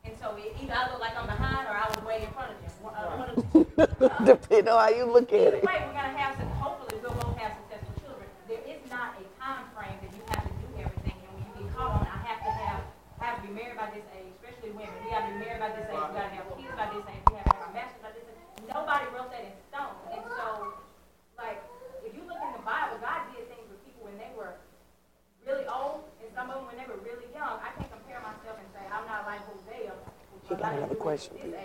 And 0.01 0.17
so 0.17 0.33
it- 0.39 0.55
either 0.57 0.72
I 0.83 0.91
look 0.91 0.99
like 0.99 1.15
I'm 1.15 1.31
behind 1.31 1.63
or 1.63 1.75
I 1.79 1.87
was 1.87 2.03
way 2.03 2.27
in 2.27 2.31
front 2.35 2.51
of 2.51 2.59
them. 2.59 2.71
Uh, 2.83 3.31
of. 3.31 4.27
Depending 4.27 4.67
on 4.67 4.75
how 4.83 4.91
you 4.91 5.07
look 5.07 5.31
at 5.31 5.55
it. 5.55 5.63
way, 5.63 5.79
we're 5.79 5.95
gonna 5.95 6.11
have 6.19 6.35
some, 6.35 6.51
hopefully 6.59 6.99
we'll 6.99 7.15
both 7.23 7.39
have 7.39 7.55
successful 7.63 7.95
children. 8.03 8.27
There 8.51 8.59
is 8.67 8.83
not 8.91 9.15
a 9.15 9.23
time 9.39 9.71
frame 9.71 9.95
that 10.03 10.11
you 10.11 10.19
have 10.35 10.43
to 10.43 10.51
do 10.59 10.67
everything, 10.83 11.15
and 11.23 11.31
when 11.39 11.47
you 11.47 11.51
get 11.55 11.71
caught 11.71 11.95
on, 11.95 12.03
I 12.03 12.19
have 12.27 12.43
to 12.43 12.51
have, 12.51 12.83
I 13.15 13.31
have 13.31 13.37
to 13.39 13.43
be 13.47 13.55
married 13.55 13.79
by 13.79 13.95
this 13.95 14.03
age, 14.11 14.35
especially 14.43 14.75
women. 14.75 14.91
We 15.07 15.07
gotta 15.07 15.31
be 15.31 15.39
married 15.39 15.63
by 15.63 15.71
this 15.71 15.87
age, 15.87 16.03
we 16.03 16.15
gotta 16.19 16.35
have 16.35 16.47
kids 16.51 16.75
by 16.75 16.87
this 16.91 17.05
age, 17.07 17.23
we 17.31 17.35
have 17.39 17.47
to 17.47 17.55
have 17.55 17.63
a 17.63 17.71
master's 17.71 18.03
by 18.03 18.11
this 18.11 18.27
age. 18.27 18.43
Nobody 18.67 19.05
wrote 19.15 19.31
that 19.31 19.43
in 19.47 19.55
stone, 19.71 19.95
and 20.11 20.23
so, 20.35 20.47
like, 21.39 21.63
if 22.03 22.11
you 22.11 22.27
look 22.27 22.43
in 22.43 22.51
the 22.59 22.65
Bible, 22.67 22.99
God 22.99 23.31
did 23.31 23.47
things 23.47 23.63
with 23.71 23.79
people 23.87 24.03
when 24.11 24.19
they 24.19 24.35
were 24.35 24.59
really 25.47 25.63
old, 25.71 26.03
and 26.19 26.27
some 26.35 26.51
of 26.51 26.59
them 26.59 26.67
when 26.67 26.75
they 26.75 26.87
were 26.91 26.99
really 27.07 27.31
young. 27.31 27.63
I 27.63 27.71
can't 27.79 27.87
compare 27.87 28.19
myself 28.19 28.59
and 28.59 28.67
say, 28.75 28.83
I'm 28.91 29.07
not 29.07 29.23
like 29.23 29.39
Hosea, 29.47 29.95
a 30.53 30.55
got 30.57 30.73
another 30.75 30.95
question 30.95 31.37
for 31.39 31.47
you 31.47 31.55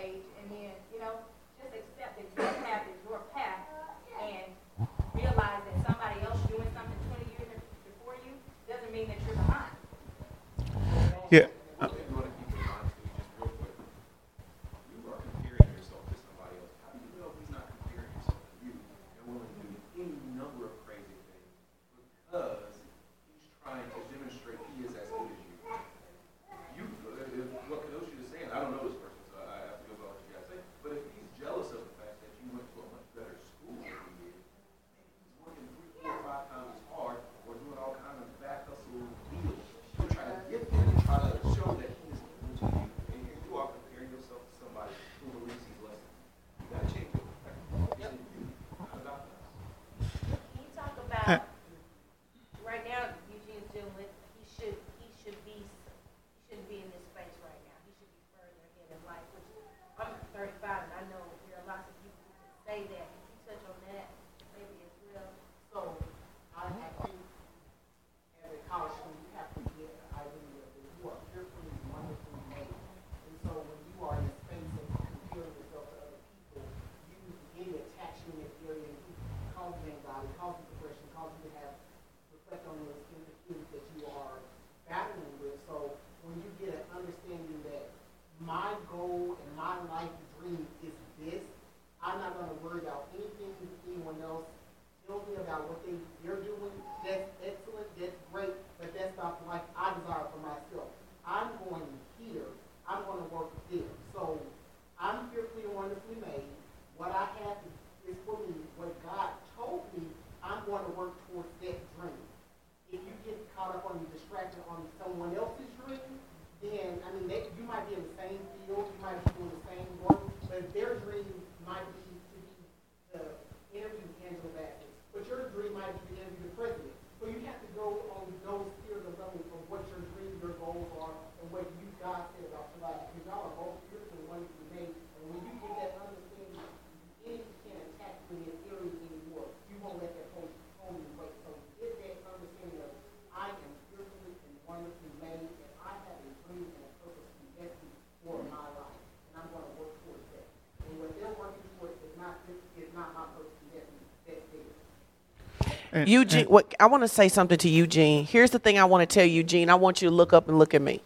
And, 155.91 156.07
Eugene, 156.07 156.41
and, 156.41 156.49
what, 156.49 156.73
I 156.79 156.85
want 156.85 157.03
to 157.03 157.07
say 157.07 157.29
something 157.29 157.57
to 157.57 157.69
Eugene. 157.69 158.25
Here's 158.25 158.51
the 158.51 158.59
thing 158.59 158.77
I 158.77 158.85
want 158.85 159.07
to 159.07 159.13
tell 159.13 159.25
Eugene. 159.25 159.69
I 159.69 159.75
want 159.75 160.01
you 160.01 160.09
to 160.09 160.15
look 160.15 160.33
up 160.33 160.47
and 160.47 160.59
look 160.59 160.73
at 160.73 160.81
me. 160.81 161.01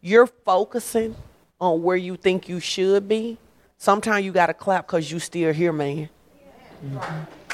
You're 0.00 0.26
focusing 0.26 1.16
on 1.60 1.82
where 1.82 1.96
you 1.96 2.16
think 2.16 2.48
you 2.48 2.60
should 2.60 3.08
be. 3.08 3.38
Sometimes 3.78 4.24
you 4.24 4.32
got 4.32 4.46
to 4.46 4.54
clap 4.54 4.86
because 4.86 5.10
you 5.10 5.18
still 5.18 5.52
here, 5.52 5.72
man. 5.72 5.96
Yeah. 5.98 6.98
Mm-hmm. 6.98 7.44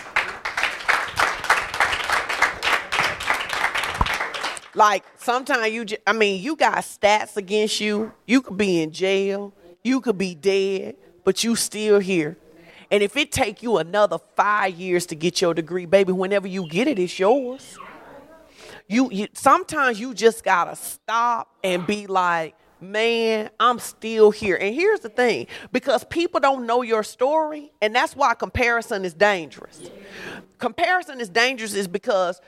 Like 4.75 5.05
sometimes 5.19 5.73
you, 5.73 5.85
I 6.07 6.13
mean, 6.13 6.43
you 6.43 6.57
got 6.57 6.77
stats 6.77 7.37
against 7.37 7.81
you. 7.81 8.13
You 8.27 8.41
could 8.43 8.57
be 8.57 8.83
in 8.83 8.93
jail. 8.93 9.53
You 9.83 10.01
could 10.01 10.19
be 10.19 10.35
dead, 10.35 10.97
but 11.25 11.43
you 11.43 11.57
still 11.57 11.99
here. 11.99 12.37
And 12.91 13.03
if 13.03 13.17
it 13.17 13.31
take 13.31 13.63
you 13.63 13.79
another 13.79 14.19
five 14.37 14.75
years 14.75 15.07
to 15.07 15.15
get 15.15 15.41
your 15.41 15.55
degree, 15.55 15.87
baby, 15.87 16.13
whenever 16.13 16.49
you 16.49 16.69
get 16.69 16.89
it, 16.89 16.99
it's 16.99 17.19
yours. 17.19 17.79
You, 18.89 19.09
you 19.13 19.29
sometimes 19.33 20.01
you 20.01 20.15
just 20.15 20.43
gotta 20.43 20.75
stop 20.75 21.49
and 21.63 21.87
be 21.87 22.09
like, 22.09 22.57
man, 22.81 23.51
I'm 23.61 23.79
still 23.79 24.33
here. 24.33 24.57
And 24.57 24.75
here's 24.75 25.01
the 25.01 25.09
thing, 25.09 25.47
because 25.71 26.03
people 26.05 26.41
don't 26.41 26.67
know 26.67 26.83
your 26.83 27.05
story, 27.05 27.71
and 27.81 27.95
that's 27.95 28.17
why 28.17 28.35
comparison 28.35 29.05
is 29.05 29.15
dangerous. 29.15 29.91
Comparison 30.59 31.21
is 31.21 31.29
dangerous 31.29 31.75
is 31.75 31.87
because 31.87 32.41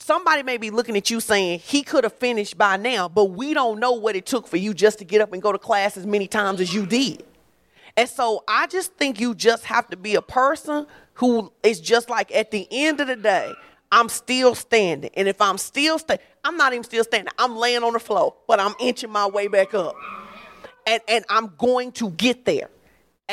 somebody 0.00 0.42
may 0.42 0.56
be 0.56 0.70
looking 0.70 0.96
at 0.96 1.10
you 1.10 1.20
saying 1.20 1.60
he 1.60 1.82
could 1.82 2.02
have 2.02 2.14
finished 2.14 2.58
by 2.58 2.76
now, 2.76 3.08
but 3.08 3.26
we 3.26 3.54
don't 3.54 3.78
know 3.78 3.92
what 3.92 4.16
it 4.16 4.26
took 4.26 4.48
for 4.48 4.56
you 4.56 4.74
just 4.74 4.98
to 4.98 5.04
get 5.04 5.20
up 5.20 5.32
and 5.32 5.40
go 5.40 5.52
to 5.52 5.58
class 5.58 5.96
as 5.96 6.06
many 6.06 6.26
times 6.26 6.60
as 6.60 6.74
you 6.74 6.86
did. 6.86 7.24
And 7.96 8.08
so 8.08 8.42
I 8.48 8.66
just 8.66 8.94
think 8.94 9.20
you 9.20 9.34
just 9.34 9.64
have 9.66 9.88
to 9.90 9.96
be 9.96 10.16
a 10.16 10.22
person 10.22 10.86
who 11.14 11.52
is 11.62 11.80
just 11.80 12.10
like 12.10 12.34
at 12.34 12.50
the 12.50 12.66
end 12.70 13.00
of 13.00 13.06
the 13.06 13.16
day, 13.16 13.52
I'm 13.92 14.08
still 14.08 14.54
standing. 14.56 15.10
And 15.14 15.28
if 15.28 15.40
I'm 15.40 15.58
still 15.58 15.98
standing, 15.98 16.26
I'm 16.42 16.56
not 16.56 16.72
even 16.72 16.82
still 16.82 17.04
standing. 17.04 17.32
I'm 17.38 17.56
laying 17.56 17.84
on 17.84 17.92
the 17.92 18.00
floor, 18.00 18.34
but 18.48 18.58
I'm 18.58 18.74
inching 18.80 19.10
my 19.10 19.28
way 19.28 19.46
back 19.46 19.74
up. 19.74 19.94
And 20.86 21.00
and 21.08 21.24
I'm 21.28 21.54
going 21.56 21.92
to 21.92 22.10
get 22.10 22.44
there. 22.44 22.68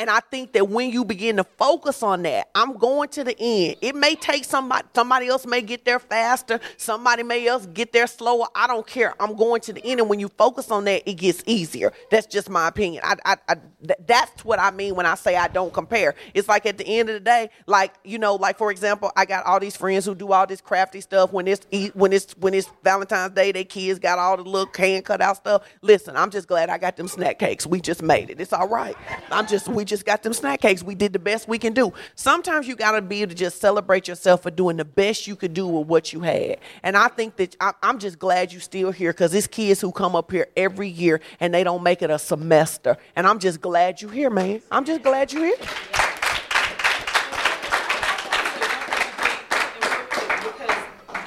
And 0.02 0.10
I 0.10 0.18
think 0.18 0.50
that 0.54 0.68
when 0.68 0.90
you 0.90 1.04
begin 1.04 1.36
to 1.36 1.44
focus 1.44 2.02
on 2.02 2.24
that, 2.24 2.48
I'm 2.56 2.76
going 2.76 3.08
to 3.10 3.22
the 3.22 3.36
end. 3.38 3.76
It 3.80 3.94
may 3.94 4.16
take 4.16 4.44
somebody, 4.44 4.84
somebody 4.96 5.28
else 5.28 5.46
may 5.46 5.62
get 5.62 5.84
there 5.84 6.00
faster, 6.00 6.58
somebody 6.76 7.22
may 7.22 7.46
else 7.46 7.66
get 7.66 7.92
there 7.92 8.08
slower. 8.08 8.46
I 8.52 8.66
don't 8.66 8.84
care. 8.84 9.14
I'm 9.20 9.36
going 9.36 9.60
to 9.60 9.72
the 9.72 9.84
end. 9.84 10.00
And 10.00 10.10
when 10.10 10.18
you 10.18 10.26
focus 10.26 10.72
on 10.72 10.86
that, 10.86 11.08
it 11.08 11.14
gets 11.14 11.44
easier. 11.46 11.92
That's 12.10 12.26
just 12.26 12.50
my 12.50 12.66
opinion. 12.66 13.04
I, 13.06 13.14
I, 13.24 13.36
I 13.48 13.54
th- 13.54 14.00
that's 14.04 14.44
what 14.44 14.58
I 14.58 14.72
mean 14.72 14.96
when 14.96 15.06
I 15.06 15.14
say 15.14 15.36
I 15.36 15.46
don't 15.46 15.72
compare. 15.72 16.16
It's 16.34 16.48
like 16.48 16.66
at 16.66 16.78
the 16.78 16.86
end 16.86 17.08
of 17.08 17.14
the 17.14 17.20
day, 17.20 17.50
like 17.68 17.94
you 18.02 18.18
know, 18.18 18.34
like 18.34 18.58
for 18.58 18.72
example, 18.72 19.12
I 19.16 19.24
got 19.24 19.46
all 19.46 19.60
these 19.60 19.76
friends 19.76 20.04
who 20.04 20.16
do 20.16 20.32
all 20.32 20.48
this 20.48 20.60
crafty 20.60 21.00
stuff. 21.00 21.32
When 21.32 21.46
it's 21.46 21.64
when 21.94 22.12
it's 22.12 22.32
when 22.38 22.54
it's 22.54 22.68
Valentine's 22.82 23.34
Day, 23.34 23.52
their 23.52 23.62
kids 23.62 24.00
got 24.00 24.18
all 24.18 24.36
the 24.36 24.42
little 24.42 24.68
hand 24.76 25.04
cut 25.04 25.20
out 25.20 25.36
stuff. 25.36 25.62
Listen, 25.80 26.16
I'm 26.16 26.30
just 26.32 26.48
glad 26.48 26.70
I 26.70 26.78
got 26.78 26.96
them 26.96 27.06
snack 27.06 27.38
cakes. 27.38 27.68
We 27.68 27.80
just 27.80 28.02
made 28.02 28.30
it. 28.30 28.40
It's 28.40 28.52
all 28.52 28.68
right. 28.68 28.96
I'm 29.30 29.46
just 29.46 29.68
we 29.68 29.84
just 29.84 29.91
got 30.00 30.22
them 30.22 30.32
snack 30.32 30.60
cakes. 30.60 30.82
We 30.82 30.94
did 30.94 31.12
the 31.12 31.18
best 31.18 31.46
we 31.46 31.58
can 31.58 31.74
do. 31.74 31.92
Sometimes 32.14 32.66
you 32.66 32.74
got 32.76 32.92
to 32.92 33.02
be 33.02 33.20
able 33.22 33.30
to 33.30 33.36
just 33.36 33.60
celebrate 33.60 34.08
yourself 34.08 34.42
for 34.42 34.50
doing 34.50 34.76
the 34.78 34.84
best 34.84 35.26
you 35.26 35.36
could 35.36 35.52
do 35.52 35.66
with 35.66 35.86
what 35.86 36.12
you 36.12 36.20
had. 36.20 36.58
And 36.82 36.96
I 36.96 37.08
think 37.08 37.36
that 37.36 37.56
I, 37.60 37.72
I'm 37.82 37.98
just 37.98 38.18
glad 38.18 38.52
you're 38.52 38.60
still 38.62 38.90
here 38.90 39.12
because 39.12 39.34
it's 39.34 39.46
kids 39.46 39.80
who 39.80 39.92
come 39.92 40.16
up 40.16 40.30
here 40.30 40.48
every 40.56 40.88
year 40.88 41.20
and 41.40 41.52
they 41.52 41.64
don't 41.64 41.82
make 41.82 42.00
it 42.00 42.10
a 42.10 42.18
semester. 42.18 42.96
And 43.14 43.26
I'm 43.26 43.38
just 43.38 43.60
glad 43.60 44.00
you're 44.00 44.10
here, 44.10 44.30
man. 44.30 44.62
I'm 44.70 44.84
just 44.84 45.02
glad 45.02 45.32
you're 45.32 45.44
here. 45.44 45.56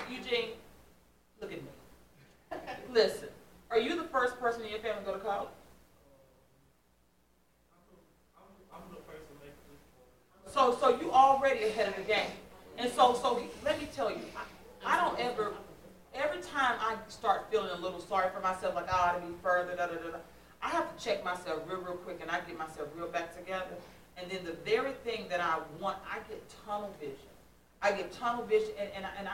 Eugene, 0.09 0.49
look 1.39 1.51
at 1.51 1.61
me. 1.61 1.67
Listen, 2.91 3.29
are 3.69 3.79
you 3.79 3.95
the 3.95 4.07
first 4.07 4.39
person 4.39 4.63
in 4.63 4.69
your 4.69 4.79
family 4.79 5.03
to 5.03 5.11
go 5.11 5.13
to 5.13 5.19
college? 5.19 5.49
So, 10.55 10.77
so 10.79 10.97
you 11.01 11.11
already 11.11 11.65
ahead 11.65 11.89
of 11.89 11.97
the 11.97 12.03
game. 12.03 12.31
And 12.77 12.89
so, 12.89 13.13
so 13.13 13.43
let 13.65 13.77
me 13.77 13.89
tell 13.93 14.09
you, 14.09 14.21
I, 14.85 14.95
I 14.95 15.01
don't 15.01 15.19
ever, 15.19 15.51
every 16.13 16.41
time 16.41 16.77
I 16.79 16.95
start 17.09 17.51
feeling 17.51 17.71
a 17.71 17.81
little 17.81 17.99
sorry 17.99 18.29
for 18.33 18.39
myself, 18.39 18.73
like 18.73 18.89
I 18.89 19.09
ought 19.09 19.21
to 19.21 19.27
be 19.27 19.33
further, 19.43 19.75
da 19.75 19.87
da 19.87 19.95
da 19.95 20.11
da, 20.11 20.17
I 20.61 20.69
have 20.69 20.97
to 20.97 21.03
check 21.03 21.25
myself 21.25 21.61
real, 21.67 21.81
real 21.81 21.97
quick, 21.97 22.19
and 22.21 22.31
I 22.31 22.39
get 22.39 22.57
myself 22.57 22.87
real 22.95 23.09
back 23.09 23.37
together. 23.37 23.75
And 24.15 24.31
then 24.31 24.45
the 24.45 24.53
very 24.53 24.93
thing 25.03 25.25
that 25.29 25.41
I 25.41 25.59
want, 25.81 25.97
I 26.09 26.19
get 26.29 26.41
tunnel 26.65 26.95
vision. 27.01 27.17
I 27.81 27.91
get 27.91 28.13
tunnel 28.13 28.45
vision, 28.45 28.71
and, 28.79 28.89
and, 28.95 29.05
and 29.19 29.27
I, 29.27 29.33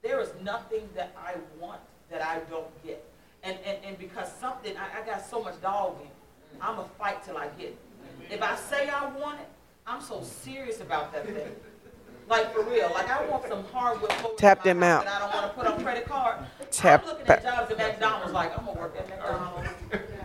there 0.00 0.18
is 0.18 0.30
nothing 0.42 0.88
that 0.94 1.14
I 1.18 1.34
want 1.60 1.82
that 2.10 2.22
I 2.22 2.38
don't 2.48 2.82
get. 2.82 3.04
And, 3.42 3.58
and, 3.66 3.76
and 3.84 3.98
because 3.98 4.32
something, 4.40 4.74
I, 4.78 5.02
I 5.02 5.04
got 5.04 5.28
so 5.28 5.42
much 5.42 5.60
dog 5.60 5.96
in 6.00 6.08
I'm 6.62 6.76
going 6.76 6.88
to 6.88 6.94
fight 6.94 7.22
till 7.22 7.36
I 7.36 7.48
get 7.58 7.68
it. 7.68 7.78
If 8.30 8.42
I 8.42 8.56
say 8.56 8.88
I 8.88 9.06
want 9.10 9.40
it, 9.40 9.46
I'm 9.88 10.00
so 10.02 10.22
serious 10.22 10.80
about 10.80 11.12
that 11.12 11.26
thing. 11.26 11.48
Like 12.28 12.52
for 12.52 12.62
real, 12.62 12.90
like 12.92 13.08
I 13.08 13.24
want 13.26 13.48
some 13.48 13.64
hardwood 13.72 14.12
floors 14.14 14.34
Tap 14.38 14.62
them 14.62 14.82
out. 14.82 15.04
that 15.06 15.14
I 15.14 15.18
don't 15.20 15.34
want 15.34 15.46
to 15.50 15.58
put 15.62 15.66
on 15.66 15.82
credit 15.82 16.04
card. 16.06 16.36
Tap 16.70 17.02
I'm 17.02 17.08
looking 17.08 17.26
that- 17.26 17.38
at 17.38 17.42
jobs 17.44 17.70
at 17.72 17.78
McDonald's 17.78 18.32
like 18.34 18.58
I'm 18.58 18.66
gonna 18.66 18.78
work 18.78 18.94
at 18.98 19.08
McDonald's. 19.08 19.68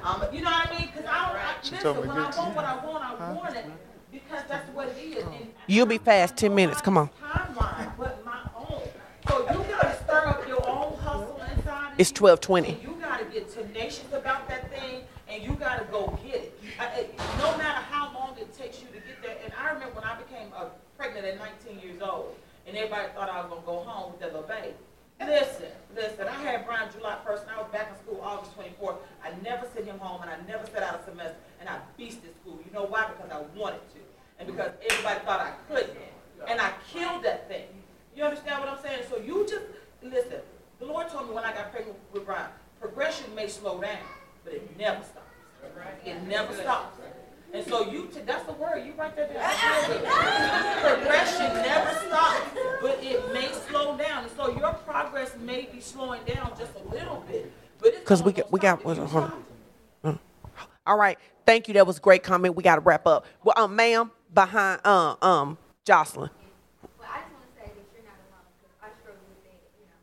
Um, 0.04 0.22
you 0.34 0.42
know 0.42 0.52
what 0.52 0.68
I 0.70 0.78
mean? 0.78 0.90
Because 0.94 1.06
I 1.10 1.28
don't. 1.28 1.38
I, 1.38 1.54
She 1.62 1.72
listen, 1.72 1.94
told 1.94 2.04
me 2.04 2.10
when 2.10 2.18
I 2.18 2.30
good. 2.30 2.38
want 2.38 2.56
what 2.58 2.66
I 2.66 2.86
want, 2.86 3.22
I 3.22 3.32
want 3.32 3.56
it 3.56 3.66
because 4.12 4.42
that's 4.50 4.70
what 4.72 4.90
it 4.90 4.98
is. 4.98 5.24
And 5.24 5.54
You'll 5.68 5.86
be 5.86 5.98
fast. 5.98 6.36
10 6.36 6.54
minutes. 6.54 6.82
Come 6.82 6.98
on. 6.98 7.10
Timeline, 7.24 7.92
but 7.98 8.26
my 8.26 8.40
own. 8.58 8.82
So 9.30 9.40
you 9.50 9.64
gotta 9.72 9.96
stir 10.04 10.28
up 10.28 10.46
your 10.46 10.68
own 10.68 10.98
hustle 11.00 11.42
inside. 11.56 11.94
It's 11.98 12.12
12:20. 12.12 12.82
You 12.82 12.98
gotta 13.00 13.24
get 13.26 13.48
tenacious 13.50 14.12
about 14.12 14.46
that 14.50 14.70
thing, 14.78 15.04
and 15.30 15.42
you 15.42 15.54
gotta 15.54 15.86
go 15.86 16.20
get 16.22 16.36
it. 16.36 16.60
I, 16.78 16.84
I- 16.86 17.38
no 17.40 17.58
matter 17.58 17.80
how 17.90 18.12
long 18.14 18.36
it 18.38 18.54
takes 18.58 18.82
you 18.82 18.88
to 18.88 18.94
get 18.96 19.22
there. 19.24 19.38
And 19.46 19.54
I 19.58 19.72
remember 19.72 19.96
when 19.96 20.04
I 20.04 20.18
became 20.18 20.48
uh, 20.54 20.66
pregnant 21.24 21.42
at 21.42 21.66
19 21.66 21.80
years 21.80 22.02
old, 22.02 22.36
and 22.68 22.76
everybody 22.76 23.08
thought 23.16 23.30
I 23.30 23.42
was 23.42 23.50
gonna 23.50 23.66
go 23.66 23.84
home 23.84 24.12
with 24.12 24.22
that 24.22 24.34
little 24.34 24.48
baby. 24.48 24.76
Listen, 25.20 25.72
listen. 25.96 26.28
I 26.28 26.32
had 26.32 26.66
Brian 26.66 26.90
July 26.92 27.18
1st, 27.26 27.44
and 27.44 27.52
I 27.52 27.62
was 27.62 27.72
back 27.72 27.90
in 27.92 27.96
school 28.04 28.20
August 28.22 28.52
24th. 28.58 28.98
I 29.24 29.32
never 29.42 29.66
sent 29.74 29.86
him 29.86 30.00
home, 30.00 30.22
and 30.22 30.30
I 30.30 30.36
never 30.48 30.66
set 30.68 30.84
out 30.84 31.00
a 31.00 31.04
semester, 31.10 31.38
and 31.62 31.70
I 31.70 31.78
beasted 31.98 32.36
school. 32.42 32.60
You 32.66 32.74
know 32.74 32.86
why? 32.86 33.08
Because 33.08 33.32
I 33.32 33.40
wanted 33.58 33.80
to, 33.94 34.00
and 34.40 34.48
because 34.48 34.72
everybody 34.90 35.20
thought 35.24 35.40
I 35.40 35.52
couldn't, 35.72 35.98
and 36.48 36.60
I 36.60 36.72
killed 36.92 37.24
that 37.24 37.48
thing. 37.48 37.68
You 38.16 38.24
understand 38.24 38.60
what 38.60 38.70
I'm 38.70 38.82
saying? 38.84 39.04
So 39.10 39.18
you 39.18 39.48
just 39.48 39.66
listen. 40.02 40.42
The 40.80 40.86
Lord 40.86 41.08
told 41.10 41.30
me 41.30 41.36
when 41.36 41.46
I 41.46 41.54
got 41.54 41.72
pregnant 41.72 41.98
with 42.12 42.26
Brian, 42.26 42.50
progression 42.82 43.34
may 43.34 43.48
slow 43.48 43.80
down, 43.80 44.04
but 44.44 44.54
it 44.54 44.78
never 44.78 45.02
stops. 45.04 45.20
It 46.06 46.22
never 46.24 46.54
stops. 46.54 46.98
And 47.54 47.66
so 47.68 47.90
you, 47.92 48.10
t- 48.12 48.22
that's 48.26 48.46
the 48.46 48.54
word, 48.54 48.84
you 48.84 48.94
write 48.98 49.16
that 49.16 49.32
down. 49.32 50.82
Progression 50.82 51.54
never 51.54 51.92
stops, 52.08 52.42
but 52.82 52.98
it 53.04 53.32
may 53.32 53.52
slow 53.70 53.96
down. 53.96 54.24
And 54.24 54.32
so 54.36 54.58
your 54.58 54.74
progress 54.74 55.36
may 55.40 55.70
be 55.72 55.80
slowing 55.80 56.22
down 56.26 56.52
just 56.58 56.72
a 56.76 56.90
little 56.92 57.24
bit. 57.30 57.52
Because 57.80 58.24
we 58.24 58.32
got, 58.32 58.52
we 58.52 58.60
got, 58.60 58.80
if 58.80 58.98
you 58.98 59.06
hold 59.06 59.32
on. 60.04 60.20
All 60.88 60.98
right. 60.98 61.18
Thank 61.46 61.68
you. 61.68 61.76
That 61.76 61.86
was 61.86 61.98
a 61.98 62.02
great 62.02 62.24
comment. 62.24 62.56
We 62.56 62.64
got 62.64 62.76
to 62.76 62.82
wrap 62.82 63.06
up. 63.06 63.26
Well, 63.44 63.54
um, 63.56 63.76
ma'am, 63.76 64.10
behind, 64.34 64.82
uh, 64.84 65.16
um, 65.22 65.58
Jocelyn. 65.86 66.32
Well, 66.98 67.08
I 67.08 67.22
just 67.22 67.32
want 67.38 67.48
to 67.48 67.54
say 67.54 67.68
that 67.70 67.86
you're 67.94 68.04
not 68.08 68.18
alone 68.34 68.50
because 68.58 68.76
I 68.82 68.90
struggled 69.00 69.28
with 69.30 69.44
that, 69.46 69.62
you 69.78 69.86
know, 69.88 70.00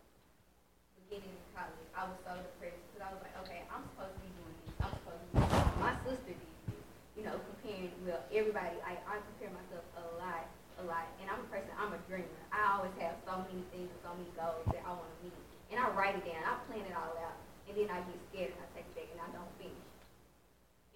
beginning 1.05 1.35
in 1.35 1.44
college. 1.52 1.82
I 1.98 2.06
was 2.06 2.16
so 2.22 2.32
depressed 2.39 2.78
because 2.94 3.02
I 3.02 3.10
was 3.10 3.20
like, 3.27 3.36
okay, 3.44 3.60
I'm 3.74 3.82
supposed 3.90 4.14
to 4.14 4.20
be 4.22 4.31
doing 4.39 4.55
this. 4.62 4.72
I'm 4.81 4.93
supposed 5.02 5.18
to 5.20 5.27
be 5.27 5.40
doing 5.43 5.51
this. 5.51 5.81
My 5.82 5.94
sister 6.05 6.32
did 6.32 6.40
this. 6.68 6.85
You 7.16 7.22
know, 7.28 7.36
comparing, 7.44 7.93
well, 8.09 8.20
everybody, 8.32 8.77
I, 8.85 8.97
I 9.05 9.14
compare 9.20 9.52
myself 9.52 9.85
a 10.01 10.05
lot, 10.16 10.48
a 10.81 10.85
lot. 10.89 11.09
And 11.20 11.28
I'm 11.28 11.44
a 11.44 11.48
person, 11.52 11.72
I'm 11.77 11.93
a 11.93 12.01
dreamer. 12.09 12.28
I 12.52 12.77
always 12.77 12.97
have 13.05 13.20
so 13.28 13.44
many 13.44 13.64
things 13.72 13.89
and 13.93 14.01
so 14.01 14.16
many 14.16 14.32
goals 14.32 14.64
that 14.72 14.81
I 14.85 14.97
want 14.97 15.09
to 15.09 15.28
meet. 15.28 15.36
And 15.72 15.77
I 15.77 15.93
write 15.93 16.16
it 16.16 16.24
down. 16.24 16.40
I 16.40 16.56
plan 16.68 16.85
it 16.89 16.97
all 16.97 17.12
out. 17.20 17.36
And 17.68 17.77
then 17.77 17.89
I 17.93 18.01
get 18.09 18.16
scared 18.32 18.52
and 18.56 18.60
I 18.64 18.68
take 18.72 18.89
it 18.89 18.97
back 18.97 19.09
and 19.12 19.20
I 19.20 19.28
don't 19.36 19.52
finish. 19.60 19.85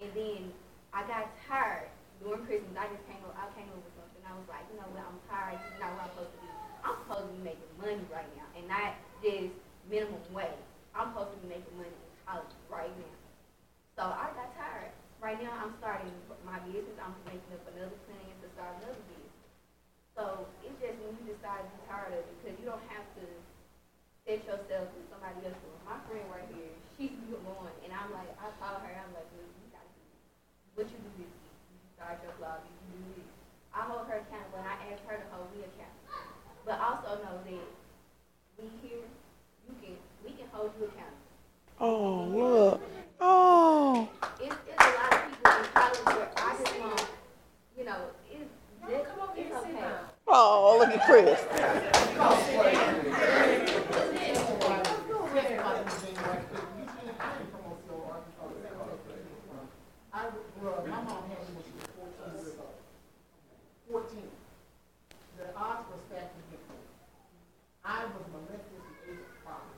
And 0.02 0.10
then 0.10 0.50
I 0.90 1.06
got 1.06 1.30
tired 1.46 1.86
during 2.18 2.42
Christmas. 2.50 2.74
I 2.74 2.90
just 2.90 3.06
came 3.06 3.22
up, 3.22 3.38
I 3.38 3.46
came 3.54 3.70
up 3.70 3.78
with 3.78 3.94
something. 3.94 4.20
I 4.26 4.34
was 4.34 4.48
like, 4.50 4.66
you 4.72 4.76
know 4.80 4.88
what, 4.90 5.06
I'm 5.06 5.20
tired. 5.30 5.54
This 5.62 5.70
is 5.70 5.78
not 5.78 5.94
what 5.94 6.02
I'm 6.02 6.12
supposed 6.18 6.34
to 6.34 6.40
be. 6.42 6.50
I'm 6.82 6.96
supposed 7.06 7.24
to 7.30 7.32
be 7.38 7.42
making 7.46 7.70
money 7.78 8.04
right 8.10 8.26
now 8.34 8.48
and 8.58 8.66
not 8.66 8.98
just 9.22 9.54
minimum 9.86 10.18
wage. 10.34 10.66
I'm 10.98 11.14
supposed 11.14 11.30
to 11.36 11.38
be 11.46 11.48
making 11.54 11.72
money 11.78 11.94
in 11.94 12.10
college 12.26 12.52
right 12.66 12.90
now. 12.90 13.14
So 13.94 14.02
I 14.10 14.34
got 14.34 14.50
tired. 14.58 14.90
Right 15.22 15.38
now, 15.40 15.54
I'm 15.56 15.72
starting 15.80 16.12
my 16.44 16.58
business. 16.68 16.98
I'm 17.00 17.14
making 17.24 17.48
up 17.54 17.64
another 17.70 17.96
plan 18.04 18.28
to 18.44 18.46
start 18.52 18.76
another 18.82 18.98
business. 19.08 19.32
So 20.12 20.44
it's 20.66 20.76
just 20.82 21.00
when 21.00 21.16
you 21.22 21.32
decide 21.32 21.64
to 21.64 21.70
be 21.70 21.80
tired 21.88 22.12
of 22.12 22.26
it, 22.28 22.34
because 22.42 22.58
you 22.60 22.66
don't 22.68 22.82
have 22.92 23.06
to 23.16 23.24
set 24.26 24.44
yourself 24.44 24.90
with 24.92 25.06
somebody 25.08 25.38
else. 25.48 25.56
My 25.88 25.96
friend 26.10 26.28
right 26.28 26.44
here, 26.52 26.76
she's 27.00 27.16
going, 27.30 27.76
and 27.88 27.90
I'm 27.96 28.12
like, 28.12 28.28
I 28.36 28.52
call 28.60 28.84
her, 28.84 28.92
I'm 28.92 29.12
like, 29.16 29.24
"Look, 29.32 29.48
you 29.48 29.68
gotta 29.72 29.88
do 29.96 30.04
this. 30.12 30.76
What 30.76 30.86
you 30.92 30.98
do 31.00 31.08
this 31.16 31.28
week? 31.28 31.56
You 31.72 31.88
start 31.96 32.20
your 32.20 32.32
blog, 32.36 32.60
you 32.68 32.72
can 32.76 32.88
do 32.92 33.00
this. 33.16 33.28
I 33.72 33.80
hold 33.88 34.04
her 34.12 34.20
accountable, 34.28 34.60
and 34.60 34.68
I 34.68 34.76
ask 34.92 35.00
her 35.08 35.16
to 35.20 35.28
hold 35.32 35.48
me 35.56 35.64
accountable. 35.64 36.20
But 36.68 36.76
also 36.84 37.20
know 37.24 37.36
that 37.40 37.68
we 38.60 38.64
here, 38.84 39.08
you 39.68 39.72
can, 39.80 39.96
we 40.20 40.36
can 40.36 40.48
hold 40.52 40.72
you 40.76 40.88
accountable. 40.88 41.32
Oh, 41.80 42.24
look. 42.24 42.80
Oh. 43.20 44.08
It's, 44.40 44.54
it's 44.68 44.84
a 44.84 44.88
lot 44.88 45.12
of 45.12 45.20
people 45.28 45.52
in 45.52 45.64
college 45.74 45.98
where 46.06 46.30
I 46.36 46.56
just 46.62 46.80
want, 46.80 47.06
you 47.76 47.84
know, 47.84 47.96
it's, 48.30 48.50
it's, 48.88 49.08
it's 49.36 49.54
okay. 49.56 49.84
Oh, 50.26 50.76
look 50.78 50.88
at 50.90 51.06
Chris. 51.06 51.40
Well, 60.64 60.80
my 60.88 61.00
mom 61.04 61.28
had 61.28 61.44
me 61.44 61.60
when 61.60 61.64
she 61.68 61.76
was 61.76 61.88
fourteen 61.92 62.32
years 62.40 62.56
old. 62.56 62.78
Fourteen. 63.84 64.30
The 65.36 65.52
odds 65.52 65.84
were 65.92 66.00
stacked 66.08 66.32
against 66.40 66.64
me. 66.72 66.80
I 67.84 68.08
was 68.08 68.24
molested 68.32 68.80
at 68.80 68.84
the 68.88 69.12
age 69.12 69.20
of 69.20 69.36
five. 69.44 69.68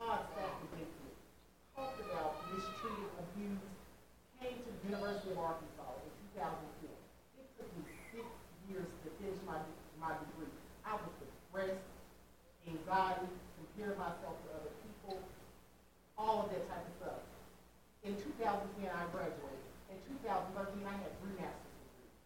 Odds 0.00 0.24
stacked 0.32 0.64
against 0.72 0.96
me. 1.04 1.12
Talked 1.76 2.00
about, 2.08 2.40
mistreated, 2.48 3.12
abused, 3.20 3.68
came 4.40 4.56
to 4.64 4.70
the 4.72 4.80
University 4.88 5.36
of 5.36 5.38
Arkansas 5.44 5.92
in 6.00 6.10
two 6.16 6.30
thousand 6.32 6.68
four. 6.80 6.96
It 7.36 7.46
took 7.60 7.68
me 7.76 7.84
six 8.16 8.24
years 8.72 8.88
to 8.88 9.08
finish 9.20 9.36
my, 9.44 9.60
my 10.00 10.16
degree. 10.24 10.48
I 10.88 10.96
was 10.96 11.12
depressed, 11.20 11.84
anxiety, 12.64 13.28
comparing 13.60 14.00
myself 14.00 14.40
to 14.40 14.48
other 14.56 14.72
people, 14.80 15.20
all 16.16 16.48
of 16.48 16.54
that 16.56 16.64
type 16.72 16.80
of 16.88 16.94
stuff. 16.96 17.20
In 18.02 18.18
2010, 18.18 18.90
I 18.90 19.06
graduated. 19.14 19.62
In 19.86 19.94
2013, 20.26 20.82
I 20.82 20.96
had 21.06 21.14
three 21.22 21.38
master's 21.38 21.70
degrees. 21.70 22.18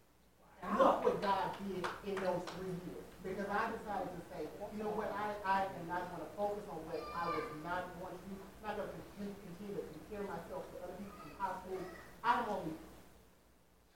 And 0.65 0.73
look 0.81 1.05
what 1.05 1.21
God 1.21 1.53
did 1.69 1.85
in 2.09 2.17
those 2.17 2.41
three 2.57 2.73
years. 2.89 3.05
Because 3.21 3.45
I 3.45 3.69
decided 3.77 4.09
to 4.09 4.21
say, 4.33 4.41
you 4.73 4.81
know 4.81 4.89
what, 4.97 5.13
I, 5.13 5.37
I 5.45 5.69
am 5.69 5.85
not 5.85 6.09
going 6.09 6.25
to 6.25 6.31
focus 6.33 6.65
on 6.73 6.81
what 6.89 6.97
I 6.97 7.29
was 7.29 7.45
not 7.61 7.93
going 8.01 8.09
to 8.09 8.21
do, 8.25 8.33
not 8.65 8.73
going 8.73 8.89
to 8.89 8.97
continue, 8.97 9.37
continue 9.37 9.77
to 9.77 9.85
compare 9.85 10.25
myself 10.25 10.65
to 10.65 10.75
other 10.81 10.97
people 10.97 11.13
from 11.21 11.33
high 11.37 11.53
school. 11.61 11.77
I'm 12.25 12.41
only 12.49 12.73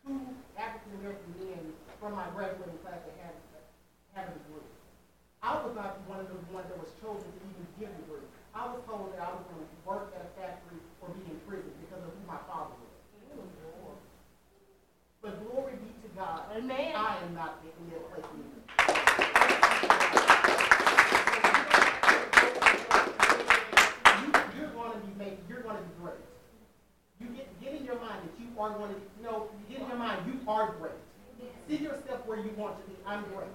two 0.05 0.21
African 0.61 1.01
American 1.01 1.31
men 1.41 1.73
from 1.97 2.13
my 2.13 2.29
graduating 2.37 2.77
class 2.85 3.01
that 3.09 3.17
have, 3.25 3.37
have 4.13 4.27
a 4.29 4.33
degree. 4.37 4.69
I 5.41 5.57
was 5.65 5.73
not 5.73 5.97
one 6.05 6.21
of 6.21 6.29
the 6.29 6.37
ones 6.53 6.69
that 6.69 6.77
was 6.77 6.93
chosen 7.01 7.25
to 7.25 7.41
even 7.41 7.65
get 7.81 7.89
a 7.89 7.97
degree. 8.05 8.21
I 8.53 8.67
was 8.69 8.83
told 8.85 9.15
that 9.15 9.23
I 9.25 9.31
was 9.33 9.41
going 9.49 9.63
to 9.63 9.69
work 9.87 10.13
at 10.13 10.21
a 10.21 10.29
factory 10.37 10.77
or 10.99 11.09
be 11.15 11.23
in 11.25 11.39
prison 11.47 11.71
because 11.81 12.03
of 12.03 12.11
who 12.11 12.21
my 12.27 12.37
father 12.51 12.75
was. 12.77 12.91
But 15.21 15.39
glory 15.49 15.73
be 15.79 15.87
to 16.03 16.09
God. 16.17 16.41
Amen. 16.57 16.93
I 16.95 17.17
am 17.23 17.33
not 17.33 17.61
in 17.63 17.89
that 17.89 18.03
place 18.11 18.25
either. 18.25 19.61
You, 24.21 24.29
you're 24.59 24.73
going 24.73 24.91
to 24.91 24.97
be 25.07 25.13
made, 25.17 25.37
you're 25.47 25.61
going 25.61 25.77
to 25.77 25.83
be 25.83 25.93
great. 26.01 26.21
You 27.19 27.27
get, 27.27 27.61
get 27.61 27.73
in 27.79 27.85
your 27.85 27.99
mind 27.99 28.19
that 28.25 28.33
you 28.39 28.47
are 28.59 28.71
going 28.71 28.93
to, 28.93 28.99
you 29.17 29.23
know, 29.23 29.47
you 29.69 29.75
get 29.75 29.83
in 29.83 29.87
your 29.89 29.97
mind, 29.97 30.21
you 30.25 30.39
are 30.47 30.73
great. 30.79 30.91
See 31.69 31.77
yourself 31.77 32.25
where 32.25 32.37
you 32.39 32.51
want 32.57 32.77
to 32.83 32.91
be. 32.91 32.97
I'm 33.05 33.23
great. 33.33 33.47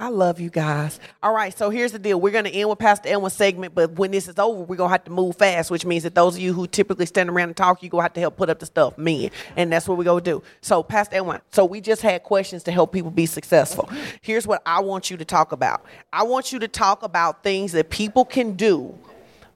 I 0.00 0.06
love 0.18 0.40
you 0.40 0.50
guys. 0.50 1.00
All 1.22 1.32
right, 1.32 1.56
so 1.56 1.70
here's 1.70 1.92
the 1.92 1.98
deal. 1.98 2.20
We're 2.20 2.32
going 2.32 2.44
to 2.44 2.50
end 2.50 2.68
with 2.68 2.78
Pastor 2.78 3.08
Elwin's 3.08 3.34
segment, 3.34 3.74
but 3.74 3.92
when 3.92 4.10
this 4.10 4.28
is 4.28 4.38
over, 4.38 4.62
we're 4.62 4.76
going 4.76 4.88
to 4.88 4.92
have 4.92 5.04
to 5.04 5.10
move 5.10 5.36
fast, 5.36 5.70
which 5.70 5.86
means 5.86 6.02
that 6.02 6.14
those 6.14 6.34
of 6.34 6.42
you 6.42 6.52
who 6.52 6.66
typically 6.66 7.06
stand 7.06 7.30
around 7.30 7.48
and 7.48 7.56
talk, 7.56 7.82
you're 7.82 7.90
going 7.90 8.00
to 8.00 8.04
have 8.04 8.12
to 8.14 8.20
help 8.20 8.36
put 8.36 8.50
up 8.50 8.58
the 8.58 8.66
stuff, 8.66 8.98
men. 8.98 9.30
And 9.56 9.72
that's 9.72 9.88
what 9.88 9.96
we're 9.96 10.04
going 10.04 10.24
to 10.24 10.30
do. 10.30 10.42
So, 10.60 10.82
Pastor 10.82 11.16
Elwin, 11.16 11.40
so 11.50 11.64
we 11.64 11.80
just 11.80 12.02
had 12.02 12.22
questions 12.24 12.64
to 12.64 12.72
help 12.72 12.92
people 12.92 13.10
be 13.10 13.26
successful. 13.26 13.88
Here's 14.20 14.46
what 14.46 14.60
I 14.66 14.80
want 14.80 15.10
you 15.10 15.16
to 15.16 15.24
talk 15.24 15.52
about 15.52 15.84
I 16.12 16.24
want 16.24 16.52
you 16.52 16.58
to 16.58 16.68
talk 16.68 17.02
about 17.02 17.42
things 17.42 17.72
that 17.72 17.88
people 17.88 18.24
can 18.24 18.52
do 18.54 18.98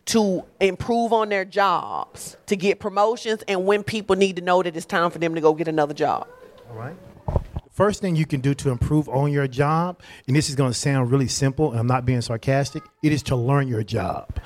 to 0.04 0.44
improve 0.60 1.12
on 1.12 1.28
their 1.28 1.44
jobs, 1.44 2.36
to 2.46 2.56
get 2.56 2.80
promotions, 2.80 3.42
and 3.46 3.66
when 3.66 3.82
people 3.82 4.16
need 4.16 4.36
to 4.36 4.42
know 4.42 4.62
that 4.62 4.76
it's 4.76 4.86
time 4.86 5.10
for 5.10 5.18
them 5.18 5.34
to 5.34 5.40
go 5.40 5.54
get 5.54 5.68
another 5.68 5.94
job. 5.94 6.26
All 6.70 6.76
right. 6.76 6.96
First 7.72 8.02
thing 8.02 8.16
you 8.16 8.26
can 8.26 8.42
do 8.42 8.52
to 8.54 8.68
improve 8.68 9.08
on 9.08 9.32
your 9.32 9.48
job, 9.48 10.02
and 10.26 10.36
this 10.36 10.50
is 10.50 10.54
going 10.54 10.70
to 10.70 10.78
sound 10.78 11.10
really 11.10 11.26
simple, 11.26 11.70
and 11.70 11.80
I'm 11.80 11.86
not 11.86 12.04
being 12.04 12.20
sarcastic, 12.20 12.82
it 13.02 13.12
is 13.12 13.22
to 13.24 13.36
learn 13.36 13.66
your 13.66 13.82
job. 13.82 14.38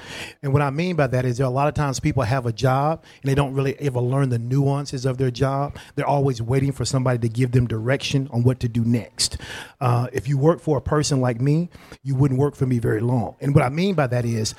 And 0.44 0.52
what 0.52 0.62
I 0.62 0.70
mean 0.70 0.94
by 0.94 1.08
that 1.08 1.24
is 1.24 1.36
there 1.36 1.46
are 1.46 1.50
a 1.50 1.52
lot 1.52 1.66
of 1.66 1.74
times 1.74 1.98
people 1.98 2.22
have 2.22 2.46
a 2.46 2.52
job 2.52 3.02
and 3.22 3.28
they 3.28 3.34
don't 3.34 3.52
really 3.52 3.74
ever 3.80 4.00
learn 4.00 4.28
the 4.28 4.38
nuances 4.38 5.04
of 5.04 5.18
their 5.18 5.32
job. 5.32 5.76
They're 5.96 6.06
always 6.06 6.40
waiting 6.40 6.70
for 6.70 6.84
somebody 6.84 7.18
to 7.18 7.28
give 7.28 7.50
them 7.50 7.66
direction 7.66 8.28
on 8.32 8.44
what 8.44 8.60
to 8.60 8.68
do 8.68 8.84
next. 8.84 9.38
Uh, 9.80 10.06
if 10.12 10.28
you 10.28 10.38
work 10.38 10.60
for 10.60 10.78
a 10.78 10.82
person 10.82 11.20
like 11.20 11.40
me, 11.40 11.68
you 12.04 12.14
wouldn't 12.14 12.38
work 12.38 12.54
for 12.54 12.66
me 12.66 12.78
very 12.78 13.00
long. 13.00 13.34
And 13.40 13.56
what 13.56 13.64
I 13.64 13.70
mean 13.70 13.96
by 13.96 14.06
that 14.06 14.24
is, 14.24 14.54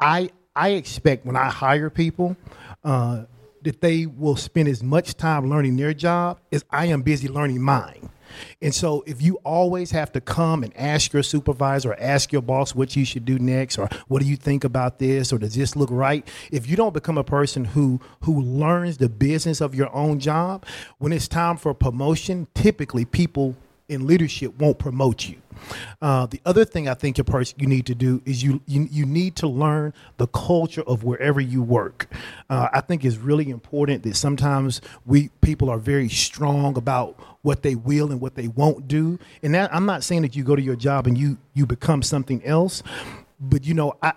I 0.00 0.30
I 0.56 0.70
expect 0.70 1.24
when 1.24 1.36
I 1.36 1.50
hire 1.50 1.88
people. 1.88 2.36
Uh, 2.82 3.26
that 3.62 3.80
they 3.80 4.06
will 4.06 4.36
spend 4.36 4.68
as 4.68 4.82
much 4.82 5.16
time 5.16 5.48
learning 5.48 5.76
their 5.76 5.94
job 5.94 6.40
as 6.52 6.64
I 6.70 6.86
am 6.86 7.02
busy 7.02 7.28
learning 7.28 7.62
mine. 7.62 8.10
And 8.60 8.74
so, 8.74 9.02
if 9.06 9.22
you 9.22 9.36
always 9.44 9.90
have 9.92 10.12
to 10.12 10.20
come 10.20 10.62
and 10.62 10.76
ask 10.76 11.12
your 11.12 11.22
supervisor 11.22 11.92
or 11.92 12.00
ask 12.00 12.32
your 12.32 12.42
boss 12.42 12.74
what 12.74 12.94
you 12.96 13.04
should 13.04 13.24
do 13.24 13.38
next, 13.38 13.78
or 13.78 13.88
what 14.08 14.22
do 14.22 14.28
you 14.28 14.36
think 14.36 14.64
about 14.64 14.98
this, 14.98 15.32
or 15.32 15.38
does 15.38 15.54
this 15.54 15.76
look 15.76 15.90
right? 15.90 16.28
If 16.50 16.68
you 16.68 16.76
don't 16.76 16.94
become 16.94 17.18
a 17.18 17.24
person 17.24 17.64
who 17.64 18.00
who 18.22 18.40
learns 18.40 18.98
the 18.98 19.08
business 19.08 19.60
of 19.60 19.74
your 19.74 19.94
own 19.94 20.18
job, 20.18 20.66
when 20.98 21.12
it's 21.12 21.28
time 21.28 21.56
for 21.56 21.74
promotion, 21.74 22.46
typically 22.54 23.04
people 23.04 23.56
in 23.88 24.06
leadership 24.06 24.58
won't 24.58 24.78
promote 24.78 25.28
you. 25.28 25.36
Uh, 26.00 26.26
the 26.26 26.40
other 26.44 26.64
thing 26.64 26.88
I 26.88 26.94
think 26.94 27.18
a 27.18 27.24
person 27.24 27.58
you 27.58 27.66
need 27.66 27.86
to 27.86 27.94
do 27.94 28.22
is 28.24 28.42
you 28.42 28.60
you, 28.66 28.86
you 28.90 29.04
need 29.04 29.34
to 29.36 29.48
learn 29.48 29.92
the 30.18 30.26
culture 30.28 30.82
of 30.82 31.04
wherever 31.04 31.40
you 31.40 31.62
work. 31.62 32.06
Uh, 32.48 32.68
I 32.72 32.80
think 32.80 33.04
it's 33.04 33.16
really 33.16 33.50
important 33.50 34.02
that 34.04 34.16
sometimes 34.16 34.80
we 35.06 35.30
people 35.40 35.70
are 35.70 35.78
very 35.78 36.08
strong 36.08 36.76
about 36.76 37.18
what 37.42 37.62
they 37.62 37.74
will 37.74 38.12
and 38.12 38.20
what 38.20 38.34
they 38.34 38.48
won't 38.48 38.86
do. 38.88 39.18
And 39.42 39.54
that 39.54 39.74
I'm 39.74 39.86
not 39.86 40.04
saying 40.04 40.22
that 40.22 40.36
you 40.36 40.44
go 40.44 40.54
to 40.54 40.62
your 40.62 40.76
job 40.76 41.06
and 41.06 41.16
you 41.16 41.38
you 41.54 41.66
become 41.66 42.02
something 42.02 42.44
else, 42.44 42.82
but 43.40 43.64
you 43.64 43.74
know 43.74 43.94
I. 44.02 44.12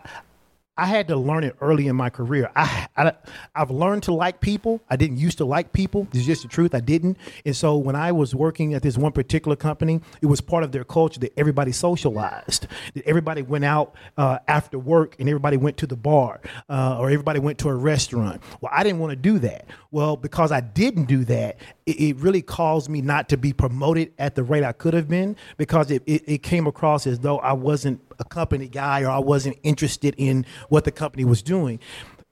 I 0.81 0.85
had 0.85 1.07
to 1.09 1.15
learn 1.15 1.43
it 1.43 1.55
early 1.61 1.85
in 1.85 1.95
my 1.95 2.09
career. 2.09 2.49
I, 2.55 2.87
I 2.97 3.13
I've 3.53 3.69
learned 3.69 4.01
to 4.03 4.13
like 4.13 4.41
people. 4.41 4.81
I 4.89 4.95
didn't 4.95 5.17
used 5.17 5.37
to 5.37 5.45
like 5.45 5.73
people. 5.73 6.07
It's 6.11 6.25
just 6.25 6.41
the 6.41 6.47
truth. 6.47 6.73
I 6.73 6.79
didn't. 6.79 7.17
And 7.45 7.55
so 7.55 7.77
when 7.77 7.95
I 7.95 8.11
was 8.11 8.33
working 8.33 8.73
at 8.73 8.81
this 8.81 8.97
one 8.97 9.11
particular 9.11 9.55
company, 9.55 10.01
it 10.23 10.25
was 10.25 10.41
part 10.41 10.63
of 10.63 10.71
their 10.71 10.83
culture 10.83 11.19
that 11.19 11.33
everybody 11.37 11.71
socialized. 11.71 12.65
That 12.95 13.05
everybody 13.05 13.43
went 13.43 13.63
out 13.63 13.93
uh, 14.17 14.39
after 14.47 14.79
work 14.79 15.17
and 15.19 15.29
everybody 15.29 15.55
went 15.55 15.77
to 15.77 15.87
the 15.87 15.95
bar 15.95 16.41
uh, 16.67 16.97
or 16.99 17.11
everybody 17.11 17.39
went 17.39 17.59
to 17.59 17.69
a 17.69 17.75
restaurant. 17.75 18.41
Well, 18.59 18.71
I 18.73 18.81
didn't 18.81 18.97
want 18.97 19.11
to 19.11 19.17
do 19.17 19.37
that. 19.37 19.67
Well, 19.91 20.17
because 20.17 20.51
I 20.51 20.61
didn't 20.61 21.05
do 21.05 21.23
that, 21.25 21.57
it, 21.85 21.99
it 21.99 22.15
really 22.17 22.41
caused 22.41 22.89
me 22.89 23.01
not 23.01 23.29
to 23.29 23.37
be 23.37 23.53
promoted 23.53 24.13
at 24.17 24.33
the 24.33 24.41
rate 24.41 24.63
I 24.63 24.71
could 24.71 24.95
have 24.95 25.07
been 25.07 25.35
because 25.57 25.91
it, 25.91 26.01
it, 26.07 26.23
it 26.25 26.37
came 26.43 26.65
across 26.65 27.05
as 27.05 27.19
though 27.19 27.37
I 27.37 27.53
wasn't 27.53 28.01
a 28.21 28.25
company 28.25 28.67
guy 28.67 29.01
or 29.01 29.09
I 29.09 29.19
wasn't 29.19 29.57
interested 29.63 30.15
in 30.17 30.45
what 30.69 30.85
the 30.85 30.91
company 30.91 31.25
was 31.25 31.41
doing. 31.41 31.79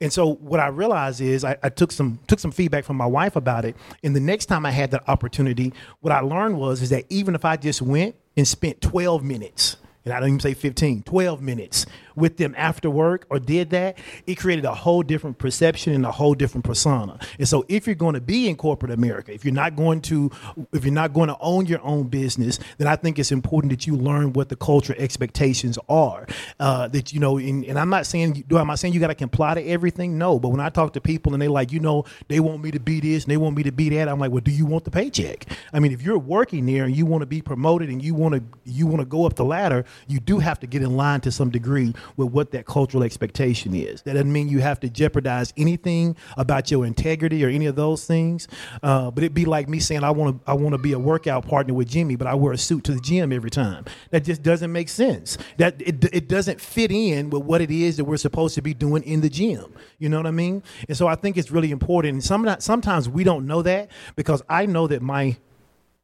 And 0.02 0.14
so 0.14 0.36
what 0.36 0.61
I 0.61 0.68
realized 0.68 1.20
is 1.20 1.44
I, 1.44 1.57
I, 1.61 1.68
took 1.68 1.91
some 1.91 2.20
took 2.28 2.40
some 2.40 2.52
feedback 2.52 2.86
from 2.86 2.95
my 2.95 3.06
wife 3.06 3.36
about 3.36 3.66
it. 3.66 3.76
And 4.02 4.16
the 4.16 4.22
next 4.22 4.45
time 4.45 4.66
I 4.66 4.72
had 4.72 4.91
that 4.91 5.03
opportunity, 5.10 5.74
what 5.99 6.14
I 6.14 6.22
learned 6.22 6.57
was 6.57 6.82
is 6.82 6.90
that 6.91 7.03
even 7.10 7.36
if 7.36 7.44
I 7.44 7.57
just 7.57 7.82
went 7.82 8.16
and 8.38 8.48
spent 8.48 8.80
12 8.80 9.24
minutes, 9.24 9.76
and 10.06 10.14
I 10.14 10.22
don't 10.22 10.30
even 10.30 10.40
say 10.40 10.53
15, 10.53 11.03
12 11.03 11.41
minutes 11.41 11.86
with 12.20 12.38
them 12.38 12.54
after 12.58 12.90
work 12.90 13.26
or 13.30 13.40
did 13.40 13.70
that, 13.72 13.98
it 14.28 14.36
created 14.36 14.66
a 14.66 14.74
whole 14.74 15.02
different 15.02 15.38
perception 15.38 15.94
and 15.94 16.06
a 16.06 16.12
whole 16.12 16.34
different 16.34 16.66
persona. 16.66 17.20
And 17.38 17.48
so 17.48 17.66
if 17.68 17.88
you're 17.88 17.96
going 17.96 18.16
to 18.16 18.22
be 18.22 18.48
in 18.50 18.56
corporate 18.56 18.91
America, 18.91 19.34
if 19.34 19.44
you're 19.44 19.54
not 19.54 19.76
going 19.76 20.02
to 20.02 20.30
if 20.74 20.84
you're 20.84 20.94
not 20.94 21.14
going 21.14 21.30
to 21.30 21.38
own 21.40 21.66
your 21.66 21.82
own 21.82 22.08
business, 22.08 22.60
then 22.78 22.88
I 22.88 22.96
think 22.96 23.18
it's 23.18 23.32
important 23.32 23.72
that 23.72 23.88
you 23.88 23.96
learn 23.96 24.34
what 24.34 24.50
the 24.50 24.56
culture 24.56 24.96
expectations 24.98 25.78
are. 25.88 26.28
Uh, 26.60 26.88
that 26.90 27.14
you 27.14 27.20
know, 27.20 27.38
and, 27.38 27.64
and 27.66 27.80
I'm 27.80 27.90
not 27.90 28.06
saying 28.06 28.46
do 28.48 28.58
I'm 28.58 28.68
not 28.68 28.80
saying 28.80 28.94
you 28.94 29.00
got 29.00 29.08
to 29.08 29.16
comply 29.16 29.56
to 29.56 29.64
everything. 29.64 30.18
No, 30.18 30.40
but 30.40 30.50
when 30.50 30.60
I 30.60 30.70
talk 30.70 30.94
to 30.94 31.02
people 31.02 31.34
and 31.34 31.41
they 31.41 31.48
like, 31.48 31.72
you 31.72 31.80
know, 31.80 32.06
they 32.28 32.40
want 32.40 32.62
me 32.62 32.72
to 32.72 32.80
be 32.80 33.00
this 33.00 33.24
and 33.24 33.32
they 33.32 33.38
want 33.38 33.56
me 33.56 33.64
to 33.64 33.72
be 33.72 33.90
that, 33.90 34.08
I'm 34.08 34.20
like, 34.20 34.32
well, 34.32 34.41
do 34.41 34.52
you 34.52 34.66
want 34.66 34.84
the 34.84 34.91
paycheck? 34.91 35.46
I 35.74 35.80
mean, 35.80 35.91
if 35.91 36.02
you're 36.02 36.20
working 36.20 36.66
there 36.66 36.86
and 36.86 36.96
you 36.96 37.06
want 37.06 37.22
to 37.22 37.26
be 37.26 37.41
promoted 37.41 37.90
and 37.90 38.04
you 38.04 38.14
want 38.14 38.36
to 38.36 38.44
you 38.66 38.88
want 38.88 39.00
to 39.00 39.06
go 39.06 39.26
up 39.26 39.36
the 39.36 39.46
ladder, 39.46 39.86
you 40.08 40.20
do 40.20 40.40
have 40.40 40.60
to 40.60 40.68
get 40.68 40.82
in 40.82 40.96
line 40.96 41.22
to 41.22 41.32
some 41.32 41.50
degree 41.50 41.94
with 42.18 42.30
what 42.30 42.52
that 42.52 42.65
cultural 42.65 43.03
expectation 43.03 43.73
is. 43.73 44.02
That 44.03 44.14
doesn't 44.14 44.31
mean 44.31 44.49
you 44.49 44.60
have 44.60 44.80
to 44.81 44.90
jeopardize 44.90 45.53
anything 45.57 46.15
about 46.38 46.72
your 46.72 46.86
integrity 46.86 47.44
or 47.45 47.49
any 47.49 47.65
of 47.65 47.76
those 47.76 48.06
things. 48.06 48.48
Uh, 48.81 49.11
but 49.11 49.23
it'd 49.23 49.34
be 49.34 49.45
like 49.45 49.69
me 49.69 49.80
saying 49.80 50.03
I 50.03 50.11
want 50.11 50.45
to 50.45 50.49
I 50.49 50.53
want 50.53 50.73
to 50.73 50.77
be 50.77 50.94
a 50.94 50.99
workout 50.99 51.48
partner 51.48 51.73
with 51.73 51.90
Jimmy, 51.90 52.15
but 52.15 52.27
I 52.27 52.36
wear 52.36 52.53
a 52.53 52.57
suit 52.57 52.84
to 52.86 52.94
the 52.94 53.02
gym 53.02 53.31
every 53.31 53.52
time. 53.52 53.86
That 54.11 54.23
just 54.23 54.44
doesn't 54.44 54.72
make 54.72 54.90
sense. 54.90 55.38
That 55.57 55.81
it, 55.81 56.06
it 56.14 56.27
doesn't 56.27 56.60
fit 56.61 56.91
in 56.91 57.30
with 57.30 57.44
what 57.44 57.61
it 57.61 57.72
is 57.72 57.98
that 57.98 58.06
we're 58.06 58.18
supposed 58.18 58.56
to 58.56 58.61
be 58.61 58.73
doing 58.73 59.03
in 59.03 59.22
the 59.22 59.30
gym. 59.30 59.73
You 59.98 60.10
know 60.10 60.18
what 60.18 60.27
I 60.27 60.31
mean? 60.31 60.64
And 60.88 60.98
so 60.98 61.07
I 61.07 61.15
think 61.15 61.38
it's 61.38 61.52
really 61.52 61.72
important. 61.72 62.14
And 62.14 62.23
some, 62.23 62.48
sometimes 62.60 63.10
we 63.10 63.23
don't 63.23 63.45
know 63.45 63.61
that 63.61 63.90
because 64.15 64.41
I 64.49 64.65
know 64.65 64.88
that 64.88 65.02
my 65.02 65.38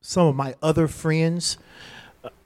some 0.01 0.27
of 0.27 0.35
my 0.35 0.53
other 0.61 0.87
friends 0.87 1.57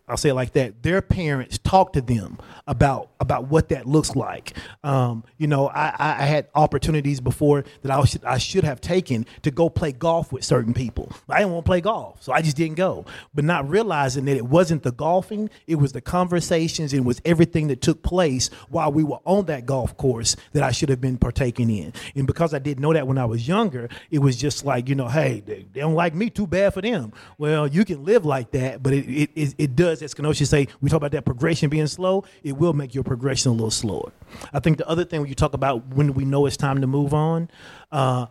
I'll 0.10 0.18
say 0.18 0.30
it 0.30 0.34
like 0.34 0.54
that. 0.54 0.82
Their 0.82 1.02
parents 1.02 1.60
talk 1.60 1.94
to 1.94 2.02
them 2.02 2.40
about 2.68 3.12
about 3.20 3.48
what 3.48 3.70
that 3.70 3.86
looks 3.86 4.16
like. 4.16 4.54
Um, 4.84 5.24
you 5.38 5.48
know, 5.48 5.68
I, 5.68 5.94
I 6.00 6.26
had 6.26 6.48
opportunities 6.56 7.20
before 7.20 7.64
that 7.82 7.92
I 7.92 8.04
should 8.06 8.26
I 8.26 8.38
should 8.38 8.64
have 8.64 8.82
taken 8.82 9.26
to 9.44 9.52
go 9.52 9.70
play 9.70 9.92
golf 9.92 10.32
with 10.32 10.44
certain 10.44 10.74
people. 10.74 11.12
I 11.30 11.40
didn't 11.40 11.54
want 11.54 11.66
to 11.66 11.70
play 11.70 11.82
golf, 11.82 12.24
so 12.24 12.34
I 12.34 12.42
just 12.42 12.58
didn't 12.58 12.76
go. 12.76 13.06
But 13.34 13.46
not 13.46 13.70
realizing 13.70 14.26
that 14.26 14.38
it 14.38 14.46
wasn't 14.46 14.84
the 14.84 14.92
golfing, 14.92 15.50
it 15.68 15.76
was 15.76 15.92
the 15.92 16.02
conversations, 16.02 16.94
it 16.94 17.04
was 17.04 17.22
everything 17.26 17.68
that 17.68 17.82
took 17.82 18.02
place 18.02 18.50
while 18.70 18.92
we 18.92 19.04
were 19.04 19.20
on 19.26 19.46
that 19.46 19.66
golf 19.66 19.96
course 19.98 20.36
that 20.54 20.64
I 20.64 20.72
should 20.72 20.90
have 20.90 21.02
been 21.02 21.18
partaking 21.18 21.70
in. 21.70 21.94
And 22.16 22.26
because 22.26 22.54
I 22.54 22.60
didn't 22.60 22.82
know 22.82 22.94
that 22.94 23.08
when 23.08 23.18
I 23.18 23.26
was 23.26 23.48
younger, 23.48 23.90
it 24.10 24.20
was 24.20 24.38
just 24.38 24.66
like 24.66 24.90
you 24.90 24.96
know, 24.96 25.08
hey, 25.08 25.44
they, 25.46 25.66
they 25.72 25.82
don't 25.82 25.94
like 25.94 26.16
me, 26.16 26.30
too 26.30 26.48
bad 26.48 26.74
for 26.74 26.82
them. 26.82 27.14
Well, 27.38 27.68
you 27.68 27.86
can 27.86 28.04
live 28.04 28.26
like 28.26 28.52
that, 28.52 28.82
but 28.82 28.94
it 28.94 29.08
it, 29.08 29.30
it, 29.36 29.56
it 29.58 29.76
does, 29.76 29.99
as 30.02 30.14
Kenosha 30.14 30.46
say, 30.46 30.68
we 30.82 30.90
talk 30.90 30.98
about 30.98 31.12
that 31.12 31.26
progression 31.26 31.70
being 31.70 31.88
slow, 31.88 32.24
it 32.44 32.58
will 32.58 32.74
make 32.74 32.94
your 32.94 33.04
progression 33.04 33.52
a 33.52 33.54
little 33.54 33.72
slower. 33.72 34.12
I 34.54 34.60
think 34.60 34.78
the 34.78 34.88
other 34.88 35.06
thing 35.06 35.22
when 35.22 35.30
you 35.30 35.36
talk 35.36 35.54
about 35.54 35.88
when 35.88 36.14
we 36.14 36.26
know 36.26 36.46
it's 36.46 36.58
time 36.58 36.82
to 36.82 36.88
move 36.88 37.14
on, 37.14 37.50
uh, 37.92 38.28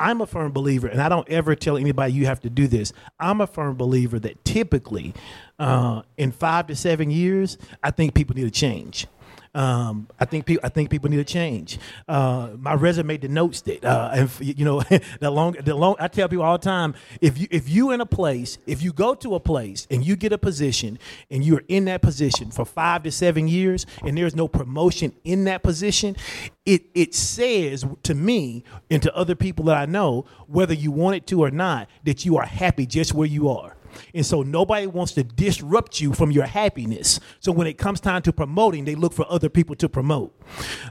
I'm 0.00 0.22
a 0.22 0.26
firm 0.26 0.52
believer, 0.52 0.86
and 0.86 1.00
I 1.02 1.10
don't 1.10 1.28
ever 1.28 1.54
tell 1.54 1.76
anybody 1.76 2.14
you 2.14 2.24
have 2.24 2.40
to 2.40 2.50
do 2.50 2.66
this. 2.66 2.92
I'm 3.18 3.42
a 3.42 3.46
firm 3.46 3.76
believer 3.76 4.18
that 4.20 4.42
typically, 4.46 5.12
uh, 5.58 6.02
in 6.16 6.32
five 6.32 6.68
to 6.68 6.76
seven 6.76 7.10
years, 7.10 7.58
I 7.82 7.90
think 7.90 8.14
people 8.14 8.34
need 8.34 8.44
to 8.44 8.50
change. 8.50 9.06
Um, 9.54 10.06
I 10.18 10.26
think 10.26 10.46
people. 10.46 10.60
I 10.64 10.68
think 10.68 10.90
people 10.90 11.10
need 11.10 11.16
to 11.16 11.24
change. 11.24 11.78
Uh, 12.06 12.50
my 12.56 12.74
resume 12.74 13.16
denotes 13.16 13.62
that. 13.62 13.84
Uh, 13.84 14.10
and 14.12 14.30
you 14.40 14.64
know, 14.64 14.80
the 15.20 15.30
long, 15.30 15.52
the 15.52 15.74
long. 15.74 15.96
I 15.98 16.06
tell 16.08 16.28
people 16.28 16.44
all 16.44 16.56
the 16.58 16.64
time: 16.64 16.94
if 17.20 17.36
you 17.36 17.48
if 17.50 17.68
you 17.68 17.90
in 17.90 18.00
a 18.00 18.06
place, 18.06 18.58
if 18.66 18.80
you 18.82 18.92
go 18.92 19.14
to 19.14 19.34
a 19.34 19.40
place 19.40 19.88
and 19.90 20.04
you 20.06 20.14
get 20.14 20.32
a 20.32 20.38
position, 20.38 20.98
and 21.30 21.44
you're 21.44 21.64
in 21.66 21.86
that 21.86 22.00
position 22.00 22.52
for 22.52 22.64
five 22.64 23.02
to 23.02 23.10
seven 23.10 23.48
years, 23.48 23.86
and 24.04 24.16
there's 24.16 24.36
no 24.36 24.46
promotion 24.46 25.12
in 25.24 25.44
that 25.44 25.64
position, 25.64 26.16
it 26.64 26.84
it 26.94 27.14
says 27.14 27.84
to 28.04 28.14
me 28.14 28.62
and 28.88 29.02
to 29.02 29.14
other 29.16 29.34
people 29.34 29.64
that 29.64 29.76
I 29.76 29.86
know, 29.86 30.26
whether 30.46 30.74
you 30.74 30.92
want 30.92 31.16
it 31.16 31.26
to 31.28 31.42
or 31.42 31.50
not, 31.50 31.88
that 32.04 32.24
you 32.24 32.36
are 32.36 32.46
happy 32.46 32.86
just 32.86 33.14
where 33.14 33.26
you 33.28 33.48
are. 33.48 33.76
And 34.14 34.24
so 34.24 34.42
nobody 34.42 34.86
wants 34.86 35.12
to 35.14 35.24
disrupt 35.24 36.00
you 36.00 36.12
from 36.12 36.30
your 36.30 36.46
happiness. 36.46 37.20
So 37.40 37.52
when 37.52 37.66
it 37.66 37.78
comes 37.78 38.00
time 38.00 38.22
to 38.22 38.32
promoting, 38.32 38.84
they 38.84 38.94
look 38.94 39.12
for 39.12 39.26
other 39.28 39.48
people 39.48 39.76
to 39.76 39.88
promote. 39.88 40.32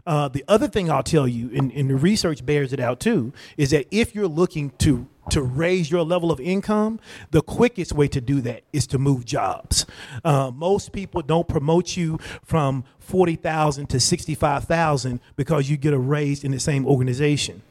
Uh, 0.05 0.27
the 0.27 0.43
other 0.47 0.67
thing 0.67 0.89
I'll 0.89 1.03
tell 1.03 1.27
you, 1.27 1.49
and, 1.55 1.71
and 1.71 1.89
the 1.89 1.95
research 1.95 2.45
bears 2.45 2.73
it 2.73 2.79
out 2.79 2.99
too, 2.99 3.33
is 3.57 3.71
that 3.71 3.87
if 3.91 4.15
you're 4.15 4.27
looking 4.27 4.71
to 4.79 5.07
to 5.29 5.43
raise 5.43 5.91
your 5.91 6.03
level 6.03 6.31
of 6.31 6.39
income, 6.39 6.99
the 7.29 7.41
quickest 7.41 7.93
way 7.93 8.07
to 8.07 8.19
do 8.19 8.41
that 8.41 8.63
is 8.73 8.87
to 8.87 8.97
move 8.97 9.25
jobs. 9.25 9.85
Uh, 10.25 10.49
most 10.49 10.91
people 10.91 11.21
don't 11.21 11.47
promote 11.47 11.95
you 11.95 12.17
from 12.43 12.83
forty 12.97 13.35
thousand 13.35 13.87
to 13.87 13.99
sixty-five 13.99 14.63
thousand 14.63 15.19
because 15.35 15.69
you 15.69 15.77
get 15.77 15.93
a 15.93 15.99
raise 15.99 16.43
in 16.43 16.51
the 16.51 16.59
same 16.59 16.83
organization. 16.87 17.61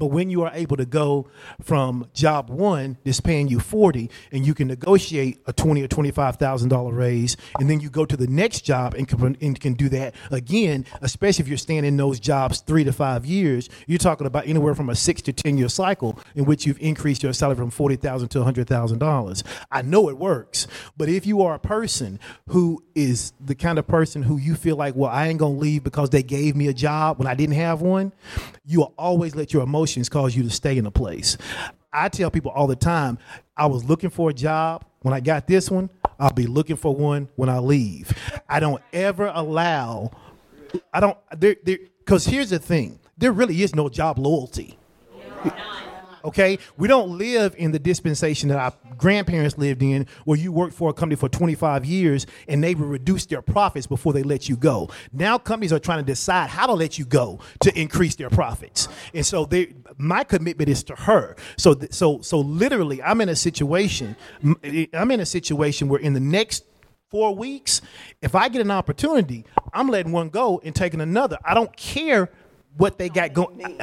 But 0.00 0.06
when 0.06 0.30
you 0.30 0.42
are 0.42 0.50
able 0.54 0.78
to 0.78 0.86
go 0.86 1.28
from 1.62 2.08
job 2.14 2.48
one 2.48 2.96
that's 3.04 3.20
paying 3.20 3.48
you 3.48 3.60
forty, 3.60 4.10
and 4.32 4.46
you 4.46 4.54
can 4.54 4.66
negotiate 4.66 5.42
a 5.46 5.52
twenty 5.52 5.82
or 5.82 5.88
twenty-five 5.88 6.36
thousand 6.36 6.70
dollar 6.70 6.94
raise, 6.94 7.36
and 7.58 7.68
then 7.68 7.80
you 7.80 7.90
go 7.90 8.06
to 8.06 8.16
the 8.16 8.26
next 8.26 8.62
job 8.62 8.94
and 8.94 9.06
can, 9.06 9.36
and 9.42 9.60
can 9.60 9.74
do 9.74 9.90
that 9.90 10.14
again, 10.30 10.86
especially 11.02 11.42
if 11.42 11.48
you're 11.48 11.58
staying 11.58 11.84
in 11.84 11.98
those 11.98 12.18
jobs 12.18 12.60
three 12.60 12.82
to 12.82 12.94
five 12.94 13.26
years, 13.26 13.68
you're 13.86 13.98
talking 13.98 14.26
about 14.26 14.46
anywhere 14.48 14.74
from 14.74 14.88
a 14.88 14.94
six 14.94 15.20
to 15.20 15.34
ten 15.34 15.58
year 15.58 15.68
cycle 15.68 16.18
in 16.34 16.46
which 16.46 16.64
you've 16.64 16.80
increased 16.80 17.22
your 17.22 17.34
salary 17.34 17.56
from 17.56 17.70
forty 17.70 17.96
thousand 17.96 18.30
to 18.30 18.42
hundred 18.42 18.66
thousand 18.66 19.00
dollars. 19.00 19.44
I 19.70 19.82
know 19.82 20.08
it 20.08 20.16
works, 20.16 20.66
but 20.96 21.10
if 21.10 21.26
you 21.26 21.42
are 21.42 21.56
a 21.56 21.58
person 21.58 22.18
who 22.48 22.82
is 22.94 23.34
the 23.38 23.54
kind 23.54 23.78
of 23.78 23.86
person 23.86 24.22
who 24.22 24.38
you 24.38 24.54
feel 24.54 24.76
like, 24.76 24.96
well, 24.96 25.10
I 25.10 25.28
ain't 25.28 25.38
gonna 25.38 25.54
leave 25.54 25.84
because 25.84 26.08
they 26.08 26.22
gave 26.22 26.56
me 26.56 26.68
a 26.68 26.72
job 26.72 27.18
when 27.18 27.28
I 27.28 27.34
didn't 27.34 27.56
have 27.56 27.82
one, 27.82 28.14
you 28.64 28.78
will 28.78 28.94
always 28.96 29.36
let 29.36 29.52
your 29.52 29.62
emotions 29.62 29.89
cause 30.08 30.36
you 30.36 30.42
to 30.42 30.50
stay 30.50 30.78
in 30.78 30.86
a 30.86 30.90
place. 30.90 31.36
I 31.92 32.08
tell 32.08 32.30
people 32.30 32.50
all 32.52 32.66
the 32.66 32.76
time, 32.76 33.18
I 33.56 33.66
was 33.66 33.84
looking 33.84 34.10
for 34.10 34.30
a 34.30 34.32
job. 34.32 34.84
When 35.02 35.14
I 35.14 35.20
got 35.20 35.46
this 35.46 35.70
one, 35.70 35.90
I'll 36.18 36.32
be 36.32 36.46
looking 36.46 36.76
for 36.76 36.94
one 36.94 37.28
when 37.36 37.48
I 37.48 37.58
leave. 37.58 38.12
I 38.48 38.60
don't 38.60 38.82
ever 38.92 39.32
allow, 39.34 40.10
I 40.92 41.00
don't, 41.00 41.16
there, 41.36 41.56
there, 41.64 41.78
because 41.98 42.26
here's 42.26 42.50
the 42.50 42.58
thing 42.58 42.98
there 43.16 43.32
really 43.32 43.62
is 43.62 43.74
no 43.74 43.88
job 43.88 44.18
loyalty. 44.18 44.78
Okay, 46.24 46.58
we 46.76 46.88
don't 46.88 47.16
live 47.16 47.54
in 47.56 47.72
the 47.72 47.78
dispensation 47.78 48.48
that 48.50 48.58
our 48.58 48.72
grandparents 48.96 49.56
lived 49.56 49.82
in, 49.82 50.06
where 50.24 50.38
you 50.38 50.52
worked 50.52 50.74
for 50.74 50.90
a 50.90 50.92
company 50.92 51.16
for 51.16 51.28
25 51.28 51.84
years 51.84 52.26
and 52.48 52.62
they 52.62 52.74
will 52.74 52.86
reduce 52.86 53.26
their 53.26 53.42
profits 53.42 53.86
before 53.86 54.12
they 54.12 54.22
let 54.22 54.48
you 54.48 54.56
go. 54.56 54.90
Now 55.12 55.38
companies 55.38 55.72
are 55.72 55.78
trying 55.78 55.98
to 55.98 56.04
decide 56.04 56.50
how 56.50 56.66
to 56.66 56.74
let 56.74 56.98
you 56.98 57.04
go 57.04 57.40
to 57.60 57.78
increase 57.78 58.16
their 58.16 58.30
profits, 58.30 58.88
and 59.14 59.24
so 59.24 59.44
they, 59.44 59.74
my 59.96 60.24
commitment 60.24 60.68
is 60.68 60.82
to 60.84 60.94
her. 60.94 61.36
So, 61.56 61.74
th- 61.74 61.92
so, 61.92 62.20
so 62.20 62.40
literally, 62.40 63.02
I'm 63.02 63.20
in 63.20 63.28
a 63.28 63.36
situation. 63.36 64.16
I'm 64.42 65.10
in 65.10 65.20
a 65.20 65.26
situation 65.26 65.88
where 65.88 66.00
in 66.00 66.12
the 66.12 66.20
next 66.20 66.64
four 67.10 67.34
weeks, 67.34 67.82
if 68.22 68.34
I 68.34 68.48
get 68.48 68.60
an 68.60 68.70
opportunity, 68.70 69.44
I'm 69.72 69.88
letting 69.88 70.12
one 70.12 70.28
go 70.28 70.60
and 70.64 70.74
taking 70.74 71.00
another. 71.00 71.38
I 71.44 71.54
don't 71.54 71.74
care 71.76 72.30
what 72.76 72.98
they 72.98 73.08
got 73.08 73.32
going. 73.32 73.78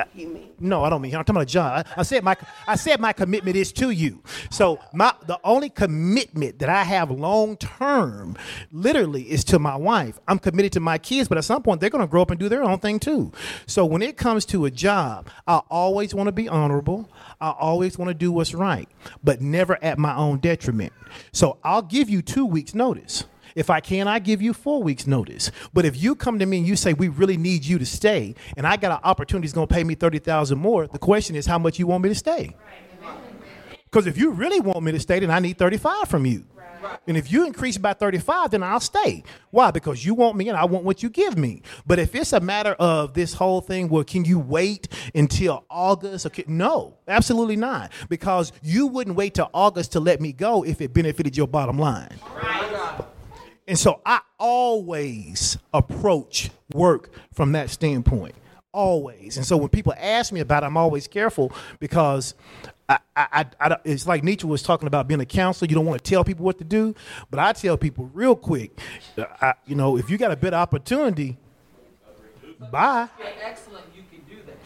No, 0.59 0.83
I 0.83 0.89
don't 0.89 1.01
mean. 1.01 1.13
I'm 1.13 1.23
talking 1.23 1.35
about 1.35 1.47
John. 1.47 1.71
I, 1.71 1.99
I 1.99 2.03
said 2.03 2.23
my 2.23 2.35
I 2.67 2.75
said 2.75 2.99
my 2.99 3.13
commitment 3.13 3.55
is 3.55 3.71
to 3.73 3.91
you. 3.91 4.23
So 4.49 4.79
my 4.93 5.13
the 5.25 5.39
only 5.43 5.69
commitment 5.69 6.59
that 6.59 6.69
I 6.69 6.83
have 6.83 7.11
long 7.11 7.57
term, 7.57 8.37
literally, 8.71 9.23
is 9.23 9.43
to 9.45 9.59
my 9.59 9.75
wife. 9.75 10.19
I'm 10.27 10.39
committed 10.39 10.73
to 10.73 10.79
my 10.79 10.97
kids, 10.97 11.27
but 11.29 11.37
at 11.37 11.43
some 11.43 11.61
point 11.61 11.81
they're 11.81 11.89
going 11.89 12.03
to 12.03 12.07
grow 12.07 12.21
up 12.21 12.31
and 12.31 12.39
do 12.39 12.49
their 12.49 12.63
own 12.63 12.79
thing 12.79 12.99
too. 12.99 13.31
So 13.65 13.85
when 13.85 14.01
it 14.01 14.17
comes 14.17 14.45
to 14.47 14.65
a 14.65 14.71
job, 14.71 15.29
I 15.47 15.57
always 15.69 16.15
want 16.15 16.27
to 16.27 16.31
be 16.31 16.47
honorable. 16.49 17.09
I 17.39 17.51
always 17.51 17.97
want 17.97 18.09
to 18.09 18.15
do 18.15 18.31
what's 18.31 18.53
right, 18.53 18.89
but 19.23 19.41
never 19.41 19.77
at 19.83 19.99
my 19.99 20.15
own 20.15 20.39
detriment. 20.39 20.93
So 21.31 21.57
I'll 21.63 21.81
give 21.81 22.09
you 22.09 22.21
two 22.21 22.45
weeks 22.45 22.73
notice. 22.73 23.25
If 23.57 23.71
I 23.71 23.79
can, 23.79 24.07
I 24.07 24.19
give 24.19 24.39
you 24.39 24.53
four 24.53 24.83
weeks 24.83 25.07
notice. 25.07 25.49
But 25.73 25.83
if 25.83 25.99
you 25.99 26.13
come 26.13 26.37
to 26.37 26.45
me 26.45 26.59
and 26.59 26.67
you 26.67 26.75
say 26.75 26.93
we 26.93 27.07
really 27.07 27.37
need 27.37 27.65
you 27.65 27.79
to 27.79 27.87
stay, 27.87 28.35
and 28.55 28.67
I 28.67 28.77
got 28.77 28.91
an 28.91 28.99
opportunity 29.03 29.47
that's 29.47 29.55
going 29.55 29.67
to 29.67 29.73
pay 29.73 29.83
me 29.83 29.95
thirty 29.95 30.19
thousand 30.19 30.59
more, 30.59 30.85
the 30.85 30.99
question 30.99 31.35
is 31.35 31.47
how 31.47 31.57
much 31.57 31.79
you 31.79 31.87
want 31.87 32.03
me 32.03 32.09
to 32.09 32.15
stay. 32.15 32.55
Because 33.85 34.05
if 34.05 34.15
you 34.15 34.29
really 34.29 34.59
want 34.59 34.83
me 34.83 34.91
to 34.91 34.99
stay, 34.99 35.19
then 35.19 35.31
I 35.31 35.39
need 35.39 35.57
thirty-five 35.57 36.07
from 36.07 36.27
you. 36.27 36.45
And 37.07 37.17
if 37.17 37.31
you 37.31 37.47
increase 37.47 37.79
by 37.79 37.93
35, 37.93 38.51
then 38.51 38.61
I'll 38.61 38.79
stay. 38.79 39.23
Why? 39.49 39.71
Because 39.71 40.05
you 40.05 40.13
want 40.13 40.37
me 40.37 40.47
and 40.47 40.57
I 40.57 40.65
want 40.65 40.83
what 40.83 41.01
you 41.01 41.09
give 41.09 41.35
me. 41.35 41.63
But 41.87 41.97
if 41.97 42.13
it's 42.13 42.33
a 42.33 42.39
matter 42.39 42.73
of 42.73 43.15
this 43.15 43.33
whole 43.33 43.61
thing, 43.61 43.89
well, 43.89 44.03
can 44.03 44.23
you 44.25 44.37
wait 44.37 44.87
until 45.15 45.65
August? 45.71 46.27
No, 46.47 46.97
absolutely 47.07 47.55
not. 47.55 47.91
Because 48.09 48.51
you 48.61 48.85
wouldn't 48.85 49.15
wait 49.15 49.33
till 49.33 49.49
August 49.55 49.93
to 49.93 49.99
let 49.99 50.21
me 50.21 50.31
go 50.31 50.63
if 50.63 50.79
it 50.79 50.93
benefited 50.93 51.35
your 51.35 51.47
bottom 51.47 51.79
line. 51.79 52.19
And 53.67 53.77
so 53.77 54.01
I 54.05 54.21
always 54.39 55.57
approach 55.73 56.49
work 56.73 57.09
from 57.33 57.51
that 57.53 57.69
standpoint. 57.69 58.35
Always. 58.71 59.37
And 59.37 59.45
so 59.45 59.57
when 59.57 59.69
people 59.69 59.93
ask 59.97 60.31
me 60.31 60.39
about 60.39 60.63
it, 60.63 60.67
I'm 60.67 60.77
always 60.77 61.07
careful 61.07 61.51
because 61.79 62.33
I, 62.87 62.99
I, 63.15 63.45
I, 63.59 63.77
it's 63.83 64.07
like 64.07 64.23
Nietzsche 64.23 64.47
was 64.47 64.61
talking 64.63 64.87
about 64.87 65.07
being 65.07 65.19
a 65.19 65.25
counselor. 65.25 65.67
You 65.67 65.75
don't 65.75 65.85
want 65.85 66.01
to 66.03 66.09
tell 66.09 66.23
people 66.23 66.45
what 66.45 66.57
to 66.59 66.63
do. 66.63 66.95
But 67.29 67.39
I 67.39 67.53
tell 67.53 67.75
people 67.77 68.09
real 68.13 68.35
quick, 68.35 68.79
uh, 69.17 69.53
you 69.65 69.75
know, 69.75 69.97
if 69.97 70.09
you 70.09 70.17
got 70.17 70.31
a 70.31 70.37
better 70.37 70.55
opportunity, 70.55 71.37
bye. 72.71 73.09
Excellent, 73.41 73.85
you 73.95 74.03
can 74.09 74.21
do 74.29 74.41
that. 74.45 74.57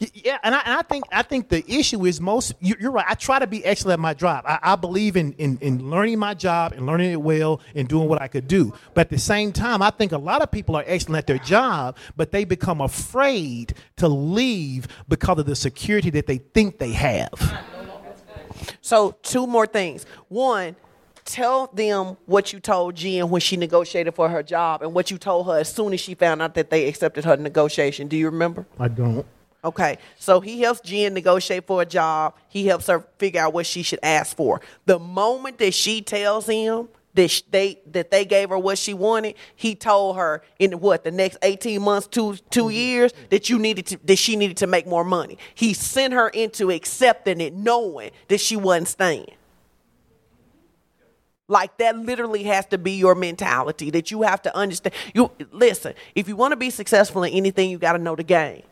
Y- 0.00 0.10
Yeah, 0.24 0.38
and 0.42 0.54
I, 0.54 0.60
and 0.64 0.72
I 0.74 0.82
think 0.82 1.04
I 1.12 1.22
think 1.22 1.50
the 1.50 1.62
issue 1.70 2.06
is 2.06 2.18
most. 2.20 2.54
you- 2.58 2.76
You're 2.80 2.90
right. 2.92 3.04
I 3.06 3.12
try 3.14 3.38
to 3.38 3.46
be 3.46 3.62
excellent 3.64 3.98
at 3.98 4.00
my 4.00 4.14
job. 4.14 4.44
I, 4.48 4.58
I 4.62 4.76
believe 4.76 5.16
in, 5.18 5.32
in 5.34 5.58
in 5.60 5.90
learning 5.90 6.18
my 6.18 6.32
job 6.32 6.72
and 6.72 6.86
learning 6.86 7.12
it 7.12 7.20
well 7.20 7.60
and 7.74 7.86
doing 7.86 8.08
what 8.08 8.22
I 8.22 8.28
could 8.28 8.48
do. 8.48 8.72
But 8.94 9.02
at 9.02 9.10
the 9.10 9.18
same 9.18 9.52
time, 9.52 9.82
I 9.82 9.90
think 9.90 10.12
a 10.12 10.18
lot 10.18 10.40
of 10.40 10.50
people 10.50 10.76
are 10.76 10.84
excellent 10.86 11.18
at 11.18 11.26
their 11.26 11.38
job, 11.38 11.98
but 12.16 12.32
they 12.32 12.44
become 12.44 12.80
afraid 12.80 13.74
to 13.98 14.08
leave 14.08 14.88
because 15.08 15.38
of 15.38 15.44
the 15.44 15.54
security 15.54 16.08
that 16.10 16.26
they 16.26 16.38
think 16.38 16.78
they 16.78 16.92
have. 16.92 17.60
So 18.80 19.16
two 19.22 19.46
more 19.46 19.66
things. 19.66 20.06
One, 20.28 20.76
tell 21.26 21.66
them 21.68 22.16
what 22.26 22.52
you 22.52 22.60
told 22.60 22.94
Jen 22.94 23.28
when 23.28 23.40
she 23.42 23.56
negotiated 23.58 24.14
for 24.14 24.28
her 24.28 24.42
job 24.42 24.82
and 24.82 24.94
what 24.94 25.10
you 25.10 25.18
told 25.18 25.46
her 25.46 25.58
as 25.58 25.72
soon 25.72 25.92
as 25.92 26.00
she 26.00 26.14
found 26.14 26.40
out 26.40 26.54
that 26.54 26.70
they 26.70 26.88
accepted 26.88 27.24
her 27.24 27.36
negotiation. 27.36 28.08
Do 28.08 28.16
you 28.16 28.26
remember? 28.26 28.66
I 28.78 28.88
don't. 28.88 29.26
Okay, 29.64 29.96
so 30.18 30.40
he 30.40 30.60
helps 30.60 30.80
Jen 30.80 31.14
negotiate 31.14 31.66
for 31.66 31.80
a 31.80 31.86
job. 31.86 32.34
He 32.48 32.66
helps 32.66 32.86
her 32.88 33.00
figure 33.16 33.40
out 33.40 33.54
what 33.54 33.64
she 33.64 33.82
should 33.82 34.00
ask 34.02 34.36
for. 34.36 34.60
The 34.84 34.98
moment 34.98 35.56
that 35.58 35.72
she 35.72 36.02
tells 36.02 36.46
him 36.46 36.88
that 37.14 37.42
they 37.50 37.80
that 37.92 38.10
they 38.10 38.26
gave 38.26 38.50
her 38.50 38.58
what 38.58 38.76
she 38.76 38.92
wanted, 38.92 39.36
he 39.56 39.74
told 39.74 40.16
her 40.16 40.42
in 40.58 40.80
what 40.80 41.02
the 41.02 41.10
next 41.10 41.38
eighteen 41.42 41.80
months, 41.80 42.06
two 42.06 42.36
two 42.50 42.64
mm-hmm. 42.64 42.70
years, 42.72 43.12
that 43.30 43.48
you 43.48 43.58
needed 43.58 43.86
to 43.86 43.98
that 44.04 44.16
she 44.16 44.36
needed 44.36 44.58
to 44.58 44.66
make 44.66 44.86
more 44.86 45.04
money. 45.04 45.38
He 45.54 45.72
sent 45.72 46.12
her 46.12 46.28
into 46.28 46.70
accepting 46.70 47.40
it, 47.40 47.54
knowing 47.54 48.10
that 48.28 48.40
she 48.40 48.56
wasn't 48.56 48.88
staying. 48.88 49.32
Like 51.48 51.78
that 51.78 51.96
literally 51.96 52.42
has 52.44 52.66
to 52.66 52.76
be 52.76 52.92
your 52.92 53.14
mentality 53.14 53.90
that 53.90 54.10
you 54.10 54.22
have 54.22 54.42
to 54.42 54.54
understand. 54.54 54.94
You 55.14 55.30
listen, 55.52 55.94
if 56.14 56.28
you 56.28 56.36
want 56.36 56.52
to 56.52 56.56
be 56.56 56.68
successful 56.68 57.22
in 57.22 57.32
anything, 57.32 57.70
you 57.70 57.78
got 57.78 57.92
to 57.92 57.98
know 57.98 58.14
the 58.14 58.24
game. 58.24 58.62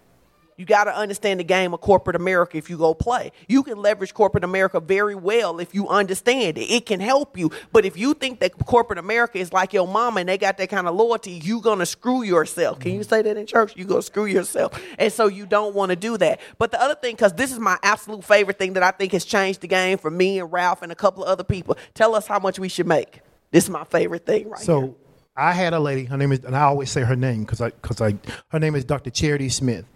You 0.56 0.66
got 0.66 0.84
to 0.84 0.94
understand 0.94 1.40
the 1.40 1.44
game 1.44 1.72
of 1.72 1.80
corporate 1.80 2.16
America 2.16 2.56
if 2.56 2.68
you 2.68 2.76
go 2.76 2.94
play. 2.94 3.32
You 3.48 3.62
can 3.62 3.78
leverage 3.78 4.14
corporate 4.14 4.44
America 4.44 4.80
very 4.80 5.14
well 5.14 5.58
if 5.58 5.74
you 5.74 5.88
understand 5.88 6.58
it. 6.58 6.70
It 6.70 6.86
can 6.86 7.00
help 7.00 7.38
you. 7.38 7.50
But 7.72 7.84
if 7.84 7.96
you 7.96 8.14
think 8.14 8.40
that 8.40 8.52
corporate 8.66 8.98
America 8.98 9.38
is 9.38 9.52
like 9.52 9.72
your 9.72 9.88
mama 9.88 10.20
and 10.20 10.28
they 10.28 10.38
got 10.38 10.58
that 10.58 10.68
kind 10.68 10.86
of 10.86 10.94
loyalty, 10.94 11.32
you're 11.32 11.62
going 11.62 11.78
to 11.78 11.86
screw 11.86 12.22
yourself. 12.22 12.80
Can 12.80 12.92
you 12.92 13.02
say 13.02 13.22
that 13.22 13.36
in 13.36 13.46
church? 13.46 13.76
You're 13.76 13.86
going 13.86 14.02
to 14.02 14.06
screw 14.06 14.26
yourself. 14.26 14.80
And 14.98 15.12
so 15.12 15.26
you 15.26 15.46
don't 15.46 15.74
want 15.74 15.90
to 15.90 15.96
do 15.96 16.16
that. 16.18 16.40
But 16.58 16.70
the 16.70 16.80
other 16.80 16.94
thing, 16.94 17.14
because 17.14 17.32
this 17.32 17.50
is 17.50 17.58
my 17.58 17.78
absolute 17.82 18.24
favorite 18.24 18.58
thing 18.58 18.74
that 18.74 18.82
I 18.82 18.90
think 18.90 19.12
has 19.12 19.24
changed 19.24 19.62
the 19.62 19.68
game 19.68 19.98
for 19.98 20.10
me 20.10 20.38
and 20.38 20.52
Ralph 20.52 20.82
and 20.82 20.92
a 20.92 20.96
couple 20.96 21.24
of 21.24 21.28
other 21.28 21.44
people, 21.44 21.76
tell 21.94 22.14
us 22.14 22.26
how 22.26 22.38
much 22.38 22.58
we 22.58 22.68
should 22.68 22.86
make. 22.86 23.20
This 23.50 23.64
is 23.64 23.70
my 23.70 23.84
favorite 23.84 24.26
thing 24.26 24.48
right 24.48 24.58
now. 24.60 24.64
so 24.64 24.80
here. 24.80 24.94
I 25.36 25.52
had 25.52 25.72
a 25.72 25.80
lady. 25.80 26.04
Her 26.04 26.16
name 26.16 26.32
is, 26.32 26.44
and 26.44 26.56
I 26.56 26.62
always 26.62 26.90
say 26.90 27.02
her 27.02 27.16
name 27.16 27.44
because 27.44 27.60
I, 27.60 27.70
because 27.70 28.00
I, 28.00 28.18
her 28.48 28.58
name 28.58 28.74
is 28.74 28.84
Dr. 28.84 29.10
Charity 29.10 29.48
Smith. 29.48 29.86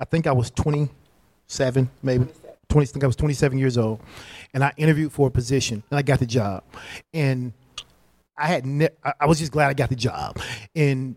I 0.00 0.04
think 0.04 0.26
I 0.26 0.32
was 0.32 0.50
27, 0.50 1.90
maybe 2.02 2.26
20. 2.68 2.88
I 2.88 2.92
think 2.92 3.04
I 3.04 3.06
was 3.06 3.16
27 3.16 3.58
years 3.58 3.78
old, 3.78 4.00
and 4.54 4.62
I 4.62 4.72
interviewed 4.76 5.12
for 5.12 5.28
a 5.28 5.30
position, 5.30 5.82
and 5.90 5.98
I 5.98 6.02
got 6.02 6.18
the 6.18 6.26
job. 6.26 6.62
And 7.12 7.52
I 8.36 8.46
had, 8.46 8.66
ne- 8.66 8.90
I 9.20 9.26
was 9.26 9.38
just 9.38 9.50
glad 9.52 9.68
I 9.68 9.74
got 9.74 9.88
the 9.88 9.96
job. 9.96 10.38
And 10.76 11.16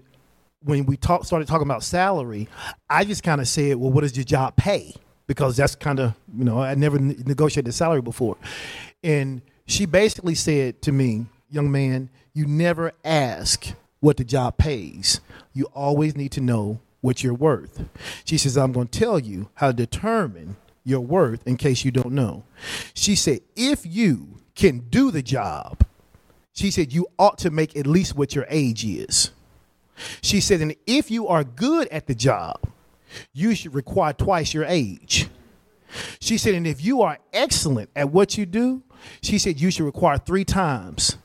when 0.64 0.86
we 0.86 0.98
talk, 0.98 1.26
started 1.26 1.48
talking 1.48 1.68
about 1.68 1.84
salary, 1.84 2.48
I 2.90 3.04
just 3.04 3.24
kind 3.24 3.42
of 3.42 3.48
said, 3.48 3.76
"Well, 3.78 3.92
what 3.92 4.02
does 4.02 4.16
your 4.16 4.24
job 4.26 4.56
pay?" 4.56 4.96
Because 5.28 5.56
that's 5.56 5.76
kind 5.76 6.00
of, 6.00 6.14
you 6.36 6.44
know, 6.44 6.60
I 6.62 6.76
never 6.76 7.00
ne- 7.00 7.16
negotiated 7.26 7.74
salary 7.74 8.02
before, 8.02 8.38
and 9.04 9.42
she 9.66 9.86
basically 9.86 10.36
said 10.36 10.82
to 10.84 10.92
me, 10.92 11.28
"Young 11.50 11.72
man, 11.72 12.10
you 12.34 12.46
never 12.46 12.94
ask 13.06 13.74
what 14.00 14.18
the 14.18 14.24
job 14.24 14.58
pays. 14.58 15.22
You 15.54 15.66
always 15.76 16.16
need 16.16 16.32
to 16.34 16.42
know 16.42 16.80
what 17.02 17.24
you're 17.24 17.34
worth." 17.34 17.84
She 18.26 18.38
says, 18.38 18.58
"I'm 18.58 18.72
going 18.72 18.88
to 18.88 19.00
tell 19.00 19.20
you 19.20 19.50
how 19.56 19.68
to 19.68 19.74
determine 19.74 20.56
your 20.84 21.02
worth 21.02 21.46
in 21.46 21.58
case 21.58 21.86
you 21.86 21.92
don't 21.92 22.14
know." 22.14 22.44
She 22.94 23.16
said, 23.16 23.42
"If 23.56 23.86
you 23.86 24.38
can 24.56 24.80
do 24.90 25.12
the 25.12 25.22
job." 25.22 25.86
She 26.54 26.72
said, 26.72 26.94
You 26.94 27.08
ought 27.18 27.38
to 27.40 27.50
make 27.50 27.76
at 27.76 27.88
least 27.88 28.16
what 28.16 28.36
your 28.36 28.46
age 28.50 28.86
is. 28.86 29.32
She 30.22 30.40
said, 30.42 30.62
And 30.62 30.76
if 30.86 31.10
you 31.10 31.28
are 31.28 31.44
good 31.44 31.88
at 31.90 32.08
the 32.08 32.16
job, 32.16 32.70
you 33.34 33.56
should 33.56 33.74
require 33.74 34.14
twice 34.14 34.54
your 34.54 34.66
age. 34.66 35.28
She 36.20 36.38
said, 36.38 36.56
And 36.56 36.68
if 36.68 36.84
you 36.84 37.02
are 37.02 37.20
excellent 37.34 37.90
at 37.96 38.10
what 38.12 38.38
you 38.38 38.46
do, 38.46 38.84
she 39.22 39.38
said, 39.38 39.60
You 39.60 39.72
should 39.72 39.86
require 39.86 40.18
three 40.18 40.46
times 40.46 41.18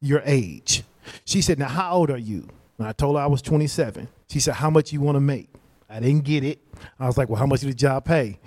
your 0.00 0.22
age. 0.24 0.84
She 1.24 1.42
said, 1.42 1.58
Now, 1.58 1.68
how 1.68 1.92
old 1.92 2.10
are 2.10 2.18
you? 2.18 2.48
And 2.78 2.86
I 2.86 2.92
told 2.92 3.16
her 3.16 3.22
I 3.22 3.26
was 3.26 3.42
27. 3.42 4.08
She 4.28 4.40
said, 4.40 4.54
How 4.54 4.70
much 4.70 4.92
you 4.92 5.00
want 5.00 5.16
to 5.16 5.20
make? 5.20 5.48
I 5.88 6.00
didn't 6.00 6.24
get 6.24 6.44
it. 6.44 6.60
I 6.98 7.06
was 7.06 7.16
like, 7.16 7.28
Well, 7.28 7.38
how 7.38 7.46
much 7.46 7.60
did 7.60 7.70
the 7.70 7.74
job 7.74 8.04
pay? 8.04 8.38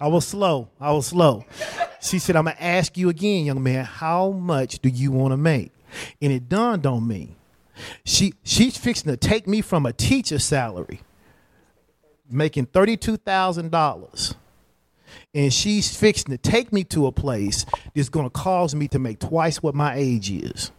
I 0.00 0.08
was 0.08 0.26
slow. 0.26 0.68
I 0.80 0.92
was 0.92 1.08
slow. 1.08 1.44
She 2.00 2.18
said, 2.18 2.34
I'm 2.34 2.44
going 2.44 2.56
to 2.56 2.62
ask 2.62 2.96
you 2.96 3.10
again, 3.10 3.44
young 3.44 3.62
man, 3.62 3.84
how 3.84 4.30
much 4.30 4.78
do 4.78 4.88
you 4.88 5.12
want 5.12 5.32
to 5.32 5.36
make? 5.36 5.72
And 6.22 6.32
it 6.32 6.48
dawned 6.48 6.86
on 6.86 7.06
me. 7.06 7.36
She, 8.04 8.32
she's 8.42 8.78
fixing 8.78 9.10
to 9.10 9.16
take 9.16 9.46
me 9.46 9.60
from 9.60 9.84
a 9.84 9.92
teacher 9.92 10.38
salary, 10.38 11.02
making 12.30 12.66
$32,000. 12.66 14.34
And 15.34 15.52
she's 15.52 15.94
fixing 15.94 16.30
to 16.30 16.38
take 16.38 16.72
me 16.72 16.84
to 16.84 17.06
a 17.06 17.12
place 17.12 17.66
that's 17.94 18.08
going 18.08 18.26
to 18.26 18.30
cause 18.30 18.74
me 18.74 18.88
to 18.88 18.98
make 18.98 19.18
twice 19.18 19.62
what 19.62 19.74
my 19.74 19.94
age 19.94 20.30
is. 20.30 20.70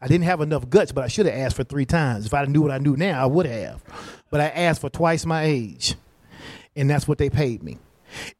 I 0.00 0.08
didn't 0.08 0.24
have 0.24 0.40
enough 0.40 0.68
guts, 0.68 0.92
but 0.92 1.04
I 1.04 1.08
should 1.08 1.26
have 1.26 1.34
asked 1.34 1.56
for 1.56 1.64
three 1.64 1.86
times. 1.86 2.26
If 2.26 2.34
I 2.34 2.44
knew 2.44 2.62
what 2.62 2.70
I 2.70 2.78
knew 2.78 2.96
now, 2.96 3.22
I 3.22 3.26
would 3.26 3.46
have. 3.46 3.82
But 4.30 4.40
I 4.40 4.48
asked 4.48 4.80
for 4.80 4.90
twice 4.90 5.26
my 5.26 5.44
age. 5.44 5.94
And 6.74 6.90
that's 6.90 7.08
what 7.08 7.18
they 7.18 7.30
paid 7.30 7.62
me. 7.62 7.78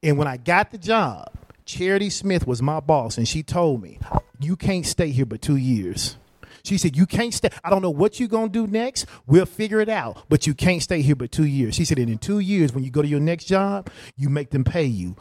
And 0.03 0.19
when 0.19 0.29
I 0.29 0.37
got 0.37 0.71
the 0.71 0.79
job, 0.79 1.33
Charity 1.65 2.11
Smith 2.11 2.47
was 2.47 2.63
my 2.63 2.81
boss, 2.81 3.19
and 3.19 3.27
she 3.27 3.43
told 3.43 3.83
me, 3.83 3.99
You 4.41 4.57
can't 4.57 4.87
stay 4.87 5.11
here 5.11 5.27
but 5.27 5.43
two 5.43 5.57
years. 5.57 6.17
She 6.63 6.79
said, 6.79 6.97
You 6.97 7.07
can't 7.07 7.35
stay. 7.35 7.51
I 7.65 7.71
don't 7.71 7.83
know 7.83 7.91
what 7.91 8.19
you're 8.21 8.29
going 8.29 8.51
to 8.51 8.67
do 8.67 8.71
next. 8.71 9.07
We'll 9.27 9.47
figure 9.47 9.81
it 9.81 9.89
out, 9.89 10.25
but 10.29 10.47
you 10.47 10.55
can't 10.55 10.83
stay 10.83 11.03
here 11.03 11.17
but 11.17 11.33
two 11.33 11.47
years. 11.47 11.75
She 11.75 11.85
said, 11.85 11.99
And 11.99 12.11
in 12.11 12.19
two 12.19 12.39
years, 12.39 12.73
when 12.73 12.85
you 12.85 12.91
go 12.91 13.03
to 13.03 13.09
your 13.09 13.21
next 13.21 13.45
job, 13.45 13.91
you 14.17 14.29
make 14.29 14.51
them 14.51 14.65
pay 14.65 14.85
you 14.85 15.17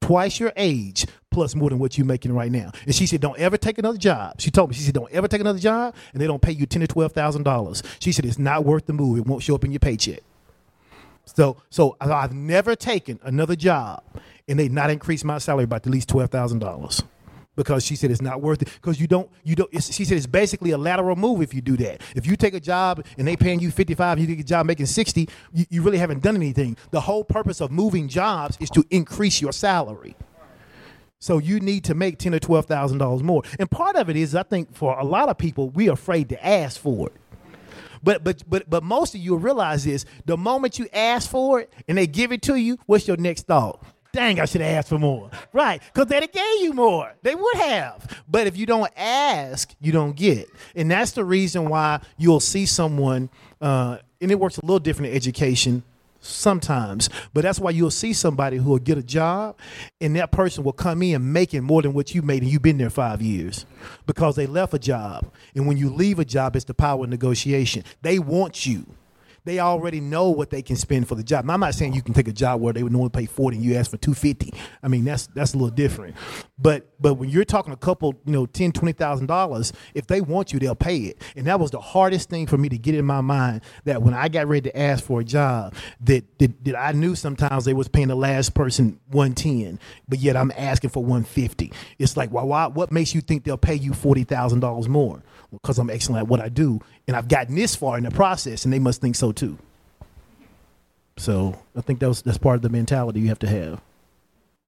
twice 0.00 0.40
your 0.40 0.52
age 0.56 1.06
plus 1.30 1.54
more 1.54 1.68
than 1.70 1.78
what 1.78 1.98
you're 1.98 2.06
making 2.06 2.32
right 2.32 2.50
now. 2.50 2.70
And 2.86 2.94
she 2.94 3.06
said, 3.06 3.20
Don't 3.20 3.38
ever 3.38 3.56
take 3.56 3.78
another 3.78 3.98
job. 3.98 4.40
She 4.40 4.50
told 4.50 4.70
me, 4.70 4.76
She 4.76 4.82
said, 4.82 4.94
Don't 4.94 5.10
ever 5.12 5.28
take 5.28 5.40
another 5.40 5.58
job, 5.58 5.94
and 6.12 6.20
they 6.20 6.26
don't 6.26 6.42
pay 6.42 6.52
you 6.52 6.66
ten 6.66 6.80
to 6.80 6.86
twelve 6.86 7.12
thousand 7.12 7.42
dollars. 7.42 7.82
She 8.00 8.12
said, 8.12 8.24
It's 8.24 8.38
not 8.38 8.64
worth 8.64 8.86
the 8.86 8.92
move. 8.92 9.18
It 9.18 9.26
won't 9.26 9.42
show 9.42 9.54
up 9.54 9.64
in 9.64 9.72
your 9.72 9.80
paycheck. 9.80 10.20
So, 11.26 11.56
so 11.70 11.96
I've 12.00 12.32
never 12.32 12.76
taken 12.76 13.18
another 13.22 13.56
job 13.56 14.02
and 14.48 14.58
they 14.58 14.68
not 14.68 14.90
increased 14.90 15.24
my 15.24 15.38
salary 15.38 15.66
by 15.66 15.76
at 15.76 15.86
least 15.86 16.08
twelve 16.08 16.30
thousand 16.30 16.60
dollars 16.60 17.02
because 17.56 17.84
she 17.84 17.96
said 17.96 18.10
it's 18.10 18.22
not 18.22 18.40
worth 18.40 18.62
it 18.62 18.68
because 18.74 19.00
you 19.00 19.06
don't 19.06 19.28
you 19.42 19.56
don't. 19.56 19.70
She 19.82 20.04
said 20.04 20.16
it's 20.16 20.26
basically 20.26 20.70
a 20.70 20.78
lateral 20.78 21.16
move 21.16 21.42
if 21.42 21.52
you 21.52 21.60
do 21.60 21.76
that. 21.78 22.02
If 22.14 22.26
you 22.26 22.36
take 22.36 22.54
a 22.54 22.60
job 22.60 23.04
and 23.18 23.26
they 23.26 23.36
paying 23.36 23.60
you 23.60 23.70
fifty 23.70 23.94
five, 23.94 24.18
you 24.18 24.26
take 24.26 24.40
a 24.40 24.44
job 24.44 24.66
making 24.66 24.86
sixty, 24.86 25.28
you, 25.52 25.64
you 25.70 25.82
really 25.82 25.98
haven't 25.98 26.22
done 26.22 26.36
anything. 26.36 26.76
The 26.90 27.00
whole 27.00 27.24
purpose 27.24 27.60
of 27.60 27.70
moving 27.70 28.08
jobs 28.08 28.56
is 28.60 28.70
to 28.70 28.84
increase 28.90 29.40
your 29.40 29.52
salary. 29.52 30.14
So 31.18 31.38
you 31.38 31.60
need 31.60 31.82
to 31.84 31.94
make 31.94 32.18
ten 32.18 32.34
or 32.34 32.38
twelve 32.38 32.66
thousand 32.66 32.98
dollars 32.98 33.22
more, 33.22 33.42
and 33.58 33.70
part 33.70 33.96
of 33.96 34.10
it 34.10 34.16
is 34.16 34.34
I 34.34 34.42
think 34.42 34.74
for 34.74 34.98
a 34.98 35.04
lot 35.04 35.28
of 35.28 35.38
people 35.38 35.70
we're 35.70 35.92
afraid 35.92 36.28
to 36.28 36.46
ask 36.46 36.78
for 36.80 37.08
it. 37.08 37.14
But 38.02 38.22
but 38.22 38.48
but 38.48 38.68
but 38.68 38.82
most 38.84 39.14
of 39.14 39.20
you 39.20 39.36
realize 39.36 39.86
is 39.86 40.04
the 40.26 40.36
moment 40.36 40.78
you 40.78 40.86
ask 40.92 41.28
for 41.28 41.60
it 41.60 41.72
and 41.88 41.96
they 41.96 42.06
give 42.06 42.32
it 42.32 42.42
to 42.42 42.56
you, 42.56 42.78
what's 42.86 43.08
your 43.08 43.16
next 43.16 43.46
thought? 43.46 43.82
Dang, 44.16 44.40
I 44.40 44.46
should 44.46 44.62
have 44.62 44.78
asked 44.78 44.88
for 44.88 44.98
more. 44.98 45.30
Right, 45.52 45.82
because 45.92 46.08
they'd 46.08 46.22
have 46.22 46.32
gave 46.32 46.62
you 46.62 46.72
more. 46.72 47.12
They 47.20 47.34
would 47.34 47.56
have. 47.56 48.22
But 48.26 48.46
if 48.46 48.56
you 48.56 48.64
don't 48.64 48.90
ask, 48.96 49.74
you 49.78 49.92
don't 49.92 50.16
get. 50.16 50.48
And 50.74 50.90
that's 50.90 51.10
the 51.10 51.22
reason 51.22 51.68
why 51.68 52.00
you'll 52.16 52.40
see 52.40 52.64
someone, 52.64 53.28
uh, 53.60 53.98
and 54.22 54.30
it 54.30 54.40
works 54.40 54.56
a 54.56 54.62
little 54.62 54.78
different 54.78 55.10
in 55.10 55.16
education 55.16 55.82
sometimes, 56.20 57.10
but 57.34 57.42
that's 57.42 57.60
why 57.60 57.70
you'll 57.70 57.90
see 57.90 58.14
somebody 58.14 58.56
who 58.56 58.70
will 58.70 58.78
get 58.78 58.96
a 58.96 59.02
job 59.02 59.58
and 60.00 60.16
that 60.16 60.32
person 60.32 60.64
will 60.64 60.72
come 60.72 61.02
in 61.02 61.32
making 61.32 61.62
more 61.62 61.82
than 61.82 61.92
what 61.92 62.14
you 62.14 62.22
made 62.22 62.42
and 62.42 62.50
you've 62.50 62.62
been 62.62 62.78
there 62.78 62.88
five 62.88 63.20
years 63.20 63.66
because 64.06 64.34
they 64.34 64.46
left 64.46 64.72
a 64.72 64.78
job. 64.78 65.30
And 65.54 65.66
when 65.66 65.76
you 65.76 65.90
leave 65.90 66.18
a 66.18 66.24
job, 66.24 66.56
it's 66.56 66.64
the 66.64 66.74
power 66.74 67.04
of 67.04 67.10
negotiation. 67.10 67.84
They 68.00 68.18
want 68.18 68.64
you. 68.64 68.86
They 69.46 69.60
already 69.60 70.00
know 70.00 70.30
what 70.30 70.50
they 70.50 70.60
can 70.60 70.74
spend 70.74 71.06
for 71.06 71.14
the 71.14 71.22
job. 71.22 71.44
Now, 71.44 71.54
I'm 71.54 71.60
not 71.60 71.76
saying 71.76 71.94
you 71.94 72.02
can 72.02 72.14
take 72.14 72.26
a 72.26 72.32
job 72.32 72.60
where 72.60 72.72
they 72.72 72.82
would 72.82 72.90
normally 72.90 73.10
pay 73.10 73.26
40 73.26 73.56
and 73.56 73.64
you 73.64 73.76
ask 73.76 73.92
for 73.92 73.96
250. 73.96 74.52
I 74.82 74.88
mean, 74.88 75.04
that's 75.04 75.28
that's 75.28 75.54
a 75.54 75.56
little 75.56 75.70
different. 75.70 76.16
But 76.58 76.90
but 77.00 77.14
when 77.14 77.28
you're 77.28 77.44
talking 77.44 77.72
a 77.72 77.76
couple, 77.76 78.14
you 78.24 78.32
know, 78.32 78.46
10, 78.46 78.72
20,000 78.72 79.26
dollars, 79.26 79.72
if 79.94 80.08
they 80.08 80.20
want 80.20 80.52
you, 80.52 80.58
they'll 80.58 80.74
pay 80.74 80.96
it. 80.98 81.22
And 81.36 81.46
that 81.46 81.60
was 81.60 81.70
the 81.70 81.80
hardest 81.80 82.28
thing 82.28 82.48
for 82.48 82.58
me 82.58 82.68
to 82.70 82.76
get 82.76 82.96
in 82.96 83.04
my 83.04 83.20
mind 83.20 83.60
that 83.84 84.02
when 84.02 84.14
I 84.14 84.26
got 84.26 84.48
ready 84.48 84.68
to 84.68 84.76
ask 84.76 85.04
for 85.04 85.20
a 85.20 85.24
job, 85.24 85.74
that 86.00 86.24
that, 86.40 86.64
that 86.64 86.76
I 86.76 86.90
knew 86.90 87.14
sometimes 87.14 87.64
they 87.64 87.72
was 87.72 87.86
paying 87.86 88.08
the 88.08 88.16
last 88.16 88.52
person 88.52 88.98
110, 89.12 89.78
but 90.08 90.18
yet 90.18 90.36
I'm 90.36 90.52
asking 90.56 90.90
for 90.90 91.04
150. 91.04 91.72
It's 92.00 92.16
like, 92.16 92.30
why, 92.32 92.42
why 92.42 92.66
what 92.66 92.90
makes 92.90 93.14
you 93.14 93.20
think 93.20 93.44
they'll 93.44 93.56
pay 93.56 93.76
you 93.76 93.92
$40,000 93.92 94.88
more? 94.88 95.22
Because 95.52 95.78
I'm 95.78 95.90
excellent 95.90 96.22
at 96.22 96.28
what 96.28 96.40
I 96.40 96.48
do, 96.48 96.80
and 97.06 97.16
I've 97.16 97.28
gotten 97.28 97.54
this 97.54 97.76
far 97.76 97.96
in 97.98 98.04
the 98.04 98.10
process, 98.10 98.64
and 98.64 98.72
they 98.72 98.78
must 98.78 99.00
think 99.00 99.16
so 99.16 99.32
too. 99.32 99.58
So 101.18 101.58
I 101.74 101.80
think 101.80 102.00
that 102.00 102.08
was, 102.08 102.22
that's 102.22 102.38
part 102.38 102.56
of 102.56 102.62
the 102.62 102.68
mentality 102.68 103.20
you 103.20 103.28
have 103.28 103.38
to 103.40 103.48
have. 103.48 103.80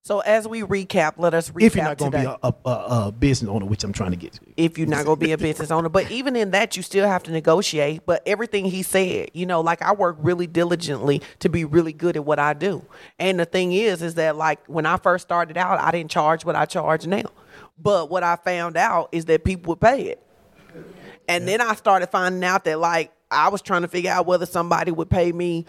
So 0.08 0.20
as 0.20 0.48
we 0.48 0.62
recap, 0.62 1.14
let 1.18 1.34
us 1.34 1.50
recap 1.50 1.66
If 1.66 1.76
you're 1.76 1.84
not 1.84 1.98
going 1.98 2.12
to 2.12 2.18
be 2.18 2.24
a, 2.24 2.38
a, 2.42 2.54
a, 2.64 3.06
a 3.08 3.12
business 3.12 3.50
owner, 3.50 3.66
which 3.66 3.84
I'm 3.84 3.92
trying 3.92 4.12
to 4.12 4.16
get 4.16 4.32
to. 4.34 4.40
if 4.56 4.78
you're 4.78 4.86
not 4.86 5.04
going 5.04 5.18
to 5.18 5.26
be 5.26 5.32
a 5.32 5.36
business 5.36 5.70
owner. 5.70 5.90
But 5.90 6.10
even 6.10 6.34
in 6.34 6.52
that, 6.52 6.78
you 6.78 6.82
still 6.82 7.06
have 7.06 7.24
to 7.24 7.30
negotiate. 7.30 8.06
But 8.06 8.22
everything 8.24 8.64
he 8.64 8.82
said, 8.82 9.30
you 9.34 9.44
know, 9.44 9.60
like 9.60 9.82
I 9.82 9.92
work 9.92 10.16
really 10.20 10.46
diligently 10.46 11.20
to 11.40 11.50
be 11.50 11.66
really 11.66 11.92
good 11.92 12.16
at 12.16 12.24
what 12.24 12.38
I 12.38 12.54
do. 12.54 12.86
And 13.18 13.38
the 13.38 13.44
thing 13.44 13.72
is, 13.72 14.00
is 14.00 14.14
that 14.14 14.36
like 14.36 14.64
when 14.66 14.86
I 14.86 14.96
first 14.96 15.26
started 15.26 15.58
out, 15.58 15.78
I 15.78 15.90
didn't 15.90 16.10
charge 16.10 16.42
what 16.42 16.56
I 16.56 16.64
charge 16.64 17.06
now. 17.06 17.24
But 17.78 18.08
what 18.08 18.22
I 18.22 18.36
found 18.36 18.78
out 18.78 19.10
is 19.12 19.26
that 19.26 19.44
people 19.44 19.72
would 19.72 19.80
pay 19.80 20.04
it. 20.04 20.24
And 21.28 21.46
then 21.46 21.60
I 21.60 21.74
started 21.74 22.08
finding 22.08 22.42
out 22.42 22.64
that 22.64 22.78
like 22.78 23.12
I 23.30 23.48
was 23.48 23.62
trying 23.62 23.82
to 23.82 23.88
figure 23.88 24.10
out 24.10 24.26
whether 24.26 24.46
somebody 24.46 24.90
would 24.90 25.10
pay 25.10 25.30
me 25.30 25.66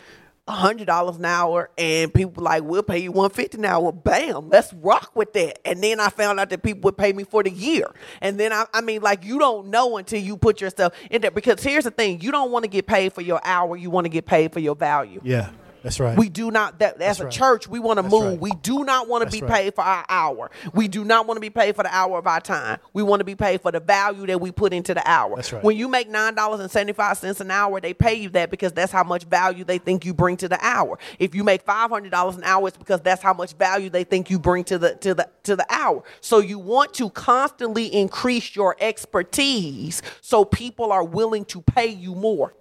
hundred 0.48 0.88
dollars 0.88 1.18
an 1.18 1.26
hour 1.26 1.70
and 1.78 2.14
people 2.14 2.42
were 2.42 2.44
like, 2.44 2.64
We'll 2.64 2.84
pay 2.84 3.00
you 3.00 3.12
one 3.12 3.30
fifty 3.30 3.58
an 3.58 3.66
hour. 3.66 3.92
Bam, 3.92 4.50
let's 4.50 4.74
rock 4.74 5.12
with 5.16 5.34
that. 5.34 5.60
And 5.68 5.84
then 5.84 6.00
I 6.00 6.10
found 6.10 6.40
out 6.40 6.50
that 6.50 6.64
people 6.64 6.82
would 6.88 6.98
pay 6.98 7.14
me 7.14 7.24
for 7.24 7.44
the 7.44 7.52
year. 7.52 7.92
And 8.22 8.40
then 8.40 8.52
I, 8.52 8.66
I 8.74 8.82
mean, 8.82 9.02
like 9.02 9.24
you 9.24 9.40
don't 9.40 9.68
know 9.68 9.98
until 9.98 10.20
you 10.20 10.38
put 10.38 10.62
yourself 10.62 10.94
in 11.12 11.22
there 11.22 11.32
because 11.32 11.62
here's 11.62 11.84
the 11.84 11.92
thing, 11.92 12.22
you 12.22 12.32
don't 12.32 12.52
want 12.52 12.64
to 12.64 12.70
get 12.70 12.88
paid 12.88 13.14
for 13.14 13.22
your 13.22 13.40
hour, 13.44 13.78
you 13.78 13.90
want 13.90 14.06
to 14.06 14.10
get 14.10 14.26
paid 14.26 14.52
for 14.52 14.60
your 14.60 14.76
value. 14.76 15.22
Yeah. 15.24 15.52
That's 15.84 16.00
right. 16.00 16.18
We 16.18 16.30
do 16.30 16.52
not 16.52 16.80
that 16.80 16.94
as 16.96 17.00
That's 17.00 17.20
a 17.20 17.24
right. 17.26 17.32
church 17.32 17.68
we 17.68 17.80
want 17.80 17.98
to 17.98 18.04
move. 18.04 18.24
right. 18.24 18.40
We 18.40 18.52
do 18.62 18.84
not 18.84 19.08
want 19.08 19.24
to 19.24 19.30
be 19.30 19.42
right. 19.42 19.64
paid 19.64 19.76
for 19.76 19.84
our 19.84 20.06
hour. 20.10 20.52
We 20.74 20.88
do 20.88 21.06
not 21.06 21.26
want 21.26 21.38
to 21.38 21.42
be 21.42 21.50
paid 21.50 21.76
for 21.76 21.84
the 21.84 21.96
hour 21.96 22.18
of 22.18 22.28
our 22.28 22.42
time. 22.42 22.80
We 22.94 23.02
want 23.04 23.22
to 23.22 23.24
be 23.24 23.36
paid 23.36 23.62
for 23.62 23.72
the 23.72 23.80
value 23.80 24.28
that 24.28 24.42
we 24.42 24.52
put 24.52 24.74
into 24.74 24.94
the 24.94 25.10
hour. 25.10 25.36
That's 25.36 25.54
right. 25.54 25.64
When 25.64 25.78
you 25.78 25.88
make 25.88 26.10
nine 26.10 26.36
dollars 26.36 26.60
and 26.60 26.70
seventy 26.70 26.94
five 26.94 27.18
cents 27.18 27.40
an 27.40 27.50
hour, 27.52 27.80
they 27.80 27.94
pay 27.94 28.16
you 28.16 28.30
that 28.30 28.52
because 28.52 28.74
that's 28.74 28.92
how 28.92 29.04
much 29.04 29.24
value 29.24 29.64
they 29.64 29.78
think 29.78 30.06
you 30.06 30.14
bring 30.14 30.38
to 30.38 30.50
the 30.50 30.60
hour. 30.64 31.00
If 31.18 31.34
you 31.34 31.44
make 31.44 31.62
five 31.62 31.90
hundred 31.90 32.12
dollars 32.12 32.36
an 32.36 32.44
hour, 32.44 32.68
it's 32.68 32.78
because 32.78 33.02
that's 33.02 33.22
how 33.22 33.34
much 33.34 33.54
value 33.54 33.90
they 33.90 34.04
think 34.04 34.30
you 34.30 34.40
bring 34.40 34.64
to 34.66 34.78
the 34.78 34.96
to 34.96 35.14
the 35.14 35.30
to 35.44 35.56
the 35.56 35.66
hour. 35.70 36.04
So 36.20 36.40
you 36.40 36.60
want 36.60 36.94
to 36.96 37.10
constantly 37.10 37.86
increase 37.94 38.56
your 38.56 38.76
expertise 38.80 40.02
so 40.22 40.44
people 40.46 40.92
are 40.92 41.04
willing 41.04 41.46
to 41.46 41.62
pay 41.62 41.88
you 41.88 42.16
more. 42.16 42.54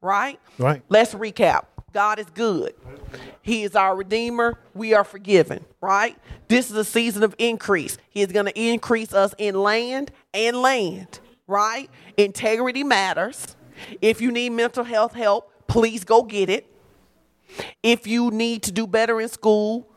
Right? 0.00 0.38
Right. 0.58 0.82
Let's 0.88 1.14
recap. 1.14 1.64
God 1.92 2.18
is 2.18 2.26
good. 2.30 2.74
He 3.42 3.64
is 3.64 3.74
our 3.74 3.96
redeemer. 3.96 4.58
We 4.74 4.94
are 4.94 5.04
forgiven, 5.04 5.64
right? 5.80 6.16
This 6.48 6.70
is 6.70 6.76
a 6.76 6.84
season 6.84 7.22
of 7.22 7.34
increase. 7.38 7.98
He 8.10 8.22
is 8.22 8.32
going 8.32 8.46
to 8.46 8.60
increase 8.60 9.12
us 9.12 9.34
in 9.38 9.54
land 9.54 10.10
and 10.34 10.56
land, 10.60 11.20
right? 11.46 11.88
Integrity 12.16 12.84
matters. 12.84 13.56
If 14.02 14.20
you 14.20 14.30
need 14.30 14.50
mental 14.50 14.84
health 14.84 15.14
help, 15.14 15.52
please 15.66 16.04
go 16.04 16.22
get 16.22 16.50
it. 16.50 16.66
If 17.82 18.06
you 18.06 18.30
need 18.30 18.62
to 18.64 18.72
do 18.72 18.86
better 18.86 19.20
in 19.20 19.28
school, 19.28 19.88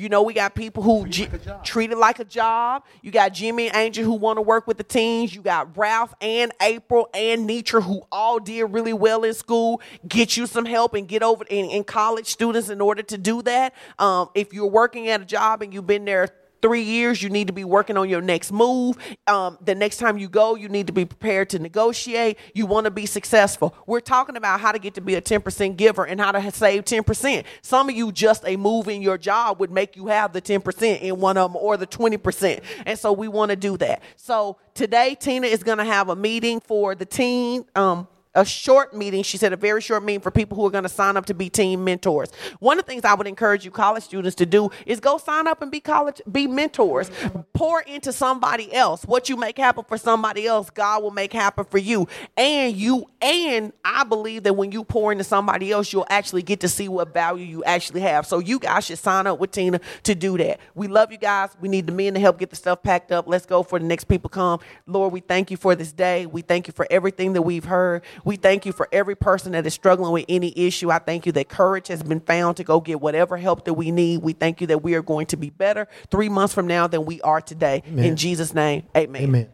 you 0.00 0.08
know, 0.08 0.22
we 0.22 0.32
got 0.32 0.54
people 0.54 0.82
who 0.82 1.06
G- 1.06 1.28
treat 1.62 1.90
it 1.90 1.98
like 1.98 2.20
a 2.20 2.24
job. 2.24 2.84
You 3.02 3.10
got 3.10 3.34
Jimmy 3.34 3.68
and 3.68 3.76
Angel 3.76 4.02
who 4.02 4.14
want 4.14 4.38
to 4.38 4.42
work 4.42 4.66
with 4.66 4.78
the 4.78 4.82
teens. 4.84 5.34
You 5.34 5.42
got 5.42 5.76
Ralph 5.76 6.14
and 6.22 6.52
April 6.62 7.10
and 7.12 7.46
Nitra 7.46 7.82
who 7.82 8.00
all 8.10 8.38
did 8.38 8.64
really 8.64 8.94
well 8.94 9.24
in 9.24 9.34
school. 9.34 9.82
Get 10.08 10.38
you 10.38 10.46
some 10.46 10.64
help 10.64 10.94
and 10.94 11.06
get 11.06 11.22
over 11.22 11.44
in, 11.50 11.66
in 11.66 11.84
college 11.84 12.28
students 12.28 12.70
in 12.70 12.80
order 12.80 13.02
to 13.02 13.18
do 13.18 13.42
that. 13.42 13.74
Um, 13.98 14.30
if 14.34 14.54
you're 14.54 14.70
working 14.70 15.08
at 15.08 15.20
a 15.20 15.24
job 15.26 15.60
and 15.60 15.74
you've 15.74 15.86
been 15.86 16.06
there 16.06 16.28
three 16.62 16.82
years, 16.82 17.22
you 17.22 17.30
need 17.30 17.46
to 17.46 17.52
be 17.52 17.64
working 17.64 17.96
on 17.96 18.08
your 18.08 18.20
next 18.20 18.52
move. 18.52 18.96
Um, 19.26 19.58
the 19.60 19.74
next 19.74 19.98
time 19.98 20.18
you 20.18 20.28
go, 20.28 20.54
you 20.54 20.68
need 20.68 20.86
to 20.86 20.92
be 20.92 21.04
prepared 21.04 21.50
to 21.50 21.58
negotiate. 21.58 22.38
You 22.54 22.66
want 22.66 22.84
to 22.84 22.90
be 22.90 23.06
successful. 23.06 23.74
We're 23.86 24.00
talking 24.00 24.36
about 24.36 24.60
how 24.60 24.72
to 24.72 24.78
get 24.78 24.94
to 24.94 25.00
be 25.00 25.14
a 25.14 25.22
10% 25.22 25.76
giver 25.76 26.04
and 26.04 26.20
how 26.20 26.32
to 26.32 26.50
save 26.50 26.84
10%. 26.84 27.44
Some 27.62 27.88
of 27.88 27.94
you, 27.94 28.12
just 28.12 28.44
a 28.46 28.56
move 28.56 28.88
in 28.88 29.02
your 29.02 29.18
job 29.18 29.60
would 29.60 29.70
make 29.70 29.96
you 29.96 30.08
have 30.08 30.32
the 30.32 30.42
10% 30.42 31.00
in 31.00 31.20
one 31.20 31.36
of 31.36 31.52
them 31.52 31.60
or 31.60 31.76
the 31.76 31.86
20%. 31.86 32.62
And 32.86 32.98
so 32.98 33.12
we 33.12 33.28
want 33.28 33.50
to 33.50 33.56
do 33.56 33.76
that. 33.78 34.02
So 34.16 34.58
today, 34.74 35.16
Tina 35.18 35.46
is 35.46 35.62
going 35.62 35.78
to 35.78 35.84
have 35.84 36.08
a 36.08 36.16
meeting 36.16 36.60
for 36.60 36.94
the 36.94 37.06
team. 37.06 37.64
Um, 37.74 38.08
a 38.34 38.44
short 38.44 38.94
meeting. 38.94 39.22
She 39.22 39.36
said 39.36 39.52
a 39.52 39.56
very 39.56 39.80
short 39.80 40.04
meeting 40.04 40.20
for 40.20 40.30
people 40.30 40.56
who 40.56 40.66
are 40.66 40.70
going 40.70 40.84
to 40.84 40.88
sign 40.88 41.16
up 41.16 41.26
to 41.26 41.34
be 41.34 41.50
team 41.50 41.84
mentors. 41.84 42.30
One 42.60 42.78
of 42.78 42.86
the 42.86 42.90
things 42.92 43.04
I 43.04 43.14
would 43.14 43.26
encourage 43.26 43.64
you 43.64 43.70
college 43.70 44.04
students 44.04 44.36
to 44.36 44.46
do 44.46 44.70
is 44.86 45.00
go 45.00 45.18
sign 45.18 45.46
up 45.46 45.62
and 45.62 45.70
be 45.70 45.80
college, 45.80 46.22
be 46.30 46.46
mentors. 46.46 47.10
Pour 47.54 47.80
into 47.80 48.12
somebody 48.12 48.72
else. 48.72 49.04
What 49.04 49.28
you 49.28 49.36
make 49.36 49.58
happen 49.58 49.84
for 49.84 49.98
somebody 49.98 50.46
else, 50.46 50.70
God 50.70 51.02
will 51.02 51.10
make 51.10 51.32
happen 51.32 51.64
for 51.64 51.78
you. 51.78 52.06
And 52.36 52.76
you, 52.76 53.06
and 53.20 53.72
I 53.84 54.04
believe 54.04 54.44
that 54.44 54.54
when 54.54 54.72
you 54.72 54.84
pour 54.84 55.12
into 55.12 55.24
somebody 55.24 55.72
else, 55.72 55.92
you'll 55.92 56.06
actually 56.08 56.42
get 56.42 56.60
to 56.60 56.68
see 56.68 56.88
what 56.88 57.12
value 57.12 57.44
you 57.44 57.64
actually 57.64 58.00
have. 58.02 58.26
So 58.26 58.38
you 58.38 58.58
guys 58.58 58.86
should 58.86 58.98
sign 58.98 59.26
up 59.26 59.38
with 59.40 59.50
Tina 59.50 59.80
to 60.04 60.14
do 60.14 60.38
that. 60.38 60.60
We 60.74 60.86
love 60.86 61.10
you 61.10 61.18
guys. 61.18 61.50
We 61.60 61.68
need 61.68 61.86
the 61.86 61.92
men 61.92 62.14
to 62.14 62.20
help 62.20 62.38
get 62.38 62.50
the 62.50 62.56
stuff 62.56 62.82
packed 62.82 63.12
up. 63.12 63.26
Let's 63.26 63.46
go 63.46 63.62
for 63.62 63.78
the 63.78 63.84
next 63.84 64.04
people 64.04 64.30
come. 64.30 64.60
Lord, 64.86 65.12
we 65.12 65.20
thank 65.20 65.50
you 65.50 65.56
for 65.56 65.74
this 65.74 65.92
day. 65.92 66.26
We 66.26 66.42
thank 66.42 66.68
you 66.68 66.72
for 66.72 66.86
everything 66.90 67.32
that 67.32 67.42
we've 67.42 67.64
heard. 67.64 68.02
We 68.24 68.36
thank 68.36 68.66
you 68.66 68.72
for 68.72 68.88
every 68.92 69.14
person 69.14 69.52
that 69.52 69.66
is 69.66 69.74
struggling 69.74 70.12
with 70.12 70.26
any 70.28 70.52
issue. 70.56 70.90
I 70.90 70.98
thank 70.98 71.26
you 71.26 71.32
that 71.32 71.48
courage 71.48 71.88
has 71.88 72.02
been 72.02 72.20
found 72.20 72.56
to 72.58 72.64
go 72.64 72.80
get 72.80 73.00
whatever 73.00 73.36
help 73.36 73.64
that 73.64 73.74
we 73.74 73.90
need. 73.90 74.22
We 74.22 74.32
thank 74.32 74.60
you 74.60 74.66
that 74.68 74.82
we 74.82 74.94
are 74.94 75.02
going 75.02 75.26
to 75.26 75.36
be 75.36 75.50
better 75.50 75.88
three 76.10 76.28
months 76.28 76.54
from 76.54 76.66
now 76.66 76.86
than 76.86 77.04
we 77.04 77.20
are 77.22 77.40
today. 77.40 77.82
Amen. 77.86 78.04
In 78.04 78.16
Jesus' 78.16 78.54
name, 78.54 78.84
amen. 78.96 79.22
Amen. 79.22 79.48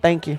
Thank 0.00 0.26
you. 0.26 0.38